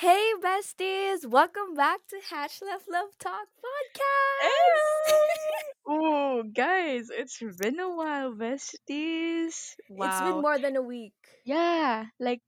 Hey, 0.00 0.32
besties! 0.40 1.28
Welcome 1.28 1.76
back 1.76 2.00
to 2.08 2.16
Hatch 2.32 2.64
Left 2.64 2.88
Love 2.88 3.12
Talk 3.20 3.52
podcast. 3.60 4.40
Hey! 4.40 5.92
Ooh, 5.92 6.44
guys, 6.48 7.12
it's 7.12 7.36
been 7.60 7.78
a 7.78 7.90
while, 7.92 8.32
besties. 8.32 9.76
Wow, 9.92 10.08
it's 10.08 10.20
been 10.24 10.40
more 10.40 10.58
than 10.58 10.76
a 10.76 10.82
week. 10.82 11.12
Yeah, 11.44 12.06
like 12.18 12.40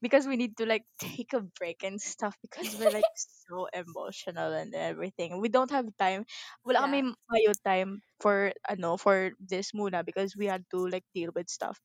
because 0.00 0.26
we 0.26 0.36
need 0.40 0.56
to 0.56 0.64
like 0.64 0.84
take 1.00 1.34
a 1.34 1.44
break 1.60 1.84
and 1.84 2.00
stuff 2.00 2.34
because 2.40 2.72
we're 2.80 2.88
like 2.88 3.04
so 3.44 3.68
emotional 3.76 4.56
and 4.56 4.72
everything. 4.74 5.40
We 5.40 5.52
don't 5.52 5.70
have 5.70 5.84
time. 6.00 6.24
Wala 6.64 6.80
Yeah, 6.80 6.86
kami 6.88 7.12
mayo 7.28 7.52
time 7.60 8.00
for 8.24 8.56
ano 8.72 8.96
for 8.96 9.36
this 9.36 9.76
muna 9.76 10.00
because 10.00 10.32
we 10.32 10.48
had 10.48 10.64
to 10.72 10.88
like 10.88 11.04
deal 11.12 11.28
with 11.36 11.52
stuff. 11.52 11.76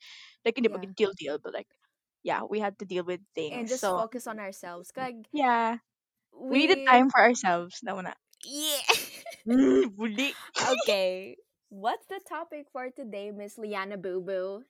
Like 0.47 0.55
hindi 0.55 0.71
yeah, 0.71 0.87
deal 0.95 1.11
deal 1.19 1.35
but 1.35 1.51
like 1.51 1.67
yeah, 2.23 2.41
we 2.47 2.59
had 2.59 2.77
to 2.79 2.85
deal 2.85 3.03
with 3.03 3.21
things. 3.35 3.55
and 3.55 3.67
just 3.69 3.81
So, 3.81 3.95
focus 3.95 4.27
on 4.27 4.39
ourselves. 4.39 4.91
Kag 4.91 5.25
yeah, 5.33 5.77
we 6.33 6.59
needed 6.59 6.79
we 6.79 6.85
time 6.87 7.09
for 7.09 7.19
ourselves. 7.21 7.79
Na 7.83 7.93
muna. 7.95 8.13
yeah. 8.43 8.81
Mm, 9.47 9.91
okay, 10.71 11.37
what's 11.69 12.05
the 12.07 12.19
topic 12.27 12.67
for 12.71 12.89
today, 12.89 13.31
Miss 13.31 13.57
Liana 13.57 13.97
Boo 13.97 14.21
Boo? 14.21 14.63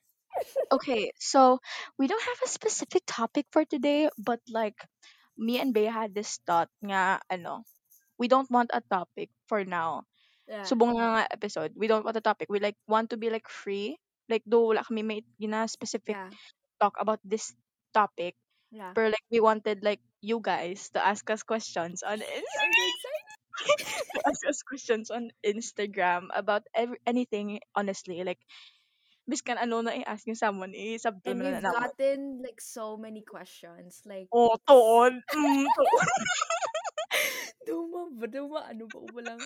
Okay, 0.71 1.12
so 1.20 1.59
we 1.98 2.07
don't 2.07 2.21
have 2.23 2.41
a 2.45 2.49
specific 2.52 3.03
topic 3.07 3.45
for 3.52 3.65
today, 3.65 4.09
but 4.18 4.40
like 4.49 4.76
me 5.38 5.59
and 5.59 5.73
Bea 5.73 5.88
had 5.91 6.13
this 6.15 6.40
thought 6.45 6.70
nga 6.84 7.20
ano, 7.29 7.63
we 8.18 8.27
don't 8.27 8.49
want 8.52 8.71
a 8.73 8.81
topic 8.90 9.29
for 9.48 9.63
now. 9.65 10.04
Yeah, 10.48 10.68
Subong 10.68 10.98
nga 10.99 11.27
episode, 11.31 11.73
we 11.76 11.88
don't 11.88 12.05
want 12.05 12.18
a 12.18 12.23
topic. 12.26 12.49
We 12.49 12.59
like 12.59 12.77
want 12.88 13.09
to 13.12 13.18
be 13.18 13.29
like 13.29 13.48
free. 13.49 13.98
Like 14.29 14.43
though 14.48 14.71
wala 14.73 14.84
kami 14.85 15.04
may 15.04 15.20
gina 15.40 15.68
specific 15.68 16.18
yeah, 16.18 16.29
talk 16.81 16.98
about 16.98 17.21
this 17.21 17.53
topic, 17.94 18.34
yeah. 18.73 18.98
but 18.98 19.13
like 19.13 19.27
we 19.30 19.38
wanted 19.38 19.85
like 19.85 20.02
you 20.26 20.41
guys 20.41 20.90
to 20.98 20.99
ask 21.05 21.30
us 21.30 21.45
questions 21.45 22.02
on 22.02 22.17
I'm 22.26 22.73
Ins- 22.73 22.98
excited. 22.98 23.30
to 24.18 24.20
ask 24.26 24.41
us 24.49 24.65
questions 24.65 25.13
on 25.13 25.29
Instagram 25.46 26.34
about 26.34 26.65
every 26.74 26.98
anything 27.05 27.62
honestly 27.77 28.26
like 28.26 28.41
biskan 29.29 29.62
ano 29.62 29.85
na 29.85 29.93
i-ask 29.93 30.26
yung 30.26 30.40
someone 30.40 30.74
i-sabto 30.74 31.29
And 31.29 31.40
na 31.40 31.46
we've 31.46 31.62
na 31.62 31.71
gotten 31.71 32.41
like 32.41 32.57
so 32.59 32.98
many 32.98 33.21
questions. 33.21 34.02
Like 34.04 34.27
Oh, 34.34 34.57
tuon. 34.65 35.21
Mm, 35.29 35.65
tuon. 35.70 36.07
Duma 37.68 38.09
ba? 38.18 38.26
Duma? 38.26 38.59
Ano 38.65 38.90
ba? 38.90 38.98
Walang... 39.13 39.40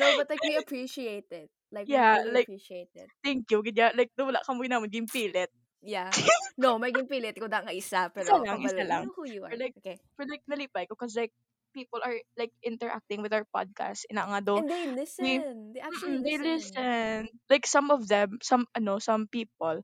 No, 0.00 0.04
but 0.16 0.32
like 0.32 0.40
we 0.42 0.56
appreciate 0.56 1.28
it. 1.30 1.52
Like 1.70 1.86
we 1.86 1.94
Yeah, 1.94 2.24
really 2.24 2.32
like 2.40 2.48
appreciate 2.48 2.88
it. 2.96 3.08
thank 3.20 3.44
you. 3.52 3.60
Ganyan, 3.60 3.92
like 4.00 4.10
wala 4.16 4.40
ka 4.40 4.56
mo 4.56 4.64
naman 4.64 4.88
yung 4.90 5.06
pilit. 5.10 5.52
Yeah. 5.82 6.10
No, 6.58 6.74
may 6.78 6.90
ginpilit 6.90 7.38
ko 7.38 7.46
da 7.46 7.62
nga 7.62 7.70
isa, 7.74 8.10
Isa 8.18 8.34
pero 8.34 8.38
lang, 8.42 8.58
kabalo, 8.58 8.66
isa 8.66 8.82
lang. 8.84 9.04
who 9.14 9.24
you 9.24 9.44
are. 9.46 9.54
For 9.54 9.56
like 9.58 9.76
Okay. 9.78 9.96
for 10.18 10.24
like 10.26 10.42
nalipay 10.50 10.84
ko 10.90 10.94
cause 10.98 11.14
like 11.16 11.32
people 11.72 12.00
are 12.02 12.18
like 12.36 12.50
interacting 12.66 13.22
with 13.22 13.32
our 13.32 13.46
podcast. 13.48 14.04
Ina 14.10 14.26
nga 14.26 14.40
do 14.42 14.56
And 14.56 14.68
they 14.70 14.86
we 15.18 15.40
listen. 15.40 15.72
They 15.74 15.80
actually 15.80 16.18
mm, 16.18 16.24
they 16.24 16.36
listen. 16.38 16.42
listen. 16.42 17.28
Like 17.50 17.66
some 17.66 17.90
of 17.90 18.06
them, 18.08 18.38
some 18.42 18.66
ano, 18.74 18.98
some 18.98 19.26
people 19.30 19.82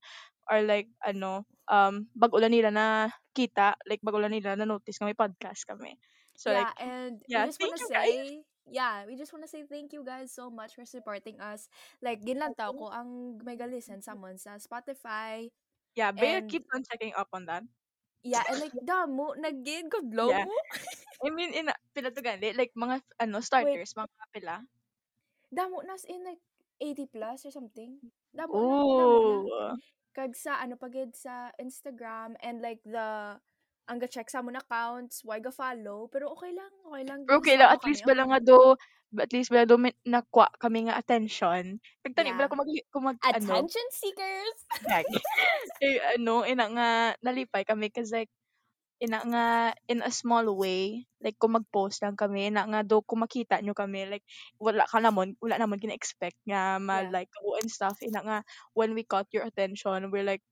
are 0.50 0.62
like 0.62 0.88
ano, 1.04 1.46
um 1.70 2.08
bago 2.16 2.38
lang 2.42 2.52
nila 2.54 2.70
na 2.74 3.10
kita, 3.36 3.74
like 3.88 4.02
bago 4.02 4.18
lang 4.22 4.34
nila 4.34 4.54
na 4.58 4.66
notice 4.68 4.98
kami 4.98 5.14
podcast 5.14 5.64
kami. 5.68 5.96
So 6.36 6.50
Yeah, 6.50 6.54
like 6.54 6.72
and 6.78 7.22
we 7.32 7.34
yeah, 7.34 7.44
just 7.44 7.58
thank 7.58 7.72
want 7.72 7.76
to 7.76 7.80
you 7.80 7.88
guys. 7.90 8.32
say, 8.32 8.42
yeah, 8.66 9.04
we 9.06 9.16
just 9.16 9.32
want 9.32 9.44
to 9.44 9.50
say 9.50 9.64
thank 9.68 9.92
you 9.92 10.04
guys 10.04 10.32
so 10.32 10.50
much 10.50 10.74
for 10.74 10.84
supporting 10.84 11.40
us. 11.40 11.68
Like, 12.02 12.22
ginlantaw 12.24 12.74
ko 12.76 12.90
ang 12.92 13.38
mega 13.44 13.66
listen 13.66 14.00
someone 14.02 14.36
sa 14.42 14.56
Spotify. 14.60 15.48
Yeah, 15.96 16.10
Bea 16.12 16.42
And, 16.42 16.50
keeps 16.50 16.66
on 16.74 16.82
checking 16.82 17.14
up 17.14 17.28
on 17.32 17.46
that. 17.46 17.64
yeah, 18.24 18.42
and 18.48 18.58
like, 18.60 18.74
damo, 18.84 19.34
nag-gin 19.38 19.90
ko, 19.92 20.00
blow 20.02 20.30
Yeah. 20.30 20.44
mo. 20.44 20.54
I 21.24 21.30
mean, 21.30 21.54
in 21.54 21.70
pila 21.94 22.10
to 22.10 22.20
gali, 22.22 22.52
like 22.56 22.72
mga 22.76 23.00
ano 23.20 23.40
starters, 23.40 23.94
mga 23.96 24.08
pila. 24.34 24.56
damo 25.52 25.80
nas 25.86 26.04
in 26.08 26.24
like 26.24 26.42
80 26.80 27.06
plus 27.06 27.46
or 27.46 27.52
something. 27.54 28.00
Damo 28.34 28.58
na, 28.58 28.74
damo 28.98 29.18
na. 29.22 29.38
Oh. 29.38 29.76
kag 30.14 30.34
sa 30.38 30.62
ano 30.62 30.78
pagid 30.78 31.10
sa 31.18 31.50
Instagram 31.58 32.38
and 32.38 32.62
like 32.62 32.78
the 32.86 33.38
ang 33.88 33.98
ga-check 34.00 34.28
sa 34.32 34.40
mong 34.44 34.60
accounts, 34.64 35.22
why 35.26 35.38
ga 35.40 35.52
follow, 35.52 36.08
pero 36.12 36.32
okay 36.34 36.52
lang, 36.56 36.72
okay 36.88 37.04
lang. 37.04 37.20
Pero 37.28 37.40
okay 37.40 37.56
lang, 37.56 37.72
at 37.72 37.82
least 37.88 38.04
bala 38.04 38.28
nga 38.28 38.38
do, 38.40 38.76
at 39.16 39.32
least 39.32 39.48
bala 39.48 39.64
do 39.64 39.80
nakwa 40.04 40.46
kami 40.60 40.88
nga 40.88 41.00
attention. 41.00 41.80
Nagtani 42.04 42.36
bala 42.36 42.46
Yeah. 42.46 42.52
kung 42.52 42.60
mag, 42.60 42.70
kung 42.92 43.04
mag 43.08 43.18
ano, 43.32 43.64
Attention 43.64 43.86
seekers! 43.90 44.60
gag. 44.82 45.06
eh, 45.84 45.98
ano, 46.16 46.44
ina 46.46 46.66
nga, 46.74 46.88
nalipay 47.24 47.64
kami 47.66 47.90
kasi 47.94 48.24
like, 48.26 48.32
ina 49.02 49.20
nga, 49.26 49.46
in 49.90 50.00
a 50.04 50.10
small 50.12 50.46
way, 50.56 51.04
like 51.22 51.36
kung 51.40 51.54
mag-post 51.58 52.02
lang 52.04 52.16
kami, 52.18 52.48
ina 52.50 52.64
nga 52.68 52.82
do, 52.86 53.02
kung 53.04 53.22
makita 53.24 53.60
nyo 53.62 53.74
kami, 53.76 54.06
like, 54.10 54.26
wala 54.62 54.86
ka 54.88 54.98
namon, 55.02 55.36
wala 55.42 55.58
namon 55.60 55.80
gina-expect 55.82 56.38
nga 56.48 56.78
Yeah. 56.90 57.10
ma-like 57.10 57.30
ako 57.42 57.58
and 57.62 57.70
stuff, 57.72 57.98
ina 58.04 58.20
nga, 58.24 58.38
when 58.78 58.94
we 58.96 59.04
caught 59.06 59.28
your 59.34 59.44
attention, 59.46 60.10
we're 60.12 60.26
like, 60.26 60.42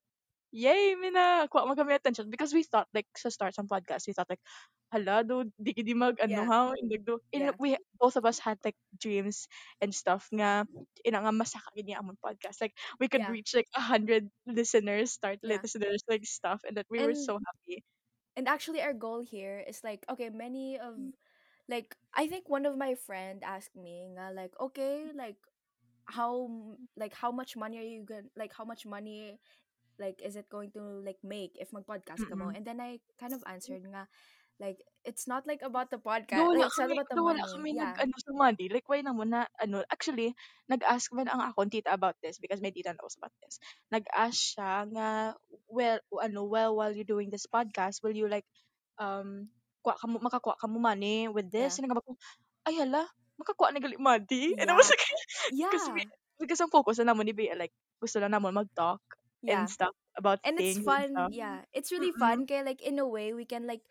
yay, 0.53 0.95
mina, 0.97 1.49
kuha 1.51 1.67
mo 1.67 1.75
kami 1.77 1.95
attention. 1.97 2.31
Because 2.31 2.53
we 2.55 2.63
thought, 2.65 2.89
like, 2.95 3.09
sa 3.17 3.29
start 3.33 3.57
ng 3.59 3.69
podcast, 3.69 4.07
we 4.07 4.15
thought, 4.15 4.31
like, 4.31 4.43
hala, 4.93 5.25
do, 5.25 5.45
di 5.61 5.73
di 5.75 5.95
mag, 5.97 6.17
ano, 6.23 6.43
Yeah. 6.43 6.49
ha, 6.49 6.73
indag 6.79 7.05
do. 7.07 7.19
And 7.35 7.51
Yeah. 7.51 7.57
we, 7.59 7.77
both 7.99 8.17
of 8.17 8.25
us 8.27 8.39
had, 8.39 8.59
like, 8.65 8.77
dreams 9.01 9.49
and 9.81 9.95
stuff 9.95 10.29
nga, 10.33 10.65
ina 11.07 11.19
nga, 11.25 11.33
masaka 11.35 11.69
gini 11.77 11.97
among 11.99 12.19
podcast. 12.23 12.61
Like, 12.63 12.75
we 13.01 13.09
could 13.09 13.25
Yeah. 13.25 13.29
reach, 13.29 13.55
like, 13.57 13.69
a 13.77 13.83
hundred 13.83 14.29
listeners, 14.47 15.13
start 15.13 15.41
Yeah. 15.43 15.63
listeners, 15.65 16.03
like, 16.09 16.25
stuff, 16.27 16.63
and 16.69 16.77
that 16.79 16.87
we 16.91 17.01
were 17.03 17.17
so 17.17 17.39
happy. 17.41 17.85
and 18.37 18.49
actually 18.49 18.81
our 18.83 18.93
goal 18.95 19.21
here 19.21 19.63
is 19.67 19.83
like 19.85 20.05
okay, 20.11 20.29
many 20.31 20.79
of 20.79 20.95
mm. 20.99 21.13
like 21.69 21.97
I 22.15 22.27
think 22.27 22.49
one 22.49 22.67
of 22.67 22.77
my 22.77 22.95
friend 22.95 23.43
asked 23.45 23.77
me 23.77 24.09
nga 24.15 24.31
like 24.35 24.53
okay, 24.61 25.11
like 25.17 25.37
how 26.07 26.51
like 26.97 27.15
how 27.15 27.31
much 27.33 27.57
money 27.57 27.79
are 27.79 27.87
you 27.87 28.03
gonna 28.05 28.29
like 28.37 28.53
how 28.57 28.65
much 28.65 28.87
money 28.87 29.39
like 29.99 30.21
is 30.23 30.37
it 30.37 30.49
going 30.49 30.71
to 30.77 30.83
like 31.05 31.21
make 31.25 31.57
if 31.61 31.73
mag-podcast 31.73 32.25
ka 32.29 32.35
mo? 32.37 32.49
And 32.55 32.65
then 32.65 32.81
I 32.81 33.01
kind 33.21 33.33
of 33.35 33.43
answered 33.49 33.85
nga 33.89 34.09
like 34.61 34.79
it's 35.05 35.27
not 35.27 35.47
like 35.47 35.63
about 35.67 35.91
the 35.91 35.99
podcast, 35.99 36.47
wala 36.47 36.55
like 36.55 36.71
it's 36.71 36.79
not 36.79 36.93
about 36.93 37.09
the 37.11 37.17
wala 37.19 37.43
money. 37.43 37.51
kami 37.51 37.71
nag, 37.75 37.91
Yeah. 37.91 37.99
ano, 37.99 38.15
sa 38.23 38.33
money. 38.33 38.67
Like, 38.71 38.87
why 38.87 39.03
naman 39.03 39.35
na, 39.35 39.51
ano, 39.59 39.83
actually, 39.91 40.33
nag-ask 40.71 41.11
man 41.11 41.27
ang 41.27 41.43
akong 41.51 41.71
tita 41.73 41.91
about 41.91 42.15
this 42.23 42.39
because 42.39 42.63
my 42.63 42.71
tita 42.71 42.95
knows 42.95 43.19
about 43.19 43.35
this. 43.43 43.59
Nag-ask 43.91 44.39
siya 44.39 44.87
nga, 44.95 45.09
well, 45.67 45.99
ano, 46.23 46.47
well, 46.47 46.79
while 46.79 46.95
you're 46.95 47.09
doing 47.09 47.29
this 47.35 47.51
podcast, 47.51 48.01
will 48.07 48.15
you 48.15 48.31
like, 48.31 48.47
um, 49.03 49.51
kuha 49.83 49.99
ka 49.99 50.07
mo, 50.07 50.23
makakuha 50.23 50.55
ka 50.55 50.71
mo 50.71 50.79
money 50.79 51.27
with 51.27 51.51
this? 51.51 51.77
Yeah. 51.77 51.83
And 51.83 51.91
nagabak 51.91 52.07
ko, 52.07 52.15
ay 52.71 52.75
hala, 52.79 53.03
makakuha 53.43 53.75
na 53.75 53.83
gali 53.83 53.99
money? 53.99 54.55
And 54.63 54.71
I 54.71 54.75
was 54.79 54.87
Yeah. 54.87 54.95
like, 54.95 55.07
because 55.67 55.87
Yeah. 55.91 56.11
because 56.39 56.61
ang 56.63 56.71
focus 56.75 57.03
na 57.03 57.11
naman 57.11 57.27
ni 57.27 57.35
Bea, 57.35 57.55
like, 57.59 57.75
gusto 57.99 58.19
lang 58.23 58.31
naman 58.35 58.55
mag-talk 58.55 59.03
and 59.49 59.69
Yeah. 59.69 59.69
stuff 59.69 59.95
about 60.17 60.41
and 60.45 60.59
it's 60.59 60.77
things 60.77 61.09
and 61.17 61.19
fun 61.19 61.33
yeah 61.33 61.63
it's 61.73 61.91
really 61.93 62.13
Mm-mm. 62.13 62.13
fun 62.13 62.47
kaya 62.47 62.63
like 62.65 62.83
in 62.83 62.99
a 62.99 63.07
way 63.09 63.33
we 63.35 63.45
can 63.45 63.67
like 63.67 63.83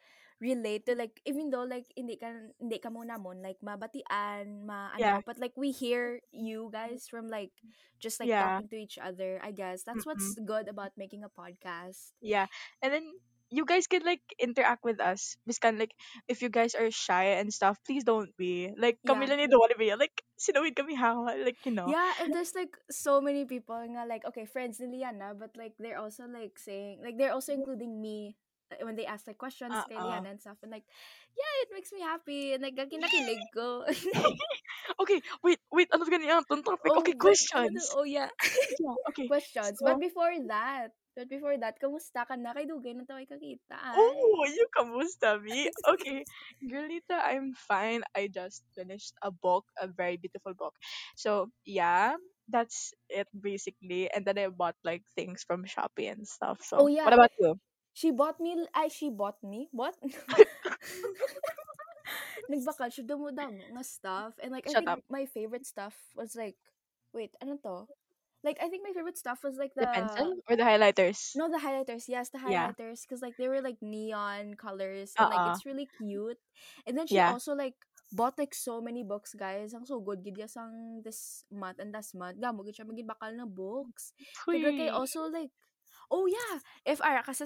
relate 0.41 0.85
to 0.85 0.95
like 0.95 1.21
even 1.25 1.49
though 1.49 1.63
like 1.67 1.85
hindi 1.95 2.17
ka 2.17 2.29
hindi 2.59 2.77
ka 2.79 2.89
mo 2.89 3.03
namon 3.05 3.41
like 3.43 3.59
mabatian 3.63 4.65
ma 4.65 4.91
Yeah. 4.95 5.19
ano 5.19 5.21
but 5.25 5.37
like 5.39 5.53
we 5.57 5.71
hear 5.71 6.21
you 6.33 6.69
guys 6.73 7.07
from 7.09 7.27
like 7.29 7.51
just 7.99 8.19
like 8.19 8.31
Yeah. 8.31 8.37
talking 8.37 8.67
to 8.69 8.77
each 8.77 8.97
other 8.97 9.39
I 9.43 9.51
guess 9.51 9.83
that's 9.83 10.05
Mm-mm. 10.05 10.05
what's 10.05 10.37
good 10.41 10.67
about 10.67 10.95
making 10.97 11.23
a 11.23 11.31
podcast 11.31 12.13
Yeah. 12.21 12.47
And 12.81 12.93
then 12.93 13.05
you 13.51 13.67
guys 13.67 13.85
can 13.85 14.01
like 14.07 14.23
interact 14.39 14.81
with 14.87 15.03
us. 15.03 15.35
Biskan 15.43 15.77
like 15.77 15.91
if 16.31 16.41
you 16.41 16.47
guys 16.47 16.73
are 16.73 16.89
shy 16.89 17.37
and 17.37 17.51
stuff, 17.51 17.77
please 17.83 18.07
don't 18.07 18.31
be. 18.39 18.71
Like 18.79 18.97
kami 19.03 19.27
yeah 19.27 19.35
lang 19.35 19.39
ni 19.43 19.47
Dwali 19.51 19.75
be. 19.75 19.91
Like 19.93 20.23
sinawid 20.39 20.73
kami 20.73 20.95
hawa. 20.95 21.35
Like, 21.35 21.59
you 21.67 21.75
know. 21.75 21.91
yeah 21.91 22.23
and 22.23 22.31
there's 22.33 22.55
like 22.55 22.71
so 22.89 23.19
many 23.19 23.43
people 23.43 23.77
nga 23.77 24.07
like 24.07 24.23
okay 24.23 24.47
friends 24.47 24.79
ni 24.79 25.03
Liana 25.03 25.35
but 25.35 25.51
like 25.59 25.75
they're 25.77 25.99
also 25.99 26.25
like 26.25 26.55
saying 26.55 27.03
like 27.03 27.19
they're 27.19 27.35
also 27.35 27.51
including 27.51 27.99
me 27.99 28.39
when 28.81 28.95
they 28.95 29.05
ask 29.05 29.27
like 29.27 29.37
questions 29.37 29.75
kay. 29.89 29.99
Liana 29.99 30.27
uh-uh. 30.27 30.31
and 30.31 30.39
stuff 30.41 30.57
and 30.63 30.71
like 30.71 30.87
yeah 31.35 31.53
it 31.63 31.69
makes 31.75 31.91
me 31.91 31.99
happy 32.01 32.55
and 32.55 32.63
like 32.63 32.79
kinakilig 32.79 33.43
ko 33.51 33.83
okay, 35.01 35.21
wait, 35.43 35.59
wait. 35.71 35.89
Ano 35.93 36.05
ganyan 36.05 36.41
ang 36.43 36.63
topic? 36.63 36.91
Oh, 36.91 36.99
Okay, 37.01 37.15
wait, 37.15 37.21
ano 37.21 37.23
to? 37.23 37.25
questions. 37.25 37.81
Oh, 37.95 38.03
yeah. 38.05 38.29
Yeah, 38.79 38.95
okay. 39.11 39.25
Questions. 39.27 39.77
So, 39.79 39.85
But 39.85 39.99
before 40.01 40.33
that, 40.49 40.91
but 41.15 41.27
before 41.27 41.55
that, 41.59 41.77
kamusta 41.79 42.23
ka 42.27 42.35
na? 42.35 42.53
Kay 42.55 42.67
Dugay 42.67 42.95
na 42.95 43.03
tayo 43.03 43.23
kakita. 43.27 43.77
Oh, 43.95 44.45
you 44.47 44.65
kamusta, 44.73 45.39
me? 45.41 45.69
Okay. 45.83 46.23
Girlita, 46.63 47.19
I'm 47.19 47.53
fine. 47.55 48.01
I 48.15 48.27
just 48.31 48.63
finished 48.75 49.13
a 49.21 49.31
book, 49.31 49.67
a 49.79 49.87
very 49.87 50.17
beautiful 50.17 50.53
book. 50.55 50.75
So, 51.15 51.51
yeah, 51.67 52.15
that's 52.47 52.93
it 53.11 53.27
basically. 53.35 54.11
And 54.11 54.23
then 54.25 54.39
I 54.39 54.47
bought 54.51 54.75
like 54.83 55.03
things 55.15 55.43
from 55.43 55.67
Shopee 55.67 56.11
and 56.11 56.27
stuff. 56.27 56.59
Oh, 56.75 56.87
So, 56.87 56.87
yeah. 56.87 57.05
what 57.05 57.13
about 57.15 57.31
you? 57.39 57.59
She 58.01 58.09
bought 58.09 58.39
me, 58.41 58.57
ay, 58.73 58.87
she 58.89 59.09
bought 59.13 59.37
me? 59.45 59.69
What? 59.71 59.93
Nagbakal 62.51 62.89
siya 62.89 63.05
damo 63.05 63.29
nga 63.31 63.83
stuff. 63.85 64.33
And 64.41 64.49
like, 64.51 64.65
I 64.67 64.73
think 64.73 64.89
up. 64.89 64.99
my 65.09 65.25
favorite 65.29 65.65
stuff 65.69 65.93
was 66.17 66.33
like, 66.35 66.57
wait, 67.13 67.31
ano 67.41 67.57
to? 67.63 67.85
like 68.43 68.57
I 68.61 68.69
think 68.69 68.83
my 68.83 68.93
favorite 68.93 69.17
stuff 69.17 69.43
was 69.43 69.57
like 69.57 69.71
The 69.79 69.79
the 69.79 69.87
pencil 69.87 70.33
or 70.49 70.55
the 70.55 70.63
highlighters? 70.63 71.35
no 71.35 71.47
the 71.49 71.59
highlighters. 71.61 72.05
Yes, 72.07 72.29
the 72.29 72.39
Yeah. 72.45 72.51
highlighters 72.69 73.01
because 73.03 73.21
like 73.21 73.37
they 73.37 73.47
were 73.47 73.61
like 73.61 73.77
neon 73.81 74.55
colors 74.55 75.13
and 75.19 75.29
like 75.29 75.39
Uh-uh. 75.39 75.45
it's 75.45 75.65
really 75.65 75.89
cute. 75.97 76.37
And 76.87 76.97
then 76.97 77.07
she 77.07 77.17
Yeah. 77.17 77.21
also 77.21 77.53
like 77.53 77.75
bought 78.11 78.37
like 78.37 78.53
so 78.53 78.81
many 78.81 79.03
books, 79.03 79.33
guys. 79.37 79.73
Ang 79.73 79.85
so 79.85 79.99
good 79.99 80.23
gid 80.23 80.37
yes 80.37 80.57
ang 80.57 81.01
this 81.05 81.45
month 81.51 81.79
and 81.79 81.93
last 81.93 82.15
month. 82.15 82.39
Gamo 82.41 82.65
gid 82.65 82.75
siya 82.79 82.87
magibakal 82.89 83.31
na 83.35 83.45
books. 83.47 84.13
I 84.53 84.57
Uy. 84.57 84.89
also 84.89 85.27
like 85.31 85.51
oh 86.11 86.25
yeah, 86.27 86.59
if 86.85 86.99
Ara 87.01 87.23
kasi 87.23 87.45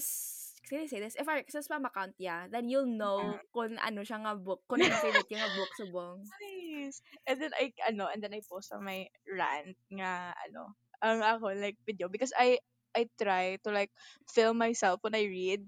can 0.69 0.83
I 0.83 0.88
say 0.89 1.00
this? 1.00 1.15
If 1.17 1.27
Ara 1.27 1.44
kasi 1.45 1.62
spam 1.62 1.85
account 1.85 2.13
yeah, 2.17 2.47
then 2.50 2.69
you'll 2.69 2.89
know 2.89 3.38
kung 3.53 3.77
ano 3.77 4.01
siya 4.01 4.21
nga 4.23 4.33
book, 4.38 4.62
kung 4.69 4.81
ano 4.85 4.95
favorite 4.97 5.29
yung 5.31 5.44
nga 5.45 5.51
book 5.53 5.71
subong. 5.77 6.25
Nice. 6.41 7.01
And 7.27 7.38
then 7.41 7.53
I 7.56 7.71
ano, 7.88 8.09
and 8.09 8.21
then 8.21 8.33
I 8.33 8.41
post 8.45 8.73
on 8.73 8.83
my 8.85 9.07
rant 9.29 9.77
nga 9.94 10.33
ano, 10.50 10.73
ang 11.03 11.21
ako 11.21 11.53
like 11.57 11.77
video 11.85 12.07
because 12.09 12.33
I 12.35 12.57
I 12.95 13.07
try 13.19 13.59
to 13.63 13.69
like 13.71 13.91
film 14.31 14.57
myself 14.59 15.01
when 15.03 15.15
I 15.15 15.25
read. 15.27 15.62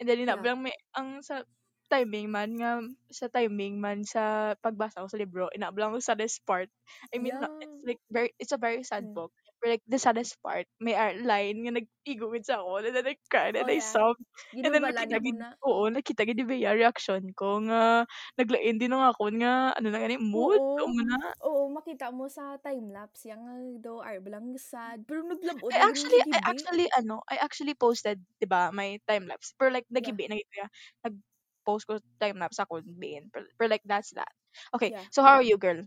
And 0.00 0.06
then 0.08 0.22
Yeah. 0.22 0.28
inablang 0.30 0.62
may 0.62 0.74
ang 0.94 1.20
sa 1.26 1.42
timing 1.88 2.28
man 2.30 2.52
nga 2.60 2.80
sa 3.10 3.26
timing 3.32 3.80
man 3.80 4.04
sa 4.04 4.52
pagbasa 4.60 5.00
ko 5.02 5.08
sa 5.08 5.16
libro 5.20 5.48
inablang 5.56 5.96
ko 5.96 5.98
sa 6.00 6.12
saddest 6.14 6.44
part. 6.44 6.68
I 7.14 7.18
mean 7.18 7.34
Yeah. 7.34 7.48
it's 7.48 7.84
like 7.84 8.00
very 8.12 8.30
it's 8.38 8.52
a 8.54 8.60
very 8.60 8.84
sad 8.84 9.08
Mm. 9.08 9.14
book. 9.16 9.32
Like 9.64 9.82
the 9.90 9.98
saddest 9.98 10.38
part, 10.42 10.66
may 10.78 10.94
ar- 10.94 11.18
line 11.18 11.66
nga 11.66 11.74
nag-igawid 11.74 12.46
sa 12.46 12.62
ako 12.62 12.78
and 12.78 12.94
then 12.94 13.10
I 13.10 13.16
cried 13.26 13.58
and 13.58 13.66
Oh, 13.66 13.70
I 13.70 13.78
yeah. 13.78 13.82
sobbed. 13.82 14.22
And 14.62 14.70
then 14.70 14.86
nakita 14.86 15.18
gid 15.18 15.34
na. 15.34 15.56
oo, 15.66 15.90
nakita 15.90 16.22
gid 16.30 16.38
ba 16.46 16.54
reaction 16.78 17.34
ko 17.34 17.58
nga 17.66 18.06
naglain 18.38 18.78
din 18.78 18.94
nga 18.94 19.10
ako 19.10 19.34
nga 19.42 19.74
ano 19.74 19.86
na 19.90 19.98
gani 19.98 20.14
mood 20.22 20.62
Oo. 20.62 20.86
mo 20.86 21.02
na. 21.10 21.34
Oo, 21.46 21.70
makita 21.72 22.10
mo 22.12 22.26
sa 22.28 22.58
time-lapse 22.60 23.30
yang 23.30 23.42
do 23.84 24.02
are 24.02 24.18
bilang 24.20 24.52
sad. 24.58 25.06
Pero 25.08 25.22
naglabot 25.24 25.72
I 25.72 25.76
actually 25.84 26.20
I 26.32 26.38
actually 26.48 26.86
ano, 26.96 27.20
I 27.28 27.36
actually 27.40 27.74
posted 27.76 28.24
'di 28.40 28.46
ba, 28.48 28.72
my 28.72 28.98
time 29.08 29.28
lapse. 29.28 29.52
Pero 29.58 29.72
like 29.72 29.86
Yeah. 29.96 30.18
nagibi 30.18 30.28
na 30.28 30.40
kaya 30.48 30.66
nag-post 31.04 31.84
ko 31.88 32.00
time 32.20 32.38
lapse 32.40 32.60
ako 32.60 32.80
din. 32.84 33.28
Pero, 33.32 33.44
pero 33.56 33.68
like 33.68 33.84
that's 33.84 34.12
that. 34.16 34.32
Okay, 34.74 34.90
Yeah. 34.90 35.04
so 35.12 35.20
how 35.22 35.36
are 35.38 35.44
you, 35.46 35.58
girl? 35.60 35.84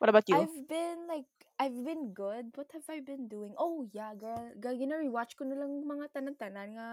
What 0.00 0.10
about 0.10 0.28
you? 0.30 0.48
I've 0.48 0.68
been 0.68 1.08
like 1.08 1.37
I've 1.58 1.74
been 1.82 2.14
good. 2.14 2.54
What 2.54 2.70
have 2.72 2.86
I 2.86 3.02
been 3.02 3.26
doing? 3.26 3.54
Oh 3.58 3.82
yeah, 3.90 4.14
girl. 4.14 4.54
Girl, 4.62 4.78
gina-rewatch 4.78 5.34
ko 5.34 5.42
na 5.42 5.58
lang 5.58 5.82
mga 5.82 6.06
tanan-tanan 6.14 6.78
nga 6.78 6.88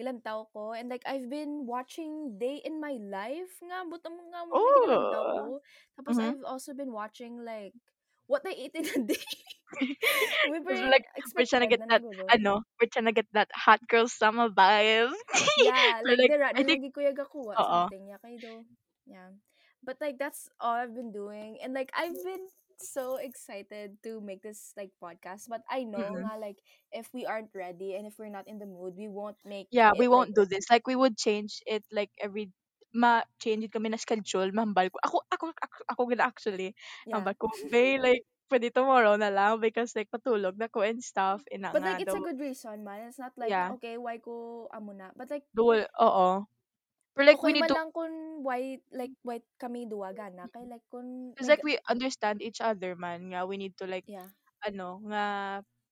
gilantaw 0.00 0.48
ko. 0.56 0.72
And 0.72 0.88
like 0.88 1.04
I've 1.04 1.28
been 1.28 1.68
watching 1.68 2.40
Day 2.40 2.64
in 2.64 2.80
My 2.80 2.96
Life 2.96 3.60
nga 3.60 3.84
but 3.84 4.00
ang 4.08 4.16
nga 4.32 4.40
mo 4.48 4.56
na 4.56 4.76
gilantaw 4.88 5.24
ko. 5.36 5.44
Oh. 5.52 5.56
Tapos 6.00 6.16
Mhm. 6.16 6.24
I've 6.32 6.44
also 6.48 6.72
been 6.72 6.92
watching 6.96 7.44
like 7.44 7.76
What 8.26 8.42
I 8.42 8.56
Ate 8.56 8.80
in 8.82 8.88
a 8.88 8.98
Day. 9.06 9.28
we 10.50 10.58
We're 10.64 10.90
like 10.90 11.06
we're 11.36 11.46
trying 11.46 11.62
to 11.62 11.70
get 11.70 11.84
na 11.84 12.00
that 12.00 12.02
ano, 12.32 12.64
we're 12.80 12.90
trying 12.90 13.06
to 13.06 13.14
get 13.14 13.28
that 13.36 13.52
hot 13.54 13.84
girl 13.86 14.08
summer 14.08 14.48
vibe. 14.48 15.12
Yeah, 15.62 16.02
like, 16.02 16.18
like 16.18 16.30
dira 16.32 16.48
I 16.50 16.62
think 16.64 16.82
lagi 16.82 16.90
kuya 16.90 17.12
gakuha 17.14 17.54
something 17.54 18.08
yeah 18.08 18.18
kay 18.18 18.40
do. 18.40 18.64
Yeah. 19.06 19.30
But 19.84 20.00
like 20.02 20.18
that's 20.18 20.48
all 20.58 20.74
I've 20.74 20.94
been 20.96 21.12
doing 21.14 21.62
and 21.62 21.70
like 21.76 21.92
I've 21.94 22.18
been 22.18 22.50
so 22.78 23.16
excited 23.16 23.96
to 24.02 24.20
make 24.20 24.42
this 24.42 24.72
like 24.76 24.90
podcast 25.02 25.48
but 25.48 25.62
I 25.70 25.84
know 25.84 26.12
Mm-mm. 26.12 26.24
nga 26.24 26.38
like 26.40 26.58
if 26.92 27.08
we 27.14 27.26
aren't 27.26 27.54
ready 27.54 27.94
and 27.96 28.06
if 28.06 28.18
we're 28.18 28.32
not 28.32 28.48
in 28.48 28.58
the 28.58 28.66
mood 28.68 28.94
we 28.96 29.08
won't 29.08 29.38
make 29.44 29.68
Yeah, 29.70 29.92
we 29.98 30.06
it 30.06 30.10
like 30.10 30.26
won't 30.26 30.34
do 30.34 30.44
this. 30.46 30.66
Like 30.70 30.86
we 30.86 30.96
would 30.96 31.16
change 31.16 31.62
it 31.66 31.84
like 31.92 32.10
every 32.20 32.50
ma-change 32.94 33.64
it 33.64 33.72
kami 33.72 33.90
na 33.90 33.98
schedule, 34.00 34.48
mahambal 34.54 34.88
ko. 34.92 34.98
Ako 35.04 35.16
ako 35.32 35.44
ako, 35.58 35.76
ako 35.90 36.00
gina 36.10 36.24
actually. 36.26 36.70
yeah. 37.06 37.16
Mahambal 37.18 37.34
ko, 37.38 37.46
"Bae, 37.70 37.98
like 38.00 38.24
pwede 38.50 38.70
tomorrow 38.72 39.16
na 39.18 39.28
lang 39.32 39.58
because 39.60 39.92
like 39.98 40.08
patulog 40.10 40.54
na 40.56 40.70
ko 40.70 40.80
and 40.86 41.02
stuff 41.02 41.42
ina 41.50 41.74
But 41.74 41.82
like 41.82 42.00
it's 42.00 42.14
a 42.14 42.20
good 42.20 42.38
reason 42.40 42.84
man. 42.84 43.08
It's 43.08 43.18
not 43.18 43.32
like 43.36 43.50
Yeah. 43.50 43.74
okay 43.78 43.98
why 43.98 44.18
ko 44.18 44.68
amo 44.72 44.92
na. 44.92 45.10
But 45.16 45.30
like 45.30 45.44
Dual, 45.56 45.82
oo. 46.06 46.46
Pero 47.16 47.24
like 47.32 47.40
we 47.40 47.48
okay 47.48 47.56
need 47.56 47.64
man 47.64 47.72
to 47.72 47.76
lang 47.80 47.90
kun 47.96 48.12
why 48.44 48.60
like 48.92 49.14
why 49.24 49.40
kami 49.56 49.88
duwa 49.88 50.12
gana 50.12 50.52
kay 50.52 50.68
like 50.68 50.84
kun 50.92 51.32
Cause 51.32 51.48
like 51.48 51.64
we 51.64 51.80
understand 51.88 52.44
each 52.44 52.60
other 52.60 52.92
man 52.92 53.32
nga 53.32 53.48
we 53.48 53.56
need 53.56 53.72
to 53.80 53.88
like 53.88 54.04
yeah. 54.04 54.28
ano 54.68 55.00
nga 55.08 55.24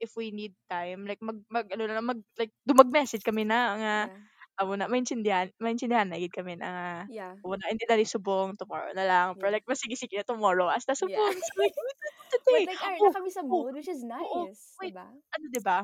if 0.04 0.12
we 0.20 0.28
need 0.36 0.52
time 0.68 1.08
like 1.08 1.24
mag 1.24 1.40
mag 1.48 1.64
ano 1.72 1.88
na 1.88 2.04
mag 2.04 2.20
like 2.36 2.52
dumag 2.68 2.92
message 2.92 3.24
kami 3.24 3.48
na 3.48 3.58
nga 3.80 3.94
Yeah. 4.12 4.62
amo 4.62 4.78
na 4.78 4.86
maintindihan 4.86 5.50
maintindihan 5.58 6.06
na 6.06 6.20
gid 6.20 6.30
kami 6.30 6.54
na 6.60 6.68
nga 6.68 6.88
Yeah. 7.08 7.34
na 7.40 7.66
hindi 7.72 7.84
dali 7.88 8.04
subong 8.06 8.54
tomorrow 8.60 8.92
na 8.92 9.02
lang 9.08 9.28
pero 9.40 9.48
Yeah. 9.48 9.56
like 9.58 9.66
masige-sige 9.66 10.14
na 10.20 10.28
tomorrow 10.28 10.68
hasta 10.68 10.92
Yeah. 10.92 11.00
subong 11.08 11.34
so 11.40 11.52
like 11.64 11.74
we 11.80 11.88
do 11.88 12.36
But 12.36 12.40
today 12.44 12.64
like 12.68 12.82
are 12.84 12.96
oh 13.00 13.08
na 13.08 13.16
kami 13.16 13.30
sa 13.32 13.42
oh 13.42 13.48
mood 13.48 13.72
which 13.74 13.88
is 13.88 14.04
oo 14.04 14.44
nice, 14.46 14.76
wait 14.78 14.92
diba? 14.92 15.08
ano 15.08 15.44
diba 15.50 15.78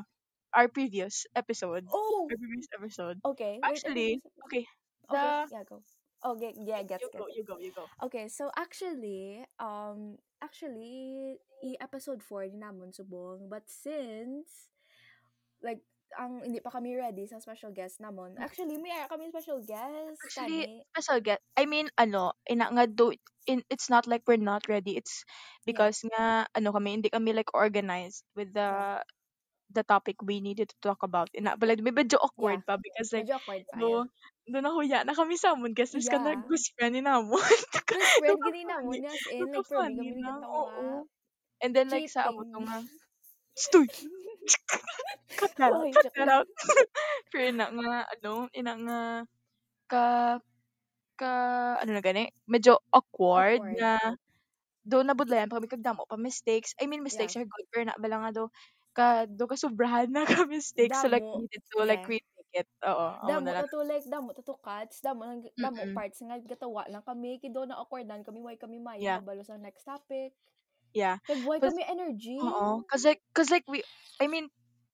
our 0.53 0.67
previous 0.69 1.25
episode 1.35 1.83
Oh, 1.89 2.27
our 2.29 2.37
previous 2.37 2.67
episode 2.77 3.17
okay. 3.25 3.57
Wait, 3.59 3.63
ano 3.63 3.71
actually 3.71 4.09
yung 4.19 4.23
okay 4.47 4.63
Okay, 5.09 5.17
the 5.17 5.55
yeah, 5.55 5.63
go. 5.65 5.77
Okay, 6.21 6.51
yeah, 6.61 6.81
gets, 6.85 7.01
you 7.01 7.09
gets, 7.09 7.17
go 7.17 7.25
you 7.33 7.43
go 7.43 7.57
you 7.57 7.71
go 7.73 7.85
Okay, 8.05 8.29
so 8.29 8.53
actually, 8.53 9.41
um, 9.57 10.21
actually, 10.37 11.37
i-episode 11.65 12.21
4 12.21 12.53
din 12.53 12.61
namon 12.61 12.93
subong. 12.93 13.49
But 13.49 13.65
since, 13.65 14.69
like, 15.65 15.81
ang 16.19 16.43
hindi 16.43 16.59
pa 16.59 16.71
kami 16.73 16.93
ready 16.97 17.23
sa 17.27 17.39
special 17.39 17.71
guest 17.71 18.03
namon. 18.03 18.35
Actually, 18.35 18.77
may 18.77 18.91
ara 18.91 19.07
kami 19.07 19.31
special 19.31 19.63
guest, 19.63 20.19
Actually, 20.27 20.67
kani. 20.67 20.83
special 20.91 21.19
get. 21.23 21.39
I 21.55 21.63
mean, 21.65 21.87
ano, 21.95 22.35
ina 22.47 22.67
nga 22.67 22.85
do 22.87 23.15
in 23.47 23.63
it's 23.71 23.89
not 23.89 24.05
like 24.05 24.23
we're 24.27 24.41
not 24.41 24.67
ready. 24.67 24.99
It's 24.99 25.23
Yeah, 25.63 25.73
because 25.73 26.03
nga 26.05 26.45
ano 26.51 26.69
kami 26.73 26.99
hindi 26.99 27.09
kami 27.09 27.31
like 27.33 27.53
organized 27.55 28.25
with 28.35 28.51
yeah, 28.51 29.01
the 29.01 29.79
the 29.81 29.83
topic 29.87 30.19
we 30.19 30.43
needed 30.43 30.69
to 30.69 30.77
talk 30.83 31.01
about. 31.03 31.31
Ina 31.31 31.55
but 31.55 31.71
like 31.71 31.79
medyo 31.79 32.19
awkward 32.19 32.61
yeah. 32.61 32.67
pa 32.67 32.75
because 32.75 33.09
like 33.15 33.25
Medyo 33.25 33.39
awkward 33.39 33.63
pa, 33.71 33.77
yeah. 33.79 34.05
Do 34.51 34.59
do 34.59 34.59
nahuya 34.63 35.03
na 35.07 35.15
kami 35.15 35.35
sa 35.39 35.55
amon 35.55 35.73
kasi 35.75 35.99
ka 36.03 36.19
Yeah. 36.19 36.21
nag-best 36.21 36.75
friend 36.77 36.93
ni 36.97 37.01
namon. 37.03 37.39
Best 37.91 38.15
friend, 38.17 38.39
gini 38.43 38.63
namon, 38.67 38.99
in, 39.31 39.51
Duka 39.51 39.61
like, 39.67 39.67
funny 39.71 39.95
kami 39.95 40.21
na. 40.23 40.39
Oo. 40.47 41.07
And 41.63 41.73
then 41.75 41.89
like 41.91 42.07
sa 42.09 42.29
Cheating. 42.29 42.51
to 42.53 42.59
nga, 42.67 42.77
stoy. 43.57 43.87
Cut 45.39 45.51
that 45.57 45.73
out. 45.73 45.89
Cut 45.93 46.07
that 46.17 46.29
out. 46.29 46.47
Pero 47.31 47.43
ina 47.51 47.67
nga 47.71 47.91
ano, 48.13 48.49
ina 48.55 48.73
nga 48.85 48.99
ka 49.91 50.03
ka 51.19 51.31
ano 51.81 51.91
na 51.97 52.01
gani, 52.05 52.31
medyo 52.49 52.79
awkward 52.93 53.63
Awkward. 53.63 53.77
nga 53.79 53.99
do 54.87 55.01
nabudlayan 55.05 55.49
pa 55.51 55.59
kami 55.61 55.69
kag 55.71 55.85
damo 55.85 56.05
pa 56.09 56.17
mistakes. 56.19 56.73
I 56.81 56.87
mean 56.89 57.03
mistakes 57.05 57.35
Yeah. 57.35 57.39
are 57.39 57.45
good 57.47 57.67
pero 57.73 57.83
na 57.87 57.95
bala 57.99 58.17
nga 58.29 58.31
do 58.35 58.45
ka 58.97 59.25
do 59.29 59.45
ka 59.49 59.55
sobrahan 59.59 60.09
na 60.13 60.25
ka 60.45 60.45
mistakes 60.49 61.01
so 61.03 61.09
like 61.11 61.25
needed 61.35 61.61
to 61.73 61.83
like 61.85 62.03
yeah. 62.03 62.15
It. 62.53 62.67
Oo, 62.83 63.07
amo 63.21 63.27
Damo 63.27 63.47
na 63.47 63.63
to 63.63 63.79
like 63.85 64.05
damo 64.09 64.29
to 64.33 64.41
to 64.43 64.55
cuts 64.59 64.99
damo 65.01 65.21
nang 65.25 65.41
damo 65.55 65.81
Mm-mm. 65.81 65.95
parts 65.95 66.19
nga 66.25 66.37
gatawa 66.41 66.83
lang 66.89 67.03
kami 67.05 67.37
kido 67.41 67.63
na 67.65 67.77
awkwardan 67.79 68.23
kami 68.25 68.39
why 68.41 68.55
kami 68.57 68.77
mayo 68.81 69.01
Yeah. 69.03 69.19
mabalo 69.21 69.41
sa 69.45 69.57
next 69.57 69.85
topic 69.85 70.33
Yeah. 70.93 71.17
kag 71.27 71.39
why 71.45 71.59
kami 71.61 71.81
energy 71.87 72.41
oo, 72.43 72.83
cause 72.89 73.05
like 73.07 73.21
cause 73.31 73.49
like 73.53 73.63
we 73.69 73.83
I 74.19 74.27
mean 74.27 74.49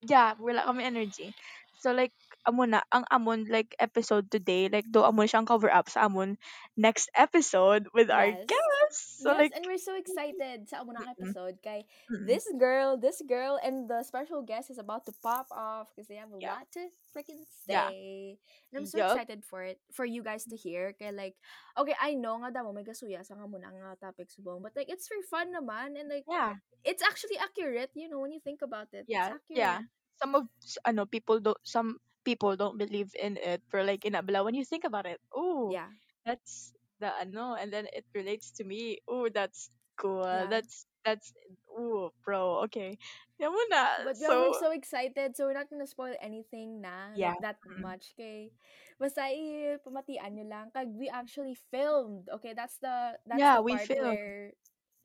yeah, 0.06 0.38
wala 0.38 0.62
kami 0.68 0.86
energy. 0.86 1.34
So 1.82 1.92
like 1.94 2.14
amo 2.48 2.64
na 2.64 2.80
ang 2.96 3.04
amon 3.12 3.44
like 3.52 3.76
episode 3.78 4.32
today 4.32 4.72
like 4.72 4.88
do 4.88 5.04
amon 5.04 5.28
siyang 5.28 5.46
cover 5.46 5.68
up 5.68 5.92
sa 5.92 6.08
amon 6.08 6.40
next 6.80 7.12
episode 7.14 7.86
with 7.94 8.08
our 8.10 8.32
yes 8.32 8.48
guests. 8.48 9.20
So 9.22 9.36
yes 9.36 9.38
like 9.38 9.52
and 9.56 9.66
we're 9.68 9.82
so 9.82 9.94
excited 10.00 10.66
sa 10.72 10.82
unang 10.88 11.04
mm-mm, 11.12 11.14
episode 11.14 11.56
kay 11.62 11.84
mm-mm. 12.08 12.26
this 12.26 12.48
girl 12.56 12.96
this 12.96 13.20
girl 13.28 13.60
and 13.60 13.86
the 13.92 14.02
special 14.08 14.42
guest 14.42 14.72
is 14.72 14.80
about 14.80 15.04
to 15.06 15.14
pop 15.22 15.48
off 15.52 15.92
because 15.92 16.08
they 16.08 16.16
have 16.18 16.32
a 16.32 16.40
yeah. 16.40 16.56
lot 16.64 16.68
to 16.80 16.88
freaking 17.12 17.44
Yeah. 17.68 17.92
say 17.92 18.40
and 18.72 18.80
I'm 18.80 18.88
so 18.88 18.98
Yup. 18.98 19.12
excited 19.12 19.44
for 19.44 19.64
it 19.64 19.78
for 19.92 20.06
you 20.08 20.24
guys 20.24 20.48
to 20.48 20.56
hear 20.56 20.96
kay 20.96 21.12
like 21.12 21.36
okay 21.78 21.96
I 22.00 22.16
know 22.16 22.40
nga 22.42 22.52
damo 22.54 22.72
may 22.72 22.88
gasuya 22.88 23.24
sa 23.28 23.36
nga 23.36 23.46
muna 23.48 23.70
nga 23.74 24.10
topic 24.12 24.32
subong 24.32 24.64
but 24.64 24.72
like 24.76 24.88
it's 24.88 25.08
for 25.08 25.20
fun 25.28 25.52
naman 25.52 26.00
and 26.00 26.08
like 26.08 26.24
Yeah. 26.28 26.56
it's 26.84 27.04
actually 27.04 27.38
accurate, 27.38 27.92
you 27.96 28.08
know, 28.08 28.20
when 28.24 28.32
you 28.32 28.40
think 28.40 28.62
about 28.64 28.88
it. 28.94 29.06
It's 29.08 29.12
Yeah. 29.12 29.36
Yeah. 29.50 29.78
Some 30.18 30.34
of 30.36 30.48
s- 30.64 30.80
ano 30.88 31.06
people 31.06 31.40
don't 31.40 31.60
some 31.62 32.00
people 32.28 32.58
don't 32.60 32.78
believe 32.78 33.16
in 33.16 33.38
it 33.40 33.64
for 33.72 33.84
like 33.84 34.04
in 34.06 34.16
Abla 34.20 34.44
when 34.44 34.56
you 34.56 34.66
think 34.68 34.84
about 34.84 35.08
it. 35.08 35.20
Oh, 35.32 35.76
Yeah. 35.76 35.90
that's 36.26 36.74
the 37.00 37.12
ano 37.22 37.56
and 37.56 37.72
then 37.72 37.88
it 37.94 38.06
relates 38.16 38.52
to 38.60 38.64
me. 38.66 39.00
Oh, 39.08 39.30
that's 39.32 39.72
cool. 39.98 40.26
Yeah. 40.32 40.50
That's 40.50 40.86
that's 41.06 41.32
oh, 41.72 42.12
bro. 42.26 42.68
Okay. 42.68 42.98
Yeah 43.40 43.50
muna. 43.54 43.84
But 44.04 44.18
So 44.18 44.30
we're 44.40 44.54
so 44.54 44.72
excited. 44.72 45.36
So 45.36 45.46
we're 45.46 45.54
not 45.58 45.70
gonna 45.70 45.88
spoil 45.88 46.16
anything 46.22 46.82
na 46.82 47.16
yeah. 47.16 47.34
like 47.34 47.40
that 47.42 47.58
Mm. 47.68 47.82
much. 47.82 48.14
Okay. 48.18 48.52
Basta 49.00 49.22
i 49.30 49.78
pamatian 49.84 50.34
nyo 50.38 50.46
lang. 50.48 50.68
Kag 50.74 50.90
we 50.94 51.10
actually 51.10 51.56
filmed. 51.72 52.30
Okay, 52.30 52.54
that's 52.54 52.78
the 52.80 53.18
that's 53.26 53.40
Yeah, 53.40 53.54
the 53.54 53.62
we 53.62 53.78
part 53.78 53.90
filmed. 53.90 54.18
where 54.18 54.54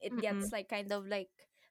it 0.00 0.12
Mm-mm. 0.12 0.20
gets 0.20 0.52
like 0.52 0.68
kind 0.68 0.92
of 0.92 1.06
like 1.08 1.30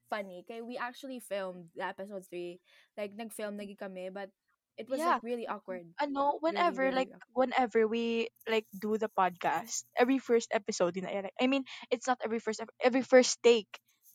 funny. 0.10 0.44
Okay, 0.46 0.62
we 0.62 0.78
actually 0.78 1.20
filmed 1.20 1.70
episode 1.80 2.26
3. 2.28 2.60
Like 2.98 3.14
nag-film 3.16 3.58
nagi 3.58 3.78
kami, 3.78 4.10
but 4.10 4.30
it 4.78 4.88
was 4.90 5.00
Yeah. 5.00 5.18
like 5.20 5.24
really 5.24 5.48
awkward. 5.48 5.88
Ano, 6.00 6.38
Really, 6.40 6.40
whenever 6.42 6.84
really 6.90 6.96
like 6.96 7.12
awkward. 7.12 7.34
whenever 7.52 7.82
we 7.88 8.30
like 8.50 8.68
do 8.76 8.98
the 8.98 9.10
podcast, 9.12 9.84
every 9.98 10.18
first 10.20 10.50
episode 10.54 10.96
din 10.96 11.06
ay- 11.08 11.32
I 11.40 11.48
mean, 11.48 11.64
it's 11.92 12.08
not 12.08 12.20
every 12.24 12.40
first 12.40 12.62
every 12.82 13.04
first 13.04 13.40
take. 13.44 13.70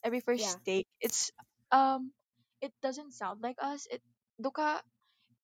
Every 0.04 0.20
first 0.20 0.46
Yeah. 0.46 0.64
take. 0.82 0.88
It's 1.00 1.30
um 1.72 2.12
it 2.62 2.72
doesn't 2.82 3.12
sound 3.12 3.42
like 3.42 3.58
us. 3.60 3.86
It 3.90 4.00
do 4.40 4.50
ka 4.52 4.80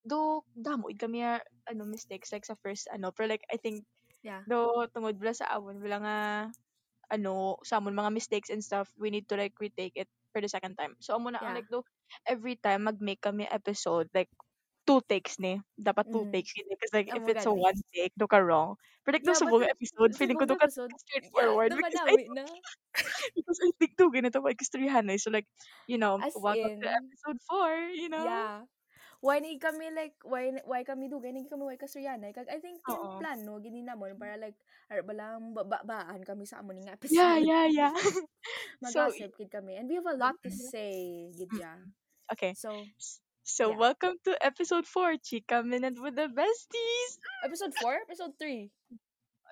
do 0.07 0.43
damoy 0.59 0.99
kami 0.99 1.23
ano 1.23 1.83
mistakes 1.87 2.33
like 2.35 2.45
sa 2.47 2.59
first 2.61 2.89
ano 2.91 3.11
pero 3.15 3.31
like 3.31 3.45
I 3.53 3.57
think 3.61 3.87
Yeah. 4.23 4.43
do 4.47 4.87
tungod 4.95 5.19
bala 5.19 5.35
sa 5.35 5.51
awon 5.55 5.79
wala 5.83 5.99
nga 6.03 6.17
ano 7.13 7.61
sa 7.63 7.79
amon 7.79 7.95
mga 7.95 8.13
mistakes 8.15 8.49
and 8.51 8.65
stuff 8.65 8.89
we 8.97 9.13
need 9.13 9.29
to 9.29 9.37
like 9.37 9.53
retake 9.61 9.95
it 9.99 10.09
for 10.33 10.41
the 10.41 10.49
second 10.49 10.75
time. 10.81 10.97
So 11.05 11.15
amo 11.19 11.29
na 11.31 11.43
Yeah. 11.43 11.55
like 11.61 11.69
do 11.69 11.85
every 12.25 12.57
time 12.57 12.89
mag-make 12.89 13.21
kami 13.21 13.45
episode 13.51 14.09
like 14.17 14.31
two 14.87 15.01
takes 15.07 15.39
ni 15.39 15.61
dapat 15.79 16.11
two 16.11 16.27
Mhm. 16.27 16.33
takes 16.35 16.53
yun 16.59 16.67
because 16.71 16.93
like 16.95 17.09
Oh 17.11 17.17
if 17.17 17.23
my 17.23 17.33
it's 17.33 17.47
God. 17.47 17.51
a 17.51 17.55
one 17.55 17.79
take 17.95 18.15
do 18.19 18.27
ka 18.27 18.39
wrong 18.43 18.75
pero 19.07 19.19
like 19.19 19.27
Yeah, 19.27 19.35
sa 19.39 19.47
but 19.47 19.53
buong 19.55 19.65
like, 19.67 19.75
episode 19.79 20.13
feeling 20.19 20.39
ko 20.39 20.47
do 20.47 20.55
ka 20.59 20.67
episode, 20.67 20.91
yeah, 20.91 21.03
straightforward 21.07 21.71
because 21.75 21.95
I 22.03 22.15
na. 22.31 22.45
because 23.37 23.59
I 23.63 23.71
think 23.79 23.93
do 23.99 24.11
ganito 24.11 24.39
pa 24.43 24.51
istoryahan 24.55 25.07
eh. 25.11 25.19
so 25.19 25.31
like 25.31 25.47
you 25.87 25.99
know 25.99 26.19
As 26.19 26.35
welcome 26.39 26.75
to 26.83 26.87
in, 26.87 26.99
episode 27.03 27.39
4 27.47 27.95
you 27.95 28.09
know 28.11 28.23
yeah. 28.25 28.63
Why 29.23 29.39
ni 29.39 29.55
kami 29.63 29.95
like 29.95 30.19
why 30.27 30.51
why 30.67 30.83
kami 30.83 31.07
dugay 31.07 31.31
ni 31.31 31.47
kami 31.47 31.63
why 31.63 31.79
kasuryanay 31.79 32.35
kag 32.35 32.51
I 32.51 32.59
think 32.59 32.83
yung 32.91 32.99
Oo. 32.99 33.19
plano 33.23 33.63
gini 33.63 33.79
namon 33.87 34.19
para 34.19 34.35
like 34.35 34.59
ar 34.91 35.07
balang 35.07 35.55
babaan 35.55 36.27
kami 36.27 36.43
sa 36.43 36.59
amon 36.59 36.83
nga 36.83 36.99
yeah 37.07 37.39
episode. 37.39 37.47
yeah 37.47 37.65
yeah 37.71 37.95
so 38.83 39.15
Mag-gossip 39.15 39.31
gid 39.39 39.47
kami 39.47 39.79
and 39.79 39.87
we 39.87 39.95
have 39.95 40.11
a 40.11 40.19
lot 40.19 40.35
to 40.43 40.51
say 40.51 41.31
gid 41.39 41.55
ya. 41.55 41.79
okay 42.35 42.59
So, 42.59 42.91
so 43.45 43.71
Yeah. 43.71 43.77
welcome 43.77 44.15
to 44.25 44.37
episode 44.45 44.87
4 44.87 45.15
Chika 45.19 45.65
Minute 45.65 46.01
with 46.01 46.15
the 46.17 46.29
Besties 46.31 47.11
episode 47.45 47.73
4, 47.81 47.95
episode 48.09 48.33
3. 48.39 48.71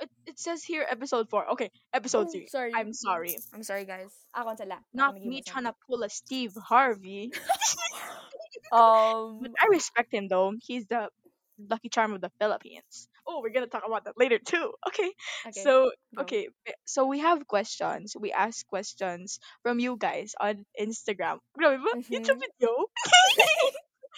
it, 0.00 0.10
it 0.26 0.38
says 0.38 0.62
here 0.64 0.86
episode 0.88 1.28
4 1.28 1.50
okay 1.58 1.70
episode 1.92 2.28
Oh, 2.28 2.32
3 2.32 2.46
sorry. 2.48 2.72
I'm 2.74 2.92
sorry 2.94 3.36
I'm 3.52 3.62
sorry 3.62 3.84
guys. 3.84 4.10
Ako 4.34 4.54
sala. 4.56 4.78
not 4.94 5.14
me 5.18 5.42
trying 5.42 5.64
to 5.66 5.74
pull 5.86 6.02
a 6.02 6.08
Steve 6.10 6.54
Harvey 6.56 7.32
Um 8.72 9.42
But 9.42 9.50
I 9.58 9.66
respect 9.70 10.14
him 10.14 10.28
though. 10.30 10.54
He's 10.62 10.86
the 10.86 11.10
lucky 11.58 11.90
charm 11.90 12.14
of 12.14 12.22
the 12.22 12.30
Philippines. 12.38 13.09
Oh, 13.30 13.38
we're 13.42 13.54
gonna 13.54 13.70
talk 13.70 13.86
about 13.86 14.10
that 14.10 14.18
later 14.18 14.42
too. 14.42 14.74
Okay. 14.90 15.10
okay. 15.46 15.62
So 15.62 15.94
go. 16.16 16.22
okay, 16.22 16.48
eh, 16.66 16.74
so 16.82 17.06
we 17.06 17.22
have 17.22 17.46
questions. 17.46 18.18
We 18.18 18.34
ask 18.34 18.66
questions 18.66 19.38
from 19.62 19.78
you 19.78 19.94
guys 19.94 20.34
on 20.34 20.66
Instagram. 20.74 21.38
Ba? 21.54 21.78
YouTube 22.10 22.42
video. 22.42 22.90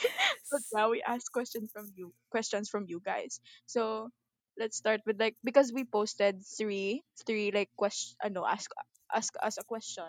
but 0.51 0.65
now 0.73 0.89
we 0.89 1.05
ask 1.05 1.29
questions 1.29 1.69
from 1.77 1.93
you. 1.93 2.17
Questions 2.33 2.73
from 2.73 2.89
you 2.89 3.05
guys. 3.05 3.41
So 3.67 4.09
let's 4.57 4.81
start 4.81 5.05
with 5.05 5.21
like 5.21 5.37
because 5.45 5.73
we 5.77 5.85
posted 5.85 6.41
three 6.41 7.05
three 7.29 7.53
like 7.53 7.69
question. 7.77 8.17
Uh, 8.25 8.33
no, 8.33 8.49
ask 8.49 8.73
ask 9.13 9.37
us 9.45 9.61
a 9.61 9.65
question. 9.69 10.09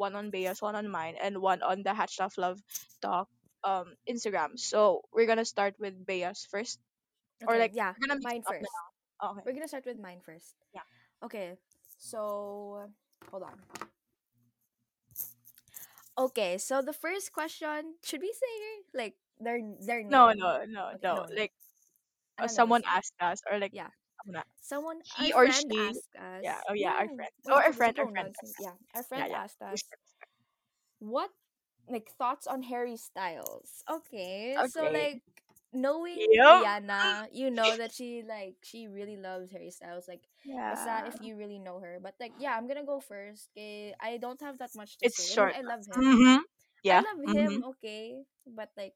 One 0.00 0.16
on 0.16 0.30
Bea's, 0.30 0.62
one 0.62 0.76
on 0.76 0.88
mine, 0.88 1.20
and 1.20 1.42
one 1.44 1.60
on 1.60 1.82
the 1.84 1.92
Hatch 1.92 2.16
Love 2.16 2.32
Love 2.40 2.60
Talk 3.02 3.28
um 3.64 3.92
Instagram. 4.08 4.56
So 4.58 5.02
we're 5.12 5.26
gonna 5.26 5.44
start 5.44 5.74
with 5.78 6.06
Bea's 6.06 6.48
first, 6.50 6.80
or 7.46 7.58
like 7.58 7.72
yeah, 7.74 7.92
we're 8.00 8.08
gonna 8.08 8.20
mine 8.22 8.42
first. 8.42 8.66
Oh, 9.20 9.30
okay. 9.32 9.42
We're 9.46 9.52
gonna 9.52 9.68
start 9.68 9.84
with 9.86 9.98
mine 9.98 10.20
first. 10.24 10.54
Yeah. 10.74 10.82
Okay. 11.24 11.54
So 11.98 12.88
hold 13.30 13.42
on. 13.42 13.58
Okay, 16.18 16.58
so 16.58 16.82
the 16.82 16.92
first 16.92 17.32
question, 17.32 17.94
should 18.02 18.20
we 18.20 18.32
say 18.32 18.54
like 18.94 19.14
their 19.38 19.60
their 19.80 20.02
name? 20.02 20.10
No, 20.10 20.32
no, 20.32 20.64
no, 20.66 20.88
Okay, 20.94 20.98
no. 21.02 21.14
no. 21.14 21.26
Like 21.36 21.52
uh, 22.38 22.48
someone 22.48 22.82
lang. 22.82 22.98
asked 22.98 23.14
us, 23.20 23.40
or 23.50 23.58
like 23.58 23.72
Yeah. 23.74 23.88
Someone 24.60 24.98
he 25.16 25.32
or 25.32 25.46
she- 25.50 25.62
asked 25.78 26.14
us. 26.18 26.42
yeah, 26.42 26.58
oh 26.68 26.74
yeah, 26.74 26.90
our 26.98 27.06
friend. 27.06 27.18
wait, 27.46 27.54
Oh, 27.54 27.54
our 27.54 27.70
a 27.70 27.72
friend, 27.72 27.98
our 27.98 28.10
friend. 28.10 28.34
Yeah, 28.60 28.74
our 28.94 29.02
friend 29.04 29.26
yeah. 29.30 29.38
asked 29.46 29.62
us 29.62 29.80
what 30.98 31.30
like 31.88 32.10
thoughts 32.18 32.46
on 32.46 32.62
Harry 32.62 32.96
Styles. 32.96 33.82
Okay, 33.88 34.56
so 34.68 34.84
Okay. 34.86 34.92
like 34.92 35.22
knowing 35.72 36.26
Yup. 36.32 36.68
Liana, 36.68 37.28
you 37.32 37.50
know 37.50 37.76
that 37.76 37.92
she 37.92 38.22
like 38.26 38.56
she 38.62 38.88
really 38.88 39.16
loves 39.16 39.50
Harry 39.50 39.70
Styles. 39.70 40.08
Like 40.08 40.22
basta 40.68 41.02
Yeah. 41.02 41.06
if 41.06 41.20
you 41.20 41.36
really 41.36 41.58
know 41.58 41.80
her. 41.80 41.98
But 42.02 42.14
like 42.20 42.34
yeah, 42.36 42.56
I'm 42.56 42.66
gonna 42.68 42.84
go 42.86 43.00
first. 43.00 43.50
Okay, 43.56 43.94
I 44.00 44.18
don't 44.18 44.40
have 44.42 44.58
that 44.58 44.74
much 44.74 44.98
to 44.98 45.06
It's 45.06 45.16
say. 45.16 45.32
short. 45.32 45.54
I, 45.54 45.62
mean, 45.62 45.70
I 45.70 45.74
love 45.76 45.86
him. 45.86 46.02
Mm-hmm. 46.02 46.38
Yeah. 46.82 47.02
I 47.02 47.02
love 47.12 47.20
him, 47.24 47.62
okay, 47.76 48.22
but 48.46 48.70
like 48.76 48.94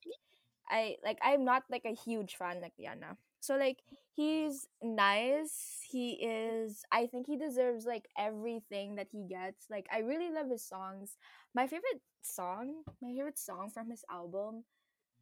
I 0.68 0.96
like 1.04 1.18
I'm 1.22 1.44
not 1.44 1.64
like 1.70 1.84
a 1.84 1.94
huge 1.94 2.36
fan 2.36 2.60
like 2.60 2.72
Liana. 2.78 3.16
So 3.40 3.56
like 3.56 3.78
he's 4.14 4.66
nice. 4.82 5.80
He 5.90 6.12
is 6.22 6.84
I 6.92 7.06
think 7.06 7.26
he 7.26 7.36
deserves 7.36 7.84
like 7.86 8.08
everything 8.18 8.96
that 8.96 9.08
he 9.12 9.24
gets. 9.28 9.66
Like 9.70 9.86
I 9.92 9.98
really 10.00 10.30
love 10.30 10.48
his 10.50 10.64
songs. 10.64 11.16
My 11.54 11.66
favorite 11.66 12.00
song, 12.22 12.84
my 13.00 13.10
favorite 13.14 13.38
song 13.38 13.70
from 13.72 13.90
his 13.90 14.04
album 14.10 14.64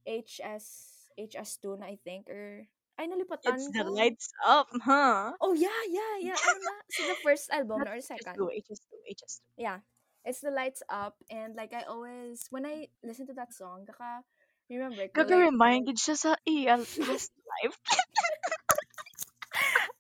HS 0.06 0.99
HS2 1.18 1.78
na 1.80 1.90
I 1.90 1.96
think 2.02 2.28
or 2.28 2.66
ay 3.00 3.06
nalipatan 3.08 3.56
It's 3.56 3.70
the 3.72 3.84
ko. 3.86 3.94
lights 3.96 4.28
up, 4.44 4.68
huh? 4.84 5.32
Oh 5.40 5.56
yeah, 5.56 5.82
yeah, 5.88 6.14
yeah. 6.20 6.38
Ano 6.50 6.60
na? 6.60 6.76
So 6.92 7.08
the 7.08 7.16
first 7.24 7.48
album 7.50 7.80
or 7.82 7.96
second? 8.04 8.36
HS2, 8.36 8.52
HS2, 8.52 8.94
HS2. 9.08 9.40
yeah 9.56 9.80
it's 10.24 10.40
the 10.40 10.50
lights 10.50 10.82
up 10.88 11.16
and 11.30 11.56
like 11.56 11.72
i 11.72 11.82
always 11.88 12.44
when 12.50 12.66
i 12.66 12.88
listen 13.02 13.26
to 13.26 13.32
that 13.32 13.52
song 13.52 13.86
kaka 13.88 14.20
remember 14.68 15.08
ko, 15.08 15.24
like, 15.24 15.28
Kaka-reminded 15.28 15.96
siya 16.02 16.16
sa 16.16 16.32
iya 16.44 16.76
past 16.76 17.32
life. 17.32 17.76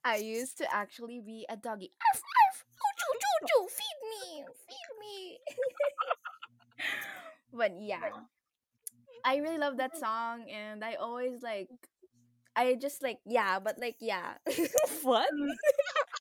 i 0.04 0.16
used 0.16 0.56
to 0.60 0.66
actually 0.72 1.20
be 1.20 1.44
a 1.48 1.56
doggy 1.56 1.90
arf 2.00 2.20
arf 2.20 2.56
choo 2.76 3.14
choo 3.20 3.38
choo 3.48 3.64
feed 3.68 3.98
me 4.12 4.24
feed 4.68 4.90
me 5.00 5.16
but 7.56 7.72
yeah 7.80 8.08
i 9.24 9.36
really 9.36 9.58
love 9.58 9.76
that 9.78 9.96
song 9.96 10.44
and 10.50 10.84
i 10.84 10.94
always 10.94 11.42
like 11.42 11.68
i 12.56 12.74
just 12.80 13.02
like 13.02 13.18
yeah 13.26 13.58
but 13.58 13.78
like 13.80 13.96
yeah 14.00 14.34
what 15.02 15.28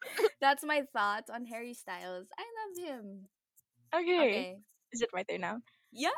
that's 0.41 0.63
my 0.63 0.83
thoughts 0.93 1.29
on 1.29 1.45
harry 1.45 1.73
styles 1.73 2.27
i 2.37 2.43
love 2.59 2.89
him 2.89 3.27
Okay. 3.93 4.23
okay 4.23 4.57
Is 4.91 5.01
it 5.01 5.09
right 5.13 5.25
there 5.27 5.39
now? 5.39 5.61
yeah 5.91 6.09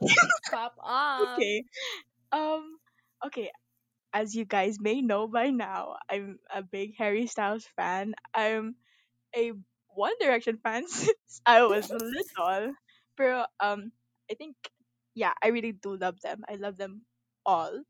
pop 0.50 0.74
off 0.82 1.42
Okay. 1.42 1.64
Um. 2.32 2.78
Okay. 3.26 3.50
As 4.12 4.34
you 4.34 4.44
guys 4.44 4.78
may 4.80 5.00
know 5.00 5.26
by 5.28 5.50
now, 5.50 5.96
I'm 6.10 6.38
a 6.52 6.62
big 6.62 6.94
Harry 6.98 7.26
Styles 7.26 7.66
fan. 7.76 8.14
I'm 8.34 8.76
a 9.36 9.52
One 9.94 10.14
Direction 10.20 10.58
fan 10.62 10.86
since 10.88 11.40
I 11.46 11.64
was 11.64 11.90
little. 11.90 12.74
Pero 13.16 13.44
um, 13.60 13.92
I 14.30 14.34
think 14.34 14.56
yeah, 15.14 15.32
I 15.42 15.48
really 15.48 15.72
do 15.72 15.96
love 15.96 16.20
them. 16.20 16.42
I 16.48 16.56
love 16.56 16.76
them 16.76 17.02
all. 17.46 17.82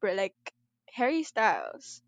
But 0.00 0.16
like 0.16 0.36
Harry 0.94 1.22
Styles, 1.24 2.02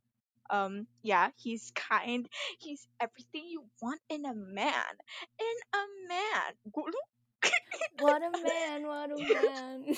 um, 0.50 0.86
yeah, 1.02 1.30
he's 1.36 1.72
kind. 1.74 2.28
He's 2.58 2.86
everything 3.00 3.44
you 3.48 3.64
want 3.82 4.00
in 4.10 4.24
a 4.26 4.34
man. 4.34 4.94
In 5.40 5.56
a 5.74 5.84
man. 6.08 6.52
What 7.98 8.22
a 8.22 8.30
man, 8.30 8.86
what 8.86 9.10
a 9.10 9.18
man. 9.18 9.84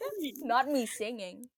Not 0.42 0.68
me 0.68 0.86
singing. 0.86 1.48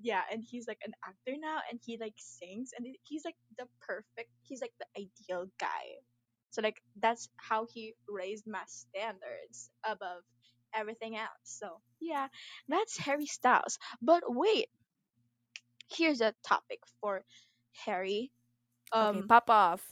yeah 0.00 0.22
and 0.32 0.42
he's 0.44 0.66
like 0.68 0.80
an 0.84 0.92
actor 1.06 1.36
now 1.40 1.58
and 1.70 1.80
he 1.84 1.98
like 2.00 2.14
sings 2.18 2.72
and 2.76 2.86
he's 3.02 3.24
like 3.24 3.36
the 3.58 3.66
perfect 3.80 4.30
he's 4.42 4.60
like 4.60 4.74
the 4.80 4.86
ideal 4.98 5.46
guy 5.60 5.86
so 6.50 6.62
like 6.62 6.80
that's 7.00 7.28
how 7.36 7.66
he 7.72 7.94
raised 8.08 8.46
my 8.46 8.62
standards 8.66 9.70
above 9.84 10.22
everything 10.74 11.16
else. 11.16 11.44
So 11.44 11.80
yeah 12.00 12.28
that's 12.68 12.96
harry 12.96 13.26
styles. 13.26 13.78
But 14.02 14.22
wait 14.26 14.68
here's 15.90 16.20
a 16.20 16.34
topic 16.46 16.80
for 17.00 17.24
harry. 17.84 18.30
Okay, 18.94 19.22
um 19.22 19.28
pop 19.28 19.50
off. 19.50 19.82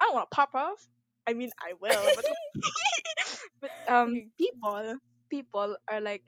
i 0.00 0.04
don't 0.04 0.14
want 0.14 0.30
to 0.30 0.34
pop 0.34 0.54
off. 0.54 0.80
I 1.26 1.34
mean 1.34 1.50
i 1.60 1.74
will 1.80 2.12
but, 2.16 2.24
but 3.60 3.70
um 3.88 4.30
people 4.38 4.96
people 5.30 5.76
are 5.90 6.00
like 6.00 6.24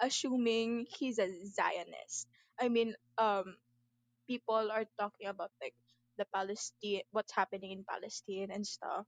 assuming 0.00 0.86
he's 0.88 1.18
a 1.18 1.28
zionist. 1.46 2.28
I 2.60 2.68
mean 2.68 2.94
um 3.18 3.56
people 4.28 4.70
are 4.70 4.84
talking 4.98 5.28
about 5.28 5.50
like 5.62 5.74
the 6.18 6.26
Palestine, 6.34 7.02
what's 7.10 7.32
happening 7.34 7.72
in 7.72 7.84
Palestine 7.88 8.50
and 8.52 8.66
stuff, 8.66 9.06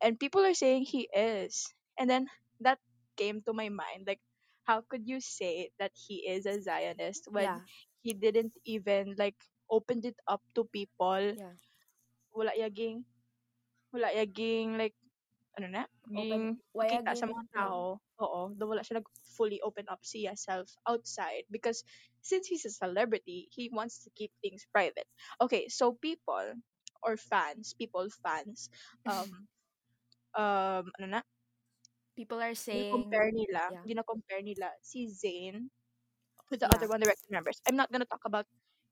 and 0.00 0.18
people 0.18 0.44
are 0.44 0.54
saying 0.54 0.84
he 0.84 1.08
is, 1.14 1.66
and 1.98 2.08
then 2.10 2.26
that 2.60 2.78
came 3.16 3.42
to 3.46 3.52
my 3.52 3.68
mind, 3.68 4.06
like 4.06 4.20
how 4.64 4.82
could 4.88 5.06
you 5.08 5.20
say 5.20 5.70
that 5.78 5.92
he 5.94 6.26
is 6.28 6.46
a 6.46 6.60
Zionist 6.60 7.26
when 7.30 7.60
Yeah, 7.60 7.66
he 8.02 8.12
didn't 8.14 8.54
even 8.64 9.14
like 9.18 9.36
opened 9.70 10.04
it 10.06 10.16
up 10.28 10.42
to 10.54 10.64
people? 10.72 11.36
yeah. 11.36 11.52
Wala 12.32 12.52
yaging, 12.56 13.04
wala 13.92 14.08
yaging 14.14 14.78
like 14.78 14.94
ano 15.58 15.68
na, 15.68 15.84
Open, 16.16 16.42
makita 16.80 17.12
sa 17.16 17.26
mga 17.28 17.44
tao. 17.54 18.00
Oo, 18.22 18.40
do 18.56 18.66
wala 18.70 18.82
siya 18.82 18.98
nag 19.00 19.08
fully 19.36 19.60
open 19.62 19.86
up 19.90 20.00
siya 20.02 20.34
self 20.38 20.68
outside 20.88 21.44
because 21.50 21.82
since 22.22 22.46
he's 22.50 22.66
a 22.66 22.72
celebrity, 22.74 23.48
he 23.54 23.70
wants 23.72 24.02
to 24.04 24.10
keep 24.18 24.32
things 24.42 24.66
private. 24.72 25.06
Okay, 25.40 25.68
so 25.70 25.94
people 25.94 26.54
or 27.02 27.16
fans, 27.16 27.74
people 27.78 28.06
fans, 28.22 28.68
um, 29.06 29.46
um, 30.36 30.84
ano 30.98 31.06
na, 31.18 31.20
people 32.18 32.40
are 32.42 32.54
gina-compare 32.72 33.30
nila, 33.32 33.70
yeah 33.70 33.86
gina-compare 33.86 34.42
nila 34.42 34.70
si 34.82 35.06
Zayn 35.08 35.70
with 36.50 36.60
the 36.60 36.70
yeah 36.70 36.74
other 36.74 36.88
One 36.88 37.00
Direction 37.00 37.28
members. 37.30 37.60
I'm 37.68 37.76
not 37.76 37.92
gonna 37.92 38.08
talk 38.08 38.22
about 38.26 38.46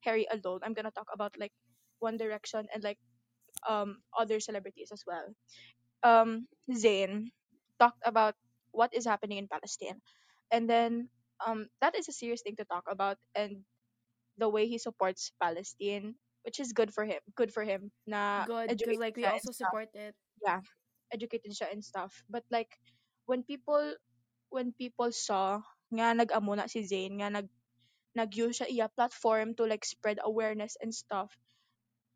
Harry 0.05 0.27
alone. 0.31 0.61
I'm 0.63 0.73
gonna 0.73 0.93
talk 0.95 1.09
about 1.13 1.33
like 1.39 1.53
One 1.99 2.17
Direction 2.17 2.67
and 2.73 2.83
like 2.83 2.99
um 3.67 3.99
other 4.17 4.39
celebrities 4.39 4.91
as 4.93 5.03
well. 5.07 5.33
Um, 6.03 6.47
Zayn 6.71 7.31
talked 7.79 8.01
about 8.05 8.35
what 8.71 8.93
is 8.93 9.05
happening 9.05 9.37
in 9.37 9.47
Palestine, 9.49 10.01
and 10.51 10.69
then 10.69 11.09
um 11.45 11.67
that 11.81 11.95
is 11.97 12.07
a 12.09 12.15
serious 12.15 12.41
thing 12.41 12.55
to 12.57 12.65
talk 12.67 12.85
about, 12.89 13.17
and 13.35 13.63
the 14.37 14.49
way 14.49 14.67
he 14.67 14.77
supports 14.79 15.31
Palestine, 15.41 16.15
which 16.43 16.59
is 16.59 16.73
good 16.73 16.93
for 16.93 17.05
him. 17.05 17.19
Good 17.35 17.53
for 17.53 17.63
him. 17.63 17.91
Na 18.07 18.45
good 18.45 18.77
because 18.77 18.99
like 18.99 19.15
we 19.15 19.25
also 19.25 19.51
support 19.51 19.89
it 19.93 20.15
Yeah, 20.43 20.61
educated 21.13 21.51
siya 21.53 21.71
and 21.73 21.83
stuff. 21.83 22.23
But 22.29 22.43
like 22.51 22.69
when 23.27 23.43
people 23.43 23.93
when 24.49 24.71
people 24.73 25.11
saw 25.11 25.59
nga 25.91 26.15
nag-amo 26.15 26.55
na 26.55 26.71
si 26.71 26.81
Zayn 26.87 27.19
nga 27.19 27.29
nag 27.29 27.47
nag-use 28.17 28.63
siya 28.63 28.67
iya 28.71 28.87
platform 28.89 29.53
to 29.53 29.69
like 29.69 29.85
spread 29.85 30.17
awareness 30.25 30.73
and 30.81 30.89
stuff 30.89 31.29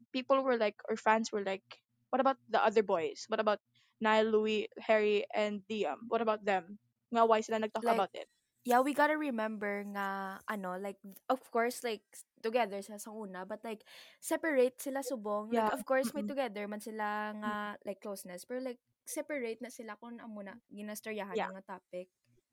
people 0.09 0.41
were 0.41 0.57
like 0.57 0.79
or 0.89 0.97
fans 0.97 1.29
were 1.29 1.45
like 1.45 1.63
what 2.11 2.19
about 2.19 2.35
the 2.51 2.59
other 2.59 2.83
boys? 2.83 3.23
What 3.31 3.39
about 3.39 3.63
Niall 4.03 4.35
Louis 4.35 4.67
Harry 4.83 5.23
and 5.31 5.63
Liam? 5.71 6.11
What 6.11 6.19
about 6.19 6.43
them? 6.43 6.75
Nga 7.07 7.23
why 7.23 7.39
sila 7.39 7.63
nag-talk 7.63 7.87
like 7.87 7.95
about 7.95 8.11
it? 8.11 8.27
yeah 8.61 8.79
we 8.79 8.93
gotta 8.93 9.17
remember 9.17 9.81
nga 9.89 10.37
ano 10.45 10.77
like 10.77 11.01
of 11.29 11.41
course 11.49 11.81
like 11.81 12.05
together 12.45 12.77
sa 12.85 12.97
sa 13.01 13.09
una 13.09 13.41
but 13.41 13.57
like 13.65 13.81
separate 14.21 14.77
sila 14.77 15.01
subong 15.01 15.49
like 15.49 15.65
yeah. 15.65 15.73
of 15.73 15.81
course 15.85 16.13
may 16.13 16.21
together 16.21 16.69
man 16.69 16.81
sila 16.81 17.33
nga 17.41 17.53
like 17.85 17.97
closeness 18.01 18.45
pero 18.45 18.61
like 18.61 18.77
separate 19.05 19.59
na 19.59 19.71
sila 19.73 19.97
kung 19.97 20.19
amo 20.21 20.41
na 20.45 20.55
ginastoryahan 20.69 21.37
yeah. 21.37 21.51
nga 21.51 21.77
topic. 21.77 22.07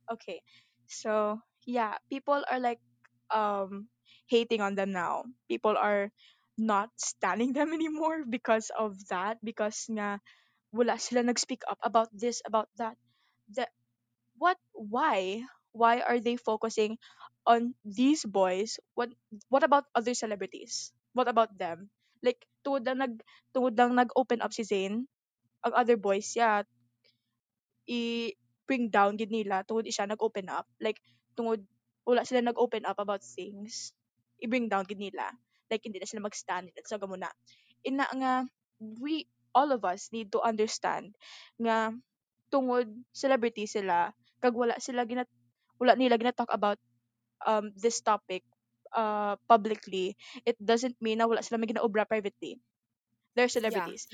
Okay. 0.09 0.41
So 0.89 1.43
yeah 1.69 2.01
people 2.09 2.41
are 2.49 2.61
like 2.61 2.81
um 3.29 3.89
hating 4.27 4.61
on 4.61 4.75
them 4.75 4.93
now. 4.93 5.25
People 5.49 5.77
are 5.77 6.13
not 6.59 6.91
standing 6.99 7.53
them 7.57 7.73
anymore 7.73 8.25
because 8.27 8.73
of 8.75 8.97
that 9.09 9.39
because 9.45 9.87
nga 9.89 10.19
wala 10.75 11.01
sila 11.01 11.25
nag-speak 11.25 11.65
up 11.69 11.81
about 11.81 12.13
this 12.13 12.45
about 12.45 12.69
that. 12.77 12.97
The 13.49 13.65
what 14.37 14.61
why 14.77 15.45
why 15.73 16.01
are 16.05 16.21
they 16.21 16.37
focusing 16.37 16.99
on 17.49 17.73
these 17.85 18.25
boys? 18.25 18.77
What 18.93 19.13
what 19.49 19.65
about 19.65 19.89
other 19.97 20.13
celebrities? 20.13 20.93
What 21.17 21.29
about 21.29 21.57
them? 21.57 21.89
Like 22.21 22.45
tungod 22.67 22.85
lang 22.85 23.01
nag 23.01 23.15
tungod 23.57 23.79
lang 23.79 23.97
nag-open 23.97 24.45
up 24.45 24.53
si 24.53 24.67
Zayn 24.67 25.09
ang 25.67 25.75
other 25.75 25.99
boys 25.99 26.33
yeah 26.39 26.63
i 27.89 28.31
bring 28.69 28.93
down 28.93 29.17
gid 29.17 29.33
nila 29.33 29.65
tungod 29.65 29.89
siya 29.89 30.05
nag-open 30.05 30.53
up. 30.53 30.69
Like 30.77 31.01
tungod 31.33 31.65
wala 32.05 32.23
sila 32.29 32.45
nag-open 32.45 32.85
up 32.85 33.01
about 33.01 33.25
things 33.25 33.97
i 34.39 34.47
bring 34.47 34.69
down 34.69 34.85
gid 34.85 35.01
nila. 35.01 35.33
Like 35.73 35.83
hindi 35.89 35.99
na 35.99 36.09
sila 36.09 36.29
mag-stand 36.29 36.69
at 36.77 36.85
sa 36.85 37.01
gamuna. 37.01 37.33
Ina 37.89 38.05
nga 38.13 38.33
we 39.01 39.25
all 39.57 39.73
of 39.73 39.83
us 39.89 40.13
need 40.13 40.29
to 40.31 40.45
understand 40.45 41.17
nga 41.57 41.91
tungod 42.53 42.87
celebrity 43.17 43.65
sila 43.65 44.13
kag 44.39 44.55
wala 44.55 44.77
sila 44.79 45.03
gina 45.09 45.25
wala 45.81 45.97
nila 45.97 46.21
gina 46.21 46.37
talk 46.37 46.53
about 46.53 46.79
um 47.49 47.73
this 47.75 48.01
topic 48.05 48.45
uh 48.95 49.35
publicly 49.51 50.15
it 50.49 50.57
doesn't 50.63 50.97
mean 51.03 51.21
na 51.21 51.29
wala 51.29 51.43
sila 51.45 51.61
may 51.61 51.69
ginaobra 51.69 52.07
privately 52.09 52.57
they're 53.39 53.47
yeah. 53.47 53.63
celebrities. 53.63 54.11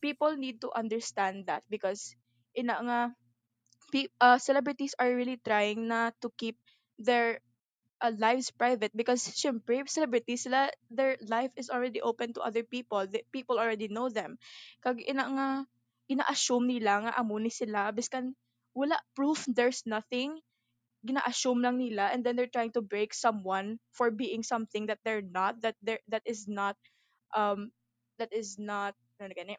People 0.00 0.32
need 0.40 0.64
to 0.64 0.72
understand 0.72 1.52
that 1.52 1.60
because 1.68 2.16
ina 2.56 2.80
nga 2.80 3.00
uh, 4.24 4.38
celebrities 4.40 4.96
are 4.96 5.12
really 5.12 5.36
trying 5.44 5.92
na 5.92 6.16
to 6.24 6.32
keep 6.40 6.56
their 6.96 7.44
uh, 8.00 8.12
lives 8.16 8.48
private 8.48 8.90
because 8.96 9.20
syempre 9.20 9.84
celebrities 9.84 10.48
sila 10.48 10.72
their 10.88 11.20
life 11.28 11.52
is 11.60 11.68
already 11.68 12.00
open 12.00 12.32
to 12.32 12.40
other 12.40 12.64
people. 12.64 13.04
The, 13.04 13.20
people 13.28 13.60
already 13.60 13.92
know 13.92 14.08
them. 14.08 14.40
Kag 14.80 15.04
ina 15.04 15.24
nga 15.28 15.48
ina-assume 16.08 16.72
nila 16.72 17.08
nga 17.08 17.12
amo 17.20 17.36
ni 17.36 17.52
sila 17.52 17.92
biskan 17.92 18.32
wala 18.72 18.96
proof 19.12 19.44
there's 19.44 19.84
nothing. 19.84 20.40
Gina-assume 21.02 21.66
lang 21.66 21.82
nila 21.82 22.14
and 22.14 22.22
then 22.22 22.38
they're 22.38 22.50
trying 22.50 22.70
to 22.78 22.82
break 22.82 23.10
someone 23.10 23.82
for 23.90 24.14
being 24.14 24.46
something 24.46 24.86
that 24.86 25.02
they're 25.02 25.24
not 25.24 25.58
that 25.60 25.74
they 25.82 25.98
that 26.06 26.22
is 26.22 26.46
not 26.46 26.78
um 27.34 27.74
that 28.22 28.30
is 28.30 28.54
not 28.62 28.94
ano 29.18 29.34
gani 29.34 29.58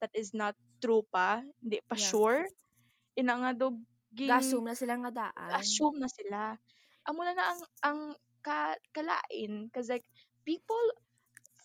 that 0.00 0.12
is 0.16 0.32
not 0.32 0.56
true 0.80 1.04
pa 1.12 1.44
hindi 1.60 1.84
pa 1.84 2.00
yeah 2.00 2.08
sure. 2.08 2.40
Ina 3.20 3.34
nga 3.44 3.52
dog 3.52 3.76
ging 4.16 4.32
gasum 4.32 4.64
na 4.64 4.72
sila 4.72 4.96
nga 5.04 5.12
daan 5.12 5.50
assume 5.60 6.00
na 6.00 6.08
sila. 6.08 6.56
Amo 7.04 7.20
na 7.20 7.36
ang 7.36 7.60
ang 7.84 8.00
ka, 8.40 8.72
kalain 8.96 9.68
cause 9.68 9.92
like 9.92 10.08
people 10.48 10.80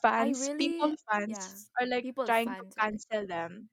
fans 0.03 0.51
people 0.59 0.91
really 0.91 0.99
yeah 1.31 1.39
fans 1.39 1.71
are 1.79 1.87
like 1.87 2.03
people 2.03 2.27
trying 2.27 2.51
to 2.51 2.67
cancel 2.75 3.23
them 3.23 3.71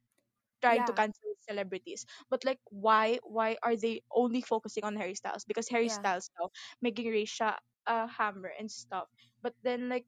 trying 0.62 0.86
to 0.86 0.94
cancel 0.94 1.34
celebrities. 1.42 2.06
But 2.30 2.46
like 2.46 2.62
why 2.70 3.18
why 3.26 3.58
are 3.66 3.74
they 3.74 4.06
only 4.14 4.46
focusing 4.46 4.86
on 4.86 4.94
Harry 4.94 5.18
Styles? 5.18 5.42
Because 5.42 5.66
Harry 5.66 5.90
yeah. 5.90 5.98
Styles 5.98 6.30
now 6.38 6.54
making 6.78 7.10
siya 7.26 7.58
a 7.90 8.06
hammer 8.06 8.54
and 8.54 8.70
stuff. 8.70 9.10
But 9.42 9.58
then 9.66 9.90
like 9.90 10.06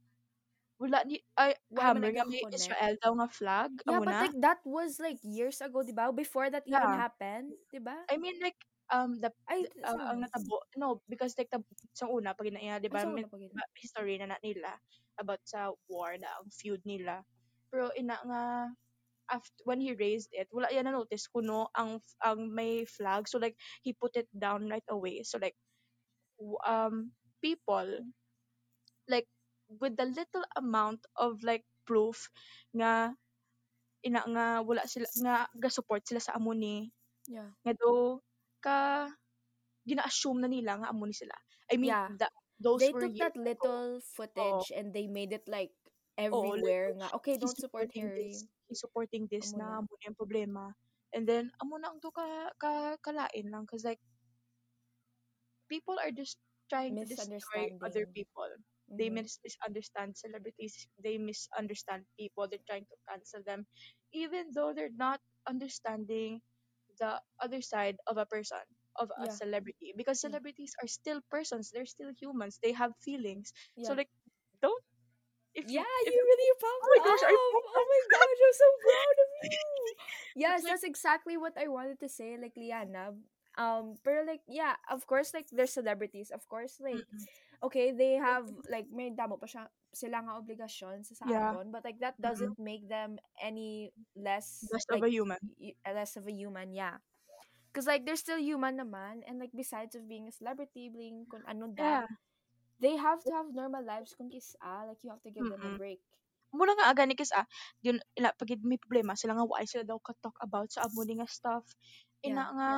wala 0.85 1.01
ni 1.09 1.17
ay 1.41 1.57
man 1.73 1.97
hammer 1.97 2.13
nga 2.13 2.29
may 2.29 2.45
Israel 2.53 2.95
daw 3.01 3.17
nga 3.17 3.29
flag. 3.33 3.73
Yeah 3.89 3.97
amo 3.97 4.05
but 4.05 4.13
na. 4.13 4.21
like 4.29 4.39
that 4.45 4.61
was 4.69 5.01
like 5.01 5.17
years 5.25 5.65
ago 5.65 5.81
diba 5.81 6.13
before 6.13 6.53
that 6.53 6.61
even 6.69 6.77
yeah. 6.77 7.01
happened 7.09 7.57
diba 7.73 7.97
I 8.13 8.21
mean 8.21 8.37
like 8.45 8.61
um 8.93 9.17
the, 9.17 9.33
ay 9.49 9.65
the 9.65 9.89
uh, 9.89 10.13
ang 10.13 10.21
natabo 10.21 10.61
no 10.77 11.01
because 11.09 11.33
like 11.41 11.49
tab 11.49 11.65
sa 11.97 12.05
una 12.05 12.37
pag 12.37 12.53
ina 12.53 12.77
di 12.77 12.93
ba 12.93 13.01
ba- 13.09 13.73
history 13.81 14.21
na, 14.21 14.29
na 14.29 14.39
nila 14.45 14.77
about 15.17 15.41
sa 15.49 15.73
war 15.89 16.21
na 16.21 16.29
ang 16.37 16.53
feud 16.53 16.85
nila. 16.85 17.25
Pero 17.73 17.89
ina 17.97 18.21
nga 18.21 18.43
after 19.33 19.65
when 19.65 19.81
he 19.81 19.97
raised 19.97 20.29
it 20.37 20.53
wala 20.53 20.69
yan 20.69 20.85
na 20.85 20.93
notice 20.93 21.25
kuno 21.33 21.73
ang 21.73 21.97
ang 22.21 22.53
may 22.53 22.85
flag. 22.85 23.25
So 23.25 23.41
like 23.41 23.57
he 23.81 23.97
put 23.97 24.21
it 24.21 24.29
down 24.37 24.69
right 24.69 24.85
away. 24.93 25.25
So 25.25 25.41
like 25.41 25.57
um 26.69 27.17
people 27.41 27.89
like 29.09 29.29
with 29.81 29.97
the 29.97 30.07
little 30.07 30.45
amount 30.57 31.07
of 31.17 31.43
like 31.43 31.65
proof 31.85 32.29
nga 32.75 33.13
ina 34.05 34.21
nga 34.29 34.47
wala 34.61 34.85
sila 34.85 35.09
nga 35.25 35.49
ga 35.57 35.71
support 35.73 36.05
sila 36.05 36.21
sa 36.21 36.37
amo 36.37 36.53
ni 36.53 36.93
yeah. 37.29 37.49
nga 37.65 37.73
do 37.73 38.21
ka 38.61 39.09
gina-assume 39.85 40.45
na 40.45 40.49
nila 40.49 40.81
nga 40.81 40.93
amo 40.93 41.05
ni 41.09 41.17
sila. 41.17 41.37
I 41.73 41.77
mean 41.81 41.93
yeah. 41.93 42.09
the, 42.13 42.29
those 42.61 42.81
they 42.85 42.93
were 42.93 43.09
took 43.09 43.17
that 43.17 43.37
ago. 43.37 43.45
little 43.45 43.85
oh. 44.01 44.05
footage 44.17 44.69
and 44.77 44.93
they 44.93 45.09
made 45.09 45.33
it 45.33 45.45
like 45.49 45.73
oh 46.21 46.45
like 46.45 46.61
everywhere 46.61 46.93
nga 46.97 47.09
okay 47.17 47.37
don't 47.41 47.53
support 47.57 47.89
supporting 47.89 48.09
Harry. 48.09 48.33
this 48.33 48.45
he's 48.69 48.81
supporting 48.81 49.25
this 49.29 49.53
amo 49.57 49.61
na 49.61 49.67
na. 49.69 49.77
amo 49.81 49.93
na 49.97 50.05
yung 50.09 50.19
problema. 50.21 50.65
And 51.15 51.25
then 51.25 51.53
amo 51.63 51.81
na 51.81 51.95
ang 51.95 52.01
to 52.03 52.13
ka, 52.13 52.53
ka 52.61 53.01
kalain 53.01 53.49
lang 53.49 53.65
cause 53.65 53.85
like 53.85 54.01
people 55.69 55.97
are 55.97 56.13
just 56.13 56.37
trying 56.69 56.97
to 56.97 57.05
destroy 57.05 57.73
other 57.81 58.05
people. 58.09 58.51
They 58.89 59.09
mm-hmm. 59.09 59.27
mis- 59.27 59.41
misunderstand 59.45 60.17
celebrities. 60.17 60.87
They 61.03 61.19
misunderstand 61.19 62.05
people. 62.19 62.47
They're 62.49 62.67
trying 62.69 62.87
to 62.87 62.97
cancel 63.09 63.41
them, 63.47 63.67
even 64.13 64.51
though 64.55 64.73
they're 64.75 64.95
not 64.97 65.21
understanding 65.49 66.41
the 67.01 67.21
other 67.41 67.61
side 67.61 67.97
of 68.07 68.17
a 68.19 68.27
person, 68.27 68.63
of 68.97 69.11
a 69.19 69.27
yeah 69.27 69.33
celebrity. 69.33 69.95
Because 69.97 70.21
yeah 70.23 70.31
celebrities 70.31 70.75
are 70.83 70.89
still 70.89 71.21
persons. 71.31 71.71
They're 71.73 71.87
still 71.89 72.13
humans. 72.21 72.59
They 72.63 72.73
have 72.73 72.93
feelings. 73.03 73.53
So 73.83 73.93
yeah 73.93 74.05
like, 74.05 74.11
don't 74.63 74.83
if 75.55 75.71
you 75.71 75.79
Yeah, 75.79 75.87
if 76.03 76.15
you 76.15 76.19
you 76.19 76.25
really 76.27 76.51
oh 76.63 76.79
my 76.83 77.01
gosh, 77.07 77.23
I. 77.23 77.31
Oh 77.31 77.87
my 77.87 78.03
gosh, 78.11 78.39
I'm 78.43 78.55
so 78.59 78.69
proud 78.83 79.17
of 79.23 79.31
you. 79.43 79.51
it's 80.35 80.43
Yes, 80.43 80.63
like 80.63 80.71
that's 80.71 80.85
exactly 80.85 81.37
what 81.39 81.55
I 81.55 81.69
wanted 81.69 82.01
to 82.01 82.09
say, 82.09 82.37
like 82.41 82.55
Liana. 82.59 83.15
Um, 83.55 83.95
but 84.03 84.27
like 84.27 84.43
yeah, 84.51 84.75
of 84.91 85.07
course, 85.07 85.31
like 85.33 85.47
they're 85.55 85.71
celebrities. 85.71 86.35
Of 86.35 86.43
course, 86.51 86.83
like 86.83 87.07
mm-mm. 87.07 87.23
Okay, 87.65 87.93
they 87.93 88.15
have 88.21 88.47
like 88.71 88.87
may 88.93 89.11
damo 89.11 89.37
pa 89.41 89.47
siya 89.49 89.65
sila 89.95 90.21
nga 90.25 90.37
obligasyon 90.41 91.03
sa, 91.07 91.27
yeah, 91.27 91.55
aton, 91.55 91.71
but 91.73 91.85
like 91.85 91.99
that 92.03 92.17
mm-mm. 92.23 92.23
doesn't 92.23 92.59
make 92.61 92.85
them 92.89 93.17
any 93.41 93.91
less 94.17 94.73
best 94.73 94.91
of 94.91 95.03
a 95.03 95.09
human. 95.11 95.39
y- 95.59 95.77
less 95.87 96.17
of 96.17 96.27
a 96.29 96.33
human, 96.35 96.73
yeah. 96.75 96.99
Cause 97.75 97.87
like 97.87 98.05
they're 98.07 98.19
still 98.21 98.39
human 98.41 98.79
naman, 98.81 99.23
and 99.27 99.39
like 99.41 99.53
besides 99.55 99.95
of 99.97 100.09
being 100.09 100.29
a 100.29 100.35
celebrity, 100.35 100.89
being 100.91 101.27
kun 101.31 101.43
ano 101.47 101.69
that, 101.77 102.01
Yeah. 102.01 102.07
they 102.81 102.97
have 102.97 103.23
to 103.25 103.31
have 103.33 103.53
normal 103.55 103.83
lives 103.85 104.15
kung 104.17 104.31
kis 104.31 104.57
ah, 104.63 104.85
like 104.89 105.01
you 105.05 105.11
have 105.11 105.23
to 105.25 105.33
give 105.33 105.49
them 105.49 105.65
a 105.67 105.73
break. 105.73 106.01
muna 106.55 106.73
nga 106.79 106.87
aga 106.91 107.03
ni 107.07 107.15
Kiss 107.19 107.35
ah, 107.35 107.47
yun, 107.85 107.99
ila, 108.19 108.31
pag 108.39 108.51
may 108.63 108.79
problema 108.81 109.13
sila 109.19 109.35
nga 109.37 109.47
why 109.51 109.65
sila 109.67 109.85
daw 109.87 109.99
ka-talk 110.01 110.37
about 110.47 110.69
sa 110.71 110.87
amo 110.87 111.03
nga 111.05 111.29
stuff. 111.29 111.65
Ina 112.29 112.45
Yeah. 112.45 112.49
nga, 112.57 112.71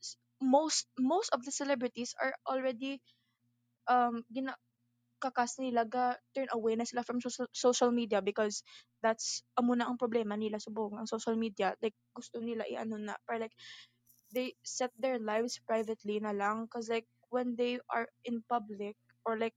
s- 0.00 0.18
most 0.40 0.88
most 0.98 1.30
of 1.36 1.44
the 1.46 1.52
celebrities 1.54 2.12
are 2.22 2.34
already 2.48 3.00
um 3.90 4.22
gina 4.30 4.54
kakas 5.16 5.56
nila 5.58 5.88
ga 5.88 6.14
turn 6.36 6.46
away 6.52 6.76
na 6.76 6.84
sila 6.84 7.00
from 7.00 7.18
social, 7.24 7.48
social 7.56 7.88
media 7.90 8.20
because 8.20 8.60
that's 9.00 9.40
amo 9.56 9.72
na 9.72 9.88
ang 9.88 9.96
problema 9.96 10.36
nila 10.36 10.60
subong 10.60 10.92
ang 11.00 11.08
social 11.08 11.34
media. 11.40 11.72
Like 11.80 11.96
gusto 12.12 12.38
nila 12.44 12.68
i-ano 12.68 13.00
na 13.00 13.16
para 13.24 13.48
like 13.48 13.56
they 14.34 14.52
set 14.62 14.92
their 15.00 15.16
lives 15.18 15.56
privately 15.64 16.20
na 16.20 16.36
lang. 16.36 16.68
Cause 16.68 16.92
like 16.92 17.08
when 17.32 17.56
they 17.56 17.80
are 17.88 18.06
in 18.28 18.44
public 18.46 18.96
or 19.24 19.40
like 19.40 19.56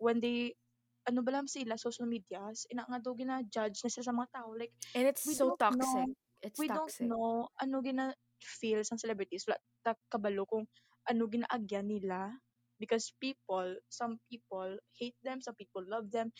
when 0.00 0.20
they 0.24 0.56
ano 1.04 1.20
ba 1.20 1.36
lang 1.36 1.46
sila 1.46 1.76
social 1.76 2.08
medias 2.08 2.64
ina 2.72 2.88
nga 2.88 2.96
daw 2.96 3.12
gina-judge 3.12 3.84
na 3.84 3.90
sila 3.92 4.04
sa 4.08 4.14
mga 4.16 4.30
tao. 4.40 4.50
Like 4.56 4.72
And 4.96 5.04
it's 5.12 5.36
so 5.36 5.52
don't 5.52 5.60
toxic. 5.60 6.08
know 6.08 6.16
It's 6.40 6.60
we 6.60 6.68
don't 6.72 6.96
toxic. 6.96 7.04
know 7.04 7.48
ano 7.60 7.84
gina 7.84 8.16
feel 8.40 8.80
sa 8.84 8.96
celebrities. 8.96 9.44
Wala 9.44 9.60
ta 9.84 9.92
kabalo 10.08 10.48
kung 10.48 10.64
ano 11.04 11.22
ginaagyan 11.28 11.84
nila 11.92 12.32
because 12.80 13.12
people 13.20 13.76
some 13.88 14.18
people 14.30 14.76
hate 14.98 15.16
them 15.24 15.40
some 15.40 15.54
people 15.56 15.82
love 15.86 16.10
them 16.10 16.32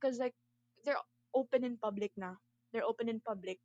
because 0.00 0.18
like 0.18 0.34
they're 0.84 1.00
open 1.34 1.64
in 1.64 1.76
public 1.78 2.12
na. 2.16 2.34
They're 2.72 2.86
open 2.88 3.08
in 3.08 3.20
public. 3.20 3.58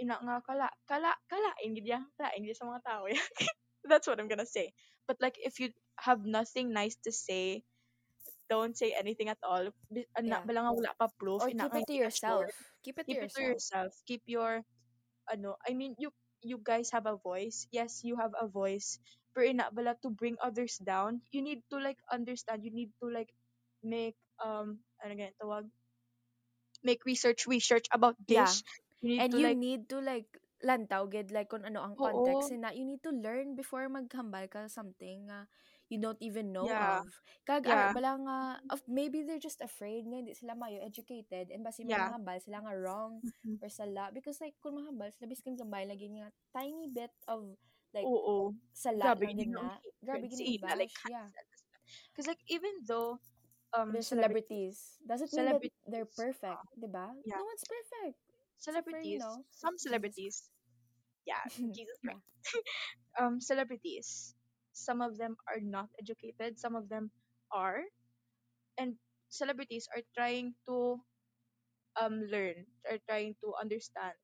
Ina 0.00 0.18
nga 0.24 0.36
kala 0.46 0.68
kala 0.88 1.12
kalain 1.30 1.74
gid 1.76 1.86
ya 1.88 2.00
kalain 2.18 2.44
gid 2.44 2.56
sa 2.56 2.66
mga 2.68 2.82
tao 2.84 3.04
eh. 3.08 3.16
that's 3.90 4.06
what 4.08 4.18
i'm 4.20 4.28
gonna 4.28 4.46
say. 4.48 4.72
But 5.08 5.18
like 5.20 5.36
if 5.40 5.60
you 5.60 5.70
have 6.00 6.24
nothing 6.24 6.72
nice 6.72 6.96
to 7.04 7.12
say 7.12 7.62
don't 8.50 8.76
say 8.76 8.92
anything 8.96 9.28
at 9.28 9.40
all. 9.42 9.70
Bi- 9.90 10.08
Yeah. 10.22 10.44
bala 10.44 10.60
nga 10.68 10.72
wala 10.76 10.92
pa 10.98 11.08
proof 11.18 11.42
Or 11.42 11.48
ina 11.48 11.66
keep 11.66 11.72
nga 11.72 11.80
it 11.80 11.86
to 11.86 11.94
ka 11.94 12.08
sure. 12.10 12.48
yourself. 12.48 12.50
Keep 12.84 12.98
it 12.98 13.08
to 13.08 13.14
keep 13.14 13.22
it 13.22 13.32
to 13.34 13.42
yourself. 13.42 13.52
yourself. 13.54 13.92
Keep 14.06 14.22
your 14.26 14.62
ano 15.32 15.56
i 15.68 15.72
mean 15.74 15.94
you 15.98 16.10
you 16.42 16.58
guys 16.62 16.90
have 16.92 17.06
a 17.06 17.16
voice. 17.20 17.66
Yes 17.72 18.02
you 18.04 18.16
have 18.16 18.34
a 18.38 18.46
voice 18.48 18.98
pero 19.32 19.44
ina 19.48 19.68
bala 19.72 19.96
to 20.00 20.12
bring 20.12 20.36
others 20.40 20.76
down 20.84 21.20
you 21.32 21.40
need 21.42 21.60
to 21.72 21.76
like 21.80 21.98
understand 22.12 22.62
you 22.64 22.72
need 22.72 22.92
to 23.00 23.08
like 23.08 23.32
make 23.84 24.16
um 24.44 24.78
ano 25.02 25.12
ganyan 25.18 25.34
tawag? 25.40 25.66
Make 26.82 27.06
research 27.06 27.46
research 27.46 27.86
about 27.94 28.18
Yeah. 28.26 28.46
this 28.50 28.62
you 29.02 29.08
need 29.18 29.20
And 29.22 29.30
to 29.30 29.38
you 29.38 29.44
like 29.46 29.58
need 29.58 29.88
to 29.90 29.98
like 30.02 30.26
lantaw 30.62 31.10
gid 31.10 31.30
like 31.34 31.50
kung 31.50 31.66
ano 31.66 31.82
ang 31.82 31.94
oo. 31.98 31.98
context 31.98 32.54
na 32.54 32.70
you 32.70 32.86
need 32.86 33.02
to 33.02 33.10
learn 33.10 33.54
before 33.58 33.86
maghambal 33.90 34.46
ka 34.50 34.66
something 34.70 35.26
nga 35.30 35.46
you 35.90 35.98
don't 35.98 36.18
even 36.22 36.50
know 36.54 36.70
yeah. 36.70 37.02
of. 37.02 37.10
Kag 37.46 37.66
yeah. 37.66 37.90
ar 37.90 37.94
bala 37.94 38.12
nga 38.22 38.36
of 38.70 38.80
maybe 38.86 39.22
they're 39.26 39.42
just 39.42 39.58
afraid 39.62 40.06
nga 40.06 40.22
hindi 40.22 40.34
sila 40.38 40.54
mayo 40.54 40.78
educated 40.82 41.50
and 41.50 41.66
basi 41.66 41.82
yeah. 41.86 42.10
mahambal 42.10 42.38
sila 42.38 42.62
nga 42.62 42.74
wrong 42.78 43.22
Mhm. 43.22 43.58
or 43.62 43.68
sala. 43.70 44.10
Because 44.14 44.38
like 44.42 44.54
kung 44.62 44.78
mahambal 44.78 45.10
sila 45.10 45.26
biskan 45.30 45.54
gambay 45.58 45.86
lagi 45.86 46.06
nga 46.14 46.30
tiny 46.54 46.86
bit 46.90 47.12
of 47.26 47.58
like 47.94 48.04
oo. 48.06 48.54
grabe 49.00 49.24
lang 49.24 49.36
gid 49.36 49.36
gid 49.36 49.50
nga 49.52 49.62
na 49.62 49.76
hatred 49.80 49.94
grabe 50.04 50.26
si 50.32 50.44
Ina 50.56 50.74
like 50.76 50.92
i-bash 50.92 51.10
yeah. 51.10 51.28
because 52.12 52.26
like 52.26 52.42
even 52.48 52.72
though 52.88 53.18
um 53.76 53.92
they're 53.92 54.02
celebrities. 54.02 54.98
Celebrities 55.06 55.06
doesn't 55.06 55.32
mean 55.34 55.46
that 55.46 55.60
they're 55.88 56.08
celebrities 56.08 56.16
perfect? 56.16 56.60
Uh, 56.60 56.80
diba 56.80 57.06
yeah. 57.24 57.36
No 57.36 57.44
one's 57.44 57.64
perfect. 57.64 58.16
Except 58.58 58.88
for 58.88 59.00
you 59.00 59.18
celebrities. 59.18 59.20
know 59.20 59.34
some 59.52 59.76
celebrities. 59.78 60.36
Yeah 61.26 61.42
jesus 61.76 61.98
yeah. 62.04 62.18
Christ. 62.18 62.26
Um 63.20 63.40
celebrities. 63.40 64.34
Some 64.72 65.00
of 65.04 65.18
them 65.20 65.36
are 65.48 65.60
not 65.60 65.88
educated. 66.00 66.58
Some 66.58 66.74
of 66.76 66.88
them 66.88 67.10
are. 67.52 67.84
And 68.78 68.96
celebrities 69.28 69.88
are 69.92 70.02
trying 70.16 70.54
to 70.68 71.00
um 72.00 72.24
learn 72.30 72.64
are 72.88 73.00
trying 73.08 73.36
to 73.44 73.52
understand 73.60 74.16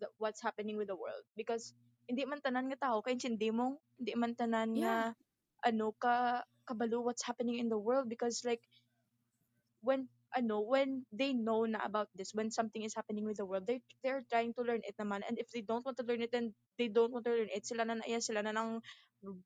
the, 0.00 0.08
what's 0.18 0.42
happening 0.42 0.76
with 0.76 0.88
the 0.88 0.98
world. 0.98 1.22
Because 1.36 1.74
hindi 2.06 2.22
man 2.26 2.40
tanan 2.42 2.70
nga 2.70 2.78
tao 2.90 3.02
kay 3.02 3.18
hindi 3.18 3.50
mo 3.50 3.82
hindi 3.98 4.14
man 4.14 4.32
tanan 4.38 4.70
nga 4.78 5.10
yeah. 5.10 5.66
ano 5.66 5.90
ka 5.98 6.46
kabalo 6.66 7.02
what's 7.02 7.26
happening 7.26 7.58
in 7.58 7.70
the 7.70 7.78
world 7.78 8.10
because 8.10 8.42
like 8.46 8.62
when 9.82 10.10
ano 10.34 10.60
when 10.60 11.06
they 11.14 11.30
know 11.32 11.64
na 11.64 11.78
about 11.86 12.10
this 12.18 12.34
when 12.34 12.50
something 12.50 12.82
is 12.82 12.92
happening 12.92 13.24
with 13.24 13.38
the 13.38 13.46
world 13.46 13.64
they 13.64 13.78
they're 14.02 14.26
trying 14.28 14.50
to 14.52 14.62
learn 14.66 14.82
it 14.82 14.98
naman. 14.98 15.22
And 15.24 15.38
if 15.38 15.48
they 15.54 15.62
don't 15.62 15.86
want 15.86 15.96
to 16.02 16.06
learn 16.06 16.20
it 16.20 16.34
then 16.34 16.52
they 16.76 16.90
don't 16.90 17.14
want 17.14 17.24
to 17.24 17.32
learn 17.32 17.52
it. 17.54 17.64
Sila 17.64 17.86
na 17.86 18.02
naiya 18.02 18.18
sila 18.18 18.42
na 18.42 18.52
ng 18.52 18.82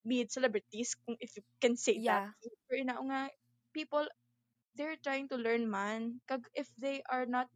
be 0.02 0.24
it 0.24 0.32
celebrities 0.32 0.96
kung 1.04 1.20
if 1.20 1.36
you 1.36 1.44
can 1.60 1.76
say 1.76 2.00
that. 2.02 2.32
Yeah. 2.32 2.56
Pero 2.66 2.76
ina 2.80 2.96
nga 2.96 3.20
people 3.76 4.08
they're 4.74 4.98
trying 4.98 5.28
to 5.30 5.36
learn 5.36 5.68
man. 5.68 6.18
Kag 6.26 6.42
if 6.56 6.66
they 6.80 7.04
are 7.06 7.28
not 7.28 7.46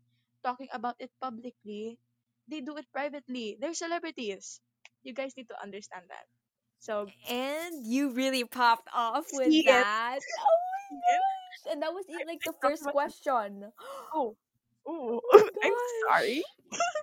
talking 0.44 0.68
about 0.70 0.94
it 1.00 1.10
publicly 1.18 1.96
they 2.46 2.60
do 2.60 2.76
it 2.76 2.86
privately. 2.92 3.56
They're 3.56 3.74
celebrities 3.74 4.60
you 5.04 5.14
guys 5.14 5.32
need 5.36 5.48
to 5.48 5.62
understand 5.62 6.04
that 6.08 6.26
so 6.80 7.12
And 7.28 7.86
you 7.86 8.10
really 8.10 8.44
popped 8.44 8.88
off 8.94 9.32
with 9.32 9.64
it 9.64 9.64
that. 9.64 10.20
Oh 10.40 10.58
my 10.90 10.96
gosh. 11.00 11.72
And 11.72 11.82
that 11.82 11.92
was 11.92 12.04
like 12.26 12.42
the 12.44 12.52
first 12.60 12.90
question. 12.90 13.72
oh 14.14 14.36
oh 14.86 15.20
Oh 15.32 15.48
i'm 15.62 15.72
sorry. 16.08 16.44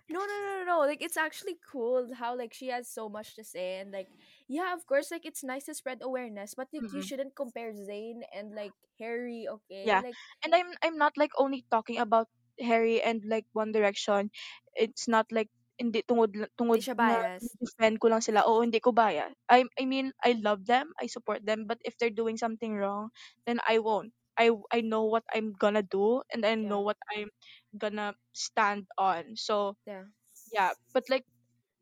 No, 0.09 0.19
no, 0.19 0.25
no, 0.27 0.51
no, 0.59 0.63
no. 0.65 0.79
Like 0.85 1.01
it's 1.01 1.17
actually 1.17 1.57
cool 1.71 2.09
how 2.13 2.37
like 2.37 2.53
she 2.53 2.67
has 2.67 2.87
so 2.89 3.09
much 3.09 3.35
to 3.35 3.43
say 3.43 3.79
and 3.79 3.91
like 3.91 4.09
yeah, 4.47 4.73
of 4.73 4.85
course 4.85 5.11
like 5.11 5.25
it's 5.25 5.43
nice 5.43 5.65
to 5.65 5.73
spread 5.75 5.99
awareness, 6.01 6.53
but 6.55 6.67
like 6.73 6.91
you 6.91 7.01
Mm-mm. 7.01 7.03
shouldn't 7.03 7.35
compare 7.35 7.73
Zayn 7.73 8.21
and 8.35 8.53
like 8.55 8.73
Harry, 8.99 9.47
okay? 9.49 9.95
Yeah. 9.95 10.01
Like 10.01 10.17
And 10.43 10.53
I'm 10.55 10.71
I'm 10.83 10.97
not 10.97 11.17
like 11.17 11.31
only 11.37 11.65
talking 11.71 11.97
about 11.99 12.27
Harry 12.59 13.01
and 13.01 13.23
like 13.25 13.45
One 13.53 13.71
Direction. 13.71 14.31
It's 14.75 15.07
not 15.07 15.27
like 15.31 15.49
hindi 15.81 16.01
tungod 16.05 16.31
la- 16.37 16.51
hindi 16.67 16.79
tungod 16.79 16.85
siya 16.85 16.95
biased. 17.03 17.53
defend 17.61 17.97
ko 18.01 18.07
lang 18.13 18.21
sila. 18.23 18.45
Oo, 18.47 18.61
hindi 18.65 18.79
ko 18.79 18.91
baya. 18.93 19.27
I 19.49 19.65
I 19.79 19.85
mean, 19.89 20.13
I 20.23 20.37
love 20.39 20.65
them, 20.69 20.93
I 21.01 21.07
support 21.09 21.41
them, 21.45 21.65
but 21.67 21.79
if 21.83 21.97
they're 21.97 22.13
doing 22.13 22.37
something 22.37 22.73
wrong, 22.77 23.09
then 23.49 23.59
I 23.67 23.79
won't. 23.81 24.13
I 24.37 24.53
I 24.73 24.81
know 24.85 25.05
what 25.09 25.25
I'm 25.33 25.53
gonna 25.57 25.83
do 25.85 26.21
and 26.33 26.45
I 26.45 26.55
know 26.55 26.79
Yeah. 26.79 26.85
what 26.85 26.97
I'm 27.13 27.29
gonna 27.77 28.13
stand 28.33 28.87
on. 28.97 29.35
So, 29.37 29.75
Yeah. 29.85 30.03
yeah, 30.51 30.71
but 30.93 31.03
like 31.09 31.25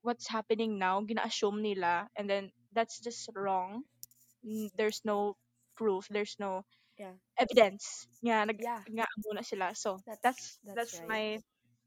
what's 0.02 0.28
happening 0.30 0.78
now, 0.80 1.02
gina-assume 1.04 1.62
nila 1.62 2.08
and 2.18 2.30
then 2.30 2.52
that's 2.74 3.00
just 3.02 3.30
wrong. 3.36 3.84
N- 4.46 4.72
There's 4.78 5.02
no 5.06 5.36
proof, 5.78 6.08
there's 6.10 6.36
no 6.40 6.64
Yeah. 6.98 7.14
evidence 7.40 8.08
nga 8.26 8.46
nag 8.46 8.60
Yeah. 8.60 8.84
nga 8.88 9.06
muna 9.26 9.42
sila 9.46 9.74
so 9.74 10.02
That's 10.06 10.20
that's 10.24 10.60
that's 10.64 10.94
that's 10.94 10.94
right. 10.94 11.10
my 11.10 11.40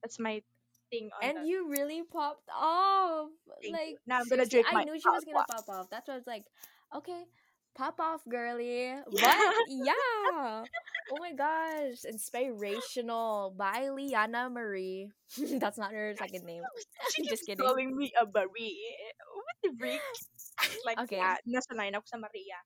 that's 0.02 0.18
my 0.18 0.40
thing 0.92 1.08
And 1.24 1.40
that 1.40 1.46
you 1.48 1.68
really 1.72 2.02
popped 2.04 2.48
off. 2.52 3.32
thank 3.48 3.64
you 3.64 3.72
Like 3.72 3.96
now 4.06 4.20
i'm 4.20 4.28
gonna 4.28 4.44
drink 4.46 4.66
I 4.68 4.84
knew 4.84 5.00
she 5.00 5.08
was 5.08 5.24
gonna 5.24 5.44
pop 5.48 5.66
off. 5.68 5.86
That's 5.90 6.08
why 6.08 6.14
I 6.14 6.18
was 6.20 6.28
like, 6.28 6.44
okay, 6.94 7.24
pop 7.74 7.96
off, 8.00 8.20
girly. 8.28 8.92
But 9.10 9.36
yeah. 9.68 10.64
Oh 11.12 11.18
my 11.18 11.32
gosh. 11.32 12.04
Inspirational 12.04 13.54
by 13.56 13.88
Liana 13.90 14.48
Marie. 14.50 15.08
That's 15.58 15.78
not 15.78 15.92
her 15.92 16.14
second 16.16 16.44
name. 16.44 16.62
she 17.16 17.24
Just 17.28 17.46
kidding. 17.46 17.64
calling 17.64 17.96
me 17.96 18.12
a 18.20 18.24
Marie 18.28 18.78
what 19.32 19.56
the 19.64 19.70
freak 19.78 20.00
like 20.84 20.98
Okay. 21.06 21.16
yeah 21.16 21.36
nasa 21.48 21.74
line 21.76 21.94
ako 21.96 22.04
sa 22.06 22.18
Maria 22.20 22.58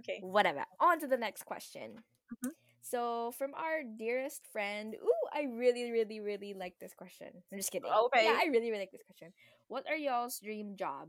okay 0.00 0.18
Whatever. 0.22 0.64
On 0.80 0.98
to 1.00 1.06
the 1.06 1.18
next 1.18 1.44
question. 1.46 1.96
Mhm. 2.42 2.52
So 2.82 3.30
from 3.38 3.54
our 3.54 3.82
dearest 3.84 4.46
friend, 4.50 4.94
ooh, 4.96 5.19
I 5.32 5.44
really, 5.50 5.90
really, 5.90 6.20
really 6.20 6.54
like 6.54 6.78
this 6.80 6.94
question. 6.94 7.28
I'm 7.52 7.58
just 7.58 7.70
kidding. 7.70 7.88
Okay. 8.06 8.24
Yeah, 8.24 8.36
I 8.38 8.46
really, 8.46 8.70
really 8.70 8.80
like 8.86 8.92
this 8.92 9.02
question. 9.06 9.32
What 9.68 9.86
are 9.88 9.96
y'all's 9.96 10.38
dream 10.40 10.76
job? 10.76 11.08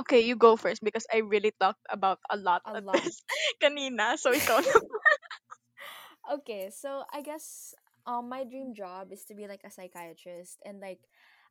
okay 0.00 0.20
you 0.20 0.36
go 0.36 0.56
first 0.56 0.82
because 0.82 1.06
I 1.12 1.18
really 1.18 1.52
talked 1.60 1.84
about 1.90 2.18
a 2.30 2.36
lot 2.36 2.62
A 2.64 2.74
of 2.74 2.84
lot. 2.84 3.02
this 3.02 3.22
kanina 3.62 4.16
so 4.18 4.32
ikaw 4.32 4.60
na 4.60 4.72
okay, 6.32 6.70
so 6.70 7.04
I 7.12 7.22
guess 7.22 7.74
um 8.06 8.28
my 8.28 8.44
dream 8.44 8.74
job 8.74 9.12
is 9.12 9.24
to 9.26 9.34
be 9.34 9.46
like 9.48 9.60
a 9.64 9.70
psychiatrist 9.70 10.58
and 10.64 10.80
like 10.80 11.00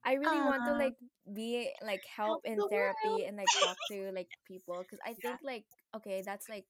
I 0.06 0.14
really 0.16 0.42
want 0.42 0.66
to 0.66 0.74
uh, 0.74 0.78
like 0.78 0.96
be 1.34 1.70
like 1.84 2.04
help 2.06 2.42
help 2.44 2.44
in 2.46 2.58
the 2.58 2.68
world 2.68 2.96
therapy 3.02 3.26
and 3.26 3.38
like 3.38 3.52
talk 3.60 3.78
to 3.90 4.12
like 4.14 4.30
people 4.48 4.84
because 4.84 5.00
I 5.06 5.14
yeah 5.24 5.36
think 5.36 5.40
like 5.44 5.66
okay 5.96 6.22
that's 6.26 6.50
like 6.50 6.66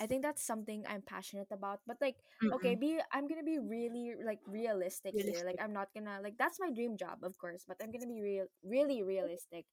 I 0.00 0.06
think 0.06 0.22
that's 0.22 0.42
something 0.42 0.84
I'm 0.88 1.02
passionate 1.02 1.48
about 1.52 1.80
but 1.86 1.96
like 2.00 2.16
okay 2.52 2.74
Mm-mm. 2.74 2.78
be 2.78 2.98
I'm 3.12 3.26
gonna 3.28 3.44
be 3.46 3.58
really 3.58 4.14
like 4.24 4.40
realistic 4.46 5.16
here 5.20 5.44
like 5.44 5.56
realistic. 5.56 5.62
I'm 5.62 5.72
not 5.72 5.88
gonna 5.94 6.20
like 6.22 6.36
that's 6.38 6.60
my 6.60 6.70
dream 6.72 6.96
job 6.96 7.22
of 7.22 7.36
course 7.38 7.64
but 7.66 7.76
I'm 7.82 7.90
gonna 7.92 8.06
be 8.08 8.20
real 8.22 8.46
really 8.64 9.02
realistic. 9.02 9.66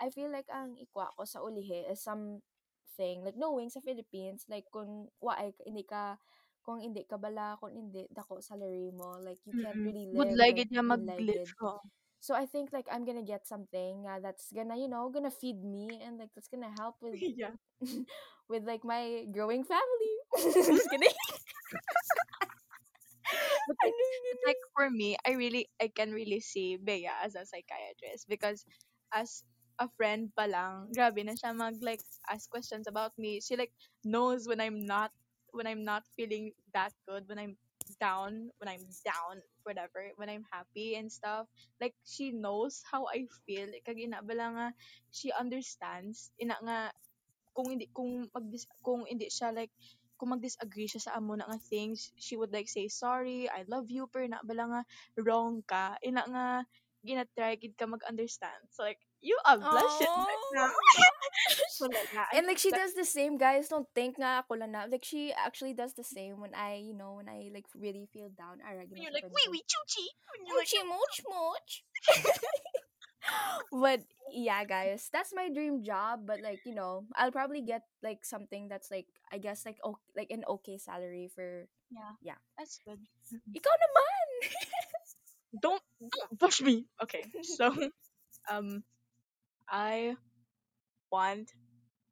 I 0.00 0.10
feel 0.10 0.30
like 0.32 0.46
ang 0.52 0.76
ikwa 0.78 1.10
ko 1.16 1.24
sa 1.24 1.40
ulihe 1.44 1.86
is 1.90 2.02
something 2.02 3.16
like 3.24 3.36
knowing 3.38 3.70
sa 3.70 3.80
Philippines 3.84 4.46
like 4.48 4.66
kung 4.72 5.08
wa 5.22 5.34
ay 5.38 5.52
hindi 5.66 5.84
ka 5.86 6.16
kung 6.64 6.80
hindi 6.82 7.04
ka 7.06 7.16
bala 7.18 7.56
kung 7.60 7.72
hindi 7.74 8.06
dako 8.12 8.40
salary 8.42 8.90
mo 8.92 9.18
like 9.22 9.38
you 9.46 9.54
can't 9.58 9.80
Mm-mm. 9.80 9.86
really 9.86 10.06
live 10.08 10.42
like 10.50 10.66
nga 10.72 10.82
mag-live 10.82 11.52
ko 11.58 11.80
so 12.22 12.34
I 12.34 12.46
think 12.46 12.70
like 12.72 12.86
I'm 12.90 13.04
gonna 13.04 13.24
get 13.26 13.46
something 13.46 14.06
uh, 14.06 14.20
that's 14.22 14.50
gonna 14.52 14.76
you 14.78 14.88
know 14.88 15.08
gonna 15.10 15.32
feed 15.32 15.62
me 15.62 16.00
and 16.04 16.18
like 16.18 16.30
that's 16.34 16.48
gonna 16.50 16.70
help 16.72 16.96
with 17.02 17.20
yeah 17.36 17.50
with 18.48 18.64
like 18.64 18.84
my 18.84 19.24
growing 19.32 19.64
family 19.64 20.14
just 20.54 20.88
kidding 20.90 21.16
but 23.68 23.76
like, 23.84 23.94
but 23.94 24.38
like 24.46 24.62
for 24.74 24.90
me, 24.90 25.16
I 25.26 25.32
really 25.32 25.68
I 25.80 25.88
can 25.88 26.12
really 26.12 26.40
see 26.40 26.76
Bea 26.76 27.08
as 27.22 27.34
a 27.34 27.46
psychiatrist 27.46 28.28
because 28.28 28.64
as 29.12 29.44
a 29.78 29.88
friend 29.96 30.30
pa 30.36 30.46
lang, 30.46 30.92
grabe 30.92 31.24
na 31.24 31.36
siya 31.36 31.56
mag 31.56 31.78
like 31.80 32.02
ask 32.28 32.48
questions 32.50 32.86
about 32.88 33.12
me. 33.18 33.40
She 33.40 33.56
like 33.56 33.72
knows 34.04 34.46
when 34.46 34.60
I'm 34.60 34.84
not 34.84 35.10
when 35.52 35.66
I'm 35.66 35.84
not 35.84 36.04
feeling 36.16 36.52
that 36.72 36.92
good, 37.08 37.28
when 37.28 37.38
I'm 37.38 37.56
down, 38.00 38.48
when 38.58 38.68
I'm 38.68 38.84
down 39.04 39.42
whatever 39.64 40.10
when 40.16 40.28
I'm 40.28 40.44
happy 40.50 40.96
and 40.96 41.10
stuff. 41.10 41.46
Like 41.80 41.94
she 42.04 42.32
knows 42.32 42.82
how 42.84 43.06
I 43.08 43.26
feel. 43.46 43.70
Kag 43.86 43.98
ina 43.98 44.20
nga 44.22 44.74
she 45.12 45.32
understands. 45.32 46.32
Ina 46.40 46.56
nga 46.62 46.78
kung 47.52 47.68
hindi 47.70 47.86
kung 47.92 48.28
mag 48.32 48.46
kung 48.80 49.04
hindi 49.04 49.28
siya 49.28 49.52
like 49.52 49.72
kung 50.22 50.38
mag-disagree 50.38 50.86
siya 50.86 51.02
sa 51.02 51.18
amo 51.18 51.34
na 51.34 51.50
nga 51.50 51.58
things, 51.58 52.14
she 52.14 52.38
would 52.38 52.54
like 52.54 52.70
say 52.70 52.86
sorry, 52.86 53.50
I 53.50 53.66
love 53.66 53.90
you, 53.90 54.06
pero 54.06 54.30
na 54.30 54.38
bala 54.46 54.70
nga 54.70 54.82
wrong 55.18 55.66
ka. 55.66 55.98
Ina 55.98 56.22
nga 56.30 56.46
ginatry 57.02 57.58
gid 57.58 57.74
ka 57.74 57.90
mag-understand. 57.90 58.62
So 58.70 58.86
like 58.86 59.02
you 59.18 59.34
are 59.42 59.58
blushing 59.58 60.06
right 60.06 60.46
now. 60.54 60.70
Oh. 60.70 61.22
so 61.74 61.90
like 61.90 62.06
and 62.34 62.46
like 62.46 62.58
she 62.58 62.70
that- 62.70 62.86
does 62.86 62.94
the 62.94 63.06
same 63.06 63.34
guys 63.34 63.66
don't 63.66 63.88
think 63.98 64.14
nga 64.14 64.46
ako 64.46 64.62
lang 64.62 64.70
na 64.70 64.86
like 64.86 65.02
she 65.02 65.34
actually 65.34 65.74
does 65.74 65.94
the 65.98 66.06
same 66.06 66.38
when 66.38 66.54
i 66.54 66.78
you 66.78 66.94
know 66.94 67.18
when 67.18 67.26
i 67.26 67.50
like 67.50 67.66
really 67.74 68.06
feel 68.14 68.30
down 68.38 68.62
I 68.62 68.86
you're 68.94 69.10
like 69.10 69.26
wee 69.26 69.48
wee 69.50 69.66
chuchi. 69.66 70.06
You're 70.46 70.58
like 70.58 70.70
mooch 70.86 71.18
mooch. 71.26 71.72
but 73.72 74.00
yeah, 74.32 74.64
guys, 74.64 75.08
that's 75.12 75.32
my 75.34 75.48
dream 75.48 75.82
job. 75.84 76.26
But 76.26 76.40
like 76.42 76.60
you 76.64 76.74
know, 76.74 77.04
I'll 77.16 77.32
probably 77.32 77.62
get 77.62 77.82
like 78.02 78.24
something 78.24 78.68
that's 78.68 78.90
like 78.90 79.06
I 79.32 79.38
guess 79.38 79.64
like 79.66 79.78
o- 79.84 80.00
like 80.16 80.30
an 80.30 80.44
okay 80.60 80.78
salary 80.78 81.30
for. 81.34 81.66
yeah, 81.90 82.14
Yeah. 82.22 82.38
that's 82.58 82.78
good. 82.84 83.00
Ikaw 83.54 83.74
naman. 83.74 84.26
Don't 85.62 85.82
don't 86.00 86.38
push 86.38 86.60
me. 86.62 86.86
Okay, 87.02 87.24
so 87.42 87.72
um, 88.50 88.82
I 89.68 90.16
want 91.10 91.52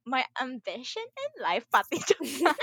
my 0.06 0.24
ambition 0.40 1.02
in 1.04 1.30
life, 1.42 1.64
pati 1.70 1.98
joke 2.08 2.34
lang. 2.40 2.58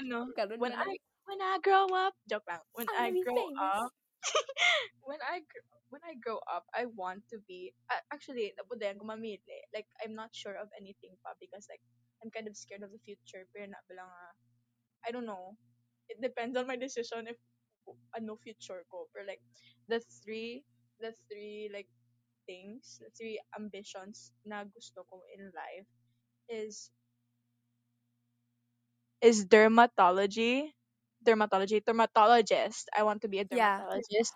ano, 0.00 0.32
Ganun 0.36 0.60
when 0.60 0.72
na 0.72 0.78
I 0.78 0.96
when 1.26 1.40
I 1.42 1.58
grow 1.62 1.86
up, 1.94 2.14
joke 2.28 2.46
lang. 2.48 2.62
When 2.72 2.88
I 2.96 2.96
I 2.96 3.10
be 3.10 3.24
grow 3.24 3.34
famous. 3.34 3.58
up, 3.58 3.92
when 5.08 5.18
I 5.22 5.42
when 5.90 6.02
I 6.04 6.14
grow 6.20 6.40
up, 6.52 6.66
I 6.74 6.86
want 6.86 7.24
to 7.32 7.38
be 7.48 7.72
uh, 7.90 8.02
actually 8.12 8.52
din 8.80 8.98
kung 8.98 9.08
mamili. 9.08 9.60
Like 9.74 9.88
I'm 10.04 10.14
not 10.14 10.34
sure 10.34 10.54
of 10.56 10.68
anything 10.76 11.16
pa 11.24 11.34
because 11.40 11.66
like 11.70 11.82
I'm 12.22 12.30
kind 12.30 12.46
of 12.48 12.56
scared 12.56 12.82
of 12.84 12.92
the 12.92 13.00
future. 13.04 13.46
Pero 13.54 13.66
na 13.70 13.80
lang 13.90 14.10
I 15.06 15.10
don't 15.12 15.26
know. 15.26 15.56
It 16.08 16.20
depends 16.20 16.56
on 16.56 16.66
my 16.66 16.76
decision 16.76 17.28
if 17.28 17.38
ano 18.16 18.36
future 18.40 18.84
ko. 18.90 19.08
Pero 19.12 19.24
like 19.26 19.42
the 19.88 20.00
three 20.24 20.64
the 21.00 21.14
three 21.28 21.70
like 21.72 21.88
things, 22.46 23.00
the 23.02 23.10
three 23.16 23.40
ambitions 23.58 24.32
na 24.44 24.64
gusto 24.68 25.04
ko 25.08 25.22
in 25.36 25.52
life 25.54 25.88
is 26.48 26.90
is 29.20 29.46
dermatology. 29.46 30.74
Dermatology, 31.24 31.82
dermatologist. 31.84 32.88
I 32.96 33.02
want 33.02 33.22
to 33.22 33.28
be 33.28 33.38
a 33.40 33.44
Yeah. 33.50 33.82
dermatologist. 33.84 34.34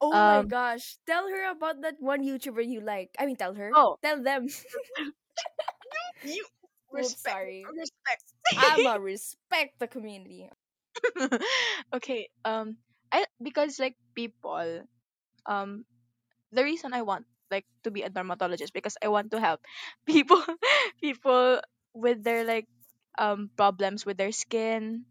Oh 0.00 0.20
my 0.20 0.42
Um, 0.42 0.44
gosh! 0.44 0.98
Tell 1.06 1.28
her 1.28 1.50
about 1.50 1.80
that 1.82 1.96
one 2.00 2.22
YouTuber 2.22 2.66
you 2.66 2.80
like. 2.80 3.14
I 3.18 3.26
mean, 3.26 3.36
tell 3.36 3.54
her. 3.54 3.76
Oh. 3.76 3.98
Tell 4.02 4.22
them. 4.22 4.48
You 6.22 6.46
Oops, 6.98 7.20
respect. 7.20 7.22
sorry. 7.22 7.74
Respect. 7.76 8.24
I'ma 8.56 8.94
respect 8.96 9.78
the 9.78 9.86
community. 9.88 10.50
okay. 11.94 12.28
Um, 12.44 12.76
I 13.12 13.26
because 13.42 13.78
like 13.78 13.96
people, 14.14 14.84
um, 15.46 15.84
the 16.52 16.64
reason 16.64 16.92
I 16.94 17.02
want 17.02 17.26
like 17.50 17.66
to 17.84 17.90
be 17.90 18.02
a 18.02 18.10
dermatologist 18.10 18.72
because 18.72 18.96
I 19.02 19.08
want 19.08 19.30
to 19.32 19.40
help 19.40 19.60
people, 20.06 20.42
people 21.00 21.60
with 21.94 22.22
their 22.24 22.44
like 22.44 22.68
um 23.18 23.50
problems 23.56 24.04
with 24.06 24.16
their 24.18 24.32
skin. 24.32 25.04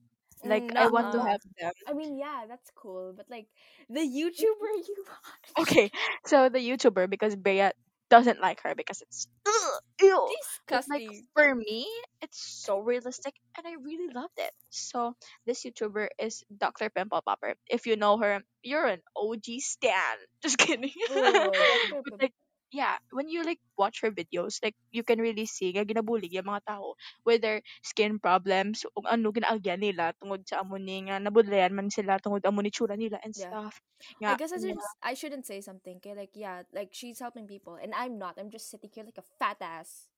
Like 0.45 0.63
Mm, 0.71 0.77
I 0.77 0.87
want 0.87 1.11
to 1.13 1.19
uh-uh. 1.19 1.37
them. 1.59 1.73
I 1.87 1.93
mean, 1.93 2.17
yeah, 2.17 2.45
that's 2.47 2.71
cool. 2.75 3.13
But 3.15 3.25
like 3.29 3.47
the 3.89 4.01
YouTuber 4.01 4.71
you 4.87 5.05
watch. 5.07 5.67
Okay, 5.67 5.91
so 6.25 6.49
the 6.49 6.59
YouTuber 6.59 7.09
because 7.09 7.35
Bea 7.35 7.71
doesn't 8.09 8.41
like 8.41 8.61
her 8.63 8.73
because 8.75 9.01
it's 9.01 9.27
ugh, 9.47 9.81
ew. 10.01 10.27
But 10.67 10.83
like 10.89 11.07
for 11.35 11.55
me, 11.55 11.87
it's 12.21 12.39
so 12.41 12.79
realistic 12.79 13.35
and 13.57 13.67
I 13.67 13.73
really 13.83 14.11
loved 14.13 14.37
it. 14.37 14.51
So 14.69 15.15
this 15.45 15.63
YouTuber 15.63 16.07
is 16.19 16.43
Dr. 16.55 16.89
Pimple 16.89 17.21
Popper. 17.25 17.55
If 17.69 17.85
you 17.85 17.95
know 17.95 18.17
her, 18.17 18.41
you're 18.63 18.85
an 18.85 19.01
OG 19.15 19.59
stan. 19.59 20.17
Just 20.43 20.57
kidding. 20.57 20.91
Oh, 21.09 21.51
Dr. 21.89 22.03
but 22.09 22.21
like 22.21 22.33
yeah, 22.71 22.97
when 23.11 23.27
you 23.29 23.43
like 23.43 23.59
watch 23.77 24.01
her 24.01 24.11
videos, 24.11 24.59
like 24.63 24.75
you 24.91 25.03
can 25.03 25.19
really 25.19 25.45
see 25.45 25.71
nga 25.73 25.85
ginabulig 25.85 26.31
yung 26.33 26.47
mga 26.49 26.65
tao 26.75 26.93
with 27.25 27.41
their 27.41 27.61
skin 27.83 28.19
problems 28.19 28.85
ug 28.97 29.05
ano 29.09 29.31
ginaagyan 29.33 29.81
nila 29.81 30.13
tungod 30.21 30.45
sa 30.45 30.61
amo 30.63 30.77
ni 30.77 31.07
nga 31.09 31.17
nabudlayan 31.21 31.73
man 31.75 31.89
sila 31.91 32.19
tungod 32.21 32.43
amo 32.45 32.61
ni 32.61 32.71
tsura 32.73 32.95
nila 32.99 33.17
and 33.25 33.33
Yeah. 33.35 33.55
stuff. 33.55 33.81
I 34.25 34.33
Nga, 34.33 34.35
guess 34.35 34.51
I 34.53 34.57
shouldn't, 34.59 34.81
I 35.03 35.13
shouldn't 35.13 35.45
say 35.45 35.61
something. 35.61 35.97
Okay, 35.97 36.15
like 36.15 36.31
yeah, 36.35 36.63
like 36.73 36.89
she's 36.93 37.19
helping 37.19 37.47
people, 37.47 37.75
and 37.75 37.93
I'm 37.95 38.17
not. 38.17 38.37
I'm 38.39 38.49
just 38.49 38.69
sitting 38.69 38.89
here 38.93 39.03
like 39.05 39.17
a 39.17 39.23
fat 39.39 39.57
ass. 39.61 40.09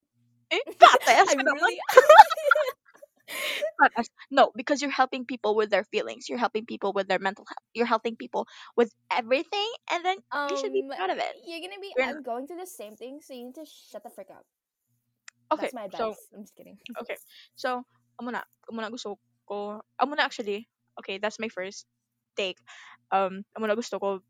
eh, 0.51 0.61
pates 1.05 1.05
I'm 1.31 1.41
naman. 1.41 1.53
really. 1.53 1.79
But 3.79 3.91
as- 3.97 4.09
no, 4.29 4.51
because 4.55 4.81
you're 4.81 4.93
helping 4.93 5.25
people 5.25 5.55
with 5.55 5.69
their 5.69 5.83
feelings. 5.85 6.29
You're 6.29 6.37
helping 6.41 6.65
people 6.65 6.93
with 6.93 7.07
their 7.07 7.19
mental 7.19 7.45
health. 7.45 7.65
You're 7.73 7.89
helping 7.89 8.15
people 8.15 8.47
with 8.75 8.93
everything, 9.09 9.69
and 9.91 10.05
then 10.05 10.17
you 10.49 10.55
should 10.57 10.73
be 10.73 10.85
um, 10.85 10.93
proud 10.93 11.09
of 11.09 11.17
it. 11.17 11.33
you're 11.47 11.61
gonna 11.61 11.81
be. 11.81 11.93
You're 11.97 12.05
I'm 12.05 12.21
going 12.23 12.45
through 12.47 12.61
the 12.61 12.69
same 12.69 12.95
thing, 12.95 13.19
so 13.21 13.33
you 13.33 13.45
need 13.49 13.55
to 13.55 13.65
shut 13.65 14.03
the 14.03 14.09
frick 14.09 14.29
up. 14.29 14.45
Okay, 15.51 15.73
That's 15.73 15.73
my 15.73 15.85
advice. 15.85 15.99
so 15.99 16.15
I'm 16.35 16.43
just 16.43 16.55
kidding. 16.55 16.77
okay, 17.01 17.17
so 17.55 17.83
amo 18.19 18.31
na, 18.31 18.41
amo 18.71 18.81
na 18.81 18.89
gusto 18.89 19.17
ko. 19.47 19.81
Amo 19.99 20.13
na 20.15 20.23
actually. 20.23 20.69
Okay, 20.99 21.17
that's 21.17 21.39
my 21.39 21.49
first 21.49 21.85
take. 22.37 22.57
Um, 23.11 23.43
amo 23.57 23.67
na 23.67 23.75
gusto 23.75 23.99
ko 23.99 24.21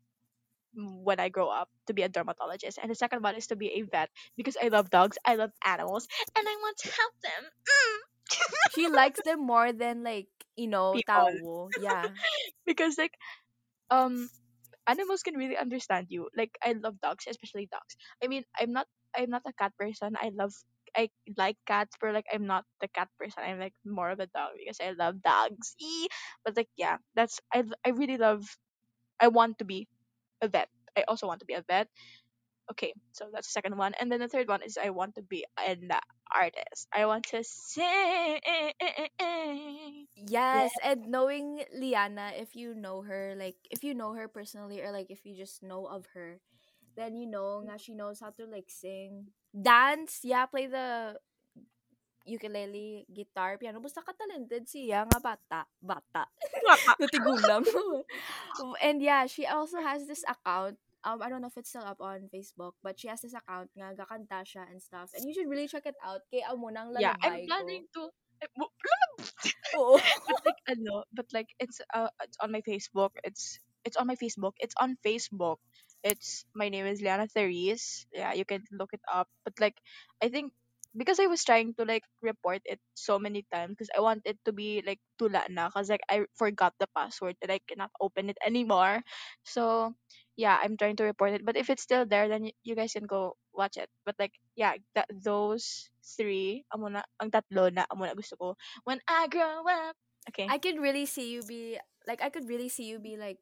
when 0.74 1.20
I 1.20 1.28
grow 1.28 1.48
up 1.52 1.68
to 1.86 1.92
be 1.92 2.02
a 2.02 2.08
dermatologist, 2.08 2.78
and 2.80 2.90
the 2.90 2.96
second 2.96 3.22
one 3.22 3.36
is 3.36 3.46
to 3.48 3.56
be 3.56 3.68
a 3.76 3.82
vet 3.82 4.08
because 4.36 4.56
I 4.56 4.68
love 4.68 4.88
dogs, 4.90 5.18
I 5.24 5.36
love 5.36 5.52
animals, 5.64 6.08
and 6.34 6.44
I 6.48 6.56
want 6.64 6.76
to 6.78 6.88
help 6.90 7.14
them. 7.22 7.42
Mm. 7.44 7.98
She 8.68 8.88
likes 8.88 9.20
them 9.22 9.40
more 9.46 9.72
than 9.72 10.02
like 10.04 10.28
you 10.56 10.68
know 10.68 11.00
tao. 11.06 11.72
Yeah. 11.76 12.10
because 12.66 12.98
like 12.98 13.14
um 13.90 14.28
animals 14.86 15.22
can 15.22 15.36
really 15.36 15.56
understand 15.56 16.06
you 16.10 16.28
like 16.36 16.56
i 16.62 16.72
love 16.72 16.98
dogs 17.00 17.24
especially 17.28 17.68
dogs 17.70 17.96
i 18.22 18.26
mean 18.28 18.44
i'm 18.60 18.72
not 18.72 18.86
i'm 19.16 19.30
not 19.30 19.42
a 19.46 19.52
cat 19.54 19.72
person 19.78 20.14
i 20.20 20.30
love 20.34 20.52
i 20.96 21.08
like 21.36 21.56
cats 21.66 21.94
but 22.00 22.12
like 22.14 22.26
i'm 22.32 22.46
not 22.46 22.64
the 22.80 22.88
cat 22.88 23.08
person 23.18 23.42
i'm 23.44 23.58
like 23.60 23.74
more 23.84 24.10
of 24.10 24.20
a 24.20 24.26
dog 24.34 24.50
because 24.58 24.78
i 24.80 24.90
love 24.92 25.20
dogs 25.22 25.74
Eee. 25.80 26.08
but 26.44 26.56
like 26.56 26.68
yeah 26.76 26.96
that's 27.14 27.40
i 27.52 27.62
i 27.84 27.90
really 27.90 28.16
love 28.18 28.44
i 29.20 29.28
want 29.28 29.58
to 29.58 29.64
be 29.64 29.88
a 30.42 30.48
vet 30.48 30.68
i 30.96 31.02
also 31.08 31.26
want 31.26 31.40
to 31.40 31.46
be 31.46 31.54
a 31.54 31.64
vet 31.68 31.88
okay 32.70 32.92
so 33.12 33.26
that's 33.32 33.48
the 33.48 33.52
second 33.52 33.76
one 33.76 33.92
and 34.00 34.10
then 34.10 34.20
the 34.20 34.28
third 34.28 34.48
one 34.48 34.62
is 34.62 34.78
i 34.78 34.90
want 34.90 35.14
to 35.14 35.22
be 35.22 35.44
an 35.58 35.90
artist 36.34 36.86
i 36.94 37.06
want 37.06 37.24
to 37.24 37.42
sing 37.42 38.40
Yes, 40.28 40.70
and 40.84 41.10
knowing 41.10 41.64
Liana, 41.74 42.30
if 42.38 42.54
you 42.54 42.74
know 42.74 43.02
her, 43.02 43.34
like 43.34 43.58
if 43.70 43.82
you 43.82 43.94
know 43.94 44.14
her 44.14 44.28
personally 44.28 44.80
or 44.80 44.92
like 44.92 45.10
if 45.10 45.26
you 45.26 45.34
just 45.34 45.62
know 45.62 45.86
of 45.86 46.06
her, 46.14 46.38
then 46.94 47.18
you 47.18 47.26
know 47.26 47.58
nga 47.66 47.74
she 47.74 47.94
knows 47.94 48.22
how 48.22 48.30
to 48.38 48.46
like 48.46 48.70
sing, 48.70 49.34
dance, 49.50 50.22
yeah, 50.22 50.46
play 50.46 50.70
the 50.70 51.18
ukulele, 52.22 53.02
guitar, 53.10 53.58
piano. 53.58 53.82
Basta 53.82 53.98
ka-talented 53.98 54.62
siya 54.70 55.02
nga 55.10 55.18
bata. 55.18 55.60
Bata. 55.82 56.30
Natigulang. 57.02 57.66
and 58.86 59.02
yeah, 59.02 59.26
she 59.26 59.42
also 59.42 59.82
has 59.82 60.06
this 60.06 60.22
account. 60.22 60.78
Um, 61.04 61.22
I 61.22 61.28
don't 61.28 61.42
know 61.42 61.50
if 61.50 61.58
it's 61.58 61.70
still 61.70 61.82
up 61.82 62.00
on 62.00 62.30
Facebook, 62.30 62.78
but 62.82 62.98
she 62.98 63.08
has 63.08 63.20
this 63.20 63.34
account 63.34 63.70
nga 63.74 63.94
gakanta 63.98 64.46
siya 64.46 64.70
and 64.70 64.78
stuff. 64.78 65.10
And 65.14 65.26
you 65.26 65.34
should 65.34 65.50
really 65.50 65.66
check 65.66 65.86
it 65.86 65.98
out. 65.98 66.22
Kay 66.30 66.46
amo 66.46 66.70
nang 66.70 66.94
yeah 66.98 67.18
i'm 67.22 67.42
planning 67.46 67.90
ko. 67.90 68.06
to 68.06 68.46
eh, 68.46 68.50
Oo. 69.78 69.98
but 70.28 70.40
like 70.46 70.62
ano, 70.68 71.04
but 71.10 71.28
like 71.32 71.50
it's 71.58 71.80
uh 71.94 72.10
it's 72.22 72.38
on 72.38 72.52
my 72.54 72.62
Facebook. 72.62 73.14
It's 73.24 73.58
it's 73.84 73.98
on 73.98 74.06
my 74.06 74.16
Facebook. 74.16 74.54
It's 74.62 74.78
on 74.78 74.98
Facebook. 75.02 75.58
It's 76.02 76.44
my 76.54 76.68
name 76.68 76.86
is 76.86 77.02
Liana 77.02 77.26
Therese. 77.26 78.06
Yeah, 78.14 78.34
you 78.34 78.44
can 78.44 78.62
look 78.74 78.94
it 78.94 79.02
up. 79.10 79.26
But 79.44 79.58
like 79.58 79.78
I 80.22 80.28
think 80.28 80.52
because 80.96 81.18
I 81.20 81.26
was 81.26 81.44
trying 81.44 81.74
to 81.78 81.84
like 81.84 82.04
report 82.20 82.60
it 82.64 82.80
so 82.94 83.18
many 83.18 83.46
times 83.52 83.74
because 83.74 83.90
I 83.96 84.00
want 84.00 84.22
it 84.28 84.36
to 84.44 84.52
be 84.52 84.82
like 84.84 85.00
tula 85.18 85.44
na 85.48 85.68
because 85.68 85.88
like 85.88 86.04
I 86.08 86.28
forgot 86.36 86.74
the 86.78 86.88
password 86.94 87.36
and 87.40 87.50
I 87.50 87.60
cannot 87.64 87.90
open 88.00 88.28
it 88.28 88.38
anymore. 88.44 89.00
So 89.44 89.94
yeah, 90.36 90.58
I'm 90.62 90.76
trying 90.76 90.96
to 90.96 91.04
report 91.04 91.32
it. 91.32 91.44
But 91.44 91.56
if 91.56 91.70
it's 91.70 91.82
still 91.82 92.06
there, 92.06 92.28
then 92.28 92.42
y- 92.50 92.56
you 92.62 92.74
guys 92.74 92.92
can 92.92 93.06
go 93.06 93.36
watch 93.52 93.76
it. 93.76 93.88
But 94.04 94.16
like 94.18 94.32
yeah, 94.56 94.74
that 94.94 95.08
those 95.12 95.90
three, 96.16 96.64
amo 96.74 96.88
na, 96.88 97.02
ang 97.20 97.30
tatlo 97.30 97.72
na 97.72 97.84
amo 97.90 98.06
na 98.06 98.14
gusto 98.14 98.36
ko 98.36 98.56
when 98.84 99.00
I 99.08 99.28
grow 99.28 99.64
up. 99.66 99.96
Okay. 100.30 100.48
I 100.48 100.58
could 100.58 100.78
really 100.78 101.06
see 101.06 101.30
you 101.32 101.42
be 101.42 101.78
like 102.06 102.22
I 102.22 102.30
could 102.30 102.48
really 102.48 102.68
see 102.68 102.84
you 102.88 102.98
be 102.98 103.16
like 103.16 103.38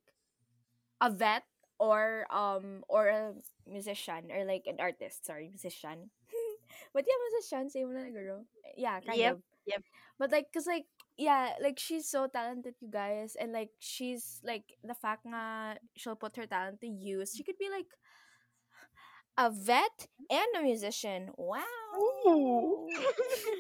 a 1.01 1.11
vet 1.11 1.45
or 1.79 2.27
um 2.31 2.85
or 2.89 3.09
a 3.09 3.33
musician 3.67 4.31
or 4.33 4.45
like 4.45 4.65
an 4.67 4.79
artist, 4.81 5.27
sorry, 5.27 5.49
musician. 5.49 6.11
but 6.95 7.05
yeah, 7.07 7.19
musician, 7.31 7.71
same 7.71 7.93
na 7.95 8.09
girl. 8.11 8.45
Yeah, 8.77 9.01
kind 9.01 9.25
Yep, 9.25 9.27
of. 9.27 9.41
yep. 9.67 9.83
But 10.19 10.31
like 10.33 10.53
cuz 10.53 10.67
like 10.67 10.87
yeah, 11.21 11.53
like 11.61 11.77
she's 11.77 12.09
so 12.09 12.27
talented, 12.33 12.81
you 12.81 12.89
guys, 12.89 13.37
and 13.37 13.53
like 13.53 13.69
she's 13.77 14.41
like 14.41 14.65
the 14.81 14.97
fact 14.97 15.29
nga 15.29 15.77
she'll 15.93 16.17
put 16.17 16.33
her 16.41 16.49
talent 16.49 16.81
to 16.81 16.89
use. 16.89 17.37
She 17.37 17.45
could 17.45 17.61
be 17.61 17.69
like 17.69 17.93
a 19.37 19.53
vet 19.53 20.09
and 20.33 20.51
a 20.57 20.65
musician. 20.65 21.29
Ooh. 21.37 22.89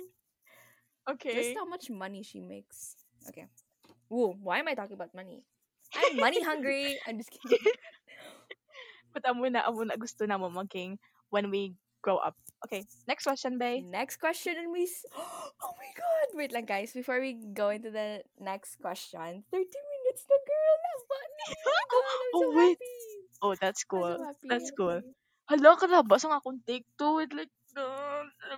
okay. 1.12 1.37
Just 1.37 1.61
how 1.61 1.68
much 1.68 1.92
money 1.92 2.25
she 2.25 2.40
makes. 2.40 2.96
Okay. 3.29 3.44
Ooh, 4.09 4.33
why 4.40 4.64
am 4.64 4.68
I 4.73 4.75
talking 4.75 4.96
about 4.96 5.12
money? 5.12 5.44
I'm 5.92 6.16
money 6.16 6.40
hungry. 6.40 6.96
I'm 7.05 7.20
just 7.20 7.29
kidding. 7.29 7.61
But 9.12 9.27
amo 9.27 9.51
na, 9.51 9.66
amo 9.66 9.83
na 9.83 9.99
gusto 9.99 10.23
na 10.23 10.38
mo 10.38 10.49
maging 10.55 10.96
when 11.35 11.51
we 11.51 11.75
grow 12.02 12.16
up. 12.18 12.36
Okay, 12.66 12.84
next 13.08 13.24
question, 13.24 13.56
Bay. 13.56 13.80
Next 13.80 14.16
question, 14.18 14.56
and 14.58 14.72
we. 14.72 14.84
S- 14.84 15.06
oh 15.16 15.72
my 15.78 15.90
god! 15.96 16.26
Wait, 16.36 16.52
lang, 16.52 16.66
guys. 16.66 16.92
Before 16.92 17.20
we 17.20 17.34
go 17.34 17.70
into 17.70 17.90
the 17.90 18.22
next 18.40 18.76
question, 18.80 19.44
30 19.48 19.64
minutes 19.64 20.22
the 20.28 20.40
girl. 20.44 20.76
Oh 21.92 22.30
Oh, 22.34 22.42
so 22.42 22.56
wait. 22.56 22.78
happy. 22.78 22.94
Oh, 23.42 23.54
that's 23.56 23.82
cool. 23.84 24.14
so 24.16 24.24
happy. 24.24 24.48
That's 24.48 24.70
cool. 24.76 25.00
Hala, 25.50 25.70
karabas 25.76 26.22
ang 26.24 26.36
akong 26.36 26.60
take 26.62 26.86
two 26.94 27.18
with 27.18 27.32
like, 27.34 27.50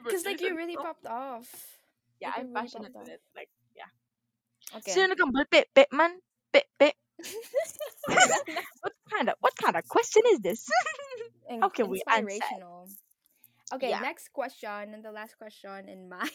Because 0.04 0.24
like 0.26 0.40
you 0.40 0.56
really 0.56 0.76
oh, 0.76 0.82
popped 0.82 1.06
off. 1.06 1.48
Yeah, 2.20 2.36
like, 2.36 2.38
I'm 2.38 2.52
really 2.52 2.56
passionate 2.60 2.92
with 2.92 3.08
it. 3.08 3.22
Like, 3.34 3.48
yeah. 3.76 3.88
Okay. 4.76 4.92
Sino 4.92 5.08
nagambal? 5.08 5.48
Pe, 5.48 5.64
pe, 5.72 5.88
man? 5.92 6.20
Pe, 6.52 6.62
pe. 6.76 6.92
What 8.82 8.94
kind 9.08 9.28
of, 9.28 9.36
what 9.40 9.54
kind 9.56 9.76
of 9.76 9.84
question 9.88 10.22
is 10.32 10.40
this? 10.40 10.68
How 11.60 11.68
can 11.68 11.88
we 11.88 12.02
answer? 12.08 12.40
Okay, 13.72 13.90
Yeah. 13.90 14.00
next 14.00 14.32
question 14.32 14.92
and 14.92 15.02
the 15.04 15.12
last 15.12 15.36
question 15.38 15.88
in 15.88 16.08
mine 16.12 16.28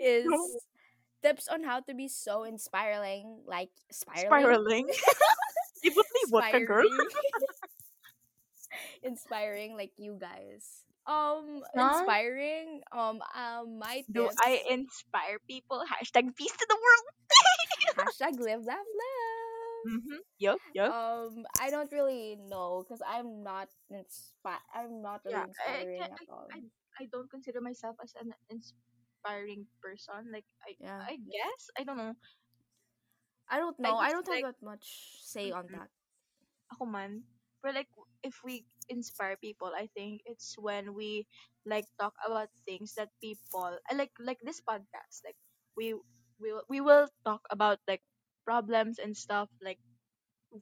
is 0.00 0.28
tips 1.22 1.48
on 1.48 1.64
how 1.64 1.80
to 1.80 1.94
be 1.94 2.08
so 2.08 2.44
inspiring, 2.44 3.40
like 3.46 3.70
spiraling. 3.90 4.28
Spiraling. 4.28 4.86
Libot-libot 5.84 6.44
ka, 6.52 6.58
girl. 6.64 6.84
Inspiring. 6.84 7.08
inspiring 9.02 9.70
like 9.76 9.92
you 9.96 10.16
guys. 10.20 10.84
Um, 11.06 11.60
Huh? 11.76 12.00
inspiring. 12.00 12.80
Um, 12.92 13.20
um, 13.36 13.78
my 13.78 14.04
Do. 14.08 14.28
I 14.40 14.60
inspire 14.70 15.36
people? 15.48 15.84
Hashtag 15.84 16.32
peace 16.36 16.52
to 16.56 16.66
the 16.68 16.78
world. 16.80 17.06
hashtag 18.08 18.40
live, 18.40 18.64
laugh, 18.64 18.80
love. 18.80 19.43
Mm-hmm. 19.86 20.20
Yup, 20.38 20.58
yup. 20.74 20.92
Um, 20.92 21.44
I 21.60 21.70
don't 21.70 21.90
really 21.92 22.36
know 22.48 22.84
because 22.84 23.02
I'm 23.06 23.42
not 23.42 23.68
inspi- 23.92 24.64
I'm 24.74 25.02
not 25.02 25.20
really 25.24 25.36
Yeah, 25.36 25.46
I- 25.66 25.72
I 25.72 25.82
inspiring 25.84 25.98
can't- 26.00 26.12
at 26.12 26.28
all. 26.32 26.48
I 27.00 27.06
don't 27.12 27.30
consider 27.30 27.60
myself 27.60 27.96
as 28.02 28.14
an 28.20 28.32
inspiring 28.50 29.66
person. 29.82 30.30
Like, 30.32 30.46
I, 30.66 30.76
Yeah. 30.80 31.02
I 31.06 31.16
guess 31.16 31.62
I 31.78 31.84
don't 31.84 31.96
know. 31.98 32.14
I 33.50 33.58
don't 33.58 33.78
know. 33.78 33.96
I, 33.96 34.10
don't 34.12 34.26
like- 34.28 34.44
have 34.44 34.54
that 34.54 34.62
much 34.64 35.18
say 35.22 35.50
on 35.50 35.68
Mhm. 35.68 35.72
that. 35.78 35.90
Ako 36.72 36.86
man. 36.86 37.24
But 37.62 37.74
like, 37.74 37.88
if 38.22 38.42
we 38.44 38.64
inspire 38.88 39.36
people, 39.36 39.72
I 39.74 39.88
think 39.94 40.22
it's 40.26 40.56
when 40.58 40.94
we 40.94 41.26
like 41.66 41.86
talk 41.98 42.14
about 42.26 42.48
things 42.66 42.94
that 42.96 43.10
people 43.20 43.78
I 43.90 43.94
like 43.94 44.12
like 44.20 44.40
this 44.42 44.60
podcast. 44.60 45.24
Like 45.24 45.36
we 45.76 45.94
we 46.40 46.52
will- 46.52 46.68
we 46.68 46.80
will 46.80 47.08
talk 47.24 47.42
about 47.50 47.80
like 47.88 48.02
problems 48.44 48.98
and 48.98 49.16
stuff 49.16 49.48
like 49.62 49.78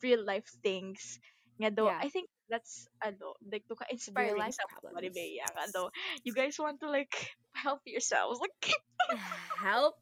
real 0.02 0.24
life 0.24 0.48
things. 0.62 1.18
Nga 1.60 1.70
though, 1.76 1.88
Yeah. 1.90 2.00
I 2.02 2.08
think 2.08 2.28
that's 2.48 2.88
ano, 3.04 3.34
like 3.44 3.64
to 3.68 3.76
inspiring 3.90 4.36
life 4.38 4.54
somebody 4.56 5.08
problems. 5.10 5.16
yeah, 5.16 5.48
nga 5.52 5.70
though. 5.72 5.90
You 6.24 6.32
guys 6.34 6.58
want 6.58 6.80
to 6.80 6.90
like 6.90 7.12
help 7.54 7.80
yourselves. 7.86 8.40
Like 8.40 8.74
help. 9.58 9.96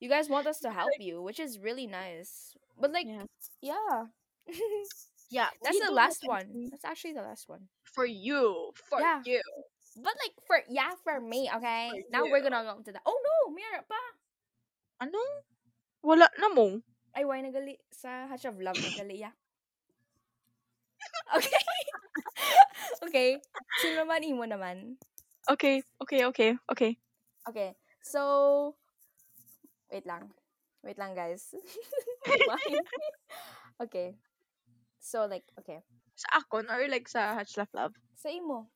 You 0.00 0.08
guys 0.08 0.28
want 0.28 0.46
us 0.46 0.60
to 0.60 0.70
help 0.70 0.92
you, 0.98 1.22
which 1.22 1.40
is 1.40 1.58
really 1.58 1.86
nice. 1.86 2.54
But 2.78 2.92
like, 2.92 3.06
Yeah. 3.06 3.26
yeah, 3.60 4.06
yeah, 5.30 5.48
that's 5.62 5.78
the 5.80 5.92
last 5.92 6.22
one. 6.24 6.68
That's 6.70 6.84
actually 6.84 7.14
the 7.14 7.22
last 7.26 7.48
one. 7.48 7.68
for 7.82 8.06
you. 8.06 8.72
For 8.88 9.00
Yeah. 9.00 9.22
you. 9.24 9.42
But 9.98 10.14
like 10.22 10.34
for 10.46 10.58
yeah, 10.70 10.92
for 11.02 11.18
me, 11.20 11.50
okay. 11.56 11.90
For 11.90 12.02
now 12.14 12.22
we're 12.30 12.42
gonna 12.42 12.62
go 12.62 12.78
to 12.82 12.92
the. 12.92 13.00
Oh 13.06 13.18
no, 13.18 13.54
Mira 13.54 13.82
pa. 13.82 14.02
Ano? 15.02 15.18
Wala 16.02 16.26
na 16.38 16.48
mo. 16.54 16.78
Ay, 17.14 17.26
why 17.26 17.42
nagali 17.42 17.74
sa 17.90 18.28
Hatch 18.30 18.46
of 18.46 18.58
Love 18.62 18.78
nagali 18.78 19.22
ya. 19.26 19.32
Okay. 21.28 21.60
okay. 23.04 23.30
Sino 23.84 24.04
naman 24.04 24.24
imo 24.24 24.48
naman? 24.48 24.96
Okay, 25.44 25.84
okay, 26.00 26.24
okay, 26.24 26.56
okay. 26.72 26.96
Okay. 27.44 27.76
So 28.00 28.72
wait 29.92 30.08
lang. 30.08 30.32
Wait 30.80 30.96
lang, 30.96 31.12
guys. 31.12 31.52
Okay. 33.78 34.18
So 34.98 35.30
like, 35.30 35.46
okay. 35.54 35.86
Sa 36.18 36.42
akon 36.42 36.66
or 36.66 36.82
like 36.90 37.06
sa 37.06 37.38
Hatch 37.38 37.54
Laugh 37.54 37.70
Love? 37.76 37.94
Sa 38.18 38.26
imo. 38.26 38.66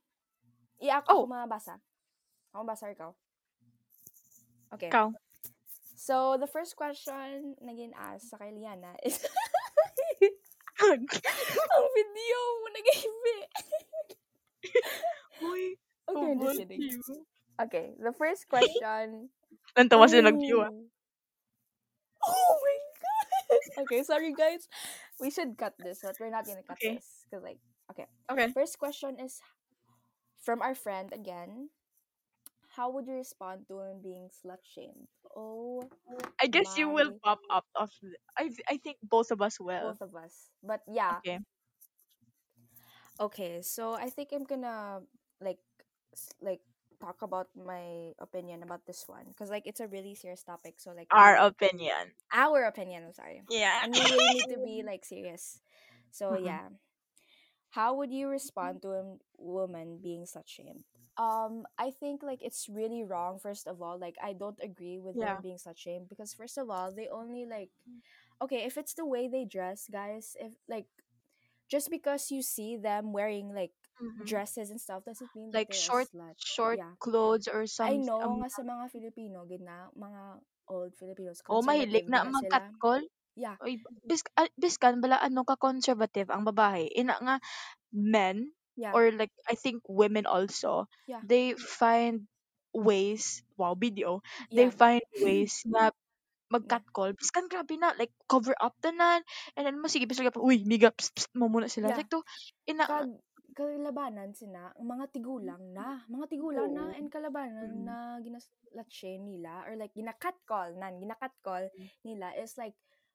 Ako, 0.79 1.09
Oh. 1.11 1.23
ako 1.27 1.27
mabasa. 1.27 1.75
Ako 2.55 2.63
mabasa 2.63 2.87
or 2.87 2.95
ikaw? 2.95 3.11
Okay. 4.77 4.89
Ikaw. 4.95 5.11
So, 6.03 6.35
the 6.35 6.51
first 6.51 6.75
question 6.75 7.55
na 7.63 7.71
gin-ask 7.79 8.27
sa 8.27 8.35
kay 8.35 8.51
Liana 8.51 8.99
is 9.07 9.23
ang 10.83 11.87
video 11.95 12.39
mo 12.59 12.69
nag-ibi. 12.75 13.39
Uy, 15.47 15.65
okay, 16.11 16.33
kidding. 16.59 16.83
you. 16.91 17.23
Okay, 17.55 17.95
the 18.03 18.11
first 18.19 18.51
question. 18.51 19.31
Nantawa 19.79 20.11
sila 20.11 20.35
nag-view 20.35 20.67
ah. 20.67 20.75
Oh 22.27 22.55
my 22.59 22.79
god! 22.99 23.87
Okay, 23.87 24.03
sorry 24.03 24.35
guys. 24.35 24.67
We 25.23 25.31
should 25.31 25.55
cut 25.55 25.79
this, 25.79 26.03
but 26.03 26.19
we're 26.19 26.35
not 26.35 26.51
gonna 26.51 26.67
cut 26.67 26.83
Okay. 26.83 26.99
this. 26.99 27.31
Because, 27.31 27.47
like, 27.47 27.63
okay. 27.95 28.11
Okay. 28.27 28.51
First 28.51 28.83
question 28.83 29.23
is 29.23 29.39
from 30.43 30.67
our 30.67 30.75
friend 30.75 31.15
again. 31.15 31.71
How 32.77 32.91
would 32.91 33.07
you 33.07 33.15
respond 33.15 33.69
to 33.69 33.81
him 33.81 34.01
being 34.03 34.29
slut 34.31 34.65
shamed? 34.65 35.09
Oh, 35.37 35.91
I 36.41 36.47
guess 36.47 36.77
you 36.77 36.89
will 36.89 37.13
pop 37.25 37.41
up 37.51 37.67
of 37.75 37.91
I 38.37 38.51
I 38.69 38.77
think 38.79 38.99
both 39.03 39.31
of 39.31 39.41
us 39.43 39.59
will. 39.61 39.83
both 39.83 40.01
of 40.03 40.15
us. 40.17 40.51
But 40.63 40.83
yeah, 40.89 41.21
Okay. 41.25 41.39
Okay, 43.21 43.63
so 43.63 43.95
I 43.95 44.11
think 44.11 44.31
I'm 44.33 44.45
gonna 44.45 45.01
like 45.41 45.59
like 46.41 46.61
talk 47.01 47.23
about 47.23 47.49
my 47.57 48.13
opinion 48.19 48.63
about 48.63 48.87
this 48.87 49.05
one 49.07 49.27
because 49.29 49.51
like 49.51 49.67
it's 49.67 49.81
a 49.81 49.89
really 49.89 50.15
serious 50.15 50.43
topic. 50.43 50.75
So 50.79 50.93
like 50.93 51.11
Our 51.11 51.37
we- 51.37 51.37
opinion. 51.37 52.15
our 52.33 52.65
opinion. 52.65 53.05
I'm 53.05 53.15
sorry, 53.15 53.43
Yeah. 53.49 53.83
and 53.83 53.95
we 53.95 54.07
really 54.07 54.31
need 54.31 54.49
to 54.49 54.59
be 54.59 54.83
like 54.87 55.05
serious. 55.05 55.61
So 56.11 56.35
Mhm. 56.35 56.37
yeah, 56.37 56.69
how 57.71 57.95
would 57.95 58.13
you 58.13 58.29
respond 58.29 58.83
to 58.83 58.91
a 58.93 59.05
woman 59.39 59.99
being 60.03 60.25
slut 60.25 60.47
shamed? 60.47 60.85
Um, 61.19 61.65
I 61.79 61.91
think 61.91 62.23
like 62.23 62.41
it's 62.43 62.69
really 62.69 63.05
wrong. 63.05 63.39
First 63.39 63.67
of 63.67 63.83
all, 63.83 63.99
like 63.99 64.17
I 64.23 64.33
don't 64.33 64.59
agree 64.63 64.99
with 64.99 65.19
Yeah. 65.19 65.21
them 65.21 65.41
being 65.43 65.57
slut 65.59 65.77
shamed 65.79 66.09
because 66.09 66.35
first 66.35 66.59
of 66.59 66.71
all, 66.71 66.93
they 66.95 67.09
only 67.09 67.47
like 67.47 67.71
okay 68.43 68.65
if 68.65 68.77
it's 68.77 68.95
the 68.95 69.07
way 69.07 69.29
they 69.29 69.45
dress, 69.45 69.89
guys. 69.91 70.37
If 70.41 70.55
like 70.69 70.87
just 71.71 71.91
because 71.91 72.31
you 72.31 72.43
see 72.43 72.77
them 72.77 73.13
wearing 73.13 73.55
like 73.55 73.73
Mhm. 74.01 74.25
dresses 74.25 74.71
and 74.71 74.81
stuff 74.81 75.05
doesn't 75.05 75.35
mean 75.35 75.53
Like 75.53 75.73
short 75.73 76.09
short 76.37 76.81
Yeah. 76.81 76.95
clothes 76.99 77.49
or 77.49 77.67
some 77.67 77.93
I 77.93 77.97
know 77.99 78.23
um, 78.23 78.43
nga 78.43 78.49
sa 78.51 78.63
mga 78.65 78.91
Filipino, 78.93 79.45
gina, 79.49 79.91
mga 79.97 80.41
old 80.69 80.93
Filipinos, 80.97 81.43
Oh, 81.51 81.63
mahilig 81.67 82.07
na 82.09 82.21
gina 82.23 82.33
sila. 82.33 82.73
Yeah. 83.37 83.57
Oy, 83.63 83.75
bis, 84.09 84.23
ah, 84.41 84.49
biskan 84.59 85.01
bala 85.03 85.19
ano 85.23 85.43
ka 85.49 85.57
conservative 85.57 86.29
ang 86.33 86.45
babae. 86.49 86.89
Ina 87.01 87.15
nga 87.25 87.35
men 87.93 88.39
Yeah. 88.77 88.93
or 88.97 89.13
like 89.13 89.33
I 89.49 89.55
think 89.55 89.83
women 89.89 90.27
also. 90.27 90.89
Yeah. 91.07 91.21
They 91.25 91.55
find 91.55 92.29
ways, 92.73 93.43
wow, 93.57 93.75
video. 93.77 94.23
They 94.51 94.69
yeah. 94.69 94.75
find 94.75 95.05
ways 95.25 95.63
na 95.69 95.91
mag-catcall. 96.53 97.17
Biskan 97.17 97.49
grabe 97.49 97.81
na 97.81 97.97
like 97.97 98.13
cover 98.29 98.53
up 98.61 98.77
tanan 98.85 99.25
and 99.57 99.63
then 99.65 99.81
mo 99.81 99.89
sige 99.89 100.05
biskan 100.05 100.33
uy, 100.37 100.65
niga 100.69 100.93
pst, 100.93 101.13
pst, 101.17 101.31
mo 101.37 101.49
muna 101.49 101.69
sila. 101.69 101.93
Yeah. 101.93 101.99
Like 102.01 102.11
to 102.13 102.21
ina 102.69 102.85
Kag 102.89 103.13
kalabanan 103.53 104.33
sina 104.33 104.73
ang 104.73 104.89
mga 104.89 105.13
tigulang 105.13 105.77
na, 105.77 106.01
mga 106.09 106.27
tigulang 106.33 106.73
na 106.73 106.89
Oo. 106.89 106.97
and 106.97 107.09
kalabanan 107.13 107.69
Mm. 107.69 107.85
na 107.85 107.97
ginaslatche 108.25 109.21
nila 109.21 109.65
or 109.69 109.77
like 109.77 109.93
gina-catcall 109.93 110.73
nan, 110.81 110.97
gina-catcall 110.97 111.69
nila 112.05 112.33
is 112.41 112.57
like 112.57 112.73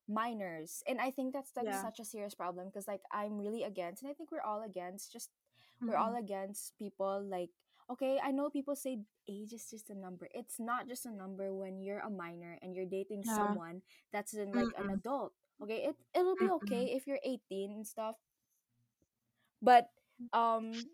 minors. 0.08 0.86
And 0.88 1.02
I 1.02 1.10
think 1.12 1.34
that's 1.34 1.52
like 1.58 1.68
Yeah. 1.68 1.82
such 1.82 2.00
a 2.00 2.08
serious 2.08 2.38
problem 2.38 2.70
because 2.70 2.88
like 2.88 3.02
I'm 3.12 3.38
really 3.42 3.66
against 3.66 4.02
and 4.06 4.10
I 4.10 4.16
think 4.16 4.30
we're 4.32 4.46
all 4.46 4.62
against 4.62 5.10
just 5.12 5.34
we're 5.86 5.98
all 5.98 6.16
against 6.18 6.78
people 6.78 7.24
like 7.30 7.50
okay 7.90 8.18
i 8.24 8.32
know 8.32 8.50
people 8.50 8.76
say 8.76 8.98
age 9.30 9.54
is 9.54 9.70
just 9.70 9.90
a 9.90 9.96
number 9.96 10.28
it's 10.34 10.60
not 10.60 10.88
just 10.88 11.06
a 11.06 11.12
number 11.12 11.54
when 11.54 11.82
you're 11.82 12.00
a 12.00 12.10
minor 12.10 12.58
and 12.62 12.76
you're 12.76 12.86
dating 12.86 13.24
Yeah. 13.24 13.56
someone 13.58 13.82
that's 14.12 14.34
in 14.34 14.54
like 14.54 14.72
an 14.78 14.90
Mm-mm. 14.90 14.94
adult 14.94 15.34
okay 15.62 15.86
it 15.90 15.96
it'll 16.16 16.38
be 16.38 16.50
okay 16.50 16.94
if 16.96 17.08
you're 17.08 17.20
18 17.24 17.72
and 17.72 17.86
stuff 17.88 18.16
but 19.62 19.90
um 20.34 20.86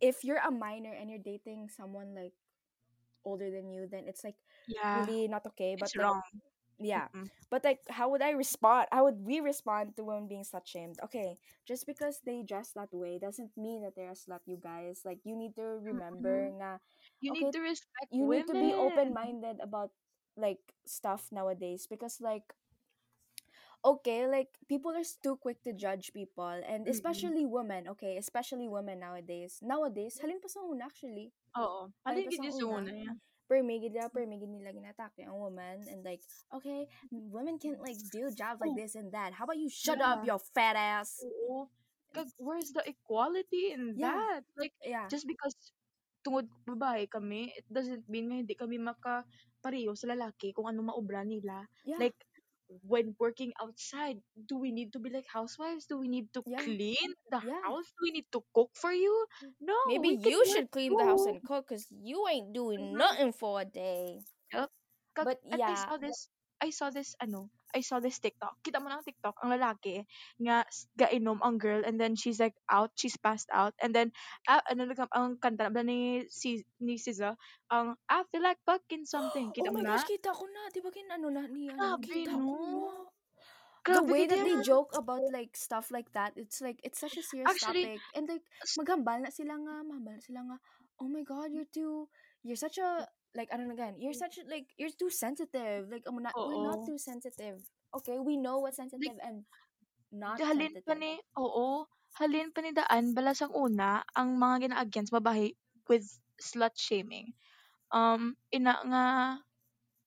if 0.00 0.24
you're 0.24 0.42
a 0.46 0.50
minor 0.50 0.92
and 0.92 1.10
you're 1.10 1.22
dating 1.22 1.68
someone 1.68 2.14
like 2.14 2.32
older 3.24 3.50
than 3.50 3.68
you 3.70 3.86
then 3.90 4.04
it's 4.06 4.24
like 4.24 4.36
Yeah, 4.66 5.06
really 5.06 5.28
not 5.28 5.46
okay 5.46 5.76
but 5.78 5.90
it's 5.90 5.96
like 5.96 6.08
wrong. 6.08 6.22
Yeah 6.78 7.08
Mm-mm. 7.14 7.28
but 7.50 7.64
like 7.64 7.80
how 7.90 8.08
would 8.08 8.22
i 8.22 8.30
respond 8.30 8.86
how 8.92 9.04
would 9.04 9.20
we 9.24 9.40
respond 9.40 9.94
to 9.96 10.04
women 10.04 10.26
being 10.28 10.44
slut 10.44 10.66
shamed 10.66 10.98
okay 11.02 11.36
just 11.66 11.86
because 11.86 12.20
they 12.24 12.42
dress 12.42 12.72
that 12.74 12.88
way 12.92 13.18
doesn't 13.18 13.50
mean 13.56 13.82
that 13.82 13.94
they're 13.96 14.10
a 14.14 14.18
slut 14.18 14.40
you 14.46 14.58
guys 14.62 15.02
like 15.04 15.18
you 15.24 15.36
need 15.36 15.54
to 15.54 15.78
remember 15.82 16.48
Mm-mm. 16.48 16.58
nga 16.58 16.78
You 17.20 17.32
need 17.32 17.52
to 17.52 17.60
respect 17.60 18.08
you 18.12 18.26
need 18.26 18.46
to 18.46 18.54
be 18.54 18.72
open-minded 18.74 19.58
about 19.60 19.90
like 20.36 20.60
stuff 20.86 21.28
nowadays 21.32 21.86
because 21.86 22.20
like 22.20 22.54
okay 23.84 24.26
like 24.26 24.48
people 24.68 24.90
are 24.94 25.06
too 25.22 25.36
quick 25.36 25.62
to 25.62 25.72
judge 25.72 26.12
people 26.12 26.60
and 26.66 26.86
Mm-mm. 26.86 26.90
especially 26.90 27.46
women 27.46 27.88
okay 27.88 28.16
especially 28.16 28.68
women 28.68 28.98
nowadays 29.00 29.58
nowadays 29.62 30.18
halin 30.22 30.40
pa 30.42 30.48
sa 30.50 30.62
una 30.62 30.86
actually 30.86 31.30
Oo. 31.58 31.90
halin 32.06 32.26
pa 32.26 32.32
sa 32.32 32.42
una 32.54 32.92
yan. 33.48 33.64
permigid 33.64 33.92
nila 33.96 34.12
permigid 34.12 34.50
nila 34.52 34.70
ginatake 34.70 35.24
ang 35.24 35.40
woman 35.40 35.80
and 35.88 36.04
like 36.04 36.20
okay 36.52 36.84
women 37.10 37.56
can't 37.56 37.80
like 37.80 37.96
do 38.12 38.28
jobs 38.36 38.60
like 38.60 38.72
Oh, 38.72 38.76
this 38.76 38.94
and 38.94 39.08
that 39.10 39.32
how 39.32 39.48
about 39.48 39.56
you 39.56 39.72
shut 39.72 39.98
up 40.04 40.20
yeah. 40.22 40.36
your 40.36 40.40
fat 40.52 40.76
ass 40.76 41.24
Oo. 41.24 41.66
Kag, 42.08 42.28
where's 42.40 42.72
the 42.72 42.80
equality 42.88 43.72
in 43.76 43.92
yeah 43.96 44.40
that? 44.40 44.44
Like, 44.56 44.72
yeah 44.80 45.08
just 45.08 45.28
because 45.28 45.52
tungod 46.24 46.48
babae 46.66 47.08
kami, 47.08 47.52
it 47.56 47.64
doesn't 47.72 48.04
mean 48.10 48.28
nga 48.28 48.36
hindi 48.42 48.54
kami 48.58 48.76
makapareho 48.76 49.94
sa 49.96 50.12
lalaki 50.12 50.52
kung 50.52 50.66
ano 50.68 50.84
maobra 50.92 51.22
nila. 51.24 51.64
yeah 51.88 51.96
Like, 51.96 52.16
when 52.82 53.14
working 53.18 53.52
outside, 53.60 54.20
do 54.46 54.56
we 54.58 54.72
need 54.72 54.92
to 54.92 54.98
be 55.00 55.10
like 55.10 55.26
housewives? 55.26 55.86
Do 55.86 55.98
we 55.98 56.08
need 56.08 56.32
to 56.34 56.44
yeah 56.46 56.62
clean 56.62 57.14
the 57.30 57.40
yeah 57.40 57.64
house? 57.64 57.86
Do 57.98 58.02
we 58.02 58.10
need 58.12 58.26
to 58.32 58.44
cook 58.54 58.70
for 58.74 58.92
you? 58.92 59.26
No, 59.60 59.76
maybe 59.84 60.08
we 60.22 60.36
you 60.36 60.44
work 60.46 60.46
should 60.46 60.70
clean 60.70 60.96
the 60.96 61.04
house 61.04 61.26
too. 61.26 61.26
and 61.26 61.42
cook 61.44 61.68
because 61.68 61.86
you 61.90 62.26
ain't 62.28 62.52
doing 62.54 62.96
Mhm. 62.96 62.96
nothing 62.96 63.32
for 63.32 63.60
a 63.60 63.64
day. 63.64 64.20
Kag, 64.50 64.68
but 65.20 65.40
and 65.50 65.62
I 65.66 65.74
yeah 65.74 65.74
saw 65.74 65.96
this, 65.98 66.28
I 66.60 66.70
saw 66.70 66.90
this, 66.90 67.14
ano, 67.20 67.50
I 67.74 67.80
saw 67.84 68.00
this 68.00 68.18
TikTok. 68.18 68.60
Kita 68.64 68.80
mo 68.80 68.88
na 68.88 69.00
ang 69.00 69.06
TikTok, 69.06 69.38
ang 69.44 69.52
lalaki, 69.52 70.04
nga, 70.40 70.64
gainom 70.96 71.40
ang 71.44 71.56
girl, 71.60 71.84
and 71.84 72.00
then 72.00 72.16
she's 72.16 72.40
like 72.40 72.56
out, 72.68 72.92
she's 72.96 73.16
passed 73.16 73.48
out, 73.52 73.76
and 73.78 73.92
then, 73.94 74.12
ah, 74.48 74.64
ano, 74.68 74.88
nag- 74.88 75.12
ang 75.12 75.36
kanta 75.38 75.68
na 75.68 75.84
ni, 75.84 76.26
si, 76.32 76.64
ni 76.80 76.96
SZA, 76.96 77.36
ang, 77.70 77.94
I 78.08 78.24
feel 78.32 78.42
like 78.42 78.58
fucking 78.64 79.04
something. 79.04 79.52
Kita 79.52 79.68
oh 79.68 79.74
mo 79.76 79.80
my 79.80 79.84
na? 79.84 79.92
gosh 79.96 80.08
kita 80.08 80.30
ko 80.34 80.44
na 80.48 80.62
di 80.72 80.80
ba 80.80 80.90
kin 80.90 81.08
ano 81.10 81.26
na 81.28 81.42
ni 81.46 81.68
ano 81.68 81.96
Grabe, 82.00 82.06
kita 82.06 82.32
ko 82.34 82.52
na 82.58 82.70
no? 82.72 83.08
the 83.88 84.04
way 84.04 84.28
that 84.28 84.40
they 84.44 84.56
joke 84.60 84.92
about 84.92 85.24
like 85.32 85.56
stuff 85.56 85.88
like 85.88 86.10
that 86.12 86.36
it's 86.36 86.60
like 86.60 86.76
it's 86.84 87.00
such 87.00 87.16
a 87.16 87.24
serious 87.24 87.48
Actually, 87.48 87.96
topic 87.96 88.00
and 88.12 88.28
like 88.28 88.44
maghambal 88.76 89.18
na 89.24 89.32
sila 89.32 89.56
nga 89.56 89.74
mahambal 89.80 90.12
na 90.12 90.24
sila 90.24 90.40
nga 90.44 90.56
oh 91.00 91.08
my 91.08 91.24
god 91.24 91.48
you're 91.48 91.72
too 91.72 92.04
you're 92.44 92.58
such 92.58 92.76
a 92.76 93.08
like 93.36 93.52
I 93.52 93.56
don't 93.56 93.68
know 93.68 93.76
again 93.76 93.96
you're 93.98 94.16
such 94.16 94.40
like 94.48 94.70
you're 94.76 94.94
too 94.94 95.10
sensitive 95.10 95.90
like 95.92 96.06
um, 96.08 96.22
not, 96.22 96.32
we're 96.36 96.64
not 96.64 96.86
too 96.86 96.96
sensitive 96.96 97.60
okay? 97.94 98.18
We 98.20 98.36
know 98.36 98.60
what's 98.60 98.78
Like, 98.78 98.90
sensitive 98.90 99.18
and 99.22 99.44
not 100.12 100.40
halin 100.40 100.80
pa 100.84 100.96
sensitive. 100.96 101.00
ni, 101.00 101.12
oo, 101.36 101.88
halin 102.20 102.48
pa 102.52 102.60
ni 102.64 102.72
daan, 102.72 103.12
balas 103.12 103.40
ang 103.44 103.54
una, 103.54 104.04
ang 104.16 104.36
mga 104.36 104.68
gina-against 104.68 105.12
babae 105.12 105.52
with 105.88 106.04
slut 106.40 106.76
shaming. 106.76 107.32
Um, 107.88 108.36
ina 108.52 108.76
nga, 108.84 109.04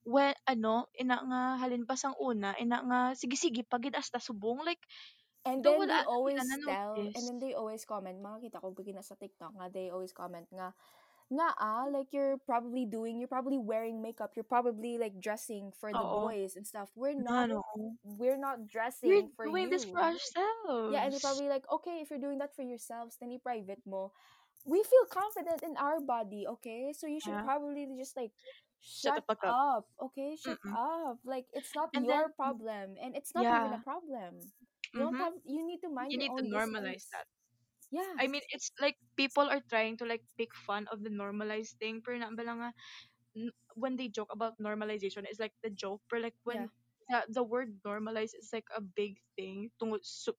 well, 0.06 0.34
ano, 0.46 0.90
ina 0.98 1.18
nga 1.22 1.42
halin 1.62 1.86
pa 1.86 1.98
sang 1.98 2.18
una, 2.18 2.54
ina 2.58 2.82
nga 2.86 3.00
sige 3.18 3.38
sige 3.38 3.66
pagid 3.66 3.98
hasta 3.98 4.22
subong 4.22 4.62
like 4.66 4.82
and 5.42 5.66
then 5.66 5.90
they 5.90 6.06
always 6.06 6.38
tell 6.70 6.94
and 6.94 7.24
then 7.26 7.42
they 7.42 7.58
always 7.58 7.82
comment 7.82 8.22
mga 8.22 8.46
kita 8.46 8.62
ko 8.62 8.78
pag 8.78 8.94
sa 9.02 9.18
TikTok 9.18 9.58
nga 9.58 9.74
they 9.74 9.90
always 9.90 10.14
comment 10.14 10.46
nga 10.54 10.70
nga 11.32 11.56
ah, 11.60 11.88
like 11.90 12.12
you're 12.12 12.38
probably 12.46 12.86
doing 12.86 13.18
you're 13.20 13.32
probably 13.32 13.58
wearing 13.58 14.02
makeup 14.02 14.32
you're 14.36 14.48
probably 14.48 14.98
like 14.98 15.20
dressing 15.20 15.72
for 15.80 15.94
the 15.94 16.04
Oo. 16.04 16.22
boys 16.28 16.56
and 16.56 16.68
stuff 16.68 16.90
we're 16.96 17.16
not 17.18 17.50
no. 17.50 17.64
we're 18.04 18.38
not 18.38 18.68
We're 19.04 19.24
dressing 19.24 19.30
for 19.36 19.48
doing 19.48 19.70
this 19.70 19.86
for 19.86 20.02
you 20.04 20.20
yeah 20.88 21.04
and 21.04 21.12
you're 21.12 21.24
probably 21.24 21.48
like 21.50 21.64
okay 21.72 22.00
if 22.02 22.10
you're 22.10 22.20
doing 22.22 22.38
that 22.40 22.56
for 22.56 22.64
yourselves 22.64 23.18
then 23.20 23.32
you 23.32 23.40
private 23.40 23.82
mo 23.86 24.12
we 24.66 24.84
feel 24.84 25.06
confident 25.10 25.64
in 25.64 25.76
our 25.78 26.00
body 26.00 26.46
okay 26.48 26.94
so 26.94 27.08
you 27.08 27.20
should 27.20 27.40
Yeah. 27.40 27.44
probably 27.44 27.88
just 27.98 28.16
like 28.18 28.32
Shut 28.82 29.16
the 29.16 29.22
shut 29.22 29.26
fuck 29.28 29.44
up. 29.44 29.56
up 29.56 29.86
okay 30.02 30.36
shut 30.36 30.60
Mm-mm. 30.60 30.76
up 30.76 31.18
like 31.26 31.46
it's 31.54 31.74
not 31.76 31.90
And 31.94 32.08
then 32.08 32.20
your 32.20 32.30
problem 32.36 32.96
and 33.02 33.16
it's 33.16 33.34
not 33.36 33.48
even 33.52 33.74
a 33.74 33.80
problem 33.80 34.52
you 34.94 35.00
don't 35.00 35.16
Mhm. 35.16 35.20
have 35.20 35.34
you 35.46 35.66
need 35.66 35.80
to 35.82 35.90
mind 35.90 36.12
You 36.12 36.18
your 36.18 36.26
need 36.26 36.36
to 36.38 36.44
own 36.44 36.50
normalize 36.50 37.06
business 37.06 37.10
that. 37.12 37.28
Yeah 37.92 38.20
I 38.20 38.28
mean, 38.28 38.42
it's 38.52 38.72
like 38.82 38.98
people 39.18 39.44
are 39.50 39.62
trying 39.70 39.98
to 40.00 40.06
like 40.06 40.24
pick 40.38 40.54
fun 40.56 40.88
of 40.92 41.04
the 41.04 41.10
normalized 41.10 41.78
thing. 41.80 42.02
Pero 42.04 42.18
na 42.20 42.32
ba 42.34 42.44
nga, 42.44 42.72
n- 43.38 43.56
when 43.76 43.96
they 43.98 44.10
joke 44.10 44.32
about 44.34 44.58
normalization, 44.60 45.26
it's 45.28 45.40
like 45.40 45.54
the 45.64 45.70
joke. 45.72 46.02
Pero 46.10 46.22
like 46.24 46.38
yeah 46.46 46.66
when 46.66 46.70
the, 47.10 47.24
the 47.30 47.44
word 47.44 47.74
normalize 47.86 48.34
is 48.38 48.50
like 48.54 48.68
a 48.76 48.82
big 48.82 49.18
thing 49.38 49.72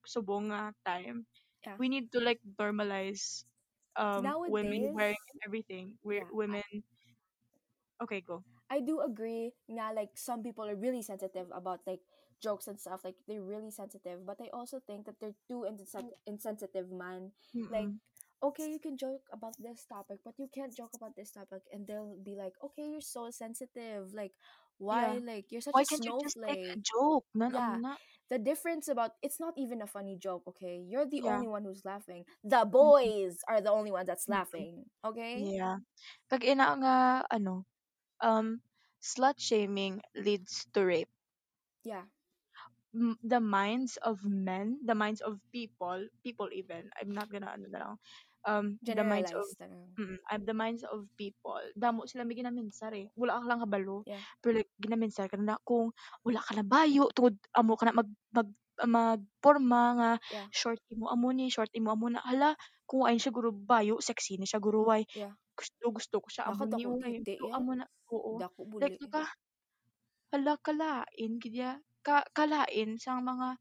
subong 0.05 0.51
nga 0.53 0.73
time. 0.85 1.25
yeah 1.65 1.77
We 1.77 1.89
need 1.89 2.11
to 2.13 2.19
like 2.21 2.39
normalize 2.59 3.43
um 3.97 4.35
women 4.45 4.89
nowadays 4.89 4.93
wearing 4.93 5.19
everything. 5.45 5.97
We're 6.03 6.23
yeah 6.23 6.31
I, 6.49 6.61
women. 6.61 6.83
Okay, 8.01 8.21
go. 8.21 8.43
I 8.69 8.79
do 8.81 9.01
agree 9.01 9.53
nga 9.69 9.93
like 9.93 10.17
some 10.17 10.41
people 10.43 10.65
are 10.65 10.75
really 10.77 11.01
sensitive 11.03 11.47
about 11.53 11.81
like 11.85 12.01
jokes 12.41 12.67
and 12.67 12.79
stuff 12.79 13.01
like 13.03 13.15
they're 13.27 13.41
really 13.43 13.71
sensitive 13.71 14.25
but 14.25 14.37
I 14.41 14.49
also 14.53 14.79
think 14.85 15.05
that 15.05 15.15
they're 15.19 15.35
too 15.47 15.65
insen- 15.69 16.15
insensitive 16.25 16.91
man 16.91 17.31
like 17.69 17.89
Mm-mm. 17.89 17.99
okay 18.43 18.69
you 18.71 18.79
can 18.79 18.97
joke 18.97 19.23
about 19.33 19.53
this 19.59 19.85
topic 19.87 20.19
but 20.23 20.33
you 20.37 20.47
can't 20.53 20.75
joke 20.75 20.91
about 20.93 21.15
this 21.15 21.31
topic 21.31 21.61
and 21.71 21.87
they'll 21.87 22.17
be 22.23 22.35
like 22.35 22.53
okay 22.63 22.83
you're 22.91 23.01
so 23.01 23.29
sensitive 23.31 24.13
like 24.13 24.31
why 24.77 25.07
Yeah. 25.07 25.19
like 25.25 25.45
you're 25.51 25.61
such 25.61 25.79
Why 25.79 25.81
a 25.81 25.85
can't 25.85 26.05
you 26.05 26.13
just 26.21 26.37
take 26.47 26.61
a 26.73 26.75
snowflake 26.75 26.79
joke? 26.79 27.25
Nan 27.35 27.51
yeah 27.51 27.77
na. 27.81 27.95
the 28.29 28.37
difference 28.39 28.87
about 28.87 29.11
it's 29.21 29.39
not 29.39 29.53
even 29.57 29.81
a 29.81 29.87
funny 29.87 30.17
joke 30.17 30.43
okay 30.47 30.81
you're 30.87 31.05
the 31.05 31.21
Yeah. 31.21 31.23
only 31.23 31.47
one 31.47 31.63
who's 31.63 31.83
laughing 31.85 32.23
the 32.43 32.65
boys 32.65 33.37
are 33.47 33.61
the 33.61 33.71
only 33.71 33.91
ones 33.91 34.07
that's 34.07 34.27
laughing 34.29 34.85
okay 35.05 35.49
Yeah. 35.57 35.77
Kag 36.29 36.43
ina 36.51 36.67
nga 36.81 36.95
ano, 37.35 37.55
um 38.27 38.61
slut 39.09 39.37
shaming 39.47 39.95
leads 40.25 40.65
to 40.73 40.79
rape. 40.85 41.11
yeah 41.83 42.03
M- 42.93 43.17
the 43.25 43.41
minds 43.41 43.97
of 44.05 44.21
men, 44.25 44.77
the 44.85 44.93
minds 44.93 45.21
of 45.21 45.41
people, 45.51 45.97
people 46.21 46.49
even. 46.53 46.89
I'm 47.01 47.09
not 47.13 47.29
gonna 47.29 47.49
ano 47.53 47.65
na 47.69 47.79
lang. 47.81 47.93
Um 48.45 48.65
the 48.93 49.01
minds 49.05 49.31
of 49.33 49.45
mm, 49.97 50.17
I'm 50.29 50.43
the 50.45 50.53
minds 50.53 50.83
of 50.85 51.05
people. 51.17 51.57
Damo 51.73 52.05
sila 52.05 52.21
may 52.27 52.37
ginaminsar 52.37 52.93
eh. 52.93 53.09
Wala 53.17 53.39
ka 53.41 53.45
lang 53.49 53.61
kabalo. 53.65 54.03
yeah 54.05 54.21
Pero 54.43 54.61
like 54.61 54.69
ginaminsar 54.77 55.25
ka 55.31 55.37
na 55.39 55.57
kung 55.65 55.89
wala 56.27 56.39
ka 56.43 56.53
na 56.53 56.63
bayo 56.65 57.09
tungod 57.15 57.35
amo 57.57 57.73
ka 57.79 57.89
na 57.89 57.95
mag 57.97 58.09
mag 58.35 58.49
magporma 58.83 59.83
nga 59.97 60.11
yeah 60.33 60.47
short 60.49 60.81
imo 60.89 61.05
amo 61.09 61.29
ni 61.29 61.49
short 61.53 61.69
imo 61.77 61.93
amo 61.93 62.09
na 62.09 62.21
hala 62.25 62.57
kung 62.89 63.05
ayon 63.05 63.21
siya 63.21 63.33
guro 63.33 63.53
bayo 63.53 64.01
sexy 64.01 64.37
ni 64.41 64.49
siya 64.49 64.57
guro 64.61 64.81
way 64.85 65.05
yeah 65.13 65.29
gusto 65.53 65.85
gusto 65.93 66.15
ko 66.21 66.27
siya 66.33 66.49
amo 66.49 66.65
ni 66.65 66.81
ya 66.81 66.89
amo 67.53 67.77
na 67.77 67.85
oo 68.09 68.41
like 68.81 68.97
naka 69.01 69.29
hala 70.33 70.53
kalain 70.65 71.31
gidya 71.37 71.77
ka 72.03 72.27
kalain 72.35 72.99
sang 72.99 73.23
mga 73.23 73.57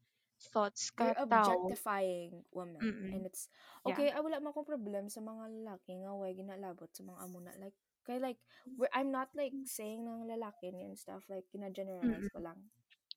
thoughts 0.50 0.90
you're 0.98 1.14
ka 1.14 1.24
tao. 1.30 1.46
objectifying 1.46 2.42
women 2.50 2.82
and 2.82 3.22
mm 3.22 3.26
it's 3.30 3.46
yeah. 3.86 3.94
okay 3.94 4.08
I 4.10 4.18
wala 4.18 4.42
man 4.42 4.50
akong 4.50 4.66
problem 4.66 5.06
sa 5.06 5.22
mga 5.22 5.62
lalaki 5.62 6.02
nga 6.02 6.10
way 6.18 6.34
ginalabot 6.34 6.90
sa 6.90 7.06
mga 7.06 7.18
amo 7.22 7.38
na 7.38 7.54
like 7.62 7.78
kay 8.02 8.18
like 8.18 8.42
we're, 8.74 8.90
I'm 8.90 9.14
not 9.14 9.30
like 9.38 9.54
saying 9.62 10.02
ng 10.02 10.26
lalaki 10.26 10.74
and 10.74 10.98
stuff 10.98 11.22
like 11.30 11.46
gina-generalize 11.54 12.26
mm 12.26 12.34
ko 12.34 12.42
lang 12.42 12.58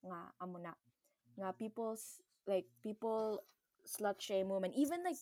nga 0.05 0.30
amo 0.38 0.61
na 0.61 0.78
nga 1.41 1.49
people's 1.57 2.21
like 2.45 2.69
people 2.86 3.41
slut 3.86 4.21
shame 4.21 4.49
women 4.49 4.69
even 4.78 5.01
like 5.01 5.17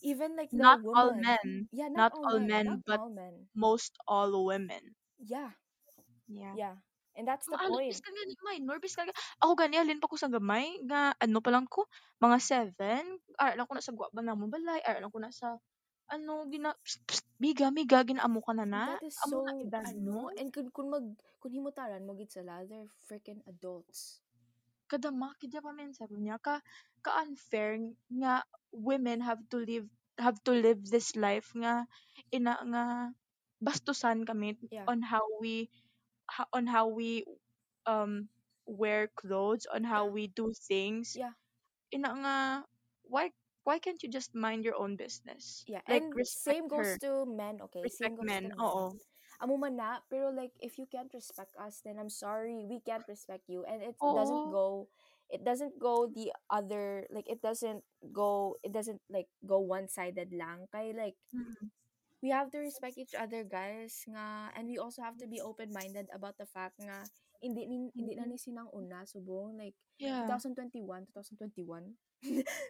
even 0.00 0.32
like 0.36 0.48
the 0.52 0.60
not 0.60 0.80
all 0.96 1.12
woman 1.12 1.24
men. 1.24 1.68
yeah 1.72 1.92
not 1.92 2.12
not 2.12 2.12
all 2.16 2.24
all 2.32 2.40
men 2.40 2.48
men 2.48 2.64
not 2.64 2.80
but 2.88 3.00
all 3.00 3.12
men. 3.12 3.34
most 3.52 3.92
all 4.08 4.32
women. 4.48 4.96
Yeah. 5.20 5.52
Yeah. 6.28 6.56
Yeah 6.56 6.76
and 7.16 7.28
that's 7.28 7.46
the 7.48 7.56
point. 7.56 7.92
bis 7.92 8.00
ka 8.00 8.10
nga 8.10 8.24
minor, 8.46 8.76
bis 8.80 8.94
ka. 8.96 9.04
Ako 9.44 9.52
gani, 9.56 9.76
alin 9.76 10.00
pa 10.00 10.08
ko 10.08 10.16
sa 10.16 10.32
gamay, 10.32 10.80
nga 10.88 11.12
ano 11.16 11.38
pa 11.44 11.50
lang 11.52 11.68
ko, 11.68 11.84
mga 12.20 12.38
seven, 12.40 13.04
ara 13.36 13.56
lang 13.56 13.68
ko 13.68 13.74
na 13.76 13.84
sa 13.84 13.92
guwaba 13.92 14.20
na 14.24 14.36
mo 14.38 14.48
balay, 14.48 14.80
ara 14.84 15.00
lang 15.00 15.12
ko 15.12 15.20
na 15.20 15.32
sa, 15.32 15.56
ano, 16.12 16.44
gina, 16.48 16.76
psst, 16.84 17.00
psst, 17.08 17.26
biga, 17.40 17.68
miga, 17.72 18.04
ginaamo 18.04 18.40
ka 18.44 18.52
na 18.52 18.66
na, 18.68 18.82
that 18.96 19.04
is 19.04 19.16
na 19.16 19.26
so 19.28 19.44
edad 19.60 19.84
ano. 19.88 20.28
and 20.36 20.52
kun 20.52 20.68
kun 20.68 20.88
mag 20.92 21.06
kun 21.40 21.52
himutaran 21.52 22.04
mo 22.04 22.12
gid 22.12 22.28
sila 22.28 22.64
they're 22.68 22.88
freaking 23.08 23.40
adults. 23.48 24.20
Kadama, 24.88 25.32
kidya 25.40 25.64
pa 25.64 25.72
men 25.72 25.96
sa 25.96 26.04
niya, 26.12 26.36
ka, 26.36 26.60
ka-unfair, 27.00 27.80
nga, 28.12 28.44
women 28.72 29.24
have 29.24 29.40
to 29.48 29.60
live, 29.60 29.88
have 30.20 30.36
to 30.44 30.52
live 30.52 30.84
this 30.84 31.16
life, 31.16 31.48
nga, 31.56 31.88
ina, 32.28 32.60
nga, 32.60 32.84
bastusan 33.62 34.26
kami 34.26 34.58
yeah. 34.68 34.84
on 34.90 35.00
how 35.00 35.22
we, 35.38 35.70
on 36.52 36.66
how 36.66 36.88
we, 36.88 37.24
um, 37.86 38.28
wear 38.66 39.08
clothes, 39.16 39.66
on 39.66 39.84
how 39.84 40.06
we 40.06 40.28
do 40.28 40.52
things, 40.68 41.18
yeah 41.18 41.32
ina 41.94 42.10
nga, 42.22 42.36
why 43.08 43.30
why 43.64 43.78
can't 43.78 44.02
you 44.02 44.10
just 44.10 44.34
mind 44.34 44.64
your 44.64 44.76
own 44.76 44.96
business? 44.96 45.66
yeah 45.66 45.82
Like 45.88 46.04
and 46.04 46.14
respect 46.14 46.60
same 46.60 46.68
goes 46.68 46.96
her, 46.96 46.98
to 46.98 47.24
men 47.26 47.60
okay 47.62 47.86
same 47.88 48.16
respect 48.16 48.16
goes 48.16 48.38
to 48.40 48.46
men. 48.46 48.50
men 48.50 48.60
Oo. 48.60 48.96
amo 49.42 49.56
man 49.58 49.76
na 49.76 49.98
pero 50.10 50.30
like 50.30 50.52
if 50.62 50.78
you 50.78 50.86
can't 50.86 51.12
respect 51.14 51.54
us 51.58 51.80
then 51.84 51.98
I'm 51.98 52.10
sorry 52.12 52.64
we 52.66 52.80
can't 52.80 53.06
respect 53.08 53.48
you 53.48 53.64
and 53.66 53.82
it 53.82 53.96
doesn't 54.06 54.46
go 54.48 54.88
it 55.30 55.44
doesn't 55.44 55.78
go 55.80 56.06
the 56.08 56.32
other 56.50 57.06
like 57.10 57.28
it 57.28 57.42
doesn't 57.42 57.82
go 58.12 58.56
it 58.62 58.72
doesn't 58.72 59.02
like 59.10 59.28
go 59.46 59.58
one-sided 59.60 60.30
lang 60.34 60.68
kay 60.72 60.92
like 60.94 61.16
Mm. 61.34 61.70
We 62.22 62.30
have 62.30 62.48
to 62.48 62.58
respect 62.58 62.96
each 62.96 63.12
other 63.12 63.42
guys 63.42 64.06
nga 64.06 64.48
and 64.54 64.70
we 64.70 64.78
also 64.78 65.02
have 65.02 65.18
to 65.18 65.26
be 65.26 65.42
open-minded 65.42 66.06
about 66.14 66.38
the 66.38 66.46
fact 66.46 66.78
nga 66.78 67.02
hindi 67.42 67.66
ni 67.66 67.90
hindi 67.92 68.14
na 68.14 68.22
Mm. 68.24 68.30
ni 68.30 68.38
sinang 68.38 68.70
una 68.72 69.02
subong 69.04 69.58
like 69.58 69.74
Yeah. 69.98 70.26
2021 70.26 71.06
2021 71.14 71.94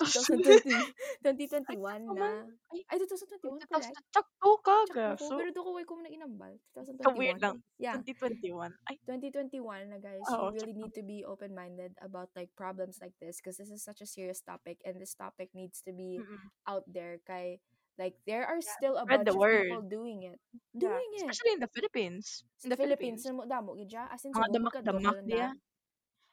Tas 0.00 0.12
2020 0.32 0.68
ay, 0.68 1.76
2021 1.76 2.08
naman. 2.08 2.16
na 2.16 2.28
Ay, 2.72 2.80
ay 2.88 2.96
2021 3.00 3.60
tapos 3.62 3.84
correct 3.88 3.96
sakto 4.12 4.50
ka 4.60 4.76
Tsakto 4.84 4.88
ko 4.88 4.92
gaso. 4.92 5.32
pero 5.36 5.48
do 5.48 5.60
ko 5.60 5.70
way 5.76 5.84
ko 5.84 5.94
na 5.96 6.08
inambal 6.08 6.52
wait 7.16 7.36
2021 7.36 7.40
lang. 7.40 7.56
yeah 7.76 7.96
2021. 8.00 8.72
Ay, 8.84 8.96
2021 9.04 9.92
na 9.92 9.98
guys 10.00 10.24
oo, 10.28 10.48
you 10.50 10.60
really 10.60 10.72
need 10.76 10.92
to 10.92 11.04
be 11.04 11.20
open-minded 11.24 11.92
about 12.00 12.28
like 12.32 12.48
problems 12.52 12.96
like 13.00 13.12
this 13.20 13.40
because 13.40 13.56
this 13.56 13.68
is 13.68 13.80
such 13.80 14.00
a 14.00 14.08
serious 14.08 14.40
topic 14.40 14.80
and 14.84 14.96
this 14.96 15.12
topic 15.14 15.48
needs 15.52 15.80
to 15.84 15.92
be 15.92 16.16
Mm. 16.20 16.48
out 16.66 16.84
there 16.88 17.20
kay 17.24 17.60
like 18.00 18.16
there 18.24 18.44
are 18.48 18.60
Yeah. 18.60 18.72
still 18.76 18.94
a 18.96 19.04
Spread 19.04 19.24
bunch 19.24 19.28
the 19.28 19.34
of 19.36 19.42
people 19.42 19.82
word. 19.82 19.90
doing 19.90 20.18
it 20.24 20.38
Yeah. 20.74 20.88
doing 20.88 21.10
it 21.20 21.22
Especially 21.28 21.52
in 21.56 21.62
the 21.62 21.70
Philippines. 21.72 22.26
In 22.64 22.70
the 22.72 22.76
Philippines 22.78 23.22
Philippines. 23.22 23.26
na 23.26 23.32
mo 23.36 23.42
damo 23.44 23.70
gidya 23.76 24.02
as 24.12 24.22
in 24.24 24.32
magkaduol 24.32 25.18
diya. 25.26 25.52
na 25.52 25.60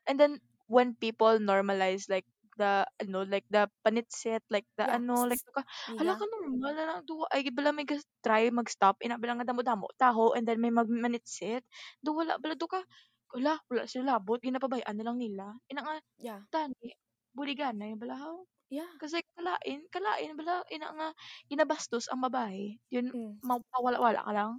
And 0.08 0.18
then 0.18 0.42
when 0.70 0.96
people 0.98 1.38
normalize 1.38 2.08
like 2.10 2.26
the 2.60 2.84
ano 3.00 3.24
like 3.24 3.48
the 3.48 3.72
panitsit 3.88 4.44
like 4.52 4.68
the 4.76 4.84
yeah 4.84 5.00
ano 5.00 5.24
like 5.32 5.40
ka 5.56 5.64
hala 5.96 6.12
ka 6.20 6.26
normal 6.28 6.76
na 6.76 6.84
lang 6.92 7.02
duwa 7.08 7.24
ay 7.32 7.48
bala 7.56 7.72
may 7.72 7.88
try 8.20 8.52
mag-stop 8.52 9.00
ina 9.00 9.16
bala 9.16 9.40
nga 9.40 9.48
damo-damo 9.48 9.88
taho 9.96 10.36
and 10.36 10.44
then 10.44 10.60
may 10.60 10.68
magmanitsit 10.68 11.64
do 12.04 12.12
wala 12.12 12.36
bala 12.36 12.60
do 12.60 12.68
ka 12.68 12.84
wala 13.32 13.56
wala 13.72 13.88
sila 13.88 14.20
labot 14.20 14.44
ginapabayaan 14.44 14.92
na 14.92 15.08
lang 15.08 15.16
nila 15.24 15.56
ina 15.72 15.82
nga 15.88 15.96
yeah 16.20 16.42
tani 16.52 16.92
buliganay 17.32 17.96
bala 17.96 18.20
haw 18.20 18.36
yeah 18.70 18.92
kasi 19.02 19.22
kalain 19.34 19.82
kalain 19.90 20.34
bala 20.38 20.62
ina 20.70 20.88
nga 20.94 21.08
ginabastos 21.50 22.06
ang 22.10 22.22
babae 22.22 22.78
yun 22.94 23.10
mm, 23.10 23.42
mawala-wala 23.74 24.22
ka 24.22 24.32
lang 24.34 24.54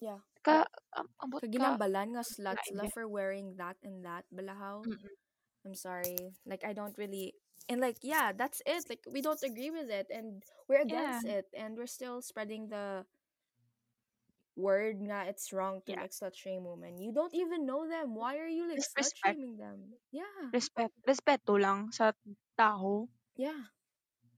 yeah 0.00 0.20
ka 0.44 0.68
am- 0.96 1.12
abot 1.24 1.40
ka 1.40 1.48
kaginambalan 1.48 2.12
nga 2.12 2.24
sluts 2.24 2.68
be 2.68 2.88
for 2.92 3.08
wearing 3.08 3.56
that 3.56 3.80
and 3.80 4.04
that 4.04 4.28
balahaw 4.28 4.84
Mm-mm. 4.84 5.14
I'm 5.64 5.74
sorry. 5.74 6.16
Like 6.44 6.64
I 6.64 6.72
don't 6.72 6.96
really 6.98 7.34
and 7.68 7.80
like 7.80 7.96
yeah, 8.02 8.32
that's 8.36 8.60
it. 8.66 8.84
Like 8.88 9.00
we 9.10 9.22
don't 9.22 9.40
agree 9.42 9.70
with 9.70 9.88
it 9.88 10.08
and 10.12 10.44
we're 10.68 10.84
yeah 10.84 11.16
against 11.16 11.26
it 11.26 11.46
and 11.56 11.76
we're 11.76 11.88
still 11.88 12.20
spreading 12.20 12.68
the 12.68 13.04
word 14.54 15.00
nga 15.02 15.26
it's 15.26 15.50
wrong 15.50 15.80
to 15.88 15.92
yeah 15.96 16.04
like 16.04 16.12
slut 16.12 16.36
shame 16.36 16.68
women. 16.68 17.00
You 17.00 17.12
don't 17.12 17.32
even 17.32 17.64
know 17.64 17.88
them. 17.88 18.14
Why 18.14 18.36
are 18.36 18.48
you 18.48 18.68
like 18.68 18.76
just 18.76 18.92
slut 18.92 19.08
respect 19.08 19.40
shaming 19.40 19.56
them? 19.56 19.96
Yeah. 20.12 20.52
respect 20.52 20.92
respeto 21.08 21.56
lang 21.56 21.88
sa 21.90 22.12
tao 22.54 23.08
Yeah. 23.36 23.70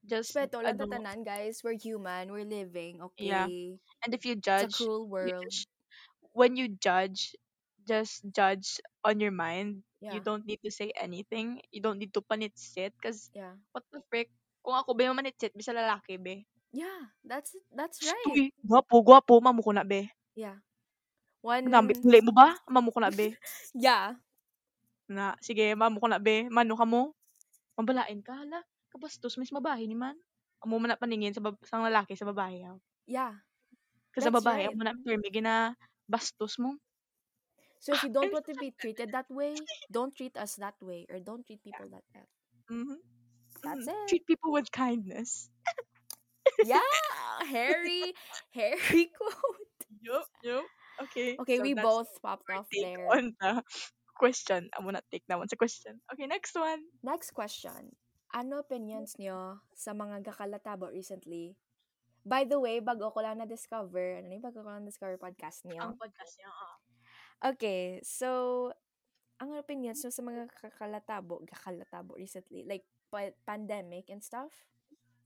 just 0.06 0.30
Respeto 0.34 0.62
lang 0.62 0.78
ano 0.78 0.86
tatanan, 0.86 1.20
guys. 1.26 1.60
We're 1.66 1.74
human. 1.78 2.30
We're 2.30 2.46
living. 2.46 3.02
yeah 3.18 3.50
Okay. 3.50 3.74
and 4.06 4.10
if 4.14 4.22
you 4.24 4.38
It's 4.38 4.62
a 4.62 4.68
judge 4.70 4.76
cruel 4.78 5.02
you 5.02 5.10
world. 5.10 5.44
just 5.50 5.66
when 6.32 6.54
you 6.54 6.70
judge 6.78 7.34
just 7.86 8.22
judge 8.30 8.78
on 9.02 9.18
your 9.18 9.34
mind 9.34 9.82
you 10.02 10.20
Yeah. 10.20 10.22
don't 10.22 10.44
need 10.46 10.60
to 10.62 10.70
say 10.70 10.92
anything 10.94 11.58
you 11.74 11.80
don't 11.82 11.98
need 11.98 12.14
to 12.14 12.22
panitsit 12.22 12.94
because 12.98 13.30
Yeah. 13.34 13.58
what 13.74 13.82
the 13.90 13.98
frick 14.12 14.30
kung 14.62 14.78
ako 14.78 14.94
be 14.94 15.06
manitsit 15.10 15.50
bisa 15.58 15.74
lalaki 15.74 16.18
be 16.20 16.46
Yeah. 16.76 17.10
That's 17.24 17.56
that's 17.72 18.04
right. 18.04 18.26
Uy, 18.30 18.52
gwapo 18.62 19.00
gwapo 19.02 19.40
mamu 19.42 19.64
ko 19.64 19.72
na 19.74 19.82
be 19.82 20.06
Yeah. 20.38 20.60
One 21.42 21.66
dili 21.70 22.20
mo 22.22 22.30
ba 22.34 22.54
mamu 22.70 22.90
ko 22.94 23.00
na 23.02 23.10
be 23.10 23.34
yeah. 23.74 24.14
na 25.10 25.34
sige 25.42 25.74
mamu 25.74 25.98
ko 26.02 26.06
na 26.10 26.18
be 26.22 26.46
mano 26.50 26.74
ka 26.78 26.84
mo 26.86 27.14
mabalain 27.78 28.20
ka 28.22 28.34
hala 28.44 28.60
kabastos 28.96 29.36
mis 29.38 29.52
mabahay 29.52 29.84
ni 29.86 29.94
man 29.94 30.16
amo 30.64 30.80
man 30.80 30.96
na 30.96 30.98
paningin 31.00 31.36
sa 31.36 31.44
bab- 31.44 31.60
sang 31.68 31.84
lalaki 31.84 32.16
sa 32.16 32.26
babae 32.28 32.64
ha 32.66 32.74
Yeah. 33.06 33.34
kasi 34.16 34.26
sa 34.26 34.34
babae 34.34 34.66
right. 34.66 34.72
amo 34.72 34.82
na 34.82 34.96
pirmi 34.96 35.28
gina 35.30 35.76
bastos 36.08 36.56
mo 36.58 36.74
So 37.78 37.92
if 37.94 38.02
you 38.02 38.10
don't 38.10 38.32
want 38.32 38.46
to 38.46 38.54
be 38.56 38.72
treated 38.72 39.12
that 39.12 39.30
way, 39.30 39.54
don't 39.92 40.14
treat 40.16 40.36
us 40.36 40.56
that 40.56 40.74
way 40.82 41.06
or 41.10 41.20
don't 41.20 41.46
treat 41.46 41.62
people 41.62 41.86
that 41.92 42.02
way. 42.14 42.26
Mhm. 42.72 42.98
That's 43.62 43.86
Mhm. 43.86 43.94
it. 43.94 44.08
Treat 44.08 44.26
people 44.26 44.50
with 44.52 44.70
kindness. 44.72 45.50
Yeah, 46.62 46.80
Harry, 47.46 48.14
Harry 48.54 49.10
quote. 49.18 49.80
Yup, 50.02 50.26
yup. 50.42 50.64
Okay, 51.02 51.36
Okay, 51.38 51.56
so 51.58 51.62
we 51.62 51.74
both 51.74 52.08
popped 52.22 52.48
off 52.50 52.66
there. 52.72 53.06
on 53.12 53.36
the 53.40 53.62
question. 54.16 54.70
I'm 54.72 54.84
gonna 54.84 55.02
take 55.12 55.22
that 55.28 55.38
one 55.38 55.48
sa 55.48 55.56
question. 55.60 56.00
Okay, 56.12 56.26
next 56.26 56.56
one. 56.56 56.80
Next 57.02 57.30
question. 57.36 57.92
Ano 58.36 58.60
opinions 58.60 59.16
nyo 59.16 59.64
sa 59.72 59.96
mga 59.96 60.20
gakalatabo 60.20 60.92
recently? 60.92 61.56
By 62.20 62.44
the 62.44 62.60
way, 62.60 62.84
bago 62.84 63.08
ko 63.08 63.24
lang 63.24 63.40
na-discover, 63.40 64.20
ano 64.20 64.28
yung 64.28 64.44
bago 64.44 64.60
ko 64.60 64.68
lang 64.68 64.84
na-discover 64.84 65.16
podcast 65.16 65.64
niyo? 65.64 65.80
Ang 65.80 65.96
podcast 65.96 66.36
niya. 66.36 66.52
ah. 66.52 66.76
Okay, 67.56 68.04
so, 68.04 68.28
ang 69.40 69.56
opinions 69.56 70.04
nyo 70.04 70.12
sa 70.12 70.20
mga 70.20 70.52
kakalatabo, 70.52 71.48
gakalatabo 71.48 72.12
recently, 72.20 72.68
like, 72.68 72.84
pa- 73.08 73.32
pandemic 73.48 74.12
and 74.12 74.20
stuff? 74.20 74.52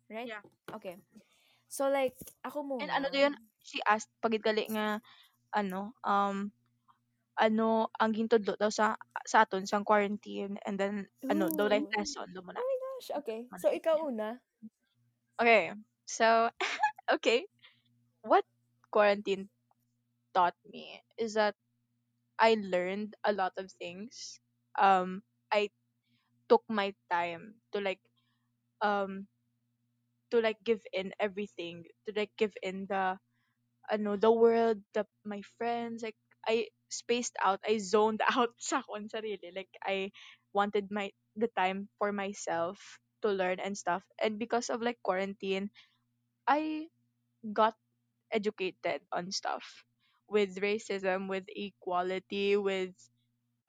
Right? 0.06 0.30
Yeah. 0.30 0.46
Okay. 0.70 0.94
So, 1.66 1.90
like, 1.90 2.14
ako 2.46 2.62
muna. 2.62 2.86
And 2.86 2.94
ano 2.94 3.06
to 3.10 3.18
yun? 3.18 3.34
She 3.58 3.82
asked 3.90 4.10
pagid 4.22 4.46
gali 4.46 4.70
nga 4.70 5.02
ano 5.50 5.98
um 6.06 6.50
ano 7.38 7.90
ang 7.96 8.10
gintudlo 8.14 8.54
daw 8.54 8.70
sa 8.70 8.94
sa 9.26 9.42
aton 9.42 9.66
sa 9.66 9.82
quarantine 9.82 10.58
and 10.62 10.76
then 10.78 11.08
ano 11.26 11.50
daw 11.50 11.66
life 11.66 11.86
Ooh. 11.86 11.94
lesson 11.96 12.28
do 12.30 12.42
mo 12.42 12.52
na. 12.52 12.60
Gosh, 13.00 13.16
okay. 13.16 13.48
So, 13.56 13.72
ikaw 13.72 14.04
una. 14.04 14.36
Okay. 15.40 15.72
So 16.04 16.52
okay. 17.16 17.48
What 18.20 18.44
quarantine 18.92 19.48
taught 20.36 20.56
me 20.68 21.00
is 21.16 21.34
that 21.40 21.56
I 22.36 22.60
learned 22.60 23.16
a 23.24 23.32
lot 23.32 23.56
of 23.56 23.72
things. 23.80 24.36
Um 24.76 25.24
I 25.48 25.72
took 26.52 26.62
my 26.68 26.92
time 27.08 27.56
to 27.72 27.80
like 27.80 28.04
um 28.84 29.24
to 30.30 30.40
like 30.44 30.60
give 30.62 30.84
in 30.92 31.12
everything 31.18 31.84
to 32.06 32.14
like 32.14 32.30
give 32.38 32.52
in 32.62 32.86
the 32.88 33.16
I 33.90 33.96
know 33.96 34.16
the 34.16 34.30
world 34.30 34.78
the 34.94 35.06
my 35.24 35.42
friends 35.58 36.02
like 36.04 36.14
I 36.46 36.68
spaced 36.90 37.34
out 37.42 37.60
I 37.66 37.78
zoned 37.78 38.22
out 38.30 38.54
sa 38.60 38.84
akong 38.84 39.10
sarili 39.10 39.50
like 39.54 39.72
I 39.82 40.12
wanted 40.54 40.90
my 40.92 41.10
the 41.40 41.50
time 41.56 41.88
for 41.98 42.12
myself 42.12 43.00
to 43.22 43.28
learn 43.30 43.60
and 43.60 43.76
stuff 43.76 44.04
and 44.22 44.38
because 44.38 44.70
of 44.70 44.82
like 44.82 44.98
quarantine 45.02 45.70
I 46.48 46.88
got 47.52 47.74
educated 48.32 49.02
on 49.12 49.32
stuff 49.32 49.84
with 50.28 50.56
racism 50.60 51.28
with 51.28 51.44
equality 51.48 52.56
with 52.56 52.94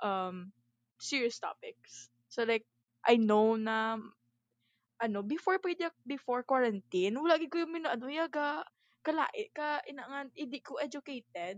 um 0.03 0.51
serious 0.99 1.39
topics 1.39 2.09
so 2.29 2.43
like 2.43 2.65
I 3.07 3.17
know 3.17 3.55
na 3.55 3.97
ano, 5.01 5.25
before 5.25 5.57
pwede 5.59 5.89
before 6.05 6.45
quarantine, 6.45 7.17
wala 7.17 7.41
ko 7.41 7.57
yung 7.65 7.83
ano 7.85 8.05
yaga 8.07 8.61
kalait 9.01 9.49
ka 9.57 9.81
ina 9.89 10.05
nga 10.05 10.19
hindi 10.37 10.59
ko 10.61 10.77
educated 10.77 11.57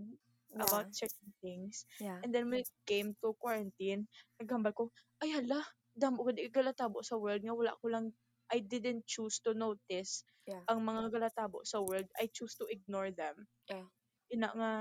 Yeah. 0.53 0.61
about 0.63 0.87
certain 0.95 1.33
things. 1.43 1.83
Yeah. 1.99 2.21
And 2.23 2.29
then 2.31 2.47
when 2.49 2.61
it 2.63 2.71
came 2.85 3.17
to 3.25 3.33
quarantine, 3.41 4.07
naghambal 4.39 4.71
ko, 4.77 4.83
ay 5.19 5.33
hala, 5.33 5.65
damo 5.93 6.25
gud 6.25 6.37
galatabo 6.53 7.01
sa 7.05 7.17
world 7.17 7.41
nga 7.45 7.53
wala 7.55 7.73
ko 7.81 7.85
lang 7.89 8.11
I 8.53 8.61
didn't 8.61 9.05
choose 9.09 9.41
to 9.45 9.53
notice 9.57 10.25
Yeah. 10.43 10.67
ang 10.67 10.83
mga 10.83 11.07
galatabo 11.07 11.63
sa 11.63 11.79
world. 11.79 12.05
I 12.19 12.27
choose 12.27 12.59
to 12.59 12.67
ignore 12.67 13.15
them. 13.15 13.47
Yeah. 13.71 13.87
Ina 14.27 14.49
nga 14.51 14.71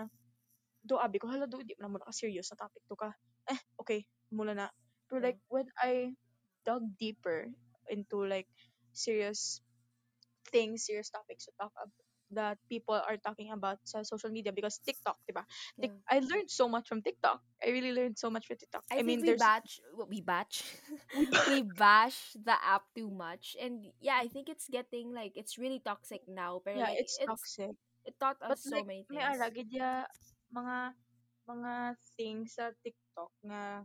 do 0.83 0.99
abi 0.99 1.23
ko 1.23 1.31
hala 1.31 1.47
do 1.47 1.63
di 1.63 1.79
man 1.79 1.95
mo 1.95 2.03
ka 2.03 2.11
serious 2.11 2.51
na 2.51 2.59
topic 2.67 2.83
to 2.91 2.99
ka. 2.99 3.15
Eh, 3.47 3.61
okay, 3.79 4.03
mula 4.35 4.59
na. 4.59 4.67
Pero 5.07 5.23
Yeah. 5.23 5.27
like 5.31 5.41
when 5.47 5.69
I 5.79 6.19
dug 6.67 6.83
deeper 6.99 7.47
into 7.87 8.27
like 8.27 8.51
serious 8.91 9.63
things, 10.51 10.87
serious 10.91 11.11
topics 11.15 11.47
to 11.47 11.53
talk 11.59 11.71
about 11.79 11.95
that 12.33 12.59
people 12.69 12.95
are 12.97 13.17
talking 13.21 13.53
about 13.53 13.79
sa 13.85 14.03
social 14.03 14.31
media 14.31 14.53
because 14.53 14.81
TikTok, 14.83 15.17
diba? 15.29 15.45
Tik- 15.81 15.93
Yeah. 15.93 16.09
I 16.09 16.19
learned 16.21 16.51
so 16.51 16.69
much 16.69 16.89
from 16.89 17.01
TikTok. 17.03 17.41
I 17.63 17.71
really 17.71 17.93
learned 17.93 18.19
so 18.19 18.31
much 18.31 18.47
from 18.47 18.57
TikTok. 18.57 18.85
I, 18.91 19.01
I, 19.01 19.03
mean, 19.03 19.21
we 19.21 19.33
there's 19.33 19.41
batch 19.41 19.81
we 20.09 20.21
batch 20.21 20.65
we 21.49 21.63
bash 21.83 22.35
the 22.37 22.57
app 22.57 22.89
too 22.97 23.11
much 23.11 23.57
and 23.61 23.87
yeah 24.01 24.19
I 24.19 24.29
think 24.29 24.49
it's 24.49 24.69
getting 24.69 25.13
like 25.13 25.33
it's 25.37 25.59
really 25.59 25.81
toxic 25.85 26.23
now 26.29 26.61
but 26.65 26.77
yeah, 26.77 26.89
like 26.93 27.01
it's 27.01 27.19
it's 27.21 27.29
toxic. 27.29 27.77
it 28.05 28.15
taught 28.19 28.37
But 28.41 28.59
so 28.59 28.77
like 28.77 28.87
many 28.87 29.05
may 29.09 29.21
things 29.21 29.39
ara 29.39 29.49
gid 29.53 29.69
ya 29.71 30.05
mga 30.53 30.79
mga 31.49 31.73
things 32.17 32.57
sa 32.57 32.71
TikTok 32.85 33.31
nga 33.47 33.85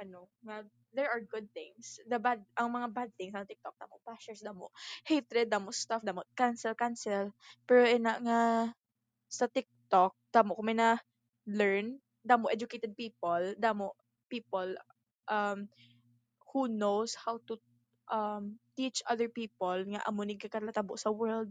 ano, 0.00 0.28
nga 0.44 0.64
there 0.96 1.10
are 1.12 1.20
good 1.24 1.48
things. 1.52 2.00
The 2.08 2.16
bad 2.20 2.40
ang 2.56 2.72
mga 2.72 2.88
bad 2.92 3.10
things 3.16 3.34
sa 3.36 3.44
TikTok 3.44 3.76
damo, 3.80 3.96
bashers 4.04 4.40
damo, 4.44 4.72
hatred 5.04 5.48
damo, 5.52 5.70
stuff 5.72 6.02
damo, 6.04 6.24
cancel 6.36 6.76
cancel. 6.76 7.32
Pero 7.68 7.84
ina 7.84 8.16
nga 8.22 8.40
sa 9.28 9.46
TikTok 9.50 10.14
damo 10.32 10.54
ko 10.56 10.62
may 10.62 10.76
na 10.76 10.98
learn 11.46 11.98
damo 12.26 12.50
educated 12.50 12.94
people 12.98 13.54
damo 13.58 13.94
people 14.26 14.74
um 15.30 15.70
who 16.52 16.68
knows 16.68 17.14
how 17.14 17.38
to 17.46 17.58
um 18.10 18.58
teach 18.76 19.02
other 19.10 19.28
people 19.28 19.76
nga 19.92 20.02
amo 20.06 20.22
ni 20.24 20.38
kakalatabo 20.38 20.94
sa 20.98 21.10
world 21.10 21.50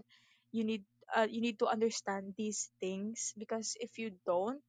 you 0.56 0.64
need 0.64 0.84
uh, 1.16 1.28
you 1.28 1.40
need 1.44 1.60
to 1.60 1.68
understand 1.68 2.34
these 2.40 2.72
things 2.80 3.32
because 3.38 3.76
if 3.80 4.00
you 4.00 4.12
don't 4.26 4.62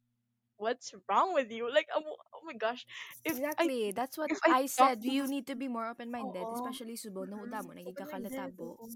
what's 0.58 0.94
wrong 1.08 1.34
with 1.36 1.52
you 1.52 1.68
like 1.70 1.88
amo, 1.94 2.15
my 2.46 2.54
gosh 2.54 2.86
if 3.24 3.40
i 3.58 3.68
Exactly. 3.68 3.92
That's 3.92 4.16
what 4.18 4.32
if 4.32 4.40
i 4.42 4.50
I 4.50 4.66
talk 4.76 4.98
said. 4.98 5.02
to 5.02 5.10
You 5.10 5.26
need 5.26 5.46
to 5.48 5.56
be 5.56 5.68
more 5.68 5.86
open-minded, 5.90 6.42
oo 6.42 6.54
especially 6.54 6.96
subo 6.96 7.26
no 7.28 7.42
mm-mm, 7.42 7.58
mo 7.62 7.72
open-minded 7.86 8.54
oo 8.60 8.88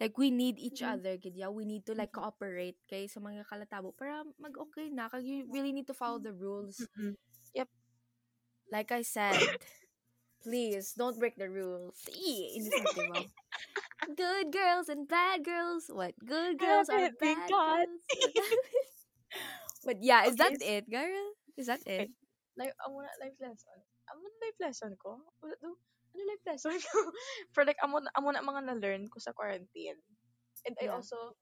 Like 0.00 0.18
we 0.18 0.30
need 0.30 0.58
each 0.58 0.82
mm-mm, 0.82 0.86
other, 0.86 1.16
gid 1.16 1.36
ya. 1.36 1.50
We 1.50 1.64
need 1.64 1.86
to 1.86 1.94
like 1.94 2.12
mm-hmm. 2.12 2.20
cooperate 2.20 2.78
kay 2.90 3.06
sa 3.06 3.20
mga 3.20 3.44
kalatabo 3.46 3.94
para 3.94 4.24
mag-okay 4.40 4.90
na. 4.90 5.08
Kag 5.12 5.24
you 5.26 5.46
really 5.50 5.72
need 5.72 5.86
to 5.90 5.96
follow 5.96 6.18
mm-hmm, 6.18 6.22
the 6.22 6.32
rules. 6.34 6.88
mm-mm. 6.98 7.14
yep 7.54 7.68
Like 8.70 8.90
I 8.92 9.02
said, 9.02 9.38
please 10.42 10.94
don't 10.96 11.18
break 11.18 11.36
the 11.36 11.48
rules. 11.50 11.96
Eee, 12.08 12.60
diba? 12.60 13.30
Good 14.16 14.52
girls 14.52 14.88
and 14.88 15.08
bad 15.08 15.44
girls. 15.44 15.86
What? 15.90 16.14
Good 16.24 16.58
girls 16.58 16.88
are 16.88 17.10
bad 17.20 17.50
God. 17.50 17.86
girls. 18.10 19.04
but 19.84 19.96
yeah, 20.02 20.24
is 20.26 20.36
okay 20.40 20.56
that 20.56 20.60
it, 20.60 20.90
girl? 20.90 21.32
Is 21.56 21.66
that 21.66 21.80
it? 21.86 22.10
Like, 22.56 22.76
amo 22.84 23.00
na 23.00 23.12
life 23.20 23.38
lesson. 23.40 23.78
Amo 24.12 24.24
na 24.28 24.38
life 24.44 24.60
lesson 24.60 24.92
ko. 25.00 25.20
Ano 25.40 26.20
life 26.28 26.44
lesson 26.44 26.76
ko? 26.76 26.98
For 27.56 27.64
like, 27.64 27.80
amo, 27.80 28.04
amo 28.12 28.28
na 28.32 28.44
mga 28.44 28.62
na-learn 28.68 29.08
ko 29.08 29.16
sa 29.16 29.32
quarantine. 29.32 29.96
And 30.68 30.76
I 30.76 30.86
Yeah. 30.86 31.00
also, 31.00 31.32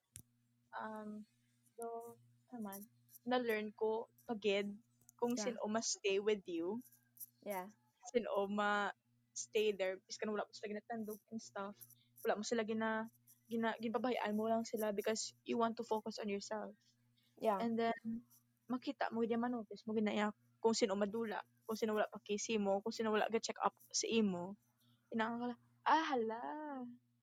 um, 0.78 1.26
so, 1.74 2.14
naman, 2.54 2.86
na-learn 3.26 3.74
ko 3.74 4.06
pagid 4.30 4.70
kung 5.18 5.34
Yeah. 5.34 5.52
sino 5.52 5.66
mas 5.66 5.98
stay 5.98 6.22
with 6.22 6.46
you. 6.46 6.78
Yeah. 7.42 7.66
Sino 8.14 8.46
ma 8.46 8.94
stay 9.34 9.74
there. 9.74 9.98
Na 9.98 10.32
wala 10.32 10.46
mo 10.46 10.52
sila 10.54 10.70
ginatandog 10.72 11.20
and 11.34 11.42
stuff. 11.42 11.74
Wala 12.22 12.38
mo 12.38 12.44
sila 12.46 12.62
gina, 12.62 13.10
gina, 13.50 13.74
gibabayaan 13.82 14.38
mo 14.38 14.46
lang 14.46 14.62
sila 14.62 14.94
because 14.94 15.34
you 15.42 15.58
want 15.58 15.74
to 15.74 15.84
focus 15.84 16.22
on 16.22 16.30
yourself. 16.30 16.70
Yeah. 17.40 17.58
And 17.58 17.74
then, 17.74 18.22
makita 18.70 19.10
mo, 19.10 19.26
di 19.26 19.34
manotice 19.34 19.82
mo, 19.84 19.92
ginaya 19.92 20.30
kung 20.60 20.76
sino 20.76 20.94
madula, 20.94 21.40
kung 21.64 21.74
sino 21.76 21.96
wala 21.96 22.06
pa 22.06 22.20
kisi 22.20 22.60
mo, 22.60 22.84
kung 22.84 22.92
sino 22.92 23.10
wala 23.10 23.26
ga-check 23.32 23.56
up 23.64 23.74
sa 23.90 24.06
imo. 24.06 24.54
Inakakala, 25.10 25.56
ah, 25.88 26.04
hala, 26.14 26.42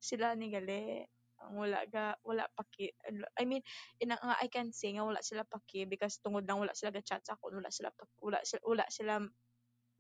sila 0.02 0.34
ni 0.36 0.50
gali. 0.52 1.06
Ang 1.38 1.54
wala 1.62 1.86
ga, 1.86 2.18
wala 2.26 2.50
pa 2.50 2.66
ki, 2.74 2.90
I 3.38 3.46
mean, 3.46 3.62
ina 4.02 4.18
I 4.42 4.50
can 4.50 4.74
say 4.74 4.90
nga 4.98 5.06
wala 5.06 5.22
sila 5.22 5.46
pa 5.46 5.62
ki 5.70 5.86
because 5.86 6.18
tungod 6.18 6.50
lang 6.50 6.58
wala 6.58 6.74
sila 6.74 6.90
ga-chat 6.90 7.22
sa 7.22 7.38
akon, 7.38 7.62
wala 7.62 7.70
sila, 7.70 7.94
wala, 8.20 8.42
sila, 8.42 8.62
wala 8.66 8.86
sila, 8.90 9.14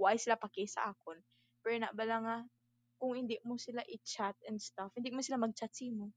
why 0.01 0.17
sila 0.17 0.35
pa 0.41 0.49
ki 0.49 0.65
sa 0.65 0.89
akon. 0.89 1.21
Pero 1.61 1.77
na, 1.77 1.93
bala 1.93 2.15
nga, 2.25 2.37
kung 2.97 3.13
hindi 3.13 3.37
mo 3.45 3.61
sila 3.61 3.85
i-chat 3.85 4.33
and 4.49 4.57
stuff, 4.57 4.89
hindi 4.97 5.13
mo 5.13 5.21
sila 5.21 5.37
mag-chat 5.37 5.69
sa 5.69 5.85
imo. 5.85 6.09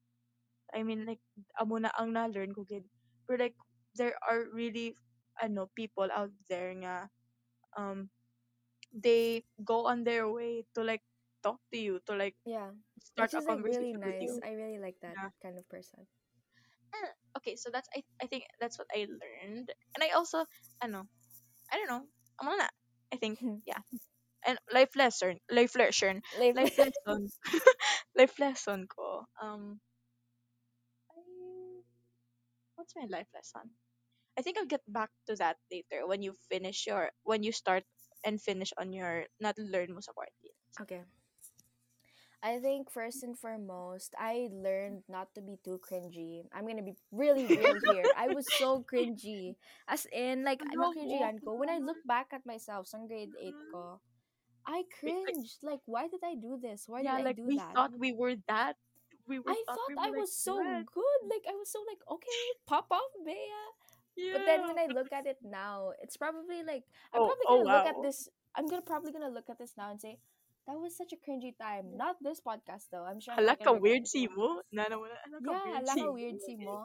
I 0.72 0.86
mean, 0.86 1.04
like, 1.04 1.20
amo 1.60 1.76
na 1.76 1.92
ang 1.98 2.16
na-learn 2.16 2.56
ko, 2.56 2.64
gid. 2.64 2.86
Pero 3.28 3.44
like, 3.44 3.58
there 3.98 4.16
are 4.24 4.48
really, 4.54 4.96
ano, 5.42 5.68
people 5.74 6.08
out 6.12 6.32
there 6.48 6.72
nga, 6.74 7.08
um, 7.76 8.08
they 8.92 9.44
go 9.64 9.86
on 9.86 10.04
their 10.04 10.28
way 10.30 10.64
to 10.74 10.82
like, 10.84 11.02
talk 11.42 11.58
to 11.72 11.78
you, 11.78 12.00
to 12.06 12.14
like, 12.16 12.36
Yeah. 12.44 12.70
start 13.02 13.30
Which 13.30 13.34
a 13.34 13.40
is 13.40 13.46
like 13.48 13.60
really 13.62 13.92
conversation 13.92 14.02
with 14.04 14.16
nice. 14.16 14.20
you. 14.20 14.42
I 14.42 14.52
really 14.52 14.78
like 14.78 14.96
that 15.02 15.18
Yeah. 15.18 15.30
kind 15.42 15.58
of 15.58 15.68
person. 15.68 16.06
Eh, 16.94 17.08
Okay, 17.38 17.56
so 17.56 17.70
that's, 17.70 17.88
I, 17.96 18.02
I 18.22 18.26
think 18.26 18.44
that's 18.60 18.78
what 18.78 18.88
I 18.94 19.06
learned. 19.08 19.70
And 19.94 20.02
I 20.02 20.10
also, 20.16 20.44
ano, 20.82 21.06
I 21.72 21.76
don't 21.76 21.88
know, 21.88 22.04
amo 22.40 22.56
na, 22.56 22.68
I 23.12 23.16
think, 23.16 23.38
yeah. 23.66 23.80
And 24.46 24.58
life 24.72 24.94
lesson, 24.96 25.38
life 25.50 25.74
lesson, 25.76 26.22
Life- 26.32 26.56
life 26.56 26.74
lesson, 26.78 27.32
life 28.16 28.38
lesson 28.38 28.86
ko, 28.88 29.24
um, 29.42 29.80
what's 32.76 32.94
my 32.96 33.06
life 33.08 33.28
lesson? 33.34 33.70
I 34.40 34.42
think 34.42 34.56
I'll 34.56 34.64
get 34.64 34.80
back 34.88 35.12
to 35.28 35.36
that 35.36 35.60
later 35.68 36.08
when 36.08 36.24
you 36.24 36.32
finish 36.48 36.88
your, 36.88 37.12
when 37.28 37.44
you 37.44 37.52
start 37.52 37.84
and 38.24 38.40
finish 38.40 38.72
on 38.80 38.88
your, 38.88 39.28
not 39.36 39.60
learn 39.60 39.92
mo 39.92 40.00
sa 40.00 40.16
quarantine. 40.16 40.56
Okay. 40.80 41.04
I 42.40 42.56
think 42.56 42.88
first 42.88 43.20
and 43.20 43.36
foremost, 43.36 44.16
I 44.16 44.48
learned 44.48 45.04
not 45.12 45.28
to 45.36 45.44
be 45.44 45.60
too 45.60 45.76
cringy. 45.76 46.48
I'm 46.56 46.64
gonna 46.64 46.80
be 46.80 46.96
really 47.12 47.44
real 47.44 47.76
here. 47.92 48.08
I 48.16 48.32
was 48.32 48.48
so 48.56 48.80
cringy. 48.80 49.60
As 49.84 50.08
in, 50.08 50.40
like, 50.40 50.64
Ano 50.72 50.88
na-cringy 50.88 51.20
ko? 51.44 51.52
ko. 51.52 51.60
When 51.60 51.68
I 51.68 51.84
look 51.84 52.00
back 52.08 52.32
at 52.32 52.48
myself 52.48 52.88
sa 52.88 52.96
grade 53.04 53.36
8 53.36 53.52
ko, 53.76 54.00
I 54.64 54.88
cringed. 54.96 55.60
Like, 55.60 55.84
why 55.84 56.08
did 56.08 56.24
I 56.24 56.32
do 56.32 56.56
this? 56.56 56.88
Why 56.88 57.04
yeah, 57.04 57.20
did 57.20 57.28
I 57.28 57.28
like 57.28 57.36
do 57.36 57.44
we 57.44 57.60
that? 57.60 57.76
thought 57.76 57.92
we 57.92 58.16
were 58.16 58.40
that. 58.48 58.80
We 59.28 59.36
were 59.36 59.52
I 59.52 59.60
thought, 59.68 59.76
thought 59.76 60.00
we 60.00 60.08
I 60.08 60.10
was 60.16 60.32
like 60.32 60.40
so 60.48 60.56
that. 60.64 60.88
good. 60.88 61.20
Like, 61.28 61.44
I 61.44 61.52
was 61.60 61.68
so 61.68 61.84
like, 61.84 62.00
okay, 62.08 62.44
pop 62.64 62.88
off, 62.88 63.12
Bea. 63.20 63.52
Yeah. 64.16 64.34
But 64.36 64.42
then 64.46 64.60
when 64.66 64.78
I 64.78 64.86
look 64.92 65.12
at 65.12 65.26
it 65.26 65.38
now, 65.42 65.92
it's 66.02 66.16
probably 66.16 66.62
like 66.62 66.84
I'm 67.14 67.22
Oh- 67.22 67.26
probably 67.30 67.46
oh, 67.48 67.64
gonna 67.64 67.76
look 67.78 67.86
at 67.88 67.98
this. 68.02 68.28
I'm 68.54 68.66
gonna 68.66 68.82
probably 68.82 69.12
gonna 69.12 69.30
look 69.32 69.48
at 69.48 69.58
this 69.58 69.74
now 69.78 69.90
and 69.90 70.00
say 70.00 70.18
that 70.66 70.76
was 70.78 70.96
such 70.96 71.12
a 71.12 71.18
cringy 71.18 71.56
time. 71.56 71.96
Not 71.96 72.16
this 72.20 72.40
podcast 72.40 72.90
though. 72.90 73.04
I'm 73.06 73.20
sure. 73.20 73.34
I'm 73.34 73.46
Hala 73.46 73.56
not 73.56 73.64
ka 73.64 73.72
weird 73.72 74.06
si 74.06 74.26
mo. 74.28 74.60
Nana 74.72 74.96
mo 74.98 75.06
na. 75.06 75.16
Hala 75.24 75.38
ka 75.40 75.52
Yeah, 75.54 75.80
weird 75.80 75.88
si 75.88 76.00
a 76.00 76.04
mo. 76.04 76.12
weird 76.12 76.38
si 76.42 76.54
mo. 76.56 76.76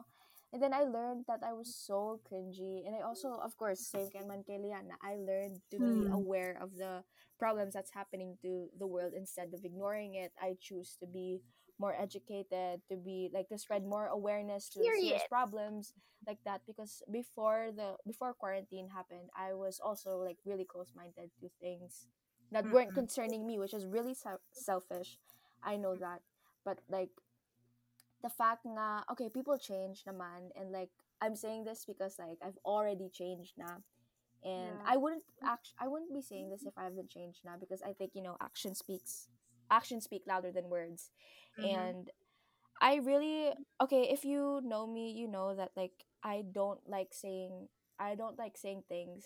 And 0.54 0.64
then 0.64 0.72
I 0.72 0.88
learned 0.88 1.26
that 1.28 1.44
I 1.44 1.52
was 1.52 1.76
so 1.76 2.22
cringy, 2.24 2.88
and 2.88 2.96
I 2.96 3.02
also, 3.04 3.36
of 3.44 3.58
course, 3.60 3.82
same 3.92 4.08
kay 4.08 4.24
man 4.24 4.40
kay 4.48 4.56
Liana, 4.56 4.96
I 5.04 5.20
learned 5.20 5.60
to 5.72 5.78
be 5.82 6.08
Hmm. 6.08 6.14
aware 6.16 6.56
of 6.62 6.78
the 6.80 7.04
problems 7.36 7.74
that's 7.76 7.92
happening 7.92 8.38
to 8.40 8.70
the 8.80 8.88
world 8.88 9.12
instead 9.12 9.52
of 9.52 9.66
ignoring 9.68 10.16
it. 10.16 10.32
I 10.40 10.56
choose 10.62 10.96
to 11.04 11.08
be 11.12 11.44
more 11.80 11.96
educated, 11.96 12.82
to 12.90 12.96
be 12.98 13.30
like 13.34 13.50
to 13.50 13.58
spread 13.58 13.86
more 13.86 14.08
awareness 14.08 14.70
to 14.70 14.80
serious 14.82 15.24
problems 15.24 15.94
like 16.28 16.40
that. 16.46 16.62
Because 16.68 17.02
before 17.12 17.72
the 17.76 17.96
before 18.06 18.34
quarantine 18.34 18.90
happened, 18.90 19.30
I 19.36 19.54
was 19.54 19.80
also 19.84 20.18
like 20.18 20.38
really 20.46 20.66
close 20.66 20.92
minded 20.96 21.32
to 21.42 21.50
things 21.62 22.08
that 22.52 22.70
weren't 22.70 22.94
Mm-mm. 22.94 22.96
concerning 22.96 23.46
me, 23.46 23.60
which 23.60 23.74
is 23.74 23.86
really 23.86 24.14
sel- 24.14 24.42
selfish. 24.52 25.20
I 25.64 25.78
know 25.78 25.96
that, 25.96 26.22
but 26.64 26.80
like 26.90 27.10
the 28.24 28.30
fact 28.30 28.66
na 28.66 29.02
okay 29.12 29.30
people 29.30 29.58
change 29.58 30.04
naman 30.06 30.50
and 30.56 30.72
like 30.72 30.90
I'm 31.22 31.36
saying 31.36 31.64
this 31.66 31.86
because 31.86 32.18
like 32.20 32.40
I've 32.44 32.60
already 32.66 33.10
changed 33.10 33.54
na 33.58 33.82
and 34.44 34.80
Yeah. 34.80 34.86
I 34.86 34.98
wouldn't 34.98 35.24
act 35.44 35.74
I 35.80 35.88
wouldn't 35.88 36.14
be 36.14 36.22
saying 36.22 36.50
this 36.50 36.66
if 36.66 36.74
I 36.78 36.84
haven't 36.86 37.10
changed 37.10 37.42
now 37.46 37.56
because 37.60 37.82
I 37.82 37.94
think 37.94 38.12
you 38.16 38.24
know 38.24 38.38
action 38.42 38.76
speaks 38.76 39.28
action 39.72 40.02
speak 40.02 40.24
louder 40.28 40.52
than 40.52 40.70
words. 40.70 41.12
Mhm. 41.60 41.66
and 41.66 42.12
I 42.82 42.96
really 42.98 43.54
okay 43.82 44.10
if 44.12 44.26
you 44.26 44.62
know 44.64 44.86
me 44.88 45.12
you 45.12 45.28
know 45.28 45.56
that 45.56 45.72
like 45.76 46.06
I 46.24 46.44
don't 46.52 46.82
like 46.90 47.14
saying 47.14 47.70
I 48.00 48.16
don't 48.16 48.38
like 48.38 48.58
saying 48.58 48.84
things 48.90 49.26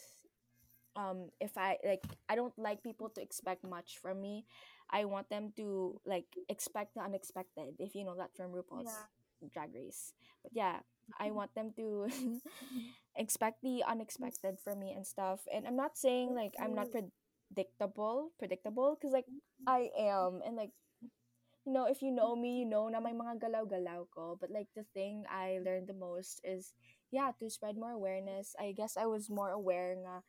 um 0.95 1.29
if 1.39 1.57
I 1.57 1.77
like 1.85 2.03
I 2.29 2.35
don't 2.35 2.57
like 2.57 2.83
people 2.83 3.09
to 3.09 3.21
expect 3.21 3.63
much 3.63 3.97
from 4.01 4.21
me. 4.21 4.45
I 4.91 5.05
want 5.05 5.29
them 5.29 5.53
to 5.57 5.99
like 6.05 6.25
expect 6.49 6.95
the 6.95 7.01
unexpected 7.01 7.75
if 7.79 7.95
you 7.95 8.03
know 8.05 8.15
that 8.17 8.35
from 8.35 8.51
RuPaul's 8.51 9.07
drag 9.53 9.73
race. 9.73 10.13
But 10.43 10.51
yeah 10.55 10.79
I 11.19 11.31
want 11.31 11.53
them 11.55 11.73
to 11.77 12.07
expect 13.15 13.61
the 13.63 13.83
unexpected 13.87 14.59
from 14.59 14.79
me 14.79 14.93
and 14.93 15.05
stuff. 15.05 15.41
And 15.53 15.67
I'm 15.67 15.75
not 15.75 15.97
saying 15.97 16.33
like 16.35 16.55
I'm 16.59 16.73
not 16.75 16.91
predictable 17.49 18.31
predictable 18.37 18.93
because 18.93 19.11
like 19.11 19.25
mm-hmm. 19.25 19.65
I 19.65 19.89
am 19.97 20.45
and 20.45 20.55
like 20.55 20.71
you 21.65 21.73
know, 21.73 21.85
if 21.85 22.01
you 22.01 22.11
know 22.11 22.35
me, 22.35 22.59
you 22.59 22.65
know 22.65 22.89
na 22.89 22.99
may 22.99 23.13
mga 23.13 23.45
galaw-galaw 23.45 24.09
ko. 24.09 24.37
But 24.39 24.49
like 24.49 24.73
the 24.73 24.89
thing 24.97 25.25
I 25.29 25.59
learned 25.61 25.85
the 25.85 25.93
most 25.93 26.41
is, 26.41 26.73
yeah, 27.11 27.29
to 27.37 27.49
spread 27.49 27.77
more 27.77 27.91
awareness. 27.93 28.55
I 28.57 28.71
guess 28.73 28.97
I 28.97 29.05
was 29.05 29.29
more 29.29 29.51
aware 29.53 29.93
nga, 29.93 30.25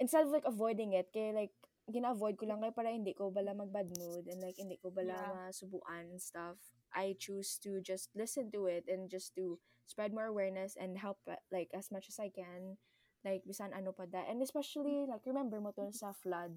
instead 0.00 0.24
of 0.24 0.32
like 0.32 0.48
avoiding 0.48 0.94
it, 0.94 1.12
kaya 1.12 1.34
like, 1.34 1.52
gina-avoid 1.92 2.36
ko 2.36 2.48
lang 2.48 2.60
kaya 2.60 2.72
para 2.72 2.92
hindi 2.92 3.12
ko 3.12 3.28
bala 3.28 3.52
mag-bad 3.52 3.92
mood 3.96 4.28
and 4.28 4.40
like 4.40 4.56
hindi 4.56 4.76
ko 4.80 4.88
bala 4.88 5.12
Yeah. 5.12 5.52
masubuan 5.52 6.12
and 6.12 6.22
stuff. 6.22 6.56
I 6.92 7.16
choose 7.20 7.60
to 7.64 7.84
just 7.84 8.08
listen 8.16 8.48
to 8.56 8.68
it 8.68 8.88
and 8.88 9.12
just 9.12 9.36
to 9.36 9.60
spread 9.84 10.12
more 10.12 10.28
awareness 10.28 10.76
and 10.76 10.96
help 10.96 11.20
like 11.52 11.68
as 11.76 11.92
much 11.92 12.08
as 12.08 12.16
I 12.16 12.32
can. 12.32 12.76
Like, 13.22 13.42
bisan 13.42 13.74
ano 13.74 13.90
pa 13.90 14.06
da. 14.06 14.22
And 14.24 14.38
especially, 14.40 15.04
like, 15.04 15.26
remember 15.26 15.58
mo 15.58 15.74
to 15.74 15.90
sa 15.90 16.12
flood. 16.12 16.54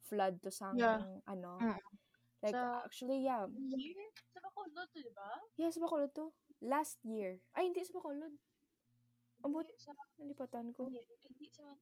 Flood 0.00 0.40
to 0.42 0.50
sang, 0.50 0.78
Yeah. 0.78 1.02
ano. 1.26 1.58
Mm. 1.58 1.78
Like, 2.38 2.54
Sa- 2.54 2.86
actually, 2.86 3.26
yeah. 3.26 3.44
Year? 3.50 3.98
Sa 4.30 4.38
Bacolod, 4.38 4.88
di 4.94 5.10
ba? 5.10 5.42
Yeah, 5.58 5.70
sa 5.74 5.82
Bacolod 5.82 6.14
to. 6.14 6.30
Last 6.62 7.02
year. 7.02 7.42
Ay, 7.52 7.66
hindi 7.68 7.82
sa 7.82 7.98
Bacolod. 7.98 8.30
Ambot, 9.42 9.66
sa, 9.76 9.90
nalipatan 10.18 10.70
ko. 10.70 10.86
hindi, 10.86 11.02
sa, 11.50 11.74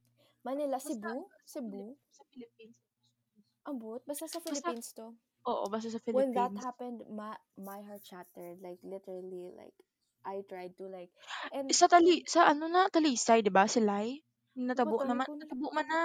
Manila, 0.42 0.80
Basta- 0.80 0.96
Cebu? 0.96 1.28
Cebu? 1.44 1.84
sa 2.08 2.22
Philippines. 2.32 2.78
Ambot, 3.66 4.00
basta 4.06 4.24
sa 4.26 4.38
Philippines 4.38 4.94
to. 4.94 5.12
Oo, 5.44 5.64
basta 5.68 5.90
sa 5.90 5.98
When 6.08 6.32
Philippines. 6.32 6.36
that 6.36 6.52
happened, 6.56 7.04
my, 7.10 7.34
my 7.56 7.82
heart 7.82 8.00
shattered. 8.02 8.58
Like, 8.62 8.78
literally, 8.82 9.52
like, 9.52 9.74
I 10.26 10.42
tried 10.42 10.74
to, 10.82 10.90
like, 10.90 11.14
and, 11.54 11.70
Sa 11.70 11.86
tali, 11.86 12.26
sa 12.26 12.50
ano 12.50 12.66
na, 12.66 12.90
Talisay, 12.90 13.46
di 13.46 13.54
ba? 13.54 13.70
Si 13.70 13.78
Lai? 13.78 14.18
Natabo 14.56 15.04
Matay 15.04 15.08
naman 15.12 15.24
ko 15.28 15.34
na. 15.36 15.40
natabo 15.44 15.66
man 15.70 15.86
na 15.86 16.00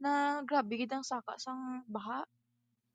na 0.00 0.12
grabe 0.44 0.76
gid 0.76 0.92
ang 0.92 1.04
saka 1.04 1.36
sang 1.40 1.84
baha. 1.88 2.24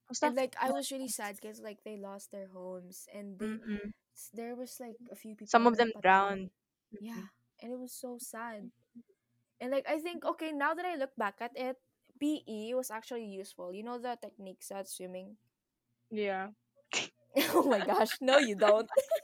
Basta 0.05 0.29
And 0.29 0.37
like 0.37 0.53
I 0.61 0.69
was 0.69 0.93
really 0.93 1.09
sad 1.09 1.37
because 1.41 1.57
like 1.57 1.81
they 1.81 1.97
lost 1.97 2.29
their 2.29 2.49
homes 2.53 3.09
and 3.09 3.37
they 3.41 3.57
mm 3.57 3.89
there 4.31 4.55
was 4.55 4.77
like 4.79 4.95
a 5.11 5.17
few 5.17 5.35
people 5.35 5.51
Some 5.51 5.67
of 5.67 5.75
them 5.75 5.91
drowned. 5.99 6.53
Yeah, 7.01 7.27
and 7.59 7.73
it 7.73 7.79
was 7.81 7.91
so 7.91 8.15
sad. 8.21 8.69
And 9.59 9.69
like 9.73 9.89
I 9.89 9.97
think 9.99 10.23
okay 10.37 10.53
now 10.53 10.77
that 10.77 10.85
I 10.85 10.95
look 10.95 11.11
back 11.17 11.41
at 11.41 11.57
it, 11.57 11.75
PE 12.21 12.77
was 12.77 12.93
actually 12.93 13.25
useful. 13.27 13.73
You 13.73 13.83
know 13.83 13.97
the 13.97 14.15
techniques 14.15 14.69
at 14.71 14.87
swimming. 14.87 15.35
Yeah. 16.13 16.53
oh 17.57 17.65
my 17.65 17.81
gosh, 17.81 18.15
no 18.21 18.37
you 18.37 18.55
don't. 18.55 18.87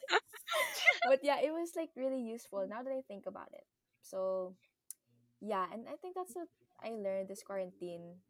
but 1.08 1.20
yeah, 1.24 1.40
it 1.42 1.52
was 1.54 1.74
like 1.76 1.90
really 1.96 2.22
useful 2.22 2.66
now 2.68 2.82
that 2.84 2.92
I 2.94 3.02
think 3.08 3.26
about 3.28 3.50
it. 3.54 3.66
So 4.02 4.56
yeah, 5.42 5.66
and 5.72 5.86
I 5.88 5.96
think 6.02 6.16
that's 6.16 6.36
what 6.36 6.48
I 6.84 6.92
learned 6.92 7.30
this 7.30 7.44
quarantine. 7.44 8.22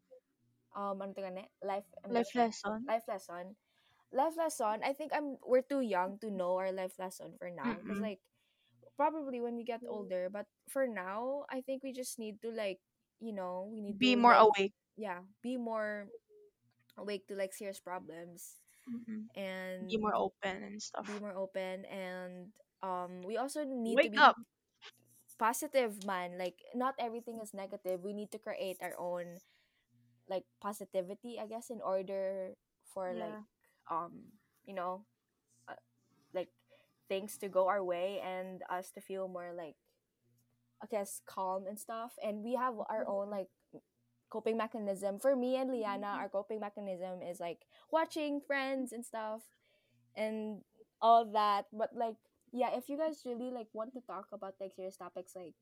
Um, 0.76 1.00
ano 1.02 1.12
to 1.14 1.20
nga 1.22 1.32
ne? 1.32 1.44
life 1.64 1.88
Life 2.08 2.34
lesson. 2.34 2.88
Life 2.88 3.06
lesson. 3.08 3.56
Life 4.12 4.36
lesson. 4.36 4.80
I 4.84 4.92
think 4.92 5.12
I'm 5.14 5.36
we're 5.44 5.64
too 5.66 5.80
young 5.82 6.18
to 6.20 6.30
know 6.30 6.56
our 6.56 6.72
life 6.72 6.96
lesson 6.98 7.34
for 7.38 7.50
now 7.50 7.80
because 7.82 7.98
Mm-mm. 7.98 8.02
like 8.02 8.20
probably 8.96 9.40
when 9.40 9.56
we 9.56 9.64
get 9.64 9.82
older, 9.88 10.28
but 10.30 10.46
for 10.68 10.86
now, 10.86 11.44
I 11.50 11.60
think 11.62 11.82
we 11.82 11.92
just 11.92 12.18
need 12.18 12.40
to 12.42 12.50
like 12.50 12.80
you 13.20 13.32
know 13.32 13.68
we 13.70 13.80
need 13.80 13.98
Be 13.98 14.14
to 14.14 14.16
more 14.16 14.34
like 14.34 14.34
awake. 14.34 14.74
yeah 14.96 15.20
be 15.42 15.56
more 15.56 16.08
awake 16.98 17.26
to 17.28 17.34
like 17.34 17.52
serious 17.54 17.80
problems 17.80 18.60
Mm-mm. 18.88 19.28
and 19.36 19.88
Be 19.88 19.96
more 19.98 20.14
open 20.14 20.62
and 20.62 20.82
stuff. 20.82 21.06
be 21.06 21.18
more 21.18 21.34
open 21.36 21.84
and 21.86 22.52
um 22.82 23.22
we 23.22 23.36
also 23.36 23.64
need 23.64 24.02
to 24.02 24.10
be 24.10 24.18
up. 24.18 24.36
positive 25.38 26.04
man. 26.04 26.38
Like 26.38 26.58
not 26.74 26.94
everything 26.98 27.40
is 27.42 27.54
negative. 27.54 28.02
We 28.02 28.12
need 28.12 28.30
to 28.32 28.38
create 28.38 28.78
our 28.82 28.94
own 28.98 29.38
like 30.28 30.44
positivity 30.60 31.38
i 31.40 31.46
guess 31.46 31.70
in 31.70 31.80
order 31.82 32.54
for 32.94 33.14
like 33.14 33.38
um 33.90 34.32
you 34.64 34.74
know 34.74 35.04
uh, 35.68 35.74
like 36.34 36.48
things 37.08 37.36
to 37.38 37.48
go 37.48 37.68
our 37.68 37.82
way 37.82 38.20
and 38.24 38.62
us 38.70 38.90
to 38.90 39.00
feel 39.00 39.28
more 39.28 39.52
like 39.56 39.76
i 40.82 40.86
guess 40.86 41.20
calm 41.26 41.66
and 41.66 41.78
stuff. 41.78 42.12
And 42.22 42.42
we 42.42 42.54
have 42.54 42.74
our 42.88 43.06
own 43.06 43.30
like 43.30 43.48
coping 44.30 44.56
mechanism. 44.56 45.18
For 45.18 45.36
me 45.36 45.56
and 45.56 45.70
liana 45.70 46.06
our 46.18 46.28
coping 46.28 46.60
mechanism 46.60 47.22
is 47.22 47.40
like 47.40 47.60
watching 47.90 48.40
friends 48.40 48.92
and 48.92 49.04
stuff 49.04 49.42
and 50.16 50.62
all 51.00 51.24
that. 51.32 51.66
But 51.72 51.90
like 51.94 52.16
yeah 52.52 52.70
if 52.76 52.88
you 52.88 52.96
guys 52.98 53.22
really 53.26 53.50
like 53.50 53.68
want 53.72 53.92
to 53.92 54.00
talk 54.06 54.26
about 54.32 54.54
like 54.60 54.72
serious 54.74 54.96
topics 54.96 55.34
like 55.36 55.54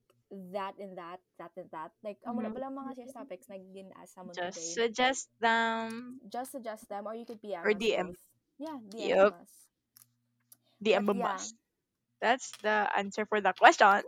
that 0.53 0.73
and 0.79 0.97
that 0.97 1.19
that 1.39 1.51
and 1.57 1.69
that 1.71 1.91
like 2.03 2.17
na 2.25 2.49
Mhm. 2.49 2.53
pala 2.53 2.69
mga 2.71 2.95
serious 2.95 3.13
topics 3.15 3.47
na 3.49 3.57
gin-ask 3.73 4.15
mo 4.23 4.33
Just 4.35 4.55
today 4.55 4.73
suggest 4.75 5.29
them. 5.39 6.19
just 6.29 6.51
suggest 6.51 6.87
them 6.89 7.07
or 7.07 7.15
you 7.15 7.25
could 7.25 7.41
PM 7.41 7.63
Or 7.65 7.73
DM. 7.73 8.15
Yeah, 8.57 8.77
DM 8.89 9.07
Yup. 9.07 9.33
us. 9.41 9.69
DM 10.81 11.05
But 11.05 11.15
yeah. 11.15 11.45
That's 12.21 12.51
the 12.61 12.89
answer 12.95 13.25
for 13.25 13.41
the 13.41 13.53
question. 13.53 14.03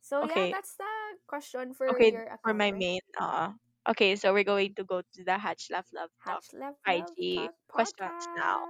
So 0.00 0.24
Okay. 0.24 0.50
yeah, 0.50 0.56
that's 0.56 0.74
the 0.76 0.92
question 1.26 1.74
for 1.74 1.86
Okay, 1.90 2.10
your 2.10 2.22
account. 2.24 2.40
for 2.42 2.54
my 2.54 2.70
main. 2.72 3.00
Uh, 3.18 3.52
okay, 3.88 4.16
so 4.16 4.32
we're 4.32 4.44
going 4.44 4.74
to 4.74 4.84
go 4.84 5.02
to 5.02 5.24
the 5.24 5.38
Hatch 5.38 5.68
Love 5.70 5.86
Love 5.92 6.10
Hatch 6.18 6.52
Left 6.52 6.78
Love 6.86 7.14
IG 7.16 7.50
questions 7.68 8.28
now. 8.36 8.60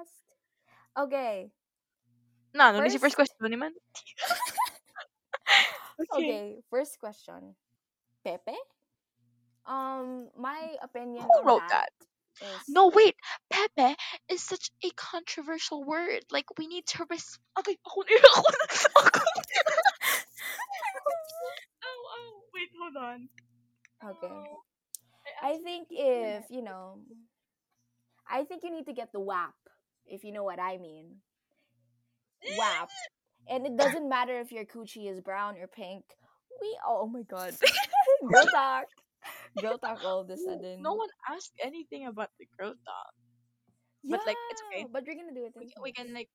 Okay. 0.96 1.50
No, 2.56 2.72
is 2.82 2.96
first 2.96 3.16
First- 3.16 3.36
question 3.36 3.52
naman. 3.52 3.70
okay. 6.00 6.16
Okay, 6.16 6.56
first 6.72 6.98
question. 6.98 7.54
Pepe? 8.24 8.56
Um, 9.66 10.30
my 10.38 10.74
opinion 10.82 11.26
Who 11.26 11.42
wrote 11.42 11.68
that 11.68 11.90
is 12.40 12.62
No, 12.68 12.88
wait. 12.88 13.14
Pepe 13.50 13.96
is 14.28 14.42
such 14.42 14.70
a 14.84 14.90
controversial 14.96 15.84
word. 15.84 16.24
Like, 16.30 16.46
we 16.58 16.66
need 16.66 16.86
to 16.96 17.04
res- 17.10 17.38
Okay, 17.58 17.76
ako 17.84 18.02
na 18.02 18.14
ako 18.14 18.50
na 18.50 18.66
oh, 21.84 22.02
oh, 22.14 22.30
wait, 22.54 22.70
hold 22.80 22.96
on. 22.96 23.28
Okay. 24.00 24.32
Oh, 24.32 24.62
I 25.42 25.58
think 25.58 25.88
if, 25.90 26.44
you 26.50 26.62
know, 26.62 27.00
I 28.28 28.44
think 28.44 28.62
you 28.62 28.70
need 28.70 28.86
to 28.86 28.94
get 28.94 29.12
the 29.12 29.20
WAP, 29.20 29.54
if 30.06 30.24
you 30.24 30.32
know 30.32 30.44
what 30.44 30.60
I 30.60 30.78
mean. 30.78 31.22
WAP. 32.58 32.88
And 33.48 33.66
it 33.66 33.76
doesn't 33.76 34.08
matter 34.08 34.38
if 34.40 34.50
your 34.52 34.64
coochie 34.64 35.10
is 35.10 35.20
brown 35.20 35.56
or 35.56 35.66
pink. 35.68 36.04
We, 36.60 36.78
oh 36.86 37.06
my 37.06 37.22
god. 37.22 37.54
Girl 38.32 38.46
talk. 38.46 38.86
Girl 39.60 39.78
talk 39.78 40.02
all 40.04 40.20
of 40.20 40.30
a 40.30 40.36
No- 40.36 40.42
sudden. 40.44 40.82
No 40.82 40.94
one 40.94 41.08
asked 41.30 41.52
anything 41.62 42.06
about 42.06 42.30
the 42.38 42.46
girl 42.58 42.74
talk. 42.74 43.12
but, 44.04 44.20
like, 44.26 44.36
it's 44.50 44.62
okay. 44.70 44.86
But 44.90 45.04
we're 45.06 45.14
gonna 45.16 45.34
do 45.34 45.44
it. 45.46 45.52
We, 45.58 45.72
we 45.82 45.92
can 45.92 46.14
like 46.14 46.28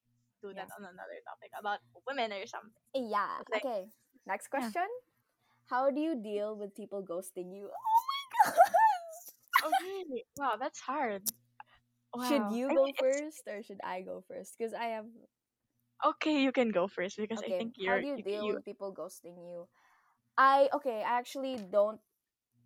do 0.44 0.50
Yeah. 0.50 0.66
that 0.66 0.70
on 0.78 0.84
another 0.84 1.20
topic 1.28 1.52
about 1.60 1.80
women 2.08 2.32
or 2.34 2.46
something. 2.48 2.72
Eh, 2.96 3.08
yeah. 3.12 3.40
Like- 3.52 3.66
okay. 3.66 3.86
Next 4.28 4.48
Yeah. 4.52 4.60
question. 4.60 4.88
How 5.70 5.90
do 5.90 6.00
you 6.02 6.16
deal 6.22 6.56
with 6.58 6.76
people 6.76 7.02
ghosting 7.04 7.54
you? 7.56 7.70
Oh 7.72 8.02
my 8.12 8.52
god. 8.52 8.56
Okay. 9.64 10.24
Wow, 10.38 10.54
that's 10.60 10.80
hard. 10.80 11.24
Should 12.28 12.42
Wow. 12.42 12.54
you 12.54 12.70
I 12.70 12.74
go 12.76 12.84
mean, 12.86 12.96
first 13.00 13.44
or 13.48 13.64
should 13.64 13.80
I 13.84 14.02
go 14.02 14.24
first? 14.28 14.56
Because 14.58 14.74
I 14.74 14.86
have. 15.00 15.06
Okay, 16.06 16.42
you 16.42 16.52
can 16.52 16.70
go 16.72 16.88
first 16.88 17.18
because 17.18 17.40
Okay. 17.40 17.56
I 17.56 17.58
think 17.58 17.74
you're. 17.78 17.96
How 17.96 18.02
do 18.02 18.08
you 18.08 18.18
you- 18.18 18.24
deal 18.24 18.44
you- 18.46 18.54
with 18.56 18.66
people 18.66 18.94
ghosting 18.94 19.38
you? 19.38 19.68
I 20.38 20.70
okay. 20.74 21.04
I 21.04 21.20
actually 21.20 21.58
don't 21.72 22.00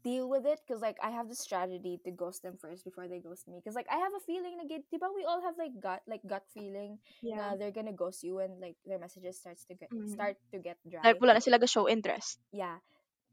deal 0.04 0.30
with 0.30 0.46
it 0.46 0.62
because 0.64 0.82
like 0.82 0.98
I 1.02 1.10
have 1.12 1.28
the 1.28 1.36
strategy 1.36 2.00
to 2.06 2.12
ghost 2.12 2.44
them 2.44 2.56
first 2.62 2.86
before 2.86 3.08
they 3.08 3.20
ghost 3.20 3.48
me. 3.48 3.58
Because 3.60 3.76
like 3.76 3.88
I 3.92 3.98
have 3.98 4.14
a 4.16 4.24
feeling 4.24 4.56
like 4.58 4.70
diba 4.94 5.10
we 5.16 5.26
all 5.26 5.42
have 5.42 5.58
like 5.58 5.74
gut 5.82 6.02
like 6.08 6.22
gut 6.28 6.46
feeling 6.54 7.00
yeah. 7.22 7.36
na 7.38 7.56
they're 7.58 7.74
gonna 7.76 7.92
ghost 7.96 8.24
you 8.24 8.36
when 8.40 8.62
like 8.62 8.78
their 8.86 9.00
messages 9.02 9.40
starts 9.42 9.66
to 9.68 9.74
get 9.76 9.90
Mhm. 9.92 10.14
start 10.14 10.38
to 10.54 10.60
get 10.62 10.78
dry. 10.88 11.02
Like, 11.04 11.20
wala 11.20 11.34
na 11.36 11.44
sila 11.44 11.60
show 11.68 11.90
interest. 11.90 12.40
yeah. 12.54 12.80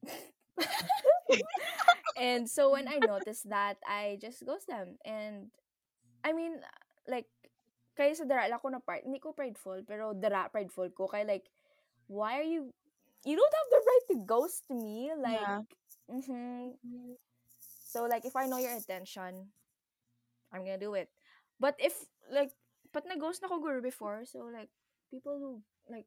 and 2.17 2.49
so 2.49 2.73
when 2.73 2.89
I 2.89 2.99
noticed 3.01 3.49
that, 3.49 3.77
I 3.87 4.19
just 4.21 4.45
ghost 4.45 4.67
them. 4.69 4.97
And 5.05 5.49
I 6.25 6.33
mean, 6.33 6.61
like, 7.09 7.27
kaya 7.97 8.15
sa 8.17 8.25
dara 8.25 8.49
ko 8.59 8.69
na 8.71 8.81
part, 8.81 9.05
hindi 9.05 9.19
ko 9.21 9.33
prideful, 9.33 9.83
pero 9.87 10.13
dara 10.15 10.49
prideful 10.51 10.91
ko. 10.95 11.09
Kaya 11.09 11.25
like, 11.27 11.47
why 12.09 12.39
are 12.41 12.47
you, 12.47 12.73
you 13.25 13.37
don't 13.37 13.55
have 13.59 13.71
the 13.71 13.83
right 13.85 14.05
to 14.13 14.17
ghost 14.27 14.65
me. 14.71 15.11
Like, 15.17 15.49
Yeah. 15.49 15.63
mhm. 16.11 16.77
So 17.87 18.05
like, 18.07 18.25
if 18.25 18.37
I 18.37 18.47
know 18.47 18.59
your 18.59 18.73
intention, 18.73 19.53
I'm 20.53 20.65
gonna 20.65 20.79
do 20.79 20.95
it. 20.95 21.09
But 21.61 21.77
if, 21.79 21.95
like, 22.31 22.53
but 22.93 23.05
na-ghost 23.07 23.43
na 23.43 23.49
ko 23.49 23.59
guru 23.61 23.81
before, 23.83 24.25
so 24.25 24.49
like, 24.53 24.69
people 25.11 25.39
who, 25.39 25.63
like, 25.91 26.07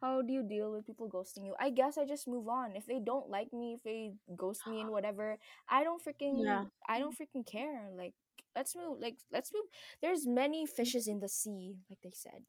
how 0.00 0.22
do 0.22 0.32
you 0.32 0.42
deal 0.42 0.72
with 0.72 0.86
people 0.86 1.08
ghosting 1.08 1.44
you? 1.46 1.54
I 1.58 1.70
guess 1.70 1.98
I 1.98 2.06
just 2.06 2.28
move 2.28 2.48
on. 2.48 2.76
If 2.76 2.86
they 2.86 3.00
don't 3.00 3.30
like 3.30 3.52
me, 3.52 3.74
if 3.74 3.82
they 3.82 4.12
ghost 4.36 4.66
me 4.66 4.80
and 4.80 4.90
whatever, 4.92 5.38
I 5.68 5.84
don't 5.84 6.02
freaking 6.02 6.42
Yeah. 6.44 6.64
I 6.88 6.98
don't 6.98 7.16
freaking 7.16 7.46
care. 7.46 7.88
Like 7.96 8.14
let's 8.56 8.74
move. 8.76 8.98
Like 9.00 9.18
let's 9.32 9.52
move. 9.52 9.66
There's 10.02 10.26
many 10.26 10.66
fishes 10.66 11.06
in 11.08 11.20
the 11.20 11.28
sea, 11.28 11.76
like 11.90 12.00
they 12.02 12.12
said. 12.14 12.44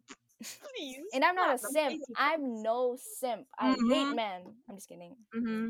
Please. 0.61 1.05
And 1.13 1.23
I'm 1.23 1.35
not 1.35 1.53
a 1.55 1.57
simp. 1.57 2.01
I'm 2.15 2.61
no 2.61 2.97
simp. 2.97 3.47
I 3.57 3.77
hate 3.87 4.09
Mhm. 4.09 4.11
men. 4.11 4.55
I'm 4.67 4.75
just 4.75 4.89
kidding. 4.89 5.15
hmm 5.33 5.69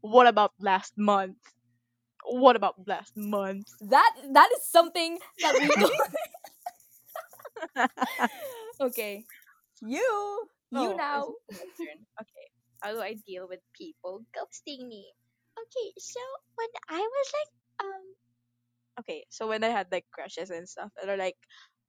What 0.00 0.26
about 0.26 0.52
last 0.60 0.94
month? 0.98 1.36
What 2.24 2.56
about 2.56 2.86
last 2.86 3.16
month? 3.16 3.66
That 3.80 4.12
that 4.32 4.50
is 4.56 4.64
something 4.66 5.18
that 5.42 5.58
we 5.58 5.70
do. 5.70 5.90
okay. 8.80 9.24
You 9.80 10.48
you 10.70 10.94
Oh, 10.94 10.94
now. 10.94 11.34
my 11.50 11.66
turn. 11.76 12.06
Okay. 12.20 12.46
How 12.80 12.92
do 12.92 13.00
I 13.00 13.14
deal 13.26 13.48
with 13.48 13.60
people 13.72 14.24
ghosting 14.34 14.86
me? 14.88 15.12
Okay, 15.58 15.92
so 15.98 16.20
when 16.56 16.68
I 16.88 17.00
was 17.00 17.28
like, 17.38 17.86
um, 17.86 18.04
okay, 19.00 19.24
so 19.30 19.48
when 19.48 19.64
I 19.64 19.70
had 19.70 19.88
like 19.92 20.06
crushes 20.12 20.50
and 20.50 20.68
stuff, 20.68 20.90
and 21.00 21.10
are 21.10 21.16
like 21.20 21.38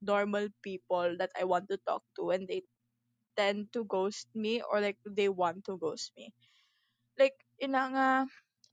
normal 0.02 0.48
people 0.64 1.16
that 1.20 1.32
I 1.40 1.44
want 1.46 1.70
to 1.70 1.80
talk 1.88 2.04
to, 2.20 2.32
and 2.32 2.48
they 2.48 2.64
tend 3.38 3.72
to 3.74 3.86
ghost 3.86 4.28
me 4.36 4.62
or 4.62 4.82
like 4.82 4.98
they 5.08 5.30
want 5.30 5.66
to 5.66 5.78
ghost 5.78 6.12
me. 6.18 6.34
Like, 7.20 7.36
ina 7.62 7.82
nga, 7.94 8.08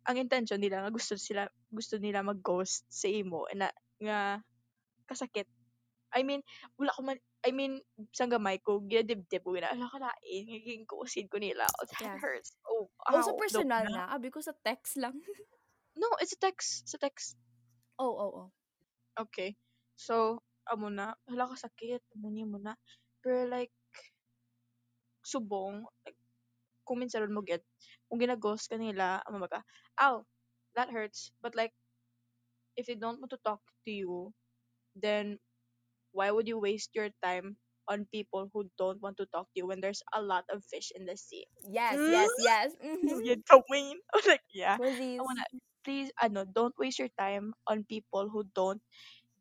ang 0.09 0.17
intention 0.19 0.61
nila 0.61 0.85
nga 0.87 0.93
gusto 0.95 1.15
sila, 1.19 1.49
gusto 1.71 1.97
nila 2.01 2.25
mag-ghost 2.25 2.87
sa 2.89 3.09
imo, 3.09 3.45
and 3.53 3.65
na, 3.67 3.71
nga, 4.01 4.19
kasakit. 5.11 5.47
I 6.15 6.23
mean, 6.25 6.43
wala 6.81 6.91
ko 6.97 7.01
man, 7.05 7.19
I 7.47 7.53
mean, 7.53 7.81
sa 8.15 8.27
gamay 8.27 8.59
ko, 8.63 8.81
ginadibdib 8.85 9.45
ko, 9.45 9.55
gina, 9.57 9.71
ala 9.73 9.87
ka 9.93 9.99
lain, 10.01 10.21
eh, 10.25 10.43
naging 10.49 10.85
kusin 10.89 11.29
ko 11.31 11.39
nila. 11.39 11.67
Oh, 11.69 11.87
that 11.87 12.01
Yeah. 12.03 12.19
hurts. 12.21 12.55
Oh, 12.67 12.89
Oh, 13.11 13.23
sa 13.23 13.33
ow, 13.33 13.39
personal 13.39 13.85
no, 13.87 13.93
na. 13.95 14.13
Abi 14.15 14.29
ah, 14.29 14.35
ko 14.35 14.41
sa 14.43 14.55
text 14.65 14.97
lang. 14.99 15.17
No, 15.99 16.07
it's 16.23 16.33
a 16.33 16.41
text. 16.41 16.87
It's 16.87 16.95
a 16.95 16.99
text. 17.03 17.37
Oh, 18.01 18.15
oh, 18.25 18.33
oh. 18.41 18.49
Okay. 19.21 19.57
So, 19.97 20.41
amo 20.71 20.89
na, 20.91 21.15
hala 21.29 21.51
ka 21.53 21.57
sakit, 21.69 22.03
muni 22.19 22.45
mo 22.49 22.59
na. 22.59 22.75
Pero 23.23 23.47
like, 23.49 23.73
subong, 25.25 25.85
like, 26.07 26.19
kung 26.87 27.01
minsan 27.01 27.23
ron 27.25 27.35
mo 27.37 27.43
get, 27.45 27.63
kung 28.09 28.21
gina-ghost 28.21 28.71
ka 28.71 28.77
nila, 28.79 29.23
amo 29.29 29.47
ka, 29.49 29.61
ow, 30.01 30.25
that 30.77 30.91
hurts. 30.91 31.33
But 31.43 31.55
like, 31.57 31.73
if 32.77 32.87
they 32.87 32.95
don't 32.95 33.21
want 33.21 33.31
to 33.31 33.39
talk 33.45 33.61
to 33.87 33.91
you, 33.93 34.33
then 34.97 35.39
why 36.13 36.31
would 36.31 36.49
you 36.49 36.59
waste 36.59 36.91
your 36.95 37.11
time 37.23 37.57
on 37.89 38.07
people 38.13 38.51
who 38.53 38.69
don't 38.79 39.01
want 39.03 39.17
to 39.19 39.27
talk 39.27 39.47
to 39.55 39.57
you 39.63 39.67
when 39.67 39.81
there's 39.81 40.03
a 40.15 40.23
lot 40.23 40.45
of 40.51 40.65
fish 40.65 40.93
in 40.95 41.07
the 41.07 41.17
sea? 41.17 41.47
Yes, 41.69 42.03
Mm? 42.03 42.07
yes, 42.07 42.35
yes. 42.39 42.73
Mm-hmm. 42.85 43.25
You 43.25 43.37
Queen. 43.69 43.99
like, 44.27 44.43
yeah. 44.53 44.79
I 45.19 45.23
wanna 45.23 45.45
please 45.85 46.11
ano, 46.23 46.45
don't 46.45 46.75
waste 46.79 46.99
your 46.99 47.13
time 47.19 47.53
on 47.67 47.85
people 47.85 48.29
who 48.29 48.45
don't 48.55 48.81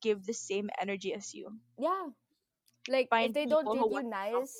give 0.01 0.25
the 0.25 0.33
same 0.33 0.69
energy 0.79 1.13
as 1.13 1.33
you. 1.33 1.51
Yeah. 1.77 2.13
Like 2.87 3.09
Find 3.09 3.29
if 3.29 3.33
they 3.33 3.45
don't 3.45 3.67
treat 3.67 3.91
you 3.91 4.09
nice, 4.09 4.55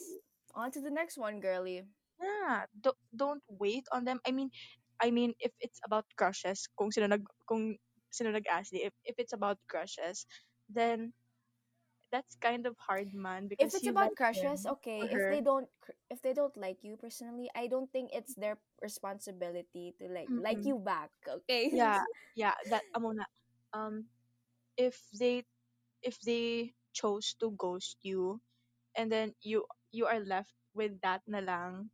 on 0.54 0.72
to 0.72 0.82
the 0.82 0.92
next 0.92 1.18
one, 1.18 1.40
girly. 1.40 1.88
Yeah, 2.20 2.68
don't 2.76 3.00
don't 3.16 3.44
wait 3.48 3.88
on 3.92 4.04
them. 4.04 4.20
I 4.28 4.32
mean, 4.32 4.52
I 5.00 5.10
mean 5.10 5.34
if 5.40 5.52
it's 5.64 5.80
about 5.86 6.06
crushes, 6.20 6.68
kung 6.78 6.92
sino 6.92 7.08
nag 7.08 7.24
kung 7.48 7.80
sino 8.12 8.36
nag-ask 8.36 8.76
if 8.76 8.94
if 9.08 9.16
it's 9.18 9.34
about 9.34 9.58
crushes, 9.72 10.28
then 10.68 11.16
that's 12.12 12.36
kind 12.42 12.66
of 12.66 12.76
hard 12.80 13.14
man 13.14 13.48
because 13.48 13.74
If 13.74 13.82
it's 13.82 13.88
about 13.88 14.16
crushes, 14.16 14.66
okay. 14.66 15.10
If 15.12 15.28
they 15.28 15.42
don't, 15.42 15.68
if 16.10 16.22
they 16.22 16.34
don't 16.34 16.56
like 16.58 16.84
you 16.84 16.98
personally, 16.98 17.50
I 17.56 17.68
don't 17.68 17.92
think 17.92 18.12
it's 18.14 18.34
their 18.36 18.58
responsibility 18.82 19.94
to 20.00 20.08
like 20.10 20.30
like 20.38 20.64
Mm-mm. 20.64 20.66
you 20.66 20.80
back. 20.80 21.12
Okay. 21.28 21.72
Yeah, 21.72 22.02
yeah, 22.36 22.56
that 22.70 22.84
amo 22.96 23.12
na. 23.12 23.26
Um 23.74 24.06
if 24.78 24.98
they 25.14 25.46
if 26.04 26.20
they 26.22 26.74
chose 26.94 27.36
to 27.40 27.52
ghost 27.58 27.98
you 28.04 28.42
and 28.96 29.12
then 29.12 29.34
you 29.42 29.66
you 29.92 30.06
are 30.08 30.20
left 30.22 30.54
with 30.74 31.00
that 31.02 31.22
na 31.28 31.40
lang, 31.40 31.90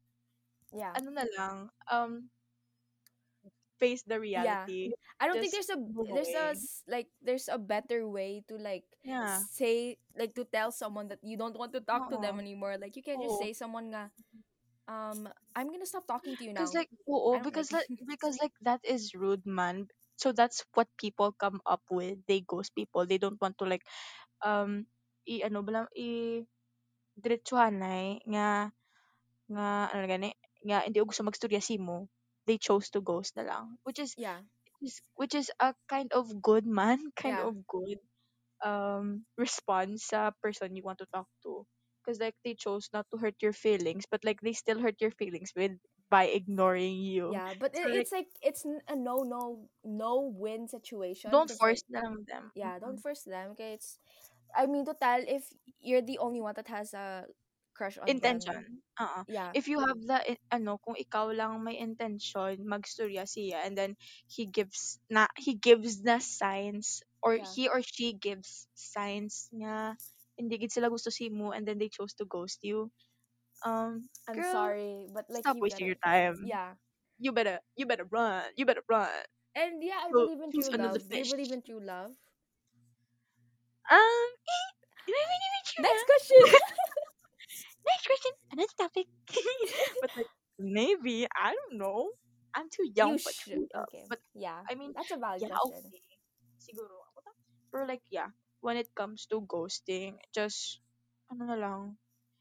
yeah. 0.73 0.97
ano 0.97 1.09
na 1.11 1.25
lang, 1.37 1.55
um 1.91 2.29
face 3.79 4.03
the 4.03 4.19
reality. 4.19 4.91
Yeah. 4.91 4.97
I 5.19 5.27
don't 5.27 5.39
think 5.39 5.53
there's 5.53 5.71
a 5.71 5.79
there's 6.13 6.33
a 6.35 6.47
away. 6.51 6.59
like 6.87 7.07
there's 7.21 7.47
a 7.51 7.57
better 7.59 8.07
way 8.07 8.43
to 8.47 8.55
like 8.57 8.85
Yeah. 9.03 9.39
say 9.51 9.97
like 10.17 10.35
to 10.35 10.45
tell 10.45 10.71
someone 10.71 11.07
that 11.09 11.19
you 11.23 11.37
don't 11.37 11.57
want 11.57 11.73
to 11.73 11.81
talk 11.81 12.09
to 12.11 12.17
them 12.17 12.39
anymore. 12.39 12.77
Like 12.79 12.95
you 12.95 13.03
can't 13.03 13.21
just 13.21 13.39
say 13.39 13.53
someone 13.53 13.91
nga 13.91 14.11
um 14.87 15.27
I'm 15.55 15.69
gonna 15.71 15.87
stop 15.87 16.07
talking 16.07 16.35
to 16.37 16.43
you 16.43 16.53
now. 16.53 16.61
Because 16.61 16.73
like 16.75 16.89
I 17.33 17.39
because 17.43 17.69
like 17.75 17.87
like 17.89 18.07
because 18.07 18.35
like 18.41 18.55
that 18.63 18.81
is 18.83 19.13
rude 19.15 19.45
man. 19.45 19.87
So 20.15 20.31
that's 20.31 20.63
what 20.73 20.87
people 20.97 21.35
come 21.35 21.59
up 21.67 21.83
with. 21.91 22.19
They 22.27 22.41
ghost 22.41 22.75
people. 22.75 23.05
They 23.05 23.17
don't 23.19 23.39
want 23.41 23.57
to 23.59 23.65
like 23.67 23.83
um 24.43 24.85
i 25.25 25.41
ano 25.45 25.65
ba 25.65 25.71
lang 25.81 25.87
i 25.97 26.41
diretsuhanay 27.17 28.21
nga 28.29 28.69
nga 29.49 29.67
ano 29.93 29.99
na 30.03 30.09
gani 30.09 30.29
nga 30.65 30.85
hindi 30.85 30.99
ko 31.01 31.09
gusto 31.09 31.25
magstorya 31.25 31.61
mo. 31.81 32.09
They 32.47 32.57
chose 32.57 32.89
to 32.91 33.01
ghost 33.01 33.35
na 33.37 33.43
lang. 33.43 33.77
Which 33.83 33.99
is 33.99 34.15
yeah. 34.17 34.39
is 34.81 35.01
which 35.15 35.35
is 35.35 35.51
a 35.59 35.75
kind 35.89 36.11
of 36.13 36.41
good 36.41 36.65
man, 36.65 37.11
kind 37.15 37.39
Yeah. 37.39 37.43
of 37.43 37.65
good 37.67 37.99
um 38.63 39.25
response 39.37 40.05
sa 40.11 40.31
person 40.41 40.75
you 40.75 40.83
want 40.83 40.99
to 40.99 41.09
talk 41.13 41.27
to. 41.43 41.65
Because 42.03 42.19
like 42.21 42.35
they 42.43 42.55
chose 42.55 42.89
not 42.93 43.07
to 43.11 43.17
hurt 43.17 43.35
your 43.41 43.53
feelings, 43.53 44.05
but 44.09 44.23
like 44.23 44.41
they 44.41 44.53
still 44.53 44.79
hurt 44.79 44.99
your 45.01 45.11
feelings 45.11 45.51
with 45.55 45.73
by 46.09 46.25
ignoring 46.31 46.97
you. 47.01 47.41
Yeah, 47.41 47.53
but 47.53 47.73
So 47.73 47.89
it, 47.89 47.89
like 47.89 48.07
it's 48.07 48.11
like 48.11 48.27
it's 48.41 48.65
n- 48.65 48.81
a 48.87 48.95
no 48.95 49.23
no 49.23 49.69
no 49.83 50.19
win 50.21 50.67
situation. 50.67 51.31
don't 51.31 51.51
force 51.51 51.83
like, 51.93 51.93
na 51.93 51.99
lang 52.01 52.23
them. 52.27 52.51
yeah, 52.55 52.79
don't 52.79 52.97
Mm-mm. 52.97 53.01
force 53.01 53.23
them. 53.23 53.51
Okay, 53.51 53.73
it's 53.73 53.99
I 54.55 54.65
mean 54.67 54.85
total 54.85 55.23
if 55.27 55.49
you're 55.81 56.01
the 56.01 56.19
only 56.19 56.41
one 56.41 56.53
that 56.55 56.67
has 56.67 56.93
a 56.93 57.25
crush 57.75 57.97
on 57.99 58.19
them. 58.19 58.39
Intention. 58.39 58.81
Oo. 59.01 59.21
Yeah. 59.27 59.53
If 59.53 59.67
you 59.67 59.79
have 59.83 59.99
the 60.01 60.19
in- 60.35 60.45
ano, 60.51 60.77
kung 60.81 60.95
ikaw 60.97 61.29
lang 61.35 61.61
may 61.63 61.77
intention 61.79 62.63
magstorya 62.65 63.27
siya 63.27 63.65
and 63.67 63.77
then 63.77 63.95
he 64.27 64.47
gives 64.47 64.99
na 65.11 65.27
he 65.37 65.53
gives 65.57 66.01
the 66.01 66.19
signs 66.21 67.03
or 67.21 67.37
Yeah. 67.37 67.45
he 67.55 67.67
or 67.69 67.81
she 67.83 68.13
gives 68.15 68.67
signs 68.75 69.49
nga 69.53 69.95
hindi 70.39 70.55
gid 70.59 70.71
sila 70.73 70.89
gusto 70.91 71.09
si 71.11 71.29
mo 71.29 71.51
and 71.51 71.67
then 71.67 71.77
they 71.79 71.89
chose 71.91 72.13
to 72.17 72.25
ghost 72.25 72.61
you. 72.63 72.91
Um 73.65 74.07
I'm 74.27 74.35
girl, 74.35 74.51
sorry, 74.51 75.07
but 75.13 75.25
like 75.29 75.43
stop 75.43 75.55
you 75.55 75.61
wasting 75.61 75.87
your 75.87 75.99
time. 76.03 76.37
yeah. 76.41 76.73
You 77.19 77.31
better 77.31 77.59
you 77.75 77.85
better 77.85 78.05
run. 78.09 78.43
You 78.57 78.65
better 78.65 78.83
run. 78.89 79.09
And 79.55 79.83
yeah, 79.83 79.99
I 80.03 80.11
Go 80.13 80.27
believe 80.27 80.41
in 80.41 80.53
choose 80.53 80.67
true 80.67 80.71
another 80.73 80.99
love. 80.99 81.09
Do 81.09 81.17
you 81.17 81.25
fish. 81.25 81.31
believe 81.31 81.51
in 81.51 81.61
true 81.61 81.79
love? 81.81 82.11
Um 83.89 84.27
you 85.07 85.13
know, 85.13 85.19
you 85.19 85.49
know, 85.53 85.61
you 85.77 85.81
Next 85.81 86.05
question. 86.05 86.59
Next 87.85 88.05
question. 88.07 88.33
Another 88.51 88.75
topic. 88.77 89.07
but 90.01 90.11
like 90.17 90.31
maybe 90.59 91.27
I 91.29 91.53
don't 91.53 91.77
know. 91.77 92.09
I'm 92.55 92.69
too 92.71 92.87
young 92.95 93.13
you 93.13 93.17
for 93.19 93.31
should. 93.35 93.67
Okay. 93.75 94.05
But 94.09 94.19
Yeah. 94.33 94.63
I 94.69 94.75
mean, 94.75 94.93
That's 94.95 95.11
a 95.11 95.17
valid 95.19 95.41
yeah, 95.43 95.55
question. 95.59 95.91
okay. 95.91 96.01
Siguro. 96.59 96.95
ako 97.11 97.17
ta- 97.27 97.39
Pero 97.71 97.81
like, 97.85 98.03
yeah, 98.09 98.31
when 98.63 98.79
it 98.79 98.87
comes 98.95 99.27
to 99.27 99.43
ghosting, 99.43 100.15
just, 100.31 100.79
ano 101.27 101.43
na 101.51 101.59
lang, 101.59 101.81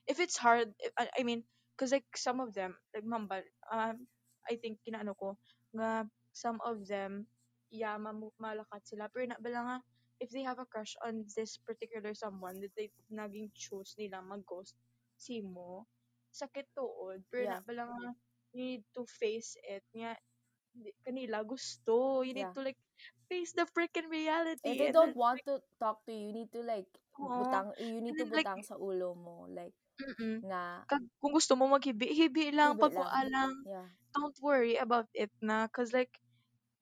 if 0.06 0.22
it's 0.22 0.38
hard, 0.38 0.70
if, 0.78 0.94
I, 0.94 1.10
I 1.18 1.22
mean, 1.26 1.42
cause 1.76 1.90
like 1.90 2.06
some 2.14 2.38
of 2.38 2.54
them, 2.54 2.78
like 2.94 3.02
Mambal, 3.02 3.42
um, 3.74 4.06
I 4.46 4.54
think, 4.62 4.78
kinaano 4.86 5.18
ko, 5.18 5.34
nga 5.74 6.06
some 6.30 6.62
of 6.62 6.86
them, 6.86 7.26
yeah, 7.74 7.98
mamu- 7.98 8.34
malakat 8.38 8.86
sila. 8.86 9.10
Pero 9.10 9.26
na, 9.26 9.36
bala 9.42 9.60
nga, 9.66 9.76
if 10.22 10.30
they 10.30 10.46
have 10.46 10.62
a 10.62 10.68
crush 10.70 10.94
on 11.02 11.26
this 11.34 11.58
particular 11.66 12.14
someone 12.14 12.62
that 12.62 12.70
they 12.78 12.88
naging 13.10 13.50
choose 13.58 13.98
nila 13.98 14.22
mag-ghost 14.22 14.78
si 15.24 15.40
mo, 15.44 15.86
sakit 16.40 16.66
tuod. 16.76 17.24
Pero 17.32 17.44
Yeah. 17.44 17.56
na, 17.56 17.64
bala 17.64 17.82
nga, 17.88 18.00
you 18.54 18.60
need 18.78 18.84
to 18.96 19.02
face 19.08 19.56
it. 19.64 19.84
Nga, 19.96 20.12
kanila 21.06 21.38
gusto. 21.46 22.22
You 22.26 22.34
need 22.36 22.50
Yeah. 22.50 22.54
to 22.56 22.62
like 22.62 22.78
face 23.30 23.52
the 23.56 23.66
freaking 23.74 24.08
reality. 24.10 24.72
If 24.72 24.78
they 24.78 24.88
and 24.88 24.96
don't 24.96 25.14
then, 25.14 25.16
want 25.16 25.44
to 25.46 25.62
talk 25.80 26.04
to 26.06 26.12
you, 26.12 26.26
you 26.28 26.32
need 26.32 26.52
to 26.52 26.62
like 26.62 26.88
Oo. 27.22 27.44
butang 27.44 27.72
you 27.78 28.00
need 28.02 28.16
And 28.16 28.18
to 28.18 28.26
then, 28.26 28.30
like, 28.34 28.50
butang 28.50 28.64
sa 28.64 28.76
ulo 28.76 29.14
mo 29.16 29.46
like 29.48 29.74
mm 30.00 30.36
nga 30.44 30.84
Kag, 30.90 31.02
kung 31.20 31.32
gusto 31.38 31.52
mo 31.58 31.64
maghibi, 31.74 32.06
hibi 32.18 32.44
lang, 32.58 32.72
hibi 32.76 32.82
pagkuha 32.82 33.20
lang. 33.34 33.52
Yeah. 33.64 33.88
Don't 34.14 34.36
worry 34.44 34.76
about 34.76 35.08
it 35.14 35.30
na. 35.40 35.66
Cause 35.74 35.90
like, 35.96 36.12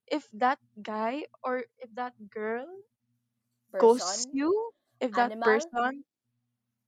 if 0.09 0.25
that 0.35 0.59
guy 0.83 1.25
or 1.45 1.65
if 1.79 1.91
that 1.95 2.15
girl 2.31 2.67
ghosts 3.77 4.27
Person, 4.27 4.33
you, 4.33 4.73
if 5.01 5.15
that 5.15 5.33
animal. 5.33 5.45
person, 5.45 6.05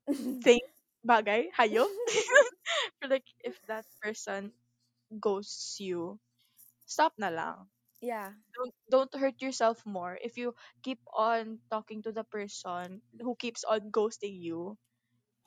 thing, 0.43 0.61
bagay, 1.07 1.51
hayop, 1.57 1.91
or 3.03 3.09
like, 3.09 3.27
if 3.41 3.59
that 3.69 3.87
person 4.03 4.53
ghosts 5.21 5.81
you, 5.81 6.19
stop 6.87 7.13
na 7.19 7.31
lang. 7.31 7.69
yeah. 8.01 8.33
don't 8.55 8.75
don't 8.91 9.15
hurt 9.21 9.41
yourself 9.43 9.79
more 9.87 10.19
if 10.23 10.37
you 10.37 10.55
keep 10.83 10.99
on 11.15 11.59
talking 11.71 12.03
to 12.03 12.13
the 12.13 12.25
person 12.25 13.01
who 13.21 13.35
keeps 13.37 13.65
on 13.65 13.91
ghosting 13.91 14.37
you. 14.41 14.77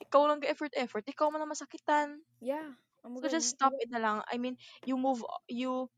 Ikaw 0.02 0.22
lang 0.28 0.40
effort 0.46 0.72
effort, 0.76 1.04
ikaw 1.08 1.30
man 1.32 1.42
ang 1.44 1.52
masakitan. 1.52 2.20
Yeah. 2.40 2.72
My 3.04 3.20
So 3.20 3.28
just 3.28 3.48
God. 3.48 3.56
stop 3.56 3.74
it 3.80 3.90
na 3.90 3.98
lang. 4.00 4.22
I 4.30 4.38
mean, 4.38 4.56
you 4.84 4.96
move 4.96 5.24
you 5.48 5.90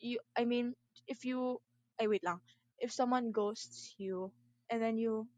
you 0.00 0.18
I 0.36 0.44
mean, 0.44 0.74
if 1.06 1.24
you 1.24 1.60
ay 2.00 2.06
wait 2.08 2.24
lang. 2.24 2.40
If 2.78 2.92
someone 2.92 3.30
ghosts 3.32 3.94
you 3.98 4.32
and 4.70 4.80
then 4.82 4.96
you 4.98 5.28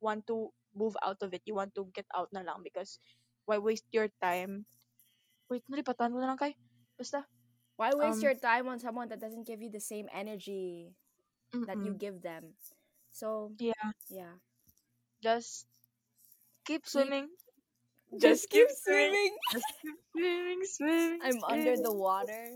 want 0.00 0.26
to 0.28 0.52
move 0.78 0.94
out 1.02 1.18
of 1.22 1.34
it, 1.34 1.42
you 1.46 1.54
want 1.58 1.74
to 1.74 1.90
get 1.94 2.06
out 2.14 2.30
na 2.32 2.46
lang 2.46 2.62
because 2.62 3.02
why 3.46 3.58
waste 3.58 3.86
your 3.92 4.08
time? 4.22 4.64
Wait, 5.50 5.64
nalipatan 5.68 6.14
ko 6.14 6.18
na 6.22 6.30
lang 6.32 6.40
kay. 6.40 6.54
Basta, 6.98 7.26
Why 7.76 7.90
waste 7.94 8.18
um, 8.18 8.24
your 8.30 8.34
time 8.34 8.68
on 8.68 8.78
someone 8.78 9.08
that 9.08 9.20
doesn't 9.20 9.46
give 9.46 9.62
you 9.62 9.70
the 9.70 9.80
same 9.80 10.08
energy 10.14 10.92
that 11.66 11.78
you 11.82 11.94
give 11.94 12.22
them? 12.22 12.54
So 13.12 13.52
yeah, 13.58 13.90
yeah. 14.10 14.36
just 15.22 15.66
keep 16.64 16.84
Keep 16.84 16.88
swimming. 16.88 17.28
just 18.20 18.48
keep 18.50 18.68
swimming. 18.70 19.36
Just 19.52 19.66
keep 19.82 19.96
swimming, 20.12 20.60
swimming, 20.64 21.20
I'm 21.22 21.42
under 21.44 21.76
the 21.76 21.92
water. 21.92 22.50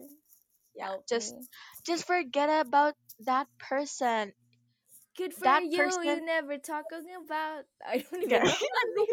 Yeah, 0.75 0.97
Help 0.97 1.07
just 1.09 1.35
me. 1.35 1.47
just 1.87 2.07
forget 2.07 2.49
about 2.67 2.95
that 3.27 3.47
person. 3.59 4.33
Good 5.17 5.35
for 5.35 5.47
That 5.47 5.63
you. 5.63 6.01
You 6.03 6.17
person, 6.17 6.23
never 6.25 6.59
talking 6.59 7.07
about. 7.25 7.65
I 7.87 7.99
don't 7.99 8.23
yeah, 8.27 8.43
even 8.43 8.95
know 8.95 9.07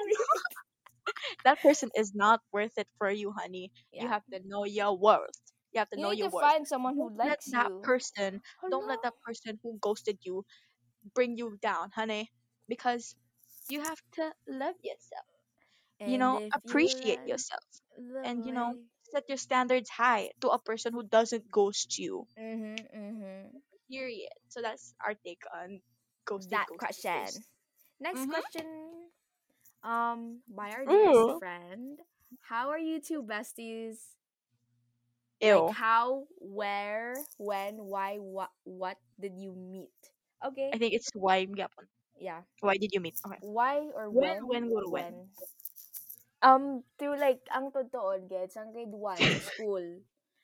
that 1.44 1.62
person 1.62 1.90
is 1.96 2.14
not 2.16 2.42
worth 2.52 2.78
it 2.78 2.88
for 2.98 3.10
you, 3.10 3.32
honey. 3.32 3.72
You 3.98 4.08
have 4.08 4.24
to 4.34 4.40
know 4.46 4.66
your 4.66 4.98
worth. 4.98 5.40
You 5.74 5.80
have 5.80 5.90
to 5.90 5.98
know 5.98 6.12
your 6.12 6.12
world. 6.12 6.12
You 6.12 6.12
know 6.12 6.12
need 6.12 6.20
your 6.26 6.30
to 6.30 6.30
worth. 6.30 6.52
find 6.52 6.68
someone 6.68 6.96
who 6.96 7.10
Don't 7.10 7.18
let 7.22 7.40
likes 7.40 7.52
that 7.52 7.72
you. 7.72 7.84
person, 7.84 8.42
don't 8.70 8.88
let 8.88 9.02
that 9.04 9.14
person 9.26 9.60
who 9.64 9.78
ghosted 9.82 10.20
you 10.24 10.46
bring 11.16 11.38
you 11.38 11.58
down, 11.62 11.92
honey. 11.92 12.32
Because 12.68 13.16
you 13.70 13.82
have 13.82 14.02
to 14.14 14.34
love 14.48 14.76
yourself. 14.84 15.26
You 16.06 16.18
know, 16.18 16.40
if 16.40 16.56
you 16.64 16.80
appreciate 16.80 17.22
yourself, 17.26 17.64
and 18.24 18.46
you 18.46 18.52
know, 18.54 18.76
set 19.12 19.26
your 19.30 19.38
standards 19.38 19.90
high 19.90 20.32
to 20.42 20.50
a 20.50 20.60
person 20.60 20.94
who 20.94 21.04
doesn't 21.04 21.50
ghost 21.52 21.98
you. 21.98 22.28
Mhm. 22.38 22.76
Mhm. 22.94 23.62
Period. 23.90 24.32
So 24.50 24.62
that's 24.62 24.94
our 25.04 25.14
take 25.14 25.42
on 25.54 25.82
ghosting, 26.26 26.50
That 26.52 26.68
ghosting, 26.70 26.78
question. 26.80 27.44
Next 28.00 28.26
Mhm. 28.26 28.30
question. 28.30 28.66
Um, 29.84 30.42
by 30.48 30.72
our 30.72 30.86
dearest 30.86 31.40
friend. 31.40 32.00
How 32.42 32.70
are 32.70 32.80
you 32.80 33.00
two 33.02 33.24
besties? 33.24 34.16
Ew. 35.42 35.68
Like 35.68 35.76
how, 35.76 36.28
where, 36.40 37.16
when, 37.38 37.86
why, 37.86 38.18
what, 38.18 38.52
what 38.64 38.98
did 39.20 39.38
you 39.38 39.54
meet? 39.56 39.94
Okay. 40.46 40.72
I 40.74 40.78
think 40.78 40.94
it's 40.94 41.10
why 41.14 41.46
gyapon. 41.46 41.88
Yeah. 42.20 42.42
Why 42.62 42.78
did 42.78 42.92
you 42.94 43.00
meet? 43.00 43.20
Okay. 43.26 43.40
Why 43.42 43.90
or 43.96 44.10
When, 44.12 44.48
when? 44.48 44.48
when, 44.48 44.70
when, 44.70 44.92
when? 44.92 45.14
Um, 46.42 46.84
through 46.98 47.20
like, 47.20 47.42
ang 47.52 47.72
totoo, 47.72 48.28
gets, 48.30 48.56
ang 48.56 48.72
grade 48.72 48.92
1 48.96 49.18
sa 49.28 49.40
school. 49.52 49.84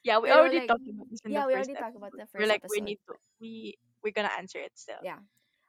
Yeah, 0.06 0.22
we 0.22 0.30
Pero, 0.30 0.45
already 0.45 0.62
like, 0.62 0.70
talked 0.70 0.86
about 0.86 1.10
this 1.10 1.22
in 1.26 1.34
yeah, 1.34 1.41
the 1.41 1.47
we 1.49 1.53
first 1.58 1.70
already 1.70 1.82
talked 1.82 1.97
about 1.97 2.14
the 2.14 2.26
1st 2.30 2.38
We're 2.38 2.45
like 2.51 2.64
we 2.70 2.80
need 2.86 2.99
to 3.10 3.14
we 3.41 3.74
we're 4.06 4.14
gonna 4.14 4.34
answer 4.38 4.62
it 4.62 4.72
still. 4.78 5.01
Yeah. 5.01 5.18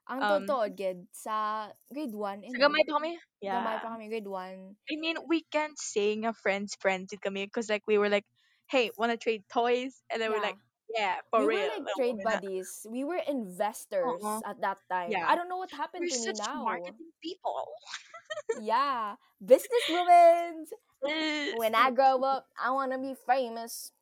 Ang 0.07 0.23
Um, 0.23 0.45
totoo, 0.47 0.71
ged, 0.77 1.03
sa 1.11 1.67
grade 1.91 2.15
1, 2.15 2.45
So 2.53 2.61
gamay 2.63 2.85
pa 2.87 3.01
kami? 3.01 3.19
Yeah. 3.43 3.59
Gamay 3.59 3.77
pa 3.83 3.89
kami, 3.97 4.07
grade 4.13 4.29
1. 4.29 4.77
I 4.93 4.95
mean, 5.01 5.17
we 5.27 5.43
can't 5.51 5.75
say 5.81 6.15
nga 6.21 6.31
friends 6.37 6.77
friends 6.79 7.11
kami 7.19 7.49
because 7.49 7.67
like 7.73 7.83
we 7.89 7.97
were 7.99 8.13
like, 8.13 8.29
hey, 8.71 8.93
wanna 9.01 9.17
trade 9.19 9.43
toys? 9.51 10.05
And 10.13 10.21
then 10.23 10.31
we're 10.31 10.45
like, 10.45 10.61
yeah, 10.95 11.19
for 11.33 11.43
we 11.43 11.57
real. 11.57 11.67
were 11.67 11.73
like 11.83 11.89
trade 11.99 12.21
buddies. 12.23 12.87
We 12.87 13.03
were 13.03 13.19
investors 13.27 14.21
Uh-uh. 14.23 14.47
at 14.47 14.61
that 14.63 14.79
time. 14.87 15.11
Yeah. 15.11 15.27
I 15.27 15.35
don't 15.35 15.49
know 15.51 15.59
what 15.59 15.73
happened 15.75 16.07
We're 16.07 16.15
to 16.15 16.31
me 16.31 16.39
now. 16.39 16.63
marketing 16.63 17.11
people. 17.25 17.67
yeah. 18.63 19.17
business 19.43 19.85
women. 19.91 20.67
When 21.61 21.75
I 21.75 21.91
grow 21.91 22.23
up, 22.25 22.47
I 22.59 22.71
want 22.73 22.93
to 22.93 22.99
be 22.99 23.15
famous. 23.27 23.93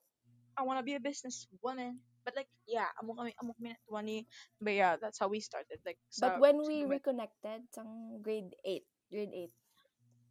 I 0.56 0.62
wanna 0.62 0.82
be 0.82 0.94
a 0.94 1.02
businesswoman. 1.02 1.98
But 2.24 2.34
like, 2.40 2.48
yeah, 2.64 2.88
amo 2.96 3.12
kami, 3.12 3.36
amo 3.36 3.52
kami 3.52 3.76
na 3.76 3.80
20. 3.84 4.24
But 4.60 4.74
yeah, 4.74 4.96
that's 4.96 5.20
how 5.20 5.28
we 5.28 5.44
started. 5.44 5.76
Like, 5.84 6.00
But 6.16 6.36
sa- 6.36 6.40
when 6.40 6.64
we 6.64 6.88
reconnected, 6.88 7.68
sang 7.68 8.22
grade 8.24 8.56
8. 8.64 8.84
Grade 9.12 9.52
8. 9.52 9.52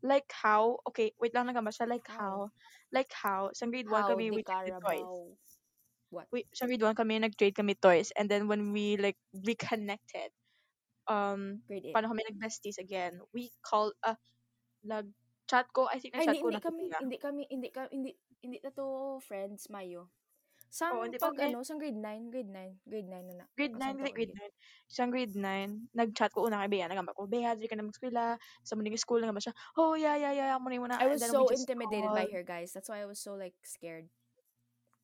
like 0.03 0.27
how, 0.35 0.83
okay, 0.83 1.15
wait 1.15 1.31
lang 1.31 1.47
naman 1.47 1.71
siya, 1.71 1.87
like 1.87 2.03
How? 2.11 2.51
like 2.91 3.07
how, 3.15 3.55
sa 3.55 3.65
grade 3.71 3.87
1 3.87 4.03
How 4.03 4.11
kami, 4.11 4.35
we 4.35 4.43
traded 4.43 4.75
toys. 4.83 5.07
What? 6.13 6.27
we 6.29 6.45
sa 6.53 6.69
grade 6.69 6.83
1 6.83 6.93
kami 6.93 7.17
nag-trade 7.17 7.57
kami 7.57 7.73
toys 7.73 8.13
and 8.13 8.29
then 8.29 8.45
when 8.45 8.69
we 8.69 9.01
like 9.01 9.17
reconnected 9.33 10.29
um 11.09 11.65
Grade 11.65 11.89
8. 11.89 11.97
paano 11.97 12.13
kami 12.13 12.21
nag-besties 12.29 12.77
again 12.77 13.17
we 13.33 13.49
called 13.65 13.97
uh 14.05 14.13
nag-chat 14.85 15.65
ko 15.73 15.89
I 15.89 15.97
think 15.97 16.13
hindi, 16.13 16.37
ko 16.37 16.53
hindi 16.53 16.57
na 16.59 16.61
kami, 16.61 16.83
Christina. 16.85 17.01
hindi 17.01 17.17
kami, 17.17 17.41
hindi 17.49 17.69
kami, 17.73 17.89
hindi, 17.89 18.11
hindi 18.43 18.59
na 18.59 18.71
to 18.75 19.17
friends, 19.23 19.71
Mayo. 19.71 20.11
Sang 20.73 20.97
pa 20.97 21.05
pag 21.05 21.37
kami- 21.37 21.53
ano, 21.53 21.61
sang 21.61 21.77
grade 21.77 21.95
9, 22.01 22.33
grade 22.33 22.49
9, 22.49 22.81
grade 22.89 23.05
9 23.05 23.25
na 23.29 23.33
na. 23.39 23.45
grade 23.53 23.77
9 23.77 23.93
Sang 23.93 23.93
dili 23.93 24.09
taon 24.09 24.17
grade 24.17 24.33
yun? 24.33 24.41
9 24.41 24.89
siyang 24.89 25.11
grade 25.13 25.35
9 25.37 25.69
nag-chat 25.93 26.31
ko 26.33 26.39
una 26.49 26.65
kay 26.65 26.69
Bea 26.73 26.89
nagamba 26.89 27.13
ko 27.13 27.29
Bea 27.29 27.53
di 27.53 27.69
ka 27.69 27.77
na 27.77 27.85
mag-eskwela 27.85 28.41
sa 28.65 28.73
muning 28.73 28.97
school 28.97 29.21
nga 29.21 29.29
ba 29.29 29.37
siya 29.37 29.53
oh 29.77 29.93
yeah 29.93 30.17
yeah 30.17 30.33
yeah 30.33 30.57
mo 30.57 30.73
na 30.73 30.97
I 30.97 31.13
was 31.13 31.21
so 31.21 31.45
intimidated 31.45 32.09
by 32.09 32.25
called. 32.25 32.33
her, 32.33 32.43
guys. 32.43 32.73
That's 32.73 32.89
why 32.89 33.05
I 33.05 33.07
was 33.07 33.21
so 33.21 33.37
like 33.37 33.53
scared. 33.61 34.09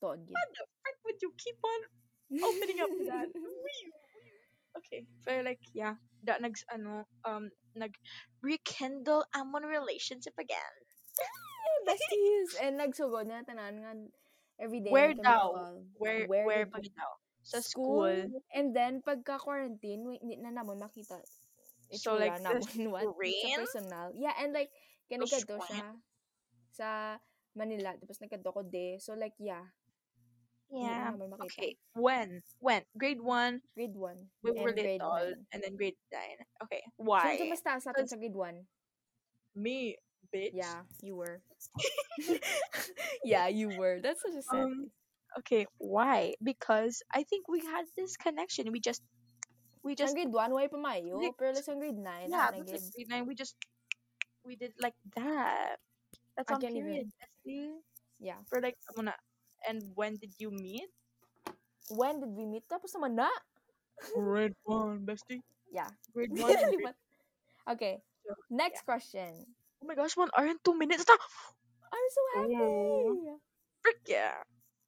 Yun. 0.01 0.25
what 0.25 0.49
the 0.57 0.65
frick 0.81 0.97
would 1.05 1.19
you 1.21 1.31
keep 1.37 1.59
on 1.61 1.81
opening 2.39 2.79
up 2.79 2.93
that 3.05 3.27
okay 4.79 5.03
so 5.27 5.29
like 5.43 5.59
yeah 5.75 5.99
that 6.23 6.39
nag 6.41 6.55
ano 6.71 7.03
um 7.27 7.51
nag 7.75 7.91
rekindle 8.41 9.27
amon 9.35 9.67
relationship 9.67 10.33
again 10.39 10.73
Besties! 11.89 12.49
And 12.61 12.77
nagsugod 12.77 13.25
na 13.25 13.41
tanan 13.41 13.81
nga 13.81 13.91
every 14.61 14.79
day. 14.83 14.93
Where 14.93 15.15
daw? 15.17 15.73
Where 15.97 16.29
Where 16.29 16.45
where 16.45 16.63
did 16.65 16.73
pa 16.73 16.79
we- 16.83 16.93
daw? 16.93 17.11
Sa 17.41 17.63
school. 17.65 18.13
And 18.53 18.75
then, 18.75 19.01
pagka-quarantine, 19.01 20.21
hindi 20.21 20.37
na 20.37 20.53
namon 20.53 20.77
makita. 20.77 21.17
So, 21.89 22.13
itsura 22.13 22.29
like, 22.29 22.37
the 22.37 22.43
namon, 22.45 22.91
what? 22.93 23.03
Sa 23.09 23.57
personal. 23.57 24.07
Yeah, 24.13 24.35
and 24.37 24.53
like, 24.53 24.69
screen? 25.09 25.25
siya 25.25 25.97
sa 26.69 26.87
Manila. 27.57 27.97
Tapos 27.97 28.21
nagkadto 28.21 28.53
ko 28.53 28.61
de. 28.61 29.01
So, 29.01 29.17
like, 29.17 29.33
yeah. 29.41 29.65
Yeah. 30.69 31.17
na 31.17 31.17
naman. 31.17 31.41
Okay. 31.49 31.81
When? 31.97 32.45
When? 32.61 32.85
Grade 32.93 33.21
1, 33.25 33.61
Grade 33.73 33.97
1. 33.97 34.45
we 34.45 34.49
and 34.53 34.61
were 34.61 34.73
grade 34.73 35.01
little, 35.01 35.33
9. 35.33 35.49
and 35.49 35.59
then 35.65 35.73
grade 35.73 35.97
9. 36.13 36.21
Okay. 36.69 36.81
Why? 37.01 37.33
ito 37.33 37.49
mas 37.49 37.65
taas 37.65 37.81
natin 37.89 38.05
sa 38.05 38.21
grade 38.21 38.37
1? 38.37 38.61
Me, 39.57 39.97
bitch. 40.33 40.53
Yeah, 40.53 40.81
you 41.01 41.15
were. 41.15 41.41
yeah, 43.23 43.47
you 43.47 43.69
were. 43.77 43.99
That's 44.01 44.21
such 44.21 44.35
a 44.37 44.41
sad 44.43 44.63
Um, 44.65 44.91
okay. 45.39 45.65
Why? 45.77 46.35
Because 46.41 47.01
I 47.11 47.23
think 47.23 47.47
we 47.47 47.59
had 47.61 47.85
this 47.97 48.17
connection. 48.17 48.71
We 48.71 48.79
just, 48.79 49.01
we 49.83 49.95
just, 49.95 50.13
grade 50.13 50.31
1, 50.31 50.53
way 50.53 50.67
pa 50.67 50.77
mayo. 50.77 51.17
Like, 51.17 51.37
Pero 51.37 51.51
like, 51.53 51.63
sa 51.63 51.73
grade 51.75 51.97
9, 51.97 52.29
yeah, 52.29 52.49
na 52.51 52.57
like 52.57 52.65
grade 52.67 53.09
9, 53.09 53.27
we 53.27 53.35
just, 53.35 53.55
we 54.45 54.55
did 54.55 54.73
like 54.79 54.95
that. 55.15 55.77
That's 56.37 56.51
I 56.51 56.55
on 56.55 56.61
period. 56.61 57.09
even- 57.45 57.81
Yeah. 58.19 58.39
For 58.51 58.59
like, 58.61 58.75
muna. 58.97 59.15
And 59.67 59.83
when 59.95 60.15
did 60.19 60.35
you 60.39 60.51
meet? 60.51 60.87
When 61.91 62.19
did 62.19 62.31
we 62.35 62.45
meet? 62.47 62.63
Tapos 62.67 62.91
naman 62.95 63.15
na. 63.15 63.27
Grade 64.15 64.55
1, 64.63 65.03
bestie. 65.03 65.43
Yeah. 65.71 65.87
Grade 66.15 66.31
1 66.35 66.39
and 66.39 66.47
grade 66.47 66.71
Lipat. 66.79 66.95
okay. 67.75 67.95
So, 68.27 68.35
Next 68.51 68.83
question. 68.85 69.47
Oh 69.81 69.87
my 69.87 69.95
gosh, 69.95 70.15
one 70.17 70.29
hour 70.37 70.45
and 70.47 70.59
two 70.63 70.75
minutes. 70.77 71.05
na. 71.07 71.15
I'm 71.93 72.09
so 72.11 72.21
happy. 72.35 72.55
Oh. 72.59 73.39
Frick 73.81 74.01
yeah. 74.07 74.43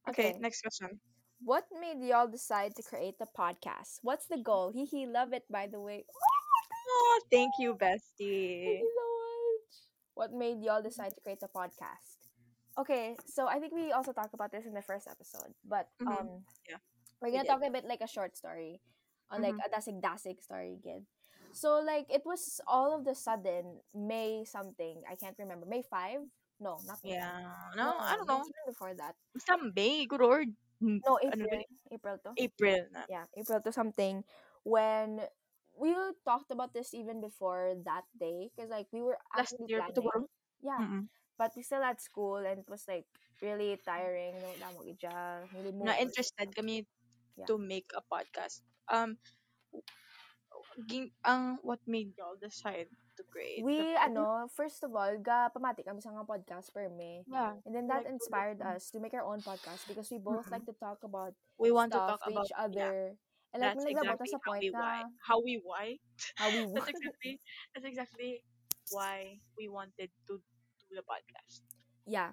Okay, 0.10 0.34
Okay. 0.34 0.40
next 0.40 0.62
question. 0.62 1.00
What 1.42 1.66
made 1.74 2.02
y'all 2.06 2.28
decide 2.30 2.76
to 2.78 2.84
create 2.86 3.18
the 3.18 3.26
podcast? 3.34 3.98
What's 4.06 4.28
the 4.30 4.38
goal? 4.38 4.70
Hee 4.74 4.86
hee, 4.86 5.08
love 5.10 5.34
it 5.34 5.46
by 5.50 5.68
the 5.68 5.80
way. 5.82 6.06
Oh, 6.92 7.22
thank 7.32 7.56
you, 7.58 7.72
Thank 7.80 8.04
bestie. 8.04 8.84
you 8.84 8.92
so 8.92 9.06
much. 9.08 9.74
What 10.14 10.30
made 10.36 10.60
y'all 10.62 10.84
decide 10.84 11.16
to 11.16 11.22
create 11.24 11.40
the 11.40 11.48
podcast? 11.48 12.20
Okay, 12.78 13.16
so 13.26 13.48
I 13.48 13.60
think 13.64 13.72
we 13.74 13.92
also 13.96 14.12
talked 14.12 14.34
about 14.36 14.52
this 14.52 14.68
in 14.68 14.74
the 14.76 14.84
first 14.84 15.08
episode, 15.08 15.56
but 15.64 15.88
Mhm. 16.04 16.12
um, 16.12 16.28
Yeah, 16.68 16.84
we're 17.24 17.32
gonna 17.32 17.48
did. 17.48 17.50
talk 17.50 17.64
a 17.64 17.72
bit 17.72 17.86
like 17.88 18.02
a 18.04 18.12
short 18.12 18.36
story, 18.36 18.82
on 19.32 19.40
like 19.42 19.56
Mhm. 19.56 19.66
a 19.66 19.70
dasig 19.72 20.02
dasig 20.04 20.44
story 20.44 20.76
again. 20.76 21.08
So 21.54 21.80
like 21.82 22.08
it 22.10 22.24
was 22.26 22.60
all 22.68 22.96
of 22.96 23.06
the 23.06 23.16
sudden 23.16 23.80
May 23.94 24.44
something 24.46 25.04
I 25.10 25.16
can't 25.16 25.38
remember 25.40 25.66
May 25.66 25.84
five 25.84 26.22
no 26.60 26.82
not 26.86 27.00
May 27.04 27.16
Yeah. 27.16 27.52
No, 27.76 27.96
I 28.00 28.16
don't 28.16 28.28
know. 28.28 28.42
it's 28.42 28.50
even 28.50 28.64
before 28.68 28.94
that 28.96 29.16
Some 29.48 29.74
May, 29.76 30.06
good 30.06 30.22
lord. 30.22 30.50
Mm, 30.82 31.02
no 31.06 31.18
April 31.24 31.48
ba 31.50 31.58
yun? 31.62 31.64
April 31.92 32.18
to 32.26 32.32
April 32.38 32.82
na. 32.92 33.04
yeah 33.08 33.26
April 33.38 33.62
to 33.62 33.72
something 33.72 34.24
when 34.64 35.22
we 35.78 35.94
talked 36.26 36.52
about 36.52 36.74
this 36.74 36.94
even 36.94 37.22
before 37.22 37.76
that 37.86 38.06
day 38.20 38.50
because 38.54 38.70
like 38.70 38.88
we 38.92 39.02
were 39.02 39.18
Last 39.36 39.56
actually 39.56 39.68
year, 39.68 39.82
planning 39.82 39.96
siguro. 39.96 40.26
yeah 40.62 40.86
Mm-mm. 40.86 41.08
but 41.38 41.52
we 41.56 41.64
still 41.64 41.84
at 41.84 42.02
school 42.02 42.38
and 42.38 42.60
it 42.60 42.70
was 42.70 42.86
like 42.88 43.06
really 43.42 43.78
tiring 43.86 44.40
no 44.42 44.54
damo 44.60 44.82
gidya 44.86 45.46
really 45.54 45.74
Na 45.82 45.94
interested 46.00 46.48
kami 46.56 46.86
Yeah. 47.38 47.48
to 47.48 47.58
make 47.58 47.90
a 47.96 48.02
podcast. 48.06 48.62
Um, 48.90 49.18
ging, 50.88 51.12
ang 51.26 51.58
what 51.64 51.80
made 51.88 52.14
y'all 52.18 52.38
decide 52.40 52.88
to 53.18 53.24
create? 53.32 53.66
we 53.66 53.78
the- 53.78 54.02
ano 54.02 54.48
first 54.56 54.84
of 54.84 54.92
all 54.96 55.12
ga 55.20 55.50
pamati 55.52 55.84
kami 55.84 56.00
sa 56.02 56.12
nga 56.16 56.24
podcast 56.26 56.72
per 56.74 56.88
me 56.90 57.24
Yeah. 57.28 57.58
and 57.66 57.72
then 57.76 57.88
that 57.88 58.06
like 58.06 58.12
inspired 58.14 58.60
listen. 58.60 58.76
us 58.76 58.92
to 58.92 59.00
make 59.00 59.14
our 59.14 59.26
own 59.26 59.42
podcast 59.44 59.86
because 59.88 60.08
we 60.12 60.18
both 60.20 60.48
Mm-mm. 60.48 60.52
like 60.52 60.66
to 60.68 60.76
talk 60.80 61.04
about 61.04 61.34
We 61.60 61.72
want 61.72 61.92
to 61.94 62.00
talk 62.00 62.24
to 62.26 62.32
about 62.32 62.46
each 62.46 62.54
other 62.56 63.16
and 63.54 63.60
like 63.62 63.76
That's 63.76 63.84
may 63.84 63.94
naglabot 63.94 64.26
exactly 64.26 64.32
sa 64.32 64.40
how 64.44 64.52
point 64.52 64.64
we 64.64 64.70
why. 64.72 65.04
na 65.04 65.10
How 65.28 65.38
we 65.44 65.56
why? 65.64 65.88
how 66.40 66.48
we 66.50 66.62
That's 66.74 66.88
exactly 66.90 67.34
that's 67.76 67.88
exactly 67.88 68.44
why 68.90 69.40
we 69.58 69.68
wanted 69.70 70.10
to 70.28 70.40
do 70.40 70.94
the 70.96 71.04
podcast. 71.06 71.64
yeah 72.08 72.32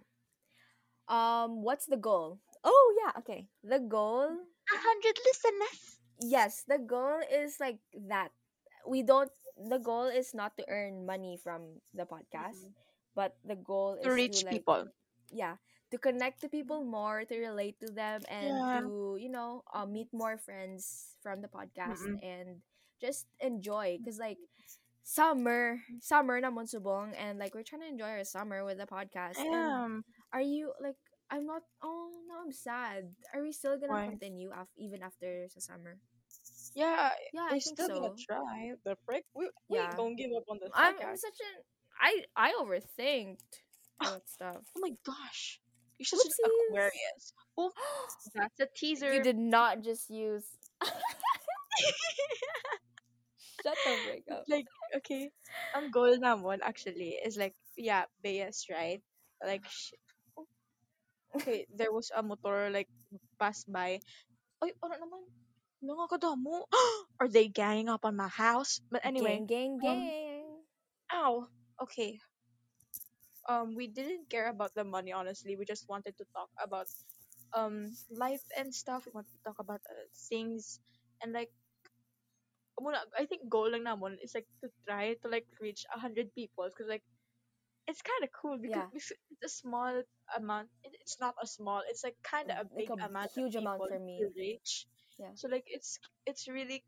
um 1.09 1.63
what's 1.63 1.87
the 1.87 1.97
goal 1.97 2.39
oh 2.65 2.87
yeah 3.03 3.13
okay 3.19 3.49
the 3.65 3.79
goal 3.81 4.29
A 4.69 4.77
hundred 4.79 5.17
listeners. 5.25 5.98
Yes 6.21 6.65
the 6.69 6.79
goal 6.79 7.21
is 7.31 7.59
like 7.61 7.79
that 8.09 8.31
we 8.87 9.03
don't 9.03 9.31
the 9.71 9.79
goal 9.79 10.07
is 10.07 10.35
not 10.35 10.57
to 10.57 10.65
earn 10.69 11.05
money 11.07 11.37
from 11.37 11.81
the 11.95 12.05
podcast 12.05 12.63
Mhm. 12.67 12.75
but 13.15 13.37
the 13.45 13.57
goal 13.57 13.95
is 13.99 14.05
To 14.05 14.11
reach 14.13 14.45
like, 14.45 14.55
people. 14.61 14.89
yeah 15.31 15.57
to 15.91 15.99
connect 15.99 16.41
to 16.43 16.49
people 16.49 16.85
more 16.85 17.25
to 17.25 17.37
relate 17.39 17.79
to 17.81 17.91
them 17.91 18.23
and 18.29 18.53
Yeah. 18.55 18.81
to 18.81 19.17
you 19.21 19.29
know 19.31 19.63
uh, 19.73 19.87
meet 19.87 20.09
more 20.13 20.37
friends 20.39 21.15
from 21.23 21.41
the 21.43 21.49
podcast 21.51 22.03
Mm-mm. 22.03 22.23
and 22.23 22.63
just 23.01 23.27
enjoy 23.41 23.99
because 23.99 24.19
like 24.19 24.39
summer 25.03 25.81
summer 26.01 26.41
na 26.41 26.51
subong 26.69 27.15
and 27.17 27.39
like 27.39 27.55
we're 27.55 27.65
trying 27.67 27.83
to 27.83 27.89
enjoy 27.89 28.21
our 28.21 28.25
summer 28.25 28.65
with 28.65 28.77
the 28.79 28.87
podcast 28.87 29.39
Um, 29.41 30.05
are 30.33 30.43
you 30.45 30.73
like 30.81 30.99
i'm 31.31 31.47
not 31.47 31.63
oh 31.83 32.11
no 32.29 32.35
i'm 32.45 32.53
sad 32.53 33.09
are 33.35 33.43
we 33.43 33.53
still 33.53 33.79
gonna 33.79 33.93
Why? 33.93 34.07
continue 34.09 34.51
af- 34.51 34.73
even 34.77 35.03
after 35.03 35.47
the 35.55 35.61
summer 35.61 35.99
yeah, 36.75 37.11
yeah 37.33 37.47
i 37.49 37.53
we're 37.53 37.61
think 37.61 37.77
still 37.79 37.89
gonna 37.89 38.09
so 38.09 38.25
try. 38.29 38.73
The 38.85 38.97
frick, 39.07 39.25
we 39.35 39.51
we 39.69 39.77
Yeah. 39.77 39.95
gonna 39.97 40.15
give 40.15 40.31
up 40.37 40.45
on 40.49 40.59
this 40.61 40.71
I'm, 40.75 40.95
I'm 40.95 41.17
such 41.17 41.39
an 41.41 41.57
i 42.01 42.13
i 42.37 42.53
overthinked 42.61 43.43
that 44.01 44.23
stuff 44.29 44.63
Oh 44.77 44.81
my 44.81 44.93
gosh, 45.05 45.61
you're 45.99 46.07
such 46.07 46.27
an 46.45 46.51
Aquarius. 46.71 47.33
Oh, 47.59 47.73
that's 48.35 48.61
a 48.61 48.69
teaser. 48.77 49.13
you 49.13 49.21
did 49.23 49.37
not 49.37 49.83
just 49.83 50.09
use 50.11 50.47
shut 53.63 53.77
the 53.85 53.97
break 54.05 54.25
up 54.33 54.45
like 54.49 54.67
okay, 54.97 55.31
ang 55.75 55.91
goal 55.91 56.17
namon 56.19 56.59
actually 56.63 57.19
is 57.25 57.37
like 57.37 57.55
yeah, 57.77 58.05
Bea's 58.23 58.67
right. 58.71 59.03
Like 59.45 59.63
sh- 59.69 59.95
okay, 61.37 61.67
there 61.75 61.93
was 61.93 62.11
a 62.15 62.23
motor 62.23 62.71
like 62.71 62.89
passed 63.39 63.71
by. 63.71 64.01
Ay, 64.63 64.73
ano 64.83 64.95
naman? 64.99 65.23
Nakakadamo. 65.85 66.67
Are 67.21 67.29
they 67.31 67.49
ganging 67.49 67.89
up 67.89 68.05
on 68.05 68.17
my 68.17 68.29
house? 68.29 68.81
But 68.91 69.05
anyway, 69.05 69.43
gang, 69.47 69.79
gang, 69.79 69.79
um, 69.83 69.99
gang. 70.03 70.65
ow. 71.13 71.47
Okay. 71.83 72.19
Um, 73.49 73.75
we 73.75 73.87
didn't 73.89 74.29
care 74.31 74.49
about 74.49 74.75
the 74.75 74.85
money. 74.85 75.13
Honestly, 75.13 75.57
we 75.57 75.65
just 75.65 75.89
wanted 75.89 76.17
to 76.19 76.25
talk 76.35 76.51
about 76.63 76.87
um 77.57 77.91
life 78.11 78.43
and 78.57 78.75
stuff. 78.75 79.07
We 79.07 79.13
wanted 79.15 79.33
to 79.33 79.43
talk 79.45 79.59
about 79.59 79.81
uh, 79.89 80.07
things 80.29 80.81
and 81.23 81.33
like. 81.33 81.51
muna- 82.81 83.11
I 83.19 83.27
think 83.27 83.49
goal 83.51 83.71
lang 83.71 83.85
namon 83.85 84.17
is 84.23 84.33
like 84.35 84.47
to 84.63 84.69
try 84.87 85.15
to 85.23 85.27
like 85.29 85.47
reach 85.61 85.85
a 85.95 85.99
hundred 85.99 86.33
people 86.35 86.69
because 86.71 86.89
like 86.89 87.05
it's 87.89 88.03
kind 88.03 88.23
of 88.25 88.31
cool 88.37 88.59
because 88.61 88.87
Yeah. 88.93 89.01
it's 89.01 89.13
a 89.45 89.49
small 89.49 90.03
amount. 90.37 90.69
It's 90.85 91.19
not 91.21 91.35
a 91.43 91.47
small. 91.47 91.83
It's 91.89 92.05
like 92.05 92.17
kind 92.23 92.51
of 92.53 92.57
a 92.59 92.65
mm, 92.69 92.77
Like 92.77 92.89
big 92.89 92.91
a 93.01 93.07
amount 93.09 93.31
huge 93.33 93.57
amount 93.57 93.81
for 93.89 93.99
me. 93.99 94.21
to 94.21 94.31
reach. 94.37 94.87
Yeah. 95.19 95.33
So 95.35 95.49
like 95.49 95.65
it's 95.67 95.99
it's 96.27 96.47
really 96.49 96.85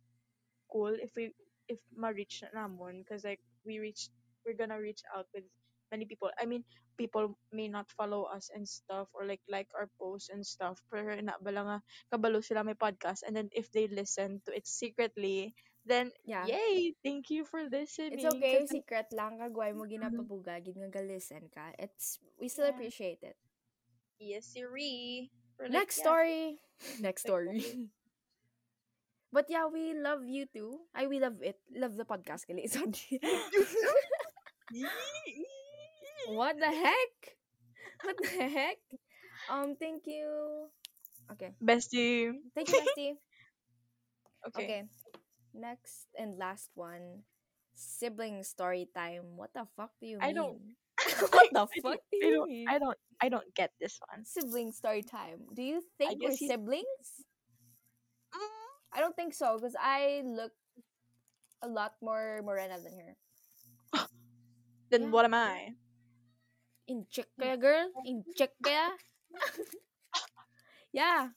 cool 0.71 0.95
if 0.95 1.11
we 1.17 1.33
if 1.69 1.81
ma-reach 1.97 2.43
na 2.55 2.67
namon 2.69 3.03
because 3.03 3.25
like 3.25 3.41
we 3.67 3.79
reach 3.81 4.09
we're 4.47 4.57
gonna 4.59 4.81
reach 4.81 5.03
out 5.17 5.27
with 5.35 5.45
many 5.91 6.05
people. 6.07 6.31
I 6.39 6.47
mean, 6.47 6.65
people 6.99 7.37
may 7.53 7.69
not 7.69 7.91
follow 7.99 8.25
us 8.31 8.51
and 8.55 8.67
stuff 8.69 9.09
or 9.15 9.27
like 9.27 9.43
like 9.51 9.69
our 9.75 9.89
posts 9.99 10.31
and 10.31 10.45
stuff. 10.47 10.79
Pero 10.91 11.17
na 11.21 11.35
bala 11.43 11.61
nga 11.67 11.79
ah, 11.79 11.83
kabalo 12.13 12.45
sila 12.45 12.63
may 12.65 12.79
podcast 12.79 13.23
and 13.27 13.35
then 13.37 13.49
if 13.53 13.71
they 13.73 13.89
listen 13.89 14.41
to 14.47 14.55
it 14.55 14.67
secretly, 14.67 15.55
then 15.91 16.13
Yeah. 16.25 16.47
yay! 16.47 16.95
Thank 17.03 17.31
you 17.31 17.45
for 17.45 17.67
listening. 17.67 18.23
It's 18.23 18.25
okay, 18.39 18.61
like, 18.63 18.71
secret 18.71 19.11
lang 19.13 19.43
kagway 19.43 19.75
mo 19.75 19.85
ginapabuga, 19.91 20.63
gid 20.63 20.79
nga 20.79 21.03
listen 21.03 21.51
ka. 21.51 21.75
It's 21.79 22.23
we 22.39 22.49
still 22.49 22.71
Yeah. 22.71 22.75
appreciate 22.79 23.21
it. 23.27 23.37
Yes, 24.19 24.47
Siri. 24.47 25.31
Or 25.59 25.67
like, 25.67 25.73
Next 25.73 25.99
yeah, 25.99 26.05
story. 26.05 26.43
Next 27.01 27.23
story. 27.23 27.61
story. 27.61 27.89
But 29.33 29.47
yeah, 29.51 29.67
we 29.67 29.95
love 29.95 30.27
you 30.27 30.47
too. 30.47 30.81
I 30.95 31.07
we 31.07 31.21
love 31.21 31.43
it. 31.43 31.59
Love 31.75 31.97
the 31.97 32.05
podcast 32.05 32.47
kali. 32.47 32.67
Sorry. 32.71 33.21
what 36.29 36.59
the 36.59 36.67
heck? 36.71 37.37
What 38.05 38.17
the 38.23 38.49
heck? 38.49 38.79
Um, 39.51 39.77
thank 39.77 40.07
you. 40.07 40.69
Okay. 41.33 41.51
Bestie. 41.63 42.33
Thank 42.55 42.69
you, 42.73 42.81
Bestie. 42.81 43.13
Okay. 44.47 44.65
okay. 44.65 44.83
Next 45.55 46.07
and 46.19 46.39
last 46.39 46.71
one. 46.75 47.25
Sibling 47.75 48.43
story 48.45 48.89
time. 48.95 49.37
What 49.37 49.51
the 49.55 49.67
fuck 49.77 49.91
do 50.01 50.07
you 50.07 50.19
mean? 50.19 50.29
I 50.29 50.33
don't- 50.33 50.61
what 51.33 51.49
the 51.53 51.65
I 51.65 51.81
fuck 51.81 52.01
do 52.13 52.19
I 52.23 52.27
you 52.27 52.31
don't, 52.37 52.49
mean? 52.51 52.69
I 52.69 52.79
don't, 52.79 52.99
I 53.21 53.29
don't 53.29 53.55
get 53.55 53.73
this 53.81 53.99
one. 54.09 54.25
Sibling 54.25 54.73
story 54.73 55.03
time. 55.03 55.49
Do 55.55 55.63
you 55.63 55.83
think 55.99 56.21
we're 56.23 56.37
he's- 56.37 56.51
siblings? 56.51 57.09
Mm. 58.35 58.71
I 58.93 59.01
don't 59.01 59.17
think 59.17 59.35
so 59.35 59.57
because 59.57 59.75
I 59.81 60.23
look 60.25 60.53
a 61.63 61.69
lot 61.69 61.95
more 62.03 62.41
morena 62.45 62.77
than 62.81 62.93
her. 62.99 63.13
Then 64.91 65.03
Yeah. 65.03 65.11
what 65.11 65.25
am 65.25 65.35
I? 65.35 65.75
In 66.89 67.07
check 67.11 67.27
kaya, 67.39 67.57
girl? 67.57 67.87
In 68.05 68.25
check 68.37 68.51
kaya? 68.63 68.91
yeah. 70.93 71.29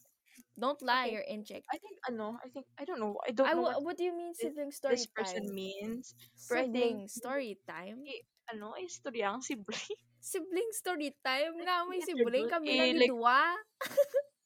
Don't 0.60 0.82
lie, 0.86 1.10
Okay. 1.10 1.14
you're 1.18 1.28
in 1.30 1.42
check. 1.44 1.64
I 1.72 1.78
think 1.82 1.98
ano. 2.10 2.38
I 2.44 2.48
think 2.50 2.66
I 2.78 2.86
don't 2.86 3.00
know. 3.02 3.18
I 3.26 3.32
don't 3.34 3.48
I, 3.50 3.54
know 3.58 3.66
what 3.66 3.82
what 3.84 3.96
do 3.98 4.04
you 4.06 4.14
mean 4.16 4.34
sibling 4.38 4.70
story 4.72 4.96
time? 4.96 5.02
this 5.02 5.08
person 5.10 5.44
means. 5.54 6.14
Sibling 6.38 7.08
think- 7.08 7.10
story 7.10 7.58
time? 7.66 8.06
Eh, 8.06 8.22
ano, 8.54 8.78
istoryang 8.78 9.42
sibling. 9.42 9.98
Sibling 10.24 10.72
story 10.72 11.12
time? 11.26 11.58
Nga 11.60 11.76
may 11.90 12.00
sibling 12.06 12.48
kami 12.48 12.70
Eh, 12.80 12.94
like- 12.96 13.12
dua. 13.12 13.58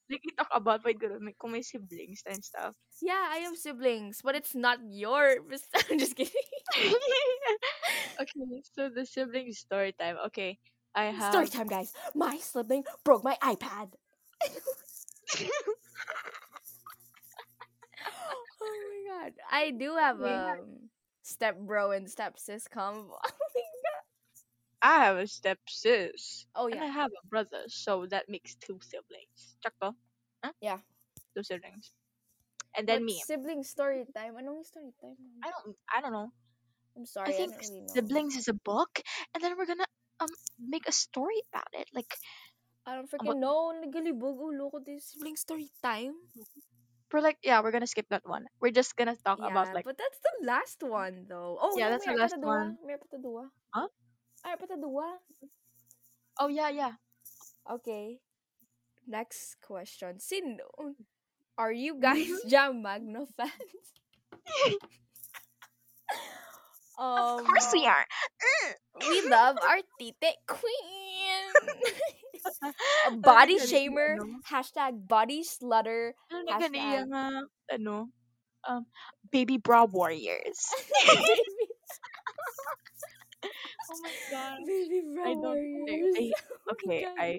like 0.09 0.23
we 0.23 0.31
talk 0.33 0.49
about 0.55 0.81
wait, 0.87 0.97
girl, 0.97 1.19
may, 1.19 1.35
kung 1.35 1.51
may 1.51 1.61
siblings 1.61 2.23
and 2.25 2.39
stuff. 2.39 2.73
Yeah, 3.03 3.19
I 3.29 3.43
have 3.45 3.59
siblings, 3.59 4.23
but 4.23 4.33
it's 4.39 4.55
not 4.55 4.79
your. 4.87 5.43
I'm 5.91 5.99
just 5.99 6.15
kidding. 6.15 6.33
okay, 8.21 8.63
so 8.73 8.89
the 8.89 9.05
sibling 9.05 9.51
story 9.53 9.91
time. 9.93 10.17
Okay, 10.31 10.57
I 10.95 11.11
have 11.11 11.29
Story 11.35 11.51
time, 11.51 11.67
guys. 11.67 11.91
My 12.15 12.37
sibling 12.39 12.87
broke 13.03 13.23
my 13.27 13.35
iPad. 13.43 13.93
Oh 18.61 18.77
my 18.89 19.23
god. 19.23 19.33
I 19.51 19.71
do 19.71 19.95
have 19.95 20.21
a 20.21 20.59
um 20.59 20.89
step 21.23 21.57
bro 21.59 21.91
and 21.91 22.09
step 22.09 22.39
sis 22.39 22.67
combo. 22.67 23.17
Oh 23.27 23.49
my 23.55 23.61
god. 23.83 24.03
I 24.81 25.05
have 25.05 25.17
a 25.17 25.27
step 25.27 25.59
sis. 25.67 26.45
Oh 26.55 26.67
yeah. 26.67 26.75
And 26.75 26.83
I 26.83 26.87
have 26.87 27.11
a 27.11 27.27
brother, 27.27 27.65
so 27.67 28.05
that 28.07 28.29
makes 28.29 28.55
two 28.55 28.79
siblings. 28.81 29.57
Sakto? 29.65 29.93
Huh? 30.43 30.51
Yeah. 30.61 30.77
Two 31.35 31.43
siblings. 31.43 31.91
And 32.77 32.87
then 32.87 33.03
me. 33.03 33.21
Sibling 33.25 33.63
story 33.63 34.05
time. 34.15 34.35
Anong 34.37 34.63
story 34.63 34.93
time? 35.01 35.17
I 35.43 35.49
don't 35.49 35.75
I 35.89 36.01
don't 36.01 36.13
know. 36.13 36.29
I'm 36.95 37.05
sorry, 37.05 37.29
I 37.29 37.33
I, 37.33 37.37
think 37.37 37.53
don't 37.53 37.71
really 37.73 37.87
siblings 37.89 38.35
is 38.35 38.47
a 38.47 38.53
book 38.53 39.01
and 39.33 39.43
then 39.43 39.57
we're 39.57 39.65
gonna 39.65 39.85
um 40.19 40.29
make 40.57 40.87
a 40.87 40.91
story 40.91 41.41
about 41.51 41.69
it. 41.73 41.87
Like 41.93 42.13
I 42.87 42.95
don't 42.95 43.11
freaking 43.11 43.43
know. 43.43 43.75
Nagalibog 43.75 44.39
ulo 44.39 44.71
ko 44.71 44.79
this 44.79 45.11
sibling 45.11 45.35
story 45.35 45.67
time. 45.83 46.15
we're 47.11 47.19
like 47.19 47.35
yeah, 47.43 47.59
we're 47.59 47.75
gonna 47.75 47.87
skip 47.87 48.07
that 48.09 48.23
one. 48.23 48.47
We're 48.63 48.71
just 48.71 48.95
gonna 48.95 49.19
talk 49.19 49.43
yeah, 49.43 49.51
about 49.51 49.75
like 49.75 49.83
but 49.83 49.99
that's 49.99 50.19
the 50.23 50.47
last 50.47 50.79
one 50.79 51.27
though. 51.27 51.59
Oh, 51.59 51.75
Yeah, 51.75 51.91
no, 51.91 51.99
that's 51.99 52.07
the 52.07 52.15
last 52.15 52.39
one. 52.39 52.79
May 52.87 52.95
patadua. 52.95 53.51
Huh? 53.75 53.91
Ay, 54.47 54.55
patadua. 54.55 55.19
Oh 56.39 56.47
yeah, 56.47 56.71
yeah. 56.71 56.95
Okay. 57.67 58.23
Next 59.03 59.59
question. 59.59 60.19
Sino? 60.23 60.95
Are 61.59 61.71
you 61.75 61.95
mm-hmm. 61.95 62.07
guys 62.07 62.31
Jam 62.51 62.79
Magno 62.79 63.27
fans? 63.35 63.83
um, 66.97 67.39
of 67.39 67.45
course 67.45 67.69
we 67.73 67.85
are. 67.85 68.05
We 69.07 69.21
love 69.29 69.57
our 69.67 69.79
tite 69.99 70.41
queen. 70.47 71.43
Body 73.21 73.57
shamer. 73.59 74.17
Hashtag 74.49 75.07
body 75.07 75.43
slutter. 75.43 76.13
Ano 76.31 76.41
na 76.47 76.59
gani 76.59 76.79
Hashtag. 76.79 77.45
ano 77.71 78.09
um 78.67 78.83
baby 79.31 79.57
bra 79.57 79.85
warriors. 79.85 80.59
oh 83.89 83.97
my 84.01 84.15
god. 84.31 84.57
Baby 84.65 85.01
bro 85.13 85.23
I 85.23 85.33
warriors. 85.35 86.15
I, 86.17 86.31
Oh 86.67 86.73
okay, 86.73 87.01
God. 87.03 87.15
I 87.19 87.29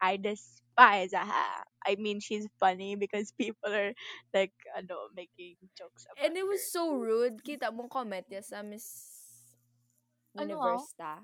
I 0.00 0.12
despise 0.16 0.63
her. 0.78 1.54
I 1.86 1.94
mean, 1.98 2.20
she's 2.20 2.46
funny 2.58 2.96
because 2.96 3.32
people 3.32 3.70
are 3.72 3.92
like, 4.32 4.52
ano, 4.76 5.08
making 5.14 5.56
jokes 5.76 6.06
about 6.10 6.24
And 6.26 6.36
it 6.36 6.46
was 6.46 6.60
her. 6.64 6.70
so 6.72 6.92
rude. 6.94 7.42
Kita 7.44 7.70
mong 7.72 7.90
comment 7.90 8.24
niya 8.28 8.42
sa 8.44 8.62
Miss 8.62 8.86
Ano, 10.36 10.58
Universta. 10.58 11.22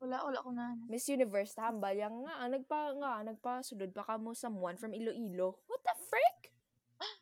Wala, 0.00 0.16
wala 0.24 0.38
ko 0.40 0.50
na. 0.50 0.66
Miss 0.88 1.04
Universta, 1.12 1.68
hambal 1.68 1.92
yang 1.92 2.24
nga, 2.24 2.48
nagpa, 2.48 2.80
nga, 2.96 3.12
nagpa-sudod 3.20 3.92
pa 3.92 4.02
ka 4.06 4.16
mo 4.16 4.32
someone 4.32 4.76
from 4.80 4.96
Iloilo. 4.96 5.60
What 5.68 5.80
the 5.84 5.94
frick? 6.08 6.52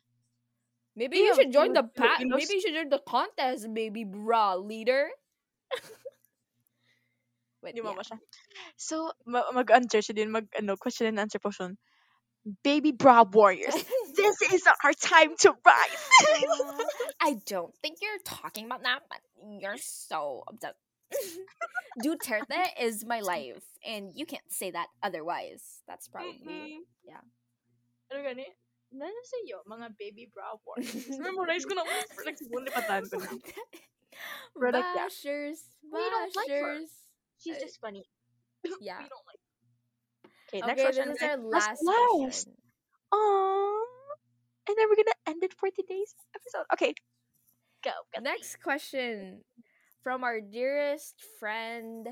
Maybe 0.95 1.17
you 1.19 1.31
Damn, 1.31 1.35
should 1.35 1.51
join 1.53 1.73
the 1.73 1.83
pa- 1.83 2.19
Iloilos- 2.23 2.39
maybe 2.39 2.53
you 2.55 2.61
should 2.61 2.73
join 2.75 2.89
the 2.89 3.03
contest, 3.03 3.67
baby 3.73 4.03
bra 4.07 4.55
leader. 4.55 5.11
Wait, 7.61 7.75
Di 7.75 7.81
yeah. 7.83 7.91
mo 7.91 7.99
ba 7.99 8.03
siya? 8.03 8.17
So, 8.79 9.11
ma- 9.27 9.51
mag-answer 9.51 9.99
siya 9.99 10.15
din, 10.15 10.31
mag, 10.31 10.47
ano, 10.55 10.79
question 10.79 11.11
and 11.11 11.19
answer 11.19 11.39
portion. 11.39 11.75
Baby 12.63 12.95
bra 12.95 13.27
warriors, 13.27 13.75
this 14.15 14.37
is 14.47 14.63
our 14.63 14.95
time 14.95 15.35
to 15.43 15.51
rise. 15.51 16.03
Uh, 16.39 16.83
I 17.21 17.35
don't 17.45 17.75
think 17.83 17.99
you're 17.99 18.23
talking 18.23 18.65
about 18.65 18.83
that, 18.83 19.03
but 19.11 19.19
you're 19.59 19.77
so 19.79 20.43
upset. 20.47 20.75
Duterte 21.99 22.69
is 22.79 23.03
my 23.03 23.19
life, 23.19 23.65
and 23.83 24.15
you 24.15 24.25
can't 24.25 24.45
say 24.47 24.71
that 24.71 24.87
otherwise. 25.03 25.81
That's 25.87 26.07
probably 26.07 26.39
Mm-mm. 26.47 26.87
yeah. 27.03 27.23
Ano 28.13 28.23
gani? 28.23 28.45
Nano 28.93 29.21
sa 29.25 29.37
iyo, 29.45 29.61
mga 29.67 29.99
baby 29.99 30.29
bra 30.31 30.55
warriors. 30.63 31.11
Memorize 31.19 31.65
ko 31.67 31.75
na 31.75 31.83
mo. 31.83 31.93
Like, 32.23 32.39
patahan 32.73 33.05
ko 33.09 33.17
na. 33.19 33.31
Pero 34.55 34.69
like, 34.73 34.85
yeah. 34.95 35.05
Bashers, 35.05 35.59
We 35.85 35.99
don't 35.99 36.35
like 36.35 36.49
her. 36.49 36.79
She's 37.39 37.57
Uh, 37.57 37.63
just 37.63 37.79
funny. 37.79 38.03
yeah. 38.83 38.99
we 38.99 39.07
don't 39.09 39.27
like 39.27 39.41
Okay, 40.49 40.61
next 40.65 40.81
Okay, 40.81 40.83
question. 40.91 41.07
this 41.13 41.21
is 41.21 41.29
our 41.29 41.37
last 41.39 41.79
last. 41.85 42.45
question. 42.45 42.53
Aww. 43.13 43.81
And 44.69 44.73
then 44.77 44.85
we're 44.89 44.99
gonna 45.01 45.19
end 45.29 45.41
it 45.43 45.53
for 45.57 45.69
today's 45.71 46.13
episode. 46.35 46.65
Okay. 46.73 46.93
Go. 47.83 47.93
Kathy. 48.13 48.23
Next 48.25 48.59
question 48.61 49.45
from 50.03 50.23
our 50.23 50.41
dearest 50.41 51.15
friend. 51.39 52.07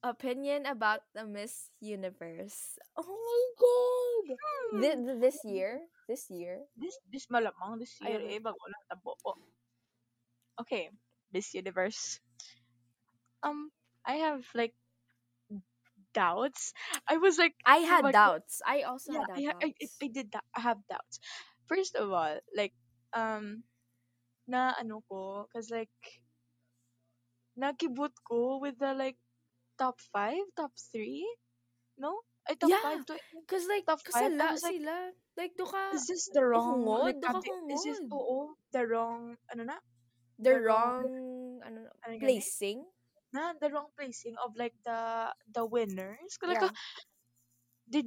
Opinion 0.00 0.64
about 0.64 1.04
the 1.12 1.28
Miss 1.28 1.68
Universe. 1.84 2.80
Oh 2.96 3.04
my 3.04 3.42
god! 3.60 4.24
Hmm. 4.32 4.80
This, 4.80 4.96
this 5.20 5.38
year, 5.44 5.84
this 6.08 6.24
year, 6.32 6.64
This 6.72 6.96
this 7.12 7.28
malamang 7.28 7.76
this 7.76 7.92
year 8.00 8.16
eh 8.16 8.40
bago 8.40 8.56
na 8.64 8.80
tabo. 8.88 9.12
Okay, 10.56 10.88
Miss 11.36 11.52
Universe. 11.52 12.16
Um, 13.44 13.68
I 14.10 14.14
have 14.26 14.42
like 14.54 14.74
doubts. 16.14 16.72
I 17.08 17.16
was 17.18 17.38
like, 17.38 17.54
I 17.64 17.78
oh 17.78 17.86
had 17.86 18.02
god, 18.02 18.12
doubts. 18.12 18.62
I 18.66 18.82
also 18.82 19.12
yeah, 19.12 19.20
had 19.20 19.30
I, 19.36 19.52
I, 19.62 19.66
I. 19.66 19.74
I 20.02 20.08
did 20.08 20.32
that. 20.32 20.44
I 20.56 20.60
have 20.60 20.78
doubts. 20.90 21.20
First 21.68 21.94
of 21.96 22.10
all, 22.12 22.38
like, 22.56 22.72
um, 23.14 23.62
na 24.48 24.74
ano 24.80 25.02
ko, 25.08 25.46
cause 25.52 25.70
like, 25.70 25.92
nakibut 27.56 28.14
ko 28.28 28.58
with 28.62 28.78
the 28.78 28.92
like 28.94 29.18
top 29.78 30.00
five, 30.12 30.42
top 30.56 30.72
three, 30.92 31.26
no? 31.98 32.20
Ay, 32.48 32.54
top 32.56 32.70
Yeah, 32.70 32.82
five 32.82 33.04
to 33.06 33.14
cause 33.46 33.66
like 33.68 33.86
top 33.86 34.00
five. 34.12 34.32
I 34.40 34.46
kasala 34.46 34.52
was 34.52 34.62
like, 34.62 34.78
sila. 34.80 34.98
Like 35.36 35.52
do 35.56 35.64
ka 35.66 35.82
is 35.94 36.06
this 36.06 36.28
the 36.34 36.44
wrong 36.44 37.04
like 37.04 37.16
hungod, 37.16 37.22
do 37.22 37.42
ka 37.42 37.42
cabi- 37.42 37.60
is 37.70 37.82
this 37.84 38.00
hungod. 38.00 38.12
oo 38.12 38.54
the 38.72 38.82
wrong 38.86 39.36
ano 39.52 39.62
na 39.64 39.78
The 40.38 40.50
the 40.50 40.60
wrong 40.60 41.06
wrong 41.06 41.60
ano 41.62 41.88
placing. 42.18 42.84
Na 43.32 43.54
the 43.60 43.70
wrong 43.70 43.88
placing 43.98 44.34
of 44.42 44.54
like 44.56 44.74
the 44.84 45.30
the 45.54 45.64
winners 45.64 46.38
like 46.42 46.62
Yeah. 46.62 46.70
ah, 46.70 46.74
did 47.90 48.06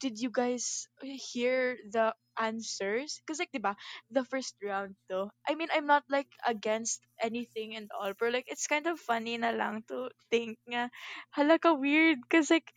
did 0.00 0.18
you 0.20 0.30
guys 0.30 0.88
hear 1.02 1.76
the 1.90 2.14
answers 2.38 3.22
because 3.22 3.38
like 3.38 3.52
diba 3.54 3.74
the 4.10 4.24
first 4.26 4.58
round 4.62 4.96
though 5.08 5.30
I 5.46 5.54
mean 5.54 5.68
I'm 5.70 5.86
not 5.86 6.02
like 6.10 6.26
against 6.46 7.00
anything 7.22 7.76
and 7.78 7.86
all 7.94 8.12
but 8.18 8.32
like 8.34 8.50
it's 8.50 8.66
kind 8.66 8.86
of 8.90 8.98
funny 8.98 9.38
na 9.38 9.54
lang 9.54 9.86
to 9.88 10.10
think 10.30 10.58
nga 10.66 10.90
hala 11.30 11.58
ka 11.62 11.72
weird 11.78 12.18
because 12.26 12.50
like 12.50 12.74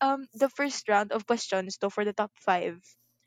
um 0.00 0.24
the 0.34 0.48
first 0.48 0.88
round 0.88 1.12
of 1.12 1.26
questions 1.28 1.76
though 1.80 1.92
for 1.92 2.04
the 2.08 2.16
top 2.16 2.32
five 2.40 2.80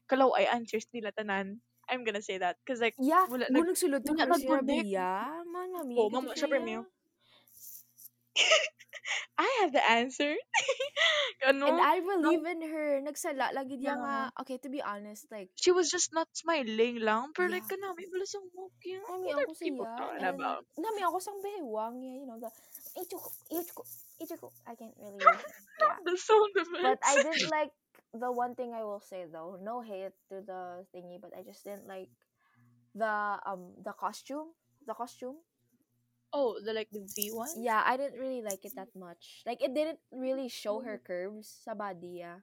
kalaw 0.09 0.33
ay 0.37 0.49
answers 0.49 0.85
nila 0.93 1.13
tanan 1.13 1.61
I'm 1.89 2.03
gonna 2.05 2.21
say 2.25 2.37
that 2.41 2.57
because 2.65 2.81
like 2.81 2.97
Yeah, 2.97 3.25
wala 3.29 3.45
nag 3.49 3.65
sulod 3.77 4.05
to 4.05 4.13
wala 4.13 4.25
pero 4.25 4.33
si 4.37 4.45
nag-connect 4.45 4.89
Rabia. 4.89 5.09
Manami, 5.49 5.95
oh 5.97 6.09
kato 6.09 6.21
mamo 6.21 6.33
syempre 6.37 6.59
siya. 6.59 6.65
Mio 6.65 6.81
I 9.39 9.47
have 9.63 9.71
the 9.71 9.83
answer 9.89 10.35
And 11.47 11.63
ano 11.63 11.79
I 11.79 12.03
no 12.03 12.19
believe 12.19 12.45
in 12.45 12.61
her. 12.67 12.99
Nagsala 12.99 13.55
lagi 13.55 13.79
diya 13.79 13.95
nga. 13.95 14.27
yeah 14.27 14.39
Okay, 14.43 14.59
to 14.59 14.67
be 14.67 14.83
honest, 14.83 15.31
like, 15.31 15.47
she 15.55 15.71
was 15.71 15.87
just 15.87 16.11
not 16.11 16.27
smiling 16.35 16.99
lang 16.99 17.31
pero 17.31 17.47
like 17.47 17.63
yeah. 17.63 17.71
kanami 17.79 18.03
wala 18.11 18.27
sang 18.27 18.43
walking 18.51 18.99
Nami 18.99 19.31
what 19.31 19.39
are 19.39 19.47
ako 19.47 19.53
people 19.55 19.87
siya. 19.87 19.95
talking 19.97 20.25
And 20.27 20.35
about 20.35 20.61
nami 20.75 21.01
ako 21.07 21.17
sang 21.23 21.39
behewang 21.39 21.93
niya. 22.03 22.13
You 22.19 22.25
know, 22.27 22.37
the, 22.43 22.51
ichuko, 22.99 23.29
ichuko, 23.47 23.83
ichuko. 24.19 24.49
I 24.67 24.75
can't 24.75 24.95
really, 24.99 25.23
yeah. 25.79 25.97
the 26.03 26.13
sound 26.19 26.51
But 26.83 26.99
I 26.99 27.13
didn't 27.23 27.47
like, 27.49 27.71
the 28.11 28.31
one 28.31 28.53
thing 28.59 28.75
I 28.75 28.83
will 28.83 29.01
say 29.01 29.23
though, 29.31 29.55
no 29.63 29.79
hate 29.79 30.15
to 30.29 30.43
the 30.43 30.83
thingy, 30.91 31.15
but 31.23 31.31
I 31.31 31.47
just 31.47 31.63
didn't 31.63 31.87
like 31.87 32.11
the, 32.93 33.39
um, 33.47 33.79
the 33.79 33.95
costume. 33.95 34.51
The 34.83 34.95
costume. 34.97 35.39
Oh 36.33 36.59
the 36.61 36.73
like 36.73 36.89
the 36.93 37.03
V 37.03 37.31
one 37.33 37.49
Yeah, 37.57 37.81
I 37.85 37.97
didn't 37.97 38.19
really 38.19 38.41
like 38.41 38.63
it 38.65 38.73
that 38.75 38.93
much. 38.95 39.43
Like, 39.45 39.61
it 39.61 39.73
didn't 39.73 39.99
really 40.13 40.49
show 40.49 40.79
her 40.81 41.01
curves 41.01 41.49
sa 41.65 41.73
body, 41.73 42.21
yeah. 42.25 42.41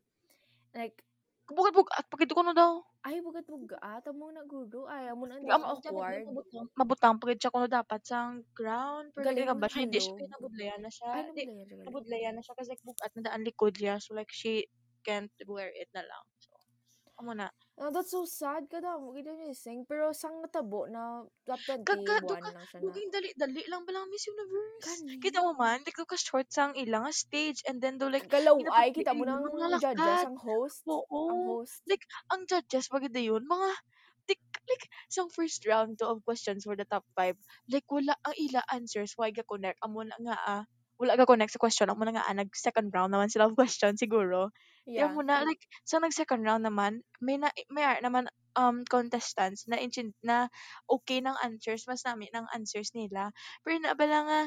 Like, 0.74 1.02
Bukod 1.46 1.78
bukod 1.78 1.94
at 1.94 2.10
pagito 2.10 2.34
ko 2.34 2.42
no 2.42 2.50
daw 2.50 2.82
ay, 3.06 3.22
bugat-bugat. 3.22 4.02
Amo 4.10 4.34
na 4.34 4.42
gudo. 4.42 4.90
Ay, 4.90 5.06
amo 5.06 5.30
na, 5.30 5.38
ang 5.38 5.62
awkward. 5.62 6.26
mabutang 6.74 7.22
pagit 7.22 7.38
siya 7.38 7.54
kuno 7.54 7.70
dapat 7.70 8.02
sang 8.02 8.42
ground 8.50 9.14
pero 9.14 9.30
like 9.30 9.46
ba 9.54 9.70
siya 9.70 9.86
hindi 9.86 10.02
siya 10.02 10.26
nabudlayan 10.26 10.80
na 10.82 10.90
siya 10.90 11.10
Ay, 11.14 11.46
nabudlayan 11.86 12.34
na 12.34 12.42
siya 12.42 12.58
kasi 12.58 12.74
like 12.74 12.82
bukat 12.82 13.10
na 13.14 13.30
daan 13.30 13.46
likod 13.46 13.78
niya 13.78 14.02
so 14.02 14.10
like 14.18 14.34
she 14.34 14.66
can't 15.06 15.30
wear 15.46 15.70
it 15.70 15.86
na 15.94 16.02
lang 16.02 16.24
so 16.42 16.50
amo 17.22 17.30
na 17.30 17.46
Oh, 17.76 17.92
that's 17.92 18.08
so 18.08 18.24
sad 18.24 18.64
ka 18.72 18.80
daw. 18.80 18.96
Mo 18.96 19.12
gid 19.12 19.28
missing. 19.36 19.84
Pero 19.84 20.08
sang 20.16 20.40
natabo 20.40 20.88
na 20.88 21.28
top 21.44 21.60
Kaka, 21.60 22.24
21 22.24 22.24
duka, 22.24 22.48
lang 22.56 22.66
siya 22.72 22.80
na. 22.80 22.92
dali, 23.12 23.28
dali 23.36 23.62
lang 23.68 23.84
ba 23.84 23.92
lang 23.92 24.08
Miss 24.08 24.24
Universe? 24.24 24.80
Kani. 24.80 25.20
Kita 25.20 25.44
mo 25.44 25.52
man, 25.60 25.84
like, 25.84 25.92
duka 25.92 26.16
short 26.16 26.48
sang 26.48 26.72
ilang 26.72 27.04
stage, 27.12 27.60
and 27.68 27.84
then 27.84 28.00
do 28.00 28.08
like, 28.08 28.24
Kagalaw 28.32 28.56
ay 28.72 28.96
kita 28.96 29.12
mo 29.12 29.28
yung 29.28 29.44
ng 29.44 29.60
mga 29.60 29.92
judges 29.92 30.20
ang 30.24 30.38
host. 30.40 30.80
Oo. 30.88 31.20
Ang 31.28 31.40
host. 31.52 31.76
Like, 31.84 32.04
ang 32.32 32.48
judges, 32.48 32.88
pag 32.88 33.04
yun, 33.12 33.44
mga, 33.44 33.68
like, 34.32 34.42
like, 34.72 34.84
sang 35.12 35.28
first 35.28 35.60
round 35.68 36.00
to 36.00 36.08
of 36.08 36.24
questions 36.24 36.64
for 36.64 36.80
the 36.80 36.88
top 36.88 37.04
five, 37.12 37.36
like, 37.68 37.84
wala, 37.92 38.16
ang 38.24 38.34
ila 38.40 38.64
answers, 38.72 39.12
why 39.20 39.28
ga 39.28 39.44
connect, 39.44 39.76
amo 39.84 40.00
na 40.00 40.16
nga, 40.16 40.36
ah, 40.48 40.62
wala 40.96 41.12
ga 41.12 41.28
connect 41.28 41.52
sa 41.52 41.60
question, 41.60 41.92
amo 41.92 42.08
na 42.08 42.16
nga, 42.16 42.24
ah, 42.24 42.32
nag 42.32 42.48
second 42.56 42.88
round 42.88 43.12
naman 43.12 43.28
sila 43.28 43.52
of 43.52 43.56
question, 43.60 44.00
siguro. 44.00 44.48
Yeah. 44.86 45.10
Yeah. 45.10 45.12
mo 45.12 45.22
na, 45.26 45.42
like, 45.42 45.66
sa 45.82 45.98
nag 45.98 46.14
second 46.14 46.46
round 46.46 46.62
naman, 46.62 47.02
may 47.18 47.36
na, 47.36 47.50
may 47.74 47.82
ar- 47.82 48.02
naman, 48.02 48.30
um, 48.54 48.86
contestants 48.86 49.66
na, 49.66 49.76
na 50.22 50.46
okay 50.88 51.18
ng 51.20 51.34
answers, 51.42 51.84
mas 51.90 52.06
namin 52.06 52.30
ng 52.32 52.46
answers 52.54 52.94
nila. 52.94 53.34
Pero 53.66 53.82
naabala 53.82 54.18
nga, 54.30 54.40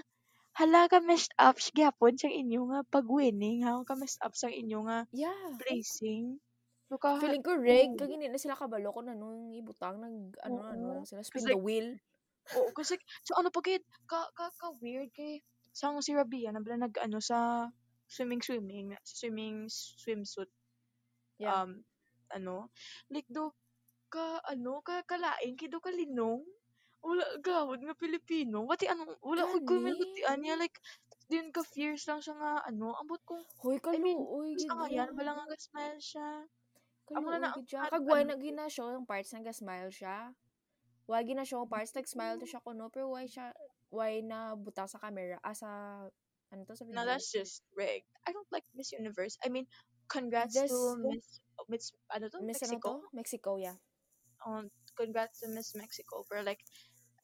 hala 0.60 0.82
ka 0.92 1.00
messed 1.04 1.34
up, 1.40 1.60
gyapon 1.76 2.16
siyang 2.20 2.36
inyo 2.48 2.62
nga 2.72 2.80
pag-winning, 2.92 3.64
ha, 3.68 3.80
ka 3.88 3.96
messed 4.00 4.20
up 4.24 4.36
sang 4.36 4.56
inyo 4.56 4.84
nga 4.88 5.08
Yeah. 5.12 5.60
placing. 5.60 6.40
So, 6.90 6.98
ka, 6.98 7.22
Feeling 7.22 7.46
ko 7.46 7.54
rig 7.54 7.94
oo. 7.94 8.00
kag 8.00 8.10
hindi 8.10 8.26
na 8.30 8.42
sila 8.42 8.58
kabalo 8.58 8.90
ko 8.90 9.02
na 9.06 9.14
nung 9.14 9.54
ibutang 9.54 10.02
nag 10.02 10.34
ano 10.42 10.66
ano 10.66 10.86
Oo. 10.90 10.96
lang 10.98 11.06
sila 11.06 11.22
spin 11.22 11.46
Kasi- 11.46 11.54
the 11.54 11.58
wheel. 11.60 12.00
Oo, 12.58 12.74
kasi, 12.74 12.98
so 13.22 13.38
ano 13.38 13.54
pa 13.54 13.62
kaya, 13.62 13.78
ka, 14.10 14.26
ka, 14.34 14.50
ka 14.58 14.68
weird 14.82 15.14
kay, 15.14 15.42
sang 15.74 16.02
si 16.02 16.18
Rabia, 16.18 16.50
nabala 16.50 16.90
nag, 16.90 16.98
ano, 16.98 17.22
sa 17.22 17.70
swimming, 18.10 18.42
swimming, 18.42 18.98
swimming 19.06 19.70
swimsuit, 19.70 20.50
Yeah. 21.40 21.64
um, 21.64 21.86
ano, 22.36 22.68
like, 23.08 23.30
do, 23.32 23.54
ka, 24.12 24.42
ano, 24.44 24.82
ka, 24.84 25.06
kalain, 25.08 25.56
kay 25.56 25.70
do 25.72 25.80
ka 25.80 25.94
linong, 25.94 26.44
wala, 27.00 27.24
gawad 27.40 27.80
nga 27.86 27.96
Pilipino, 27.96 28.68
wati, 28.68 28.90
ano, 28.92 29.08
wala 29.24 29.48
ko 29.48 29.62
kumilutian 29.64 30.42
niya, 30.44 30.60
like, 30.60 30.76
din 31.30 31.54
ka 31.54 31.62
fierce 31.64 32.10
lang 32.10 32.20
siya 32.20 32.36
nga, 32.36 32.54
ano, 32.68 32.98
ambot 33.00 33.22
kong, 33.24 33.46
Hoy 33.64 33.78
I 33.88 34.02
mean, 34.02 34.18
kaluoy 34.20 34.58
gusto 34.58 34.74
nga 34.76 34.90
yan, 34.90 35.10
wala 35.16 35.32
nga 35.46 35.56
smile 35.62 36.00
siya. 36.02 36.30
Amo 37.16 37.30
Kaluoy 37.30 37.40
na 37.40 37.40
na, 37.40 37.50
siya. 37.64 37.80
ang- 37.88 37.92
Kag 37.94 38.04
why 38.06 38.22
ano, 38.22 38.30
na 38.34 38.36
gina 38.42 38.66
show 38.68 38.88
ang 38.90 39.06
parts 39.08 39.32
nga 39.34 39.54
smile 39.54 39.90
siya. 39.94 40.34
Why 41.10 41.22
gina 41.26 41.42
show 41.46 41.62
ang 41.66 41.72
parts 41.72 41.94
nag 41.96 42.06
smile 42.06 42.38
to 42.38 42.46
siya 42.46 42.62
kuno 42.62 42.90
pero 42.94 43.10
why 43.10 43.26
siya 43.26 43.50
why 43.90 44.22
na 44.22 44.54
buta 44.54 44.86
sa 44.86 45.02
camera 45.02 45.42
ah, 45.42 45.58
sa 45.58 45.70
ano 46.52 46.66
to 46.66 46.76
sa 46.76 46.86
No, 46.90 47.06
that's 47.06 47.32
just 47.32 47.62
rigged. 47.78 48.10
I 48.26 48.34
don't 48.34 48.50
like 48.52 48.66
Miss 48.74 48.92
Universe. 48.92 49.38
I 49.46 49.50
mean, 49.50 49.70
congrats 50.10 50.58
This- 50.58 50.72
to 50.72 50.98
Miss 51.02 51.26
Miss 51.68 51.86
ano 52.10 52.30
to? 52.32 52.40
Miss 52.42 52.62
ano 52.64 52.80
Mexico. 52.80 52.90
to? 52.90 53.08
Mexico, 53.14 53.50
yeah. 53.60 53.78
Um, 54.46 54.72
congrats 54.96 55.44
to 55.44 55.52
Miss 55.52 55.76
Mexico. 55.76 56.24
for 56.24 56.42
like, 56.42 56.64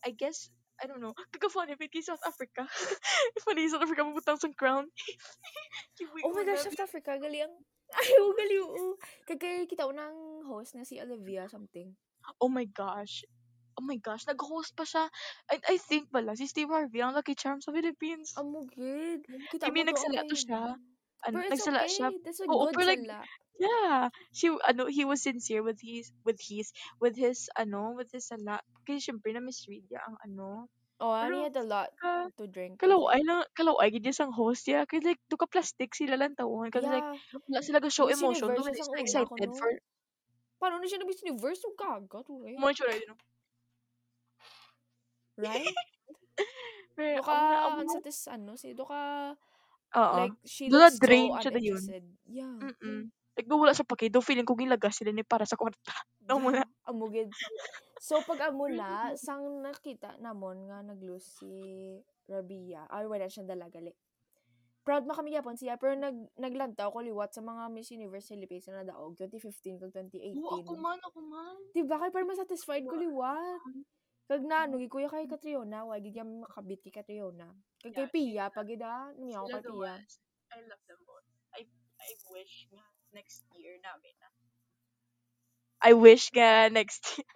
I 0.04 0.12
guess 0.12 0.52
I 0.82 0.88
don't 0.88 1.00
know. 1.00 1.16
Kaka 1.32 1.48
funny 1.48 1.76
bit 1.80 1.92
kay 1.92 2.04
South 2.04 2.22
Africa. 2.28 2.68
funny 3.48 3.68
South 3.72 3.84
Africa 3.84 4.04
mabutang 4.04 4.40
sa 4.40 4.52
crown. 4.52 4.92
Oh 6.28 6.36
my 6.36 6.44
gosh, 6.44 6.68
South 6.68 6.84
Africa, 6.84 7.16
gali 7.16 7.40
ang 7.40 7.56
ay, 7.96 8.18
oh, 8.20 8.34
gali, 8.36 8.58
oo. 8.60 8.98
Kagay 9.24 9.70
kita 9.70 9.88
ko 9.88 9.94
ng 9.94 10.44
host 10.50 10.76
na 10.76 10.84
si 10.84 11.00
Olivia 11.00 11.48
something. 11.48 11.96
Oh 12.42 12.50
my 12.50 12.66
gosh. 12.66 13.24
Oh 13.76 13.84
my 13.84 14.00
gosh, 14.00 14.24
nag-host 14.26 14.72
pa 14.76 14.88
siya. 14.88 15.12
And 15.52 15.62
I 15.68 15.76
think 15.78 16.08
pala, 16.12 16.36
si 16.40 16.48
Steve 16.48 16.72
Harvey 16.72 17.04
ang 17.04 17.12
Lucky 17.16 17.36
Charm 17.36 17.60
sa 17.60 17.76
Philippines. 17.76 18.32
Amugid. 18.40 19.28
I 19.28 19.48
Kita 19.52 19.68
mean, 19.72 19.88
mo 19.88 19.92
to 19.92 19.92
nagsala 19.92 20.22
to 20.28 20.36
siya. 20.36 20.62
Ano, 21.26 21.36
Pero 21.42 21.48
it's 21.52 21.52
nagsala 21.60 21.80
okay. 21.84 21.92
siya. 21.92 22.08
That's 22.24 22.40
a 22.40 22.48
Oo, 22.48 22.72
good 22.72 22.76
pero 22.76 22.88
like, 22.88 23.04
sala. 23.04 23.20
Yeah, 23.56 24.12
she 24.36 24.52
ano 24.68 24.92
he 24.92 25.08
was 25.08 25.24
sincere 25.24 25.64
with 25.64 25.80
his 25.80 26.12
with 26.28 26.40
his 26.44 26.76
with 27.00 27.16
his 27.16 27.48
ano 27.56 27.96
with 27.96 28.12
his 28.12 28.28
sala. 28.28 28.60
Kasi 28.84 29.00
syempre 29.12 29.32
na 29.32 29.40
misread 29.40 29.88
niya 29.88 30.04
ang 30.04 30.20
ano. 30.28 30.68
Oh, 31.00 31.12
Pero 31.12 31.36
he 31.36 31.44
had 31.44 31.56
a 31.60 31.64
lot 31.68 31.92
ka 32.00 32.32
to 32.40 32.48
drink. 32.48 32.80
I 32.80 32.88
kalaw 32.88 33.00
think. 33.00 33.12
ay 33.16 33.22
lang 33.28 33.40
kalaw 33.56 33.76
ay 33.84 33.90
gid 33.92 34.08
sang 34.16 34.32
host 34.32 34.64
ya 34.68 34.84
kay 34.88 35.00
like 35.04 35.20
duka 35.28 35.48
plastic 35.48 35.92
sila 35.92 36.16
lang 36.16 36.36
tawon 36.36 36.72
kasi 36.72 36.88
like 36.88 37.04
Yeah. 37.04 37.44
wala 37.48 37.60
sila 37.64 37.80
ga 37.84 37.92
show 37.92 38.08
emotion 38.08 38.48
siya 38.56 38.64
sila 38.64 38.76
sang 38.80 38.92
una 38.92 39.02
excited 39.04 39.50
kuno. 39.52 39.60
for 39.60 39.72
Paano 40.56 40.80
na 40.80 40.88
siya 40.88 41.00
na 41.04 41.08
Miss 41.08 41.20
Universe? 41.20 41.60
Yung 41.68 41.76
gaga, 41.76 42.24
to 42.24 42.44
eh. 42.48 42.56
mo 42.56 42.72
sure 42.72 42.88
you 42.92 43.08
know. 43.08 43.20
Right? 45.36 45.68
Pero 46.96 47.20
Doka, 47.20 47.36
na 47.36 47.84
na. 47.84 47.92
satis, 47.92 48.20
ano, 48.32 48.56
si 48.56 48.72
Doka, 48.72 49.36
Oo. 49.96 50.16
like, 50.16 50.38
she 50.48 50.72
Do 50.72 50.80
looks 50.80 50.96
so 50.96 51.04
drain 51.04 51.32
siya 51.40 51.52
da 51.52 51.60
yun. 51.60 51.76
uninterested. 51.76 52.06
Yeah. 52.28 52.56
Mm. 52.84 53.12
Like 53.36 53.52
do 53.52 53.60
wala 53.60 53.76
sa 53.76 53.84
pakido 53.84 54.24
feeling 54.24 54.48
ko 54.48 54.56
gilagas 54.56 54.96
sila 54.96 55.12
ni 55.12 55.28
para 55.28 55.44
sa 55.44 55.60
kwarta. 55.60 55.92
Amo 56.32 56.56
na. 56.56 56.64
Yeah. 56.64 56.88
Amugid. 56.88 57.30
So, 58.00 58.24
pag 58.24 58.40
amo 58.48 58.72
na, 58.72 59.12
sang 59.20 59.60
nakita 59.60 60.16
namon 60.24 60.72
nga 60.72 60.80
nag-lose 60.80 61.28
si 61.44 61.52
Rabia, 62.32 62.88
ay 62.88 63.06
wala 63.12 63.28
siyang 63.28 63.52
dalagali. 63.52 63.92
Proud 64.86 65.04
man 65.10 65.18
kami 65.18 65.34
yapon 65.34 65.58
siya, 65.58 65.82
pero 65.82 65.98
nag, 65.98 66.30
naglantaw 66.38 66.94
ko 66.94 67.02
liwat 67.02 67.34
sa 67.34 67.42
mga 67.42 67.74
Miss 67.74 67.90
Universe 67.90 68.30
Philippines 68.30 68.70
na 68.70 68.86
nadaog, 68.86 69.18
2015 69.18 69.82
kag 69.82 69.92
2018. 69.92 70.38
Oo, 70.46 70.62
ako 70.62 70.74
man, 70.78 71.00
ako 71.02 71.20
man. 71.26 71.58
Diba 71.74 71.98
kay 71.98 72.14
parang 72.14 72.30
masatisfied 72.30 72.86
ko 72.86 72.94
liwat. 72.94 73.62
Kag 74.26 74.42
Mm. 74.42 74.50
na, 74.50 74.58
ano, 74.66 74.76
kuya 74.90 75.06
kay 75.10 75.30
Catriona, 75.30 75.86
wag 75.86 76.02
yung 76.10 76.42
makabit 76.42 76.82
kay 76.82 76.94
Catriona. 76.98 77.48
Kag 77.78 77.94
kay 77.94 78.08
Pia, 78.10 78.50
pag 78.50 78.66
ida, 78.66 79.14
niya 79.22 79.46
Sila 79.46 79.62
ako 79.62 79.62
kay 79.62 79.62
Pia. 79.70 79.94
I 80.56 80.60
love 80.66 80.84
them 80.90 81.02
both. 81.06 81.28
I 81.54 81.62
I 82.02 82.10
wish 82.34 82.56
nga 82.74 82.86
next 83.14 83.46
year 83.54 83.78
namin 83.82 84.16
na. 84.22 84.30
I 85.82 85.94
wish 85.94 86.32
nga 86.34 86.70
next 86.72 87.06
year. 87.18 87.28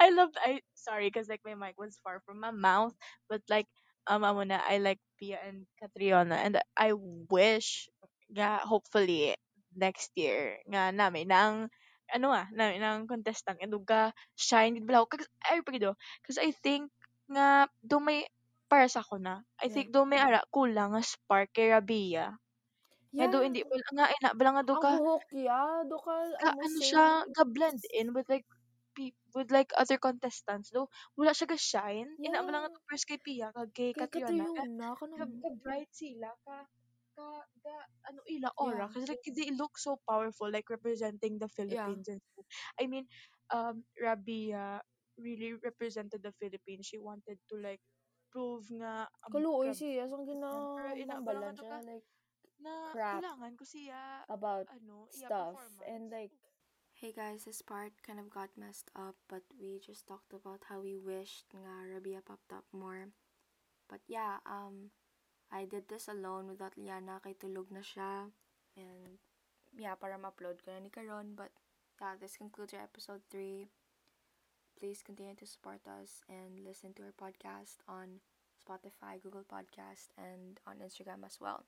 I 0.00 0.10
love 0.10 0.30
I 0.36 0.60
sorry 0.74 1.08
because 1.08 1.28
like 1.28 1.40
my 1.44 1.54
mic 1.54 1.78
was 1.78 1.98
far 2.04 2.20
from 2.26 2.40
my 2.40 2.50
mouth, 2.52 2.94
but 3.28 3.40
like 3.48 3.68
um 4.06 4.24
amo 4.24 4.44
na 4.44 4.60
I 4.60 4.78
like 4.78 5.00
Pia 5.18 5.40
and 5.40 5.64
Catriona 5.80 6.36
and 6.36 6.60
I 6.76 6.92
wish 7.30 7.88
nga 8.32 8.60
hopefully 8.60 9.34
next 9.76 10.12
year 10.16 10.60
nga 10.68 10.92
namin 10.92 11.28
nang 11.32 11.70
ano 12.14 12.30
ah 12.34 12.46
namin 12.54 12.80
nang 12.82 13.06
contestant 13.10 13.58
and 13.62 13.74
ga 13.88 14.10
shine 14.38 14.74
gid 14.78 14.86
bala 14.86 15.04
ko 15.06 15.16
kag 15.18 15.26
ay 15.50 15.60
pagido 15.66 15.94
cause 16.26 16.38
I 16.40 16.52
think 16.54 16.90
nga 17.30 17.66
do 17.82 17.98
may 18.02 18.26
para 18.70 18.86
sa 18.90 19.02
ako 19.02 19.18
na 19.22 19.42
I 19.62 19.66
Yeah. 19.66 19.72
think 19.72 19.90
do 19.94 20.04
may 20.06 20.18
ara 20.22 20.42
kulang 20.54 20.94
nga 20.96 21.02
spark 21.04 21.50
kay 21.54 21.70
Rabia. 21.74 22.36
Nga 23.18 23.26
do 23.32 23.38
Yeah. 23.38 23.46
hindi 23.46 23.60
wala 23.68 23.86
nga 23.96 24.06
ina 24.14 24.30
bala 24.38 24.50
nga 24.60 24.64
do 24.68 24.76
Ang 24.76 24.82
ka 24.82 24.92
buhok 24.92 25.24
ya, 25.46 25.62
do 25.90 25.96
ka 26.06 26.14
ka 26.42 26.52
ano 26.64 26.78
sing 26.78 26.90
siya 26.90 27.24
ga 27.34 27.44
blend 27.46 27.82
in 27.94 28.12
with 28.14 28.28
like 28.32 28.46
with 29.36 29.50
like 29.52 29.70
other 29.76 29.98
contestants. 30.00 30.70
Do 30.72 30.88
wala 31.18 31.32
siya 31.36 31.48
ga 31.52 31.58
shine. 31.60 32.10
Ina 32.26 32.44
bala 32.46 32.66
nga 32.66 32.70
Yeah. 32.70 32.76
to 32.76 32.80
first 32.88 33.06
kay 33.08 33.18
Pia 33.20 33.52
kag 33.54 33.70
kay 33.76 33.92
Catriona 33.98 34.88
ka 34.98 35.06
ka 35.42 35.48
bright 35.62 35.90
sila 35.92 36.30
ka 36.44 36.58
ka 37.16 37.28
ga 37.64 37.76
ano 38.12 38.20
ila 38.28 38.50
Yeah. 38.60 38.60
aura 38.60 38.86
kasi 38.92 39.08
like 39.08 39.24
they 39.34 39.50
look 39.56 39.74
so 39.80 39.96
powerful 40.08 40.48
like 40.52 40.68
representing 40.70 41.38
the 41.40 41.48
Yeah. 41.66 41.96
Philippines 41.96 42.06
stuff. 42.06 42.46
I 42.80 42.86
mean 42.86 43.06
um 43.52 43.84
Rabia 43.98 44.80
really 45.18 45.54
represented 45.64 46.22
the 46.22 46.32
Philippines 46.40 46.86
she 46.86 46.98
wanted 47.00 47.38
to 47.50 47.56
like 47.58 47.80
prove 48.32 48.68
nga 48.70 49.08
um, 49.26 49.32
Kaluoy 49.32 49.72
siya 49.72 50.06
sang 50.50 50.68
pero 50.74 50.92
ina 50.94 51.18
bala 51.24 51.50
ginambalan 51.50 51.56
nga 51.56 51.64
to 51.70 51.76
siya 51.80 51.80
like 51.88 52.06
na 52.64 52.74
crap 52.92 53.24
kulangan 53.24 53.52
ko 53.58 53.64
siya 53.66 54.24
about 54.30 54.68
ano 54.74 55.08
stuff 55.10 55.60
and 55.86 56.10
like 56.10 56.32
Hey 56.96 57.12
guys, 57.12 57.44
this 57.44 57.60
part 57.62 57.92
kind 58.02 58.18
of 58.18 58.30
got 58.32 58.48
messed 58.56 58.90
up, 58.96 59.16
but 59.28 59.44
we 59.60 59.80
just 59.84 60.08
talked 60.08 60.32
about 60.32 60.64
how 60.68 60.80
we 60.80 60.96
wished 60.96 61.44
nga 61.52 61.84
Rabia 61.92 62.24
popped 62.24 62.52
up 62.52 62.64
more. 62.72 63.12
But 63.90 64.00
yeah, 64.08 64.40
um, 64.46 64.90
I 65.52 65.64
did 65.64 65.88
this 65.88 66.08
alone 66.08 66.50
without 66.50 66.74
Liana 66.76 67.22
kay 67.22 67.34
tulog 67.38 67.70
na 67.70 67.80
siya. 67.80 68.30
And 68.76 69.18
yeah, 69.78 69.94
para 69.94 70.18
ma-upload 70.18 70.60
ko 70.64 70.74
na 70.74 70.82
ni 70.82 70.90
Karon. 70.90 71.36
But 71.38 71.54
yeah, 72.00 72.18
this 72.18 72.36
concludes 72.36 72.74
our 72.74 72.84
episode 72.84 73.22
3. 73.30 73.68
Please 74.76 75.00
continue 75.00 75.38
to 75.40 75.48
support 75.48 75.80
us 75.88 76.20
and 76.28 76.60
listen 76.60 76.92
to 77.00 77.08
our 77.08 77.16
podcast 77.16 77.80
on 77.88 78.20
Spotify, 78.60 79.16
Google 79.22 79.46
Podcast, 79.48 80.12
and 80.20 80.60
on 80.68 80.84
Instagram 80.84 81.24
as 81.24 81.40
well. 81.40 81.64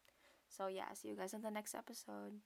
So 0.49 0.69
yeah, 0.69 0.93
see 0.93 1.09
you 1.09 1.17
guys 1.17 1.33
on 1.33 1.41
the 1.41 1.53
next 1.55 1.73
episode. 1.75 2.45